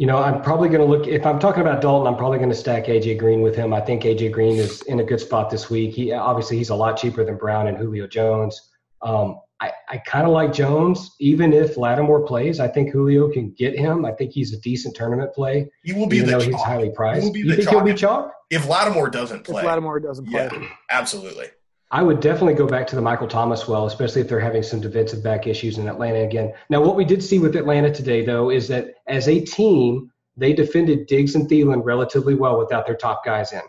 You 0.00 0.06
know, 0.06 0.16
I'm 0.16 0.40
probably 0.40 0.70
going 0.70 0.80
to 0.80 0.86
look. 0.86 1.06
If 1.06 1.26
I'm 1.26 1.38
talking 1.38 1.60
about 1.60 1.82
Dalton, 1.82 2.06
I'm 2.10 2.16
probably 2.16 2.38
going 2.38 2.48
to 2.48 2.56
stack 2.56 2.86
AJ 2.86 3.18
Green 3.18 3.42
with 3.42 3.54
him. 3.54 3.74
I 3.74 3.82
think 3.82 4.04
AJ 4.04 4.32
Green 4.32 4.56
is 4.56 4.80
in 4.82 5.00
a 5.00 5.04
good 5.04 5.20
spot 5.20 5.50
this 5.50 5.68
week. 5.68 5.92
He 5.92 6.10
obviously 6.10 6.56
he's 6.56 6.70
a 6.70 6.74
lot 6.74 6.96
cheaper 6.96 7.22
than 7.22 7.36
Brown 7.36 7.66
and 7.66 7.76
Julio 7.76 8.06
Jones. 8.06 8.70
Um, 9.02 9.40
I, 9.60 9.72
I 9.90 9.98
kind 9.98 10.24
of 10.24 10.32
like 10.32 10.54
Jones, 10.54 11.14
even 11.20 11.52
if 11.52 11.76
Lattimore 11.76 12.22
plays. 12.22 12.60
I 12.60 12.68
think 12.68 12.90
Julio 12.90 13.30
can 13.30 13.50
get 13.50 13.78
him. 13.78 14.06
I 14.06 14.12
think 14.12 14.32
he's 14.32 14.54
a 14.54 14.60
decent 14.62 14.96
tournament 14.96 15.34
play. 15.34 15.70
He 15.84 15.92
will 15.92 16.06
be 16.06 16.16
even 16.16 16.30
the 16.30 16.32
though 16.32 16.44
chalk. 16.46 16.52
he's 16.52 16.62
highly 16.62 16.90
priced. 16.90 17.20
He 17.20 17.26
will 17.26 17.34
be 17.34 17.40
you 17.40 17.48
the 17.50 17.56
think 17.56 17.68
chalk. 17.68 17.74
he'll 17.74 17.94
be 17.94 18.00
chalk? 18.00 18.32
If 18.48 18.66
Lattimore 18.66 19.10
doesn't 19.10 19.44
play. 19.44 19.60
If 19.60 19.66
Lattimore 19.66 20.00
doesn't 20.00 20.30
play. 20.30 20.48
Yeah, 20.50 20.66
absolutely. 20.90 21.48
I 21.92 22.02
would 22.02 22.20
definitely 22.20 22.54
go 22.54 22.68
back 22.68 22.86
to 22.88 22.94
the 22.94 23.02
Michael 23.02 23.26
Thomas 23.26 23.66
well, 23.66 23.86
especially 23.86 24.20
if 24.20 24.28
they're 24.28 24.38
having 24.38 24.62
some 24.62 24.80
defensive 24.80 25.24
back 25.24 25.48
issues 25.48 25.76
in 25.76 25.88
Atlanta 25.88 26.20
again. 26.20 26.52
Now, 26.68 26.80
what 26.80 26.94
we 26.94 27.04
did 27.04 27.22
see 27.22 27.40
with 27.40 27.56
Atlanta 27.56 27.92
today, 27.92 28.24
though, 28.24 28.50
is 28.50 28.68
that 28.68 28.94
as 29.08 29.26
a 29.26 29.40
team, 29.40 30.12
they 30.36 30.52
defended 30.52 31.08
Diggs 31.08 31.34
and 31.34 31.48
Thielen 31.48 31.84
relatively 31.84 32.36
well 32.36 32.58
without 32.58 32.86
their 32.86 32.96
top 32.96 33.24
guys 33.24 33.52
in. 33.52 33.62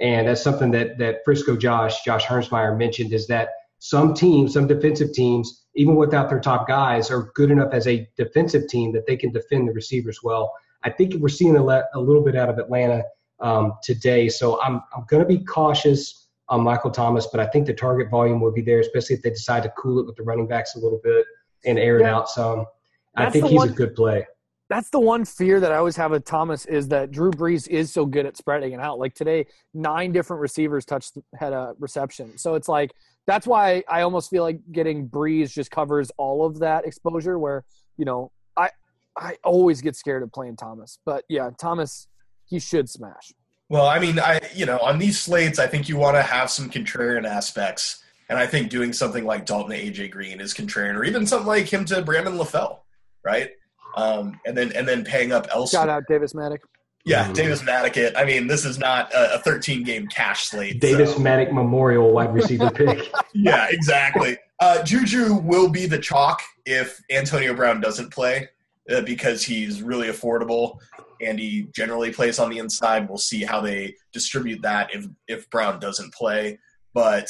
And 0.00 0.26
that's 0.26 0.42
something 0.42 0.72
that 0.72 0.98
that 0.98 1.18
Frisco 1.24 1.56
Josh, 1.56 2.02
Josh 2.02 2.24
Hermsmeyer 2.24 2.76
mentioned 2.76 3.12
is 3.12 3.28
that 3.28 3.50
some 3.78 4.12
teams, 4.12 4.54
some 4.54 4.66
defensive 4.66 5.12
teams, 5.12 5.66
even 5.76 5.94
without 5.94 6.28
their 6.28 6.40
top 6.40 6.66
guys, 6.66 7.12
are 7.12 7.30
good 7.34 7.50
enough 7.50 7.72
as 7.72 7.86
a 7.86 8.08
defensive 8.16 8.68
team 8.68 8.92
that 8.92 9.06
they 9.06 9.16
can 9.16 9.30
defend 9.30 9.68
the 9.68 9.72
receivers 9.72 10.20
well. 10.22 10.52
I 10.82 10.90
think 10.90 11.14
we're 11.14 11.28
seeing 11.28 11.56
a, 11.56 11.64
le- 11.64 11.86
a 11.94 12.00
little 12.00 12.22
bit 12.22 12.34
out 12.34 12.48
of 12.48 12.58
Atlanta 12.58 13.04
um, 13.40 13.74
today. 13.84 14.28
So 14.28 14.60
I'm, 14.62 14.82
I'm 14.94 15.04
going 15.08 15.22
to 15.22 15.28
be 15.28 15.44
cautious 15.44 16.27
on 16.48 16.62
Michael 16.62 16.90
Thomas, 16.90 17.26
but 17.26 17.40
I 17.40 17.46
think 17.46 17.66
the 17.66 17.74
target 17.74 18.10
volume 18.10 18.40
will 18.40 18.52
be 18.52 18.62
there, 18.62 18.80
especially 18.80 19.16
if 19.16 19.22
they 19.22 19.30
decide 19.30 19.62
to 19.64 19.72
cool 19.76 19.98
it 20.00 20.06
with 20.06 20.16
the 20.16 20.22
running 20.22 20.46
backs 20.46 20.74
a 20.76 20.78
little 20.78 21.00
bit 21.02 21.26
and 21.64 21.78
air 21.78 21.98
it 21.98 22.06
out 22.06 22.28
some. 22.28 22.66
That's 23.14 23.28
I 23.28 23.30
think 23.30 23.46
he's 23.46 23.56
one, 23.56 23.68
a 23.68 23.72
good 23.72 23.94
play 23.94 24.26
that's 24.68 24.90
the 24.90 25.00
one 25.00 25.24
fear 25.24 25.60
that 25.60 25.72
I 25.72 25.76
always 25.76 25.96
have 25.96 26.10
with 26.10 26.24
Thomas 26.24 26.66
is 26.66 26.88
that 26.88 27.10
Drew 27.10 27.30
Brees 27.30 27.66
is 27.68 27.90
so 27.90 28.04
good 28.04 28.26
at 28.26 28.36
spreading 28.36 28.72
it 28.72 28.80
out. 28.80 28.98
Like 28.98 29.14
today, 29.14 29.46
nine 29.72 30.12
different 30.12 30.40
receivers 30.40 30.84
touched 30.84 31.16
had 31.34 31.52
a 31.52 31.74
reception. 31.78 32.36
So 32.36 32.54
it's 32.54 32.68
like 32.68 32.92
that's 33.26 33.46
why 33.46 33.82
I 33.88 34.02
almost 34.02 34.30
feel 34.30 34.42
like 34.42 34.60
getting 34.70 35.08
Brees 35.08 35.52
just 35.52 35.70
covers 35.70 36.10
all 36.18 36.44
of 36.44 36.58
that 36.60 36.86
exposure. 36.86 37.38
Where 37.38 37.64
you 37.96 38.04
know 38.04 38.30
I 38.56 38.70
I 39.16 39.36
always 39.42 39.80
get 39.80 39.96
scared 39.96 40.22
of 40.22 40.32
playing 40.32 40.56
Thomas, 40.56 40.98
but 41.06 41.24
yeah, 41.28 41.50
Thomas 41.58 42.06
he 42.44 42.58
should 42.58 42.90
smash. 42.90 43.32
Well, 43.68 43.86
I 43.86 43.98
mean, 43.98 44.18
I 44.18 44.40
you 44.54 44.66
know 44.66 44.78
on 44.78 44.98
these 44.98 45.20
slates, 45.20 45.58
I 45.58 45.66
think 45.66 45.88
you 45.88 45.96
want 45.96 46.16
to 46.16 46.22
have 46.22 46.50
some 46.50 46.70
contrarian 46.70 47.26
aspects, 47.26 48.02
and 48.28 48.38
I 48.38 48.46
think 48.46 48.70
doing 48.70 48.92
something 48.92 49.24
like 49.24 49.46
Dalton 49.46 49.72
AJ 49.72 50.10
Green 50.10 50.40
is 50.40 50.54
contrarian, 50.54 50.94
or 50.94 51.04
even 51.04 51.26
something 51.26 51.46
like 51.46 51.72
him 51.72 51.84
to 51.86 52.02
Brandon 52.02 52.34
LaFell, 52.34 52.78
right? 53.24 53.50
um, 53.98 54.40
and 54.46 54.56
then 54.56 54.72
and 54.72 54.86
then 54.86 55.04
paying 55.04 55.32
up 55.32 55.46
elsewhere. 55.50 55.82
Shout 55.82 55.88
out 55.88 56.04
Davis 56.08 56.32
Mattek. 56.32 56.58
Yeah, 57.04 57.24
mm-hmm. 57.24 57.32
Davis 57.32 57.62
Mattek. 57.62 58.12
I 58.16 58.24
mean, 58.24 58.46
this 58.46 58.64
is 58.64 58.78
not 58.78 59.12
a, 59.12 59.36
a 59.36 59.38
13 59.38 59.82
game 59.82 60.06
cash 60.08 60.44
slate. 60.44 60.80
Davis 60.80 61.14
so. 61.14 61.18
Mattek 61.18 61.52
Memorial 61.52 62.12
wide 62.12 62.32
receiver 62.32 62.70
pick. 62.70 63.10
yeah, 63.34 63.66
exactly. 63.70 64.38
Uh, 64.60 64.82
Juju 64.82 65.34
will 65.34 65.68
be 65.68 65.86
the 65.86 65.98
chalk 65.98 66.42
if 66.66 67.00
Antonio 67.10 67.54
Brown 67.54 67.80
doesn't 67.80 68.12
play 68.12 68.48
uh, 68.92 69.00
because 69.02 69.44
he's 69.44 69.82
really 69.82 70.08
affordable 70.08 70.78
and 71.20 71.38
he 71.38 71.68
generally 71.74 72.12
plays 72.12 72.38
on 72.38 72.50
the 72.50 72.58
inside. 72.58 73.08
We'll 73.08 73.18
see 73.18 73.44
how 73.44 73.60
they 73.60 73.94
distribute 74.12 74.62
that 74.62 74.94
if 74.94 75.06
if 75.26 75.48
Brown 75.50 75.80
doesn't 75.80 76.14
play. 76.14 76.58
But 76.94 77.28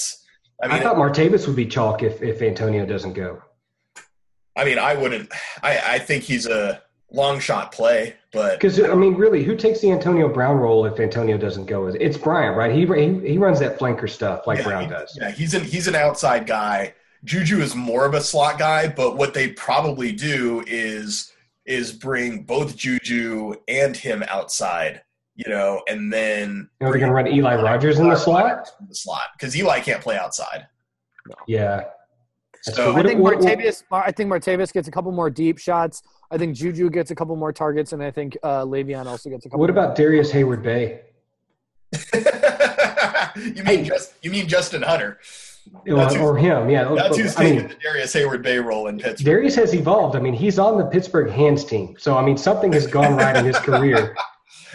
I 0.63 0.79
I, 0.79 0.81
thought 0.81 0.97
Martavis 0.97 1.47
would 1.47 1.57
be 1.57 1.67
chalk 1.67 2.03
if, 2.03 2.23
if 2.23 2.43
Antonio 2.43 2.85
doesn't 2.87 3.13
go. 3.13 3.43
I 4.57 4.65
mean, 4.65 4.79
I 4.79 4.95
wouldn't. 4.95 5.31
I, 5.63 5.95
I 5.95 5.99
think 5.99 6.25
he's 6.25 6.47
a 6.47 6.83
long 7.13 7.39
shot 7.39 7.73
play, 7.73 8.17
but 8.33 8.55
Because 8.55 8.81
I 8.83 8.95
mean, 8.95 9.15
really, 9.15 9.45
who 9.45 9.57
takes 9.57 9.81
the 9.81 9.91
Antonio 9.93 10.29
Brown 10.29 10.57
role 10.57 10.85
if 10.85 10.99
Antonio 11.01 11.39
doesn't 11.39 11.67
go? 11.67 11.87
It's 11.87 12.17
Bryant, 12.17 12.57
right? 12.57 12.75
He 12.75 12.87
he, 12.87 13.33
he 13.33 13.39
runs 13.39 13.61
that 13.61 13.79
flanker 13.79 14.09
stuff 14.09 14.47
like 14.47 14.59
yeah, 14.59 14.65
Brown 14.65 14.83
he- 14.85 14.91
does. 14.91 15.17
Yeah, 15.21 15.31
he's 15.31 15.55
an 15.55 15.65
he's 15.65 15.87
an 15.87 15.95
outside 15.95 16.47
guy. 16.47 16.95
Juju 17.25 17.61
is 17.61 17.75
more 17.75 18.05
of 18.07 18.15
a 18.15 18.21
slot 18.21 18.59
guy, 18.59 18.89
but 18.89 19.17
what 19.17 19.35
they 19.35 19.49
probably 19.49 20.13
do 20.13 20.63
is 20.67 21.33
is 21.69 21.93
bring 21.93 22.43
both 22.43 22.77
Juju 22.77 23.55
and 23.69 23.97
him 23.97 24.25
outside, 24.29 25.03
you 25.37 25.49
know, 25.51 25.83
and 25.89 26.13
then 26.13 26.69
are 26.81 26.87
know, 26.87 26.91
they're 26.93 26.99
going 26.99 27.11
to 27.11 27.15
run 27.15 27.27
Eli 27.29 27.61
Rogers 27.63 27.99
in 27.99 28.09
the 28.09 28.17
slot. 28.17 28.71
in 28.81 28.89
the 28.89 28.95
slot 28.95 29.25
because 29.39 29.57
Eli 29.57 29.81
can't 29.81 30.01
play 30.03 30.17
outside. 30.17 30.67
Yeah, 31.47 31.85
So. 32.63 32.97
I 32.97 33.03
think 33.03 33.21
what- 33.21 33.39
what- 33.39 33.45
Martavis. 33.59 33.83
I 33.93 34.11
think 34.13 34.31
Martavis 34.31 34.73
gets 34.73 34.89
a 34.89 34.91
couple 34.91 35.13
more 35.13 35.29
deep 35.31 35.59
shots. 35.59 36.03
I 36.31 36.39
think 36.39 36.57
Juju 36.57 36.89
gets 36.91 37.11
a 37.11 37.15
couple 37.15 37.37
more 37.37 37.53
targets, 37.53 37.93
and 37.93 38.03
I 38.03 38.11
think 38.11 38.37
uh, 38.43 38.65
Le'Veon 38.65 39.07
also 39.07 39.29
gets 39.31 39.45
a 39.47 39.49
couple. 39.51 39.61
What 39.61 39.71
more. 39.71 39.79
about 39.85 39.95
Darius 39.97 40.31
Hayward 40.31 40.63
Bay? 40.63 41.01
you 42.15 43.63
mean 43.65 43.85
just 43.85 44.13
you 44.23 44.31
mean 44.31 44.47
Justin 44.49 44.83
Hunter? 44.83 45.19
That's 45.87 46.15
or, 46.17 46.33
or 46.35 46.37
him? 46.37 46.69
Yeah, 46.71 46.93
That's 46.95 47.17
who's 47.17 47.37
I 47.37 47.43
taking 47.45 47.59
mean, 47.61 47.69
the 47.69 47.75
Darrius 47.75 48.15
Heyward-Bey 48.15 48.59
role 48.59 48.89
in 48.89 48.99
Pittsburgh. 48.99 49.25
Darrius 49.27 49.55
has 49.57 49.75
evolved. 49.75 50.17
I 50.17 50.21
mean, 50.21 50.35
he's 50.35 50.59
on 50.59 50.79
the 50.79 50.85
Pittsburgh 50.87 51.31
hands 51.31 51.65
team, 51.65 51.95
so 51.99 52.17
I 52.17 52.25
mean, 52.25 52.37
something 52.37 52.73
has 52.73 52.87
gone 52.87 53.17
right 53.17 53.37
in 53.37 53.45
his 53.45 53.59
career. 53.59 54.15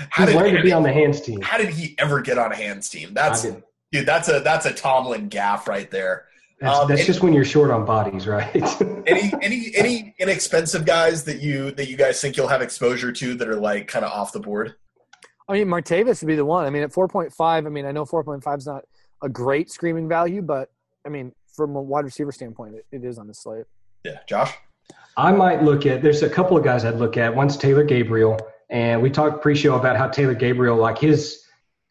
How 0.10 0.26
He's 0.26 0.34
did, 0.34 0.42
learned 0.42 0.58
to 0.58 0.64
be 0.64 0.74
on 0.74 0.82
the 0.82 0.92
hands 0.92 1.22
team. 1.22 1.40
how 1.42 1.60
did 1.60 1.70
he 1.70 1.94
ever 2.00 2.20
get 2.20 2.40
on 2.40 2.52
a 2.52 2.56
hands 2.56 2.90
team? 2.90 3.14
That's 3.14 3.44
did- 3.44 3.62
dude. 3.92 4.08
That's 4.08 4.28
a 4.28 4.40
that's 4.40 4.66
a 4.66 4.74
Tomlin 4.74 5.28
gaff 5.30 5.68
right 5.68 5.90
there. 5.92 6.26
That's, 6.60 6.80
Um, 6.80 6.88
that's 6.88 7.02
and- 7.02 7.06
just 7.08 7.22
when 7.22 7.32
you're 7.32 7.46
short 7.46 7.70
on 7.70 7.86
bodies, 7.86 8.26
right? 8.26 8.50
Any 9.06 9.32
any 9.44 9.72
any 9.76 10.16
inexpensive 10.18 10.86
guys 10.88 11.26
that 11.26 11.42
you 11.42 11.70
that 11.72 11.88
you 11.90 11.96
guys 11.96 12.20
think 12.20 12.38
you'll 12.38 12.48
have 12.48 12.64
exposure 12.64 13.12
to 13.12 13.36
that 13.36 13.48
are 13.48 13.56
like 13.56 13.88
kind 13.88 14.04
of 14.04 14.12
off 14.12 14.32
the 14.32 14.40
board? 14.40 14.74
I 15.48 15.54
mean, 15.54 15.68
Martavis 15.68 16.22
would 16.22 16.28
be 16.28 16.36
the 16.36 16.46
one. 16.46 16.66
I 16.66 16.70
mean, 16.72 16.82
at 16.84 16.92
4.5, 16.92 17.32
I 17.40 17.60
mean, 17.70 17.86
I 17.86 17.92
know 17.92 18.06
4.5 18.06 18.58
is 18.58 18.66
not 18.66 18.86
a 19.22 19.28
great 19.30 19.70
screaming 19.70 20.08
value, 20.10 20.42
but 20.42 20.72
I 21.06 21.10
mean, 21.10 21.34
from 21.56 21.76
a 21.76 21.82
wide 21.82 22.06
receiver 22.06 22.32
standpoint, 22.32 22.76
it, 22.76 22.86
it 22.92 23.06
is 23.06 23.18
on 23.18 23.28
the 23.28 23.34
slate. 23.34 23.66
Yeah, 24.04 24.20
Josh. 24.28 24.54
I 25.16 25.32
might 25.32 25.64
look 25.64 25.86
at. 25.86 26.02
There's 26.02 26.24
a 26.24 26.30
couple 26.30 26.58
of 26.58 26.64
guys 26.64 26.86
I'd 26.86 26.96
look 26.96 27.18
at. 27.18 27.36
One's 27.36 27.58
Taylor 27.58 27.84
Gabriel, 27.84 28.40
and 28.70 29.02
we 29.02 29.10
talked 29.10 29.42
pre-show 29.42 29.76
about 29.76 29.96
how 29.96 30.08
Taylor 30.08 30.34
Gabriel, 30.34 30.76
like 30.76 30.98
his 30.98 31.44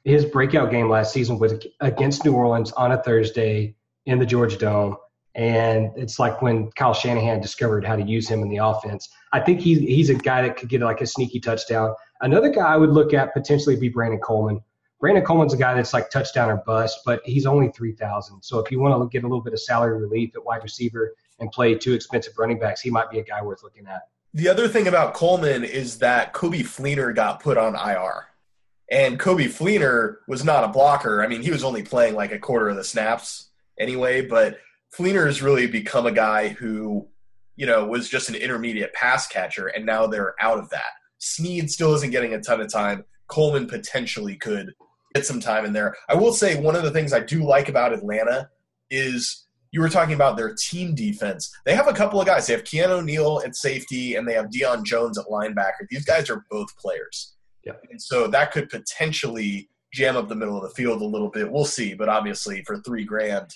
his 0.04 0.24
breakout 0.24 0.70
game 0.70 0.88
last 0.90 1.12
season 1.12 1.38
was 1.38 1.54
against 1.80 2.24
New 2.24 2.34
Orleans 2.34 2.72
on 2.72 2.90
a 2.90 3.02
Thursday 3.02 3.76
in 4.06 4.18
the 4.18 4.26
Georgia 4.26 4.58
Dome, 4.58 4.96
and 5.34 5.90
it's 5.96 6.18
like 6.18 6.42
when 6.42 6.70
Kyle 6.72 6.94
Shanahan 6.94 7.40
discovered 7.40 7.84
how 7.84 7.94
to 7.94 8.02
use 8.02 8.28
him 8.28 8.42
in 8.42 8.48
the 8.48 8.56
offense. 8.56 9.08
I 9.32 9.40
think 9.40 9.60
he's 9.60 9.78
he's 9.78 10.10
a 10.10 10.14
guy 10.14 10.42
that 10.42 10.56
could 10.56 10.68
get 10.68 10.80
like 10.80 11.00
a 11.00 11.06
sneaky 11.06 11.40
touchdown. 11.40 11.94
Another 12.20 12.50
guy 12.50 12.66
I 12.66 12.76
would 12.76 12.90
look 12.90 13.14
at 13.14 13.32
potentially 13.32 13.76
be 13.76 13.88
Brandon 13.88 14.20
Coleman. 14.20 14.60
Brandon 15.02 15.24
Coleman's 15.24 15.52
a 15.52 15.56
guy 15.56 15.74
that's 15.74 15.92
like 15.92 16.10
touchdown 16.10 16.48
or 16.48 16.58
bust, 16.58 17.00
but 17.04 17.20
he's 17.24 17.44
only 17.44 17.70
three 17.70 17.90
thousand. 17.90 18.40
So 18.40 18.60
if 18.60 18.70
you 18.70 18.78
want 18.78 18.94
to 19.02 19.08
get 19.12 19.24
a 19.24 19.26
little 19.26 19.42
bit 19.42 19.52
of 19.52 19.60
salary 19.60 20.00
relief 20.00 20.36
at 20.36 20.44
wide 20.44 20.62
receiver 20.62 21.16
and 21.40 21.50
play 21.50 21.74
two 21.74 21.92
expensive 21.92 22.34
running 22.38 22.60
backs, 22.60 22.80
he 22.80 22.88
might 22.88 23.10
be 23.10 23.18
a 23.18 23.24
guy 23.24 23.42
worth 23.42 23.64
looking 23.64 23.88
at. 23.88 24.02
The 24.32 24.48
other 24.48 24.68
thing 24.68 24.86
about 24.86 25.12
Coleman 25.12 25.64
is 25.64 25.98
that 25.98 26.32
Coby 26.32 26.60
Fleener 26.60 27.12
got 27.12 27.42
put 27.42 27.58
on 27.58 27.74
IR. 27.74 28.28
And 28.92 29.18
Coby 29.18 29.46
Fleener 29.46 30.18
was 30.28 30.44
not 30.44 30.62
a 30.62 30.68
blocker. 30.68 31.24
I 31.24 31.26
mean, 31.26 31.42
he 31.42 31.50
was 31.50 31.64
only 31.64 31.82
playing 31.82 32.14
like 32.14 32.30
a 32.30 32.38
quarter 32.38 32.68
of 32.68 32.76
the 32.76 32.84
snaps 32.84 33.48
anyway, 33.80 34.24
but 34.24 34.60
Fleener 34.96 35.26
has 35.26 35.42
really 35.42 35.66
become 35.66 36.06
a 36.06 36.12
guy 36.12 36.50
who, 36.50 37.08
you 37.56 37.66
know, 37.66 37.84
was 37.86 38.08
just 38.08 38.28
an 38.28 38.36
intermediate 38.36 38.94
pass 38.94 39.26
catcher, 39.26 39.66
and 39.66 39.84
now 39.84 40.06
they're 40.06 40.36
out 40.40 40.58
of 40.58 40.70
that. 40.70 40.92
Snead 41.18 41.72
still 41.72 41.92
isn't 41.94 42.10
getting 42.10 42.34
a 42.34 42.40
ton 42.40 42.60
of 42.60 42.72
time. 42.72 43.04
Coleman 43.26 43.66
potentially 43.66 44.36
could 44.36 44.72
get 45.14 45.26
some 45.26 45.40
time 45.40 45.64
in 45.64 45.72
there. 45.72 45.96
I 46.08 46.14
will 46.14 46.32
say 46.32 46.60
one 46.60 46.76
of 46.76 46.82
the 46.82 46.90
things 46.90 47.12
I 47.12 47.20
do 47.20 47.44
like 47.44 47.68
about 47.68 47.92
Atlanta 47.92 48.48
is 48.90 49.46
you 49.72 49.80
were 49.80 49.88
talking 49.88 50.14
about 50.14 50.36
their 50.36 50.54
team 50.54 50.94
defense. 50.94 51.50
They 51.64 51.74
have 51.74 51.88
a 51.88 51.94
couple 51.94 52.20
of 52.20 52.26
guys. 52.26 52.46
They 52.46 52.52
have 52.52 52.64
Keanu 52.64 53.00
O'Neal 53.00 53.42
at 53.44 53.56
safety, 53.56 54.16
and 54.16 54.28
they 54.28 54.34
have 54.34 54.46
Deion 54.46 54.84
Jones 54.84 55.18
at 55.18 55.26
linebacker. 55.26 55.88
These 55.90 56.04
guys 56.04 56.28
are 56.28 56.44
both 56.50 56.76
players. 56.76 57.34
Yep. 57.64 57.82
And 57.90 58.00
so 58.00 58.26
that 58.26 58.52
could 58.52 58.68
potentially 58.68 59.70
jam 59.92 60.16
up 60.16 60.28
the 60.28 60.34
middle 60.34 60.56
of 60.56 60.62
the 60.62 60.74
field 60.74 61.00
a 61.00 61.06
little 61.06 61.30
bit. 61.30 61.50
We'll 61.50 61.64
see. 61.64 61.94
But 61.94 62.08
obviously, 62.08 62.62
for 62.64 62.78
three 62.78 63.04
grand, 63.04 63.50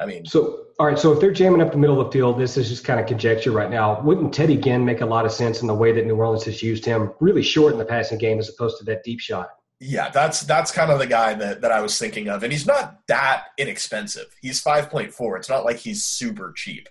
I 0.00 0.06
mean, 0.06 0.24
So, 0.24 0.66
all 0.78 0.86
right. 0.86 0.98
So 0.98 1.12
if 1.12 1.20
they're 1.20 1.32
jamming 1.32 1.60
up 1.60 1.72
the 1.72 1.78
middle 1.78 2.00
of 2.00 2.06
the 2.06 2.12
field, 2.12 2.38
this 2.38 2.56
is 2.56 2.70
just 2.70 2.84
kind 2.84 2.98
of 2.98 3.06
conjecture 3.06 3.50
right 3.50 3.70
now. 3.70 4.00
Wouldn't 4.00 4.32
Teddy 4.32 4.56
Ginn 4.56 4.84
make 4.84 5.02
a 5.02 5.06
lot 5.06 5.26
of 5.26 5.32
sense 5.32 5.60
in 5.60 5.66
the 5.66 5.74
way 5.74 5.92
that 5.92 6.06
New 6.06 6.16
Orleans 6.16 6.44
has 6.44 6.62
used 6.62 6.86
him, 6.86 7.12
really 7.20 7.42
short 7.42 7.72
in 7.72 7.78
the 7.78 7.84
passing 7.84 8.16
game 8.16 8.38
as 8.38 8.48
opposed 8.48 8.78
to 8.78 8.84
that 8.84 9.04
deep 9.04 9.20
shot? 9.20 9.50
Yeah, 9.80 10.10
that's 10.10 10.42
that's 10.42 10.70
kind 10.70 10.90
of 10.90 10.98
the 10.98 11.06
guy 11.06 11.32
that, 11.34 11.62
that 11.62 11.72
I 11.72 11.80
was 11.80 11.98
thinking 11.98 12.28
of. 12.28 12.42
And 12.42 12.52
he's 12.52 12.66
not 12.66 13.00
that 13.08 13.44
inexpensive. 13.56 14.26
He's 14.42 14.62
5.4. 14.62 15.38
It's 15.38 15.48
not 15.48 15.64
like 15.64 15.78
he's 15.78 16.04
super 16.04 16.52
cheap. 16.54 16.88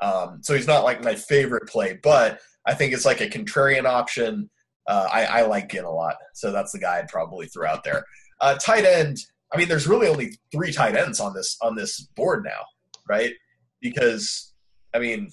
Um, 0.00 0.38
so 0.42 0.54
he's 0.54 0.66
not 0.66 0.84
like 0.84 1.04
my 1.04 1.14
favorite 1.14 1.68
play, 1.68 1.98
but 2.02 2.40
I 2.66 2.74
think 2.74 2.94
it's 2.94 3.04
like 3.04 3.20
a 3.20 3.28
contrarian 3.28 3.84
option. 3.84 4.48
Uh, 4.86 5.08
I, 5.12 5.24
I 5.24 5.42
like 5.42 5.70
Ginn 5.70 5.84
a 5.84 5.90
lot. 5.90 6.16
So 6.32 6.50
that's 6.50 6.72
the 6.72 6.78
guy 6.78 6.98
I'd 6.98 7.08
probably 7.08 7.46
throw 7.46 7.68
out 7.68 7.84
there. 7.84 8.04
Uh, 8.40 8.54
tight 8.54 8.84
end. 8.84 9.18
I 9.52 9.58
mean, 9.58 9.68
there's 9.68 9.86
really 9.86 10.08
only 10.08 10.38
three 10.50 10.72
tight 10.72 10.96
ends 10.96 11.20
on 11.20 11.34
this 11.34 11.58
on 11.60 11.74
this 11.74 12.00
board 12.16 12.44
now, 12.44 12.64
right? 13.06 13.34
Because 13.82 14.54
I 14.94 14.98
mean, 14.98 15.30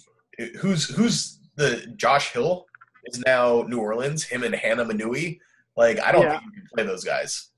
who's 0.59 0.89
who's 0.89 1.39
the 1.55 1.87
Josh 1.95 2.33
Hill 2.33 2.65
is 3.05 3.23
now 3.25 3.63
New 3.67 3.79
Orleans. 3.79 4.23
Him 4.23 4.43
and 4.43 4.55
Hoomanawanui. 4.55 5.39
Like 5.77 5.99
I 5.99 6.11
don't 6.11 6.23
Yeah. 6.23 6.39
think 6.39 6.43
you 6.55 6.61
can 6.61 6.69
play 6.75 6.83
those 6.85 7.03
guys. 7.03 7.49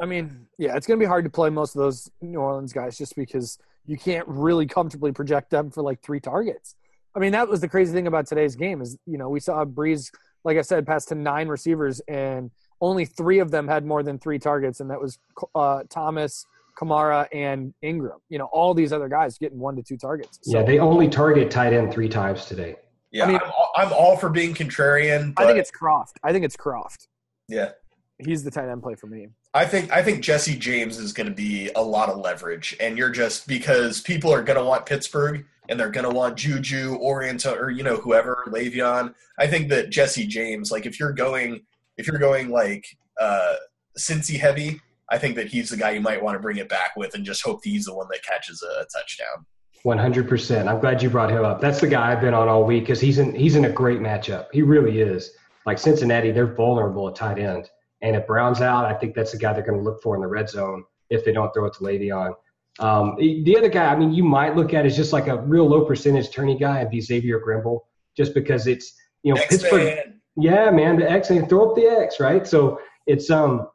I 0.00 0.06
mean, 0.06 0.46
yeah, 0.58 0.74
it's 0.76 0.86
going 0.86 0.98
to 0.98 1.04
be 1.04 1.08
hard 1.08 1.24
to 1.24 1.30
play 1.30 1.50
most 1.50 1.76
of 1.76 1.82
those 1.82 2.10
New 2.20 2.38
Orleans 2.40 2.72
guys 2.72 2.98
just 2.98 3.14
because 3.14 3.58
you 3.86 3.96
can't 3.96 4.26
really 4.26 4.66
comfortably 4.66 5.12
project 5.12 5.50
them 5.50 5.70
for 5.70 5.82
like 5.82 6.02
three 6.02 6.18
targets. 6.20 6.74
I 7.14 7.20
mean, 7.20 7.30
that 7.32 7.48
was 7.48 7.60
the 7.60 7.68
crazy 7.68 7.92
thing 7.92 8.08
about 8.08 8.26
today's 8.26 8.56
game 8.56 8.80
is 8.82 8.98
you 9.06 9.18
know 9.18 9.28
we 9.28 9.38
saw 9.40 9.64
Brees, 9.64 10.10
like 10.42 10.56
I 10.58 10.62
said, 10.62 10.86
pass 10.86 11.04
to 11.06 11.14
nine 11.14 11.46
receivers 11.48 12.00
and 12.08 12.50
only 12.80 13.04
three 13.04 13.38
of 13.38 13.50
them 13.52 13.68
had 13.68 13.84
more 13.86 14.02
than 14.02 14.18
three 14.18 14.38
targets, 14.38 14.80
and 14.80 14.90
that 14.90 15.00
was 15.00 15.18
uh, 15.54 15.84
Thomas, 15.88 16.44
Kamara, 16.76 17.28
and 17.32 17.72
Ingram. 17.82 18.18
You 18.28 18.38
know, 18.38 18.46
all 18.52 18.74
these 18.74 18.92
other 18.92 19.08
guys 19.08 19.38
getting 19.38 19.58
one 19.60 19.76
to 19.76 19.82
two 19.82 19.96
targets. 19.96 20.40
So 20.42 20.58
yeah, 20.58 20.64
they 20.64 20.80
only 20.80 21.08
target 21.08 21.50
tight 21.52 21.72
end 21.72 21.92
three 21.92 22.08
times 22.08 22.46
today. 22.46 22.74
Yeah, 23.12 23.22
I 23.22 23.26
I 23.26 23.28
mean- 23.32 23.40
am 23.42 23.50
all, 23.56 23.70
I'm 23.76 23.92
all 23.92 24.16
for 24.16 24.28
being 24.28 24.54
contrarian. 24.54 25.34
But 25.36 25.44
I 25.44 25.46
think 25.46 25.60
it's 25.60 25.70
Kroft. 25.70 26.14
I 26.24 26.32
think 26.32 26.44
it's 26.44 26.56
Kroft. 26.56 27.06
Yeah. 27.48 27.70
He's 28.18 28.44
the 28.44 28.50
tight 28.50 28.68
end 28.68 28.82
play 28.82 28.94
for 28.94 29.06
me. 29.08 29.28
I 29.54 29.64
think 29.64 29.92
I 29.92 30.02
think 30.02 30.22
Jesse 30.22 30.56
James 30.56 30.98
is 30.98 31.12
going 31.12 31.28
to 31.28 31.34
be 31.34 31.70
a 31.74 31.82
lot 31.82 32.08
of 32.08 32.18
leverage, 32.18 32.76
and 32.80 32.96
you're 32.96 33.10
just 33.10 33.48
because 33.48 34.00
people 34.00 34.32
are 34.32 34.42
going 34.42 34.58
to 34.58 34.64
want 34.64 34.86
Pittsburgh 34.86 35.44
and 35.68 35.80
they're 35.80 35.90
going 35.90 36.08
to 36.08 36.14
want 36.14 36.36
Juju, 36.36 36.98
Orienta, 36.98 37.58
or 37.58 37.70
you 37.70 37.82
know 37.82 37.96
whoever 37.96 38.44
Le'Veon. 38.48 39.14
I 39.38 39.46
think 39.46 39.68
that 39.70 39.90
Jesse 39.90 40.26
James, 40.26 40.70
like 40.70 40.86
if 40.86 41.00
you're 41.00 41.12
going 41.12 41.62
if 41.96 42.06
you're 42.06 42.18
going 42.18 42.50
like 42.50 42.86
uh, 43.20 43.54
Cincy 43.98 44.38
heavy, 44.38 44.80
I 45.10 45.18
think 45.18 45.36
that 45.36 45.48
he's 45.48 45.70
the 45.70 45.76
guy 45.76 45.92
you 45.92 46.00
might 46.00 46.22
want 46.22 46.36
to 46.36 46.40
bring 46.40 46.58
it 46.58 46.68
back 46.68 46.96
with, 46.96 47.14
and 47.14 47.24
just 47.24 47.42
hope 47.42 47.62
that 47.62 47.68
he's 47.68 47.86
the 47.86 47.94
one 47.94 48.06
that 48.10 48.22
catches 48.22 48.62
a 48.62 48.84
touchdown. 48.96 49.44
One 49.82 49.98
hundred 49.98 50.28
percent. 50.28 50.68
I'm 50.68 50.80
glad 50.80 51.02
you 51.02 51.10
brought 51.10 51.30
him 51.30 51.44
up. 51.44 51.60
That's 51.60 51.80
the 51.80 51.88
guy 51.88 52.12
I've 52.12 52.20
been 52.20 52.34
on 52.34 52.48
all 52.48 52.64
week 52.64 52.84
because 52.84 53.00
he's 53.00 53.18
in 53.18 53.34
he's 53.34 53.56
in 53.56 53.64
a 53.66 53.70
great 53.70 54.00
matchup. 54.00 54.46
He 54.52 54.62
really 54.62 55.00
is. 55.00 55.32
Like 55.66 55.78
Cincinnati, 55.78 56.30
they're 56.30 56.54
vulnerable 56.54 57.08
at 57.08 57.14
tight 57.14 57.38
end, 57.38 57.70
and 58.02 58.16
if 58.16 58.26
Brown's 58.26 58.60
out, 58.60 58.84
I 58.84 58.94
think 58.94 59.14
that's 59.14 59.32
the 59.32 59.38
guy 59.38 59.52
they're 59.52 59.62
going 59.62 59.78
to 59.78 59.84
look 59.84 60.02
for 60.02 60.14
in 60.14 60.20
the 60.20 60.28
red 60.28 60.48
zone 60.48 60.84
if 61.10 61.24
they 61.24 61.32
don't 61.32 61.52
throw 61.54 61.66
it 61.66 61.74
to 61.74 61.80
Le'Veon. 61.80 62.34
Um, 62.80 63.16
the 63.18 63.56
other 63.56 63.68
guy, 63.68 63.86
I 63.86 63.96
mean, 63.96 64.12
you 64.12 64.24
might 64.24 64.56
look 64.56 64.74
at 64.74 64.84
is 64.84 64.96
just 64.96 65.12
like 65.12 65.28
a 65.28 65.40
real 65.42 65.66
low 65.66 65.84
percentage 65.84 66.30
tourney 66.30 66.58
guy 66.58 66.80
and 66.80 66.90
be 66.90 67.00
Xavier 67.00 67.40
Grimble, 67.40 67.80
just 68.16 68.34
because 68.34 68.66
it's 68.66 68.94
you 69.22 69.34
know 69.34 69.40
Pittsburgh. 69.48 69.86
X-Man. 69.86 70.20
Yeah, 70.36 70.70
man, 70.70 70.98
the 70.98 71.08
X 71.08 71.30
and 71.30 71.48
throw 71.48 71.70
up 71.70 71.76
the 71.76 71.86
X, 71.86 72.18
right? 72.18 72.46
So 72.46 72.80
it's 73.06 73.30
um 73.30 73.68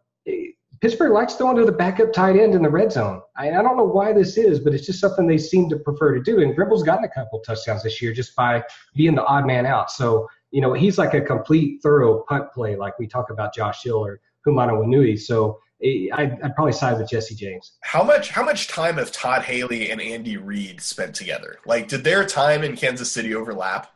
Pittsburgh 0.81 1.11
likes 1.11 1.35
throwing 1.35 1.57
to 1.57 1.65
the 1.65 1.71
backup 1.71 2.13
tight 2.13 2.37
end 2.37 2.55
in 2.55 2.61
the 2.61 2.69
red 2.69 2.91
zone. 2.91 3.21
I, 3.37 3.49
I 3.49 3.61
don't 3.61 3.75
know 3.75 3.83
why 3.83 4.13
this 4.13 4.37
is, 4.37 4.59
but 4.59 4.73
it's 4.73 4.85
just 4.85 4.99
something 4.99 5.27
they 5.27 5.37
seem 5.37 5.69
to 5.69 5.77
prefer 5.77 6.13
to 6.15 6.21
do. 6.21 6.41
And 6.41 6.55
Grimble's 6.55 6.83
gotten 6.83 7.03
a 7.03 7.09
couple 7.09 7.39
touchdowns 7.41 7.83
this 7.83 8.01
year 8.01 8.13
just 8.13 8.33
by 8.35 8.63
being 8.95 9.15
the 9.15 9.25
odd 9.25 9.45
man 9.45 9.65
out. 9.65 9.91
So 9.91 10.27
you 10.51 10.61
know 10.61 10.73
he's 10.73 10.97
like 10.97 11.13
a 11.13 11.21
complete 11.21 11.81
thorough 11.81 12.23
punt 12.27 12.51
play, 12.53 12.75
like 12.75 12.97
we 12.99 13.07
talk 13.07 13.29
about 13.29 13.53
Josh 13.53 13.83
Hill 13.83 14.03
or 14.03 14.19
Hoomanawanui. 14.45 15.19
So 15.19 15.59
eh, 15.83 16.07
I'd, 16.13 16.41
I'd 16.41 16.55
probably 16.55 16.73
side 16.73 16.97
with 16.97 17.09
Jesse 17.09 17.35
James. 17.35 17.73
How 17.81 18.03
much 18.03 18.29
how 18.29 18.43
much 18.43 18.67
time 18.67 18.97
have 18.97 19.11
Todd 19.11 19.43
Haley 19.43 19.91
and 19.91 20.01
Andy 20.01 20.37
Reid 20.37 20.81
spent 20.81 21.15
together? 21.15 21.57
Like, 21.65 21.87
did 21.87 22.03
their 22.03 22.25
time 22.25 22.63
in 22.63 22.75
Kansas 22.75 23.11
City 23.11 23.35
overlap? 23.35 23.91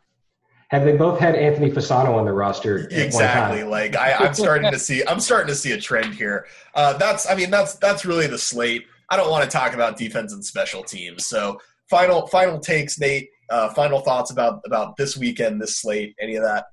Have 0.70 0.86
they 0.86 0.98
both 0.98 1.20
had 1.20 1.36
Anthony 1.36 1.70
Fasano 1.70 2.16
on 2.16 2.26
the 2.26 2.34
roster? 2.34 2.88
exactly 2.90 3.64
like 3.64 3.96
I, 3.96 4.14
i'm 4.14 4.34
starting 4.34 4.72
to 4.72 4.80
see 4.80 5.04
i'm 5.08 5.20
starting 5.20 5.50
to 5.50 5.56
see 5.56 5.72
a 5.74 5.80
trend 5.80 6.16
here 6.16 6.48
uh, 6.74 6.94
that's 6.94 7.30
i 7.30 7.36
mean 7.36 7.52
that's 7.52 7.76
that's 7.76 8.06
really 8.06 8.26
the 8.26 8.40
slate 8.40 8.88
I 9.14 9.16
don't 9.16 9.30
want 9.30 9.44
to 9.44 9.50
talk 9.50 9.76
about 9.76 9.96
defense 9.96 10.34
and 10.34 10.44
special 10.44 10.84
teams. 10.84 11.28
So 11.28 11.60
final 11.88 12.26
final 12.28 12.60
takes, 12.60 13.00
Nate. 13.00 13.30
Uh, 13.54 13.72
final 13.76 14.00
thoughts 14.00 14.32
about 14.32 14.62
about 14.66 14.98
this 14.98 15.16
weekend, 15.16 15.62
this 15.62 15.80
slate, 15.80 16.16
any 16.20 16.36
of 16.36 16.44
that? 16.44 16.66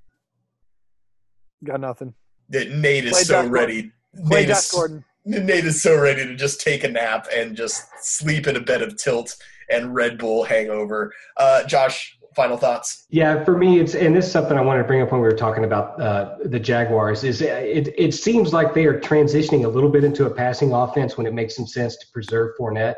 Got 1.62 1.82
nothing. 1.82 2.14
That 2.48 2.70
Nate 2.70 3.04
is 3.04 3.12
Play 3.12 3.22
so 3.24 3.42
Josh 3.42 3.50
ready. 3.50 3.92
Play 4.26 4.46
Nate 4.46 4.50
is, 4.50 4.70
Gordon. 4.70 5.04
Nate 5.26 5.66
is 5.66 5.82
so 5.82 6.00
ready 6.00 6.24
to 6.24 6.34
just 6.34 6.62
take 6.62 6.82
a 6.82 6.88
nap 6.88 7.26
and 7.36 7.54
just 7.54 7.86
sleep 8.00 8.46
in 8.46 8.56
a 8.56 8.60
bed 8.60 8.80
of 8.80 8.96
tilt 8.96 9.36
and 9.68 9.94
Red 9.94 10.16
Bull 10.16 10.42
hangover. 10.42 11.12
Uh, 11.36 11.64
Josh, 11.64 12.16
final 12.34 12.56
thoughts? 12.56 13.04
Yeah, 13.10 13.44
for 13.44 13.58
me, 13.58 13.78
it's 13.78 13.94
and 13.94 14.16
this 14.16 14.24
is 14.24 14.32
something 14.32 14.56
I 14.56 14.62
wanted 14.62 14.80
to 14.80 14.86
bring 14.86 15.02
up 15.02 15.12
when 15.12 15.20
we 15.20 15.26
were 15.26 15.36
talking 15.36 15.64
about 15.64 16.00
uh, 16.00 16.36
the 16.46 16.58
Jaguars. 16.58 17.24
Is 17.24 17.42
it? 17.42 17.92
It 17.98 18.14
seems 18.14 18.54
like 18.54 18.72
they 18.72 18.86
are 18.86 18.98
transitioning 18.98 19.66
a 19.66 19.68
little 19.68 19.90
bit 19.90 20.02
into 20.02 20.24
a 20.24 20.30
passing 20.30 20.72
offense 20.72 21.18
when 21.18 21.26
it 21.26 21.34
makes 21.34 21.54
some 21.56 21.66
sense 21.66 21.98
to 21.98 22.06
preserve 22.14 22.56
Fournette 22.58 22.94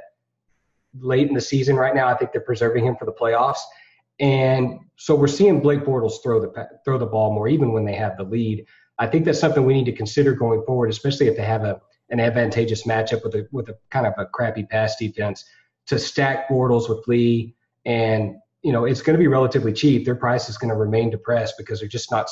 late 0.99 1.29
in 1.29 1.35
the 1.35 1.41
season. 1.41 1.77
Right 1.77 1.95
now, 1.95 2.09
I 2.09 2.17
think 2.17 2.33
they're 2.33 2.41
preserving 2.41 2.85
him 2.85 2.97
for 2.97 3.05
the 3.05 3.13
playoffs, 3.13 3.61
and 4.21 4.81
so 4.97 5.15
we're 5.15 5.27
seeing 5.27 5.61
Blake 5.61 5.81
Bortles 5.81 6.23
throw 6.23 6.41
the 6.41 6.69
throw 6.85 6.99
the 6.99 7.07
ball 7.07 7.33
more, 7.33 7.49
even 7.49 7.73
when 7.73 7.85
they 7.85 7.95
have 7.95 8.17
the 8.17 8.25
lead. 8.25 8.67
I 8.99 9.07
think 9.07 9.25
that's 9.25 9.41
something 9.41 9.65
we 9.65 9.75
need 9.75 9.87
to 9.87 9.93
consider 9.93 10.35
going 10.35 10.65
forward, 10.65 10.91
especially 10.91 11.29
if 11.29 11.37
they 11.37 11.45
have 11.45 11.65
a 11.65 11.81
an 12.11 12.21
advantageous 12.21 12.87
matchup 12.87 13.25
with 13.25 13.35
a 13.35 13.49
with 13.53 13.69
a 13.69 13.77
kind 13.91 14.07
of 14.07 14.15
a 14.19 14.27
crappy 14.27 14.65
pass 14.65 14.97
defense 14.97 15.45
to 15.87 15.99
stack 15.99 16.49
Bortles 16.49 16.89
with 16.89 17.07
Lee 17.09 17.55
and 17.85 18.37
you 18.63 18.73
know 18.73 18.85
it's 18.85 19.03
going 19.03 19.15
to 19.15 19.19
be 19.19 19.29
relatively 19.29 19.73
cheap. 19.73 20.05
Their 20.05 20.15
price 20.15 20.49
is 20.49 20.59
going 20.59 20.71
to 20.71 20.77
remain 20.77 21.11
depressed 21.11 21.55
because 21.59 21.81
they're 21.81 21.89
just 21.89 22.11
not 22.11 22.31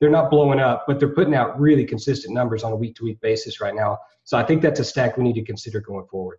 they're 0.00 0.10
not 0.10 0.30
blowing 0.30 0.60
up, 0.60 0.84
but 0.86 0.98
they're 0.98 1.14
putting 1.14 1.34
out 1.34 1.58
really 1.60 1.84
consistent 1.84 2.34
numbers 2.34 2.64
on 2.64 2.72
a 2.72 2.76
week 2.76 2.96
to 2.96 3.04
week 3.04 3.20
basis 3.20 3.60
right 3.60 3.74
now. 3.74 3.98
So 4.24 4.36
I 4.36 4.42
think 4.42 4.60
that's 4.60 4.80
a 4.80 4.84
stack 4.84 5.16
we 5.16 5.24
need 5.24 5.34
to 5.34 5.44
consider 5.44 5.80
going 5.80 6.06
forward. 6.10 6.38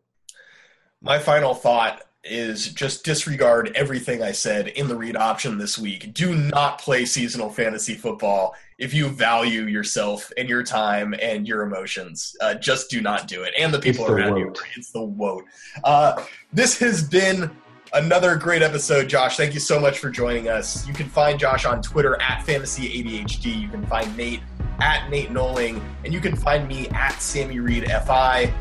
My 1.06 1.20
final 1.20 1.54
thought 1.54 2.02
is 2.24 2.70
just 2.70 3.04
disregard 3.04 3.74
everything 3.76 4.24
I 4.24 4.32
said 4.32 4.70
in 4.70 4.88
the 4.88 4.96
read 4.96 5.18
option 5.18 5.58
this 5.58 5.78
week. 5.78 6.14
Do 6.14 6.34
not 6.34 6.80
play 6.80 7.04
seasonal 7.04 7.50
fantasy 7.50 7.94
football 7.94 8.56
if 8.78 8.94
you 8.94 9.10
value 9.10 9.64
yourself 9.64 10.32
and 10.38 10.48
your 10.48 10.64
time 10.64 11.14
and 11.22 11.46
your 11.46 11.64
emotions. 11.64 12.38
Uh, 12.40 12.54
just 12.54 12.90
do 12.90 13.02
not 13.02 13.28
do 13.28 13.44
it. 13.44 13.54
And 13.60 13.74
the 13.74 13.80
people 13.80 14.06
the 14.06 14.14
around 14.14 14.38
you. 14.38 14.54
It's 14.78 14.92
the 14.92 15.04
wote. 15.04 15.44
Uh, 15.84 16.24
this 16.54 16.80
has 16.80 17.04
been 17.04 17.52
another 17.94 18.38
great 18.38 18.62
episode, 18.62 19.10
Josh. 19.10 19.36
Thank 19.36 19.54
you 19.54 19.60
so 19.60 19.82
much 19.82 20.00
for 20.00 20.10
joining 20.10 20.48
us. 20.48 20.88
You 20.88 20.94
can 20.94 21.10
find 21.10 21.38
Josh 21.38 21.66
on 21.66 21.82
Twitter 21.82 22.20
at 22.22 22.46
Fantasy 22.46 23.04
ADHD. 23.04 23.60
You 23.60 23.68
can 23.68 23.86
find 23.88 24.16
Nate 24.16 24.40
at 24.80 25.10
Nate 25.10 25.32
Noling, 25.32 25.84
and 26.06 26.14
you 26.14 26.22
can 26.22 26.38
find 26.38 26.66
me 26.66 26.88
at 26.92 27.22
Sammy 27.22 27.60
Reed 27.60 27.92
FI. 28.06 28.54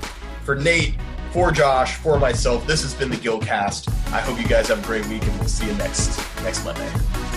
For 0.42 0.56
Nate, 0.56 0.96
for 1.32 1.50
Josh, 1.50 1.96
for 1.96 2.18
myself, 2.18 2.66
this 2.66 2.82
has 2.82 2.94
been 2.94 3.10
the 3.10 3.16
Gilcast. 3.16 3.88
I 4.12 4.20
hope 4.20 4.38
you 4.38 4.46
guys 4.46 4.68
have 4.68 4.82
a 4.82 4.86
great 4.86 5.06
week, 5.06 5.22
and 5.22 5.38
we'll 5.38 5.48
see 5.48 5.66
you 5.66 5.74
next 5.74 6.18
next 6.42 6.64
Monday. 6.64 7.31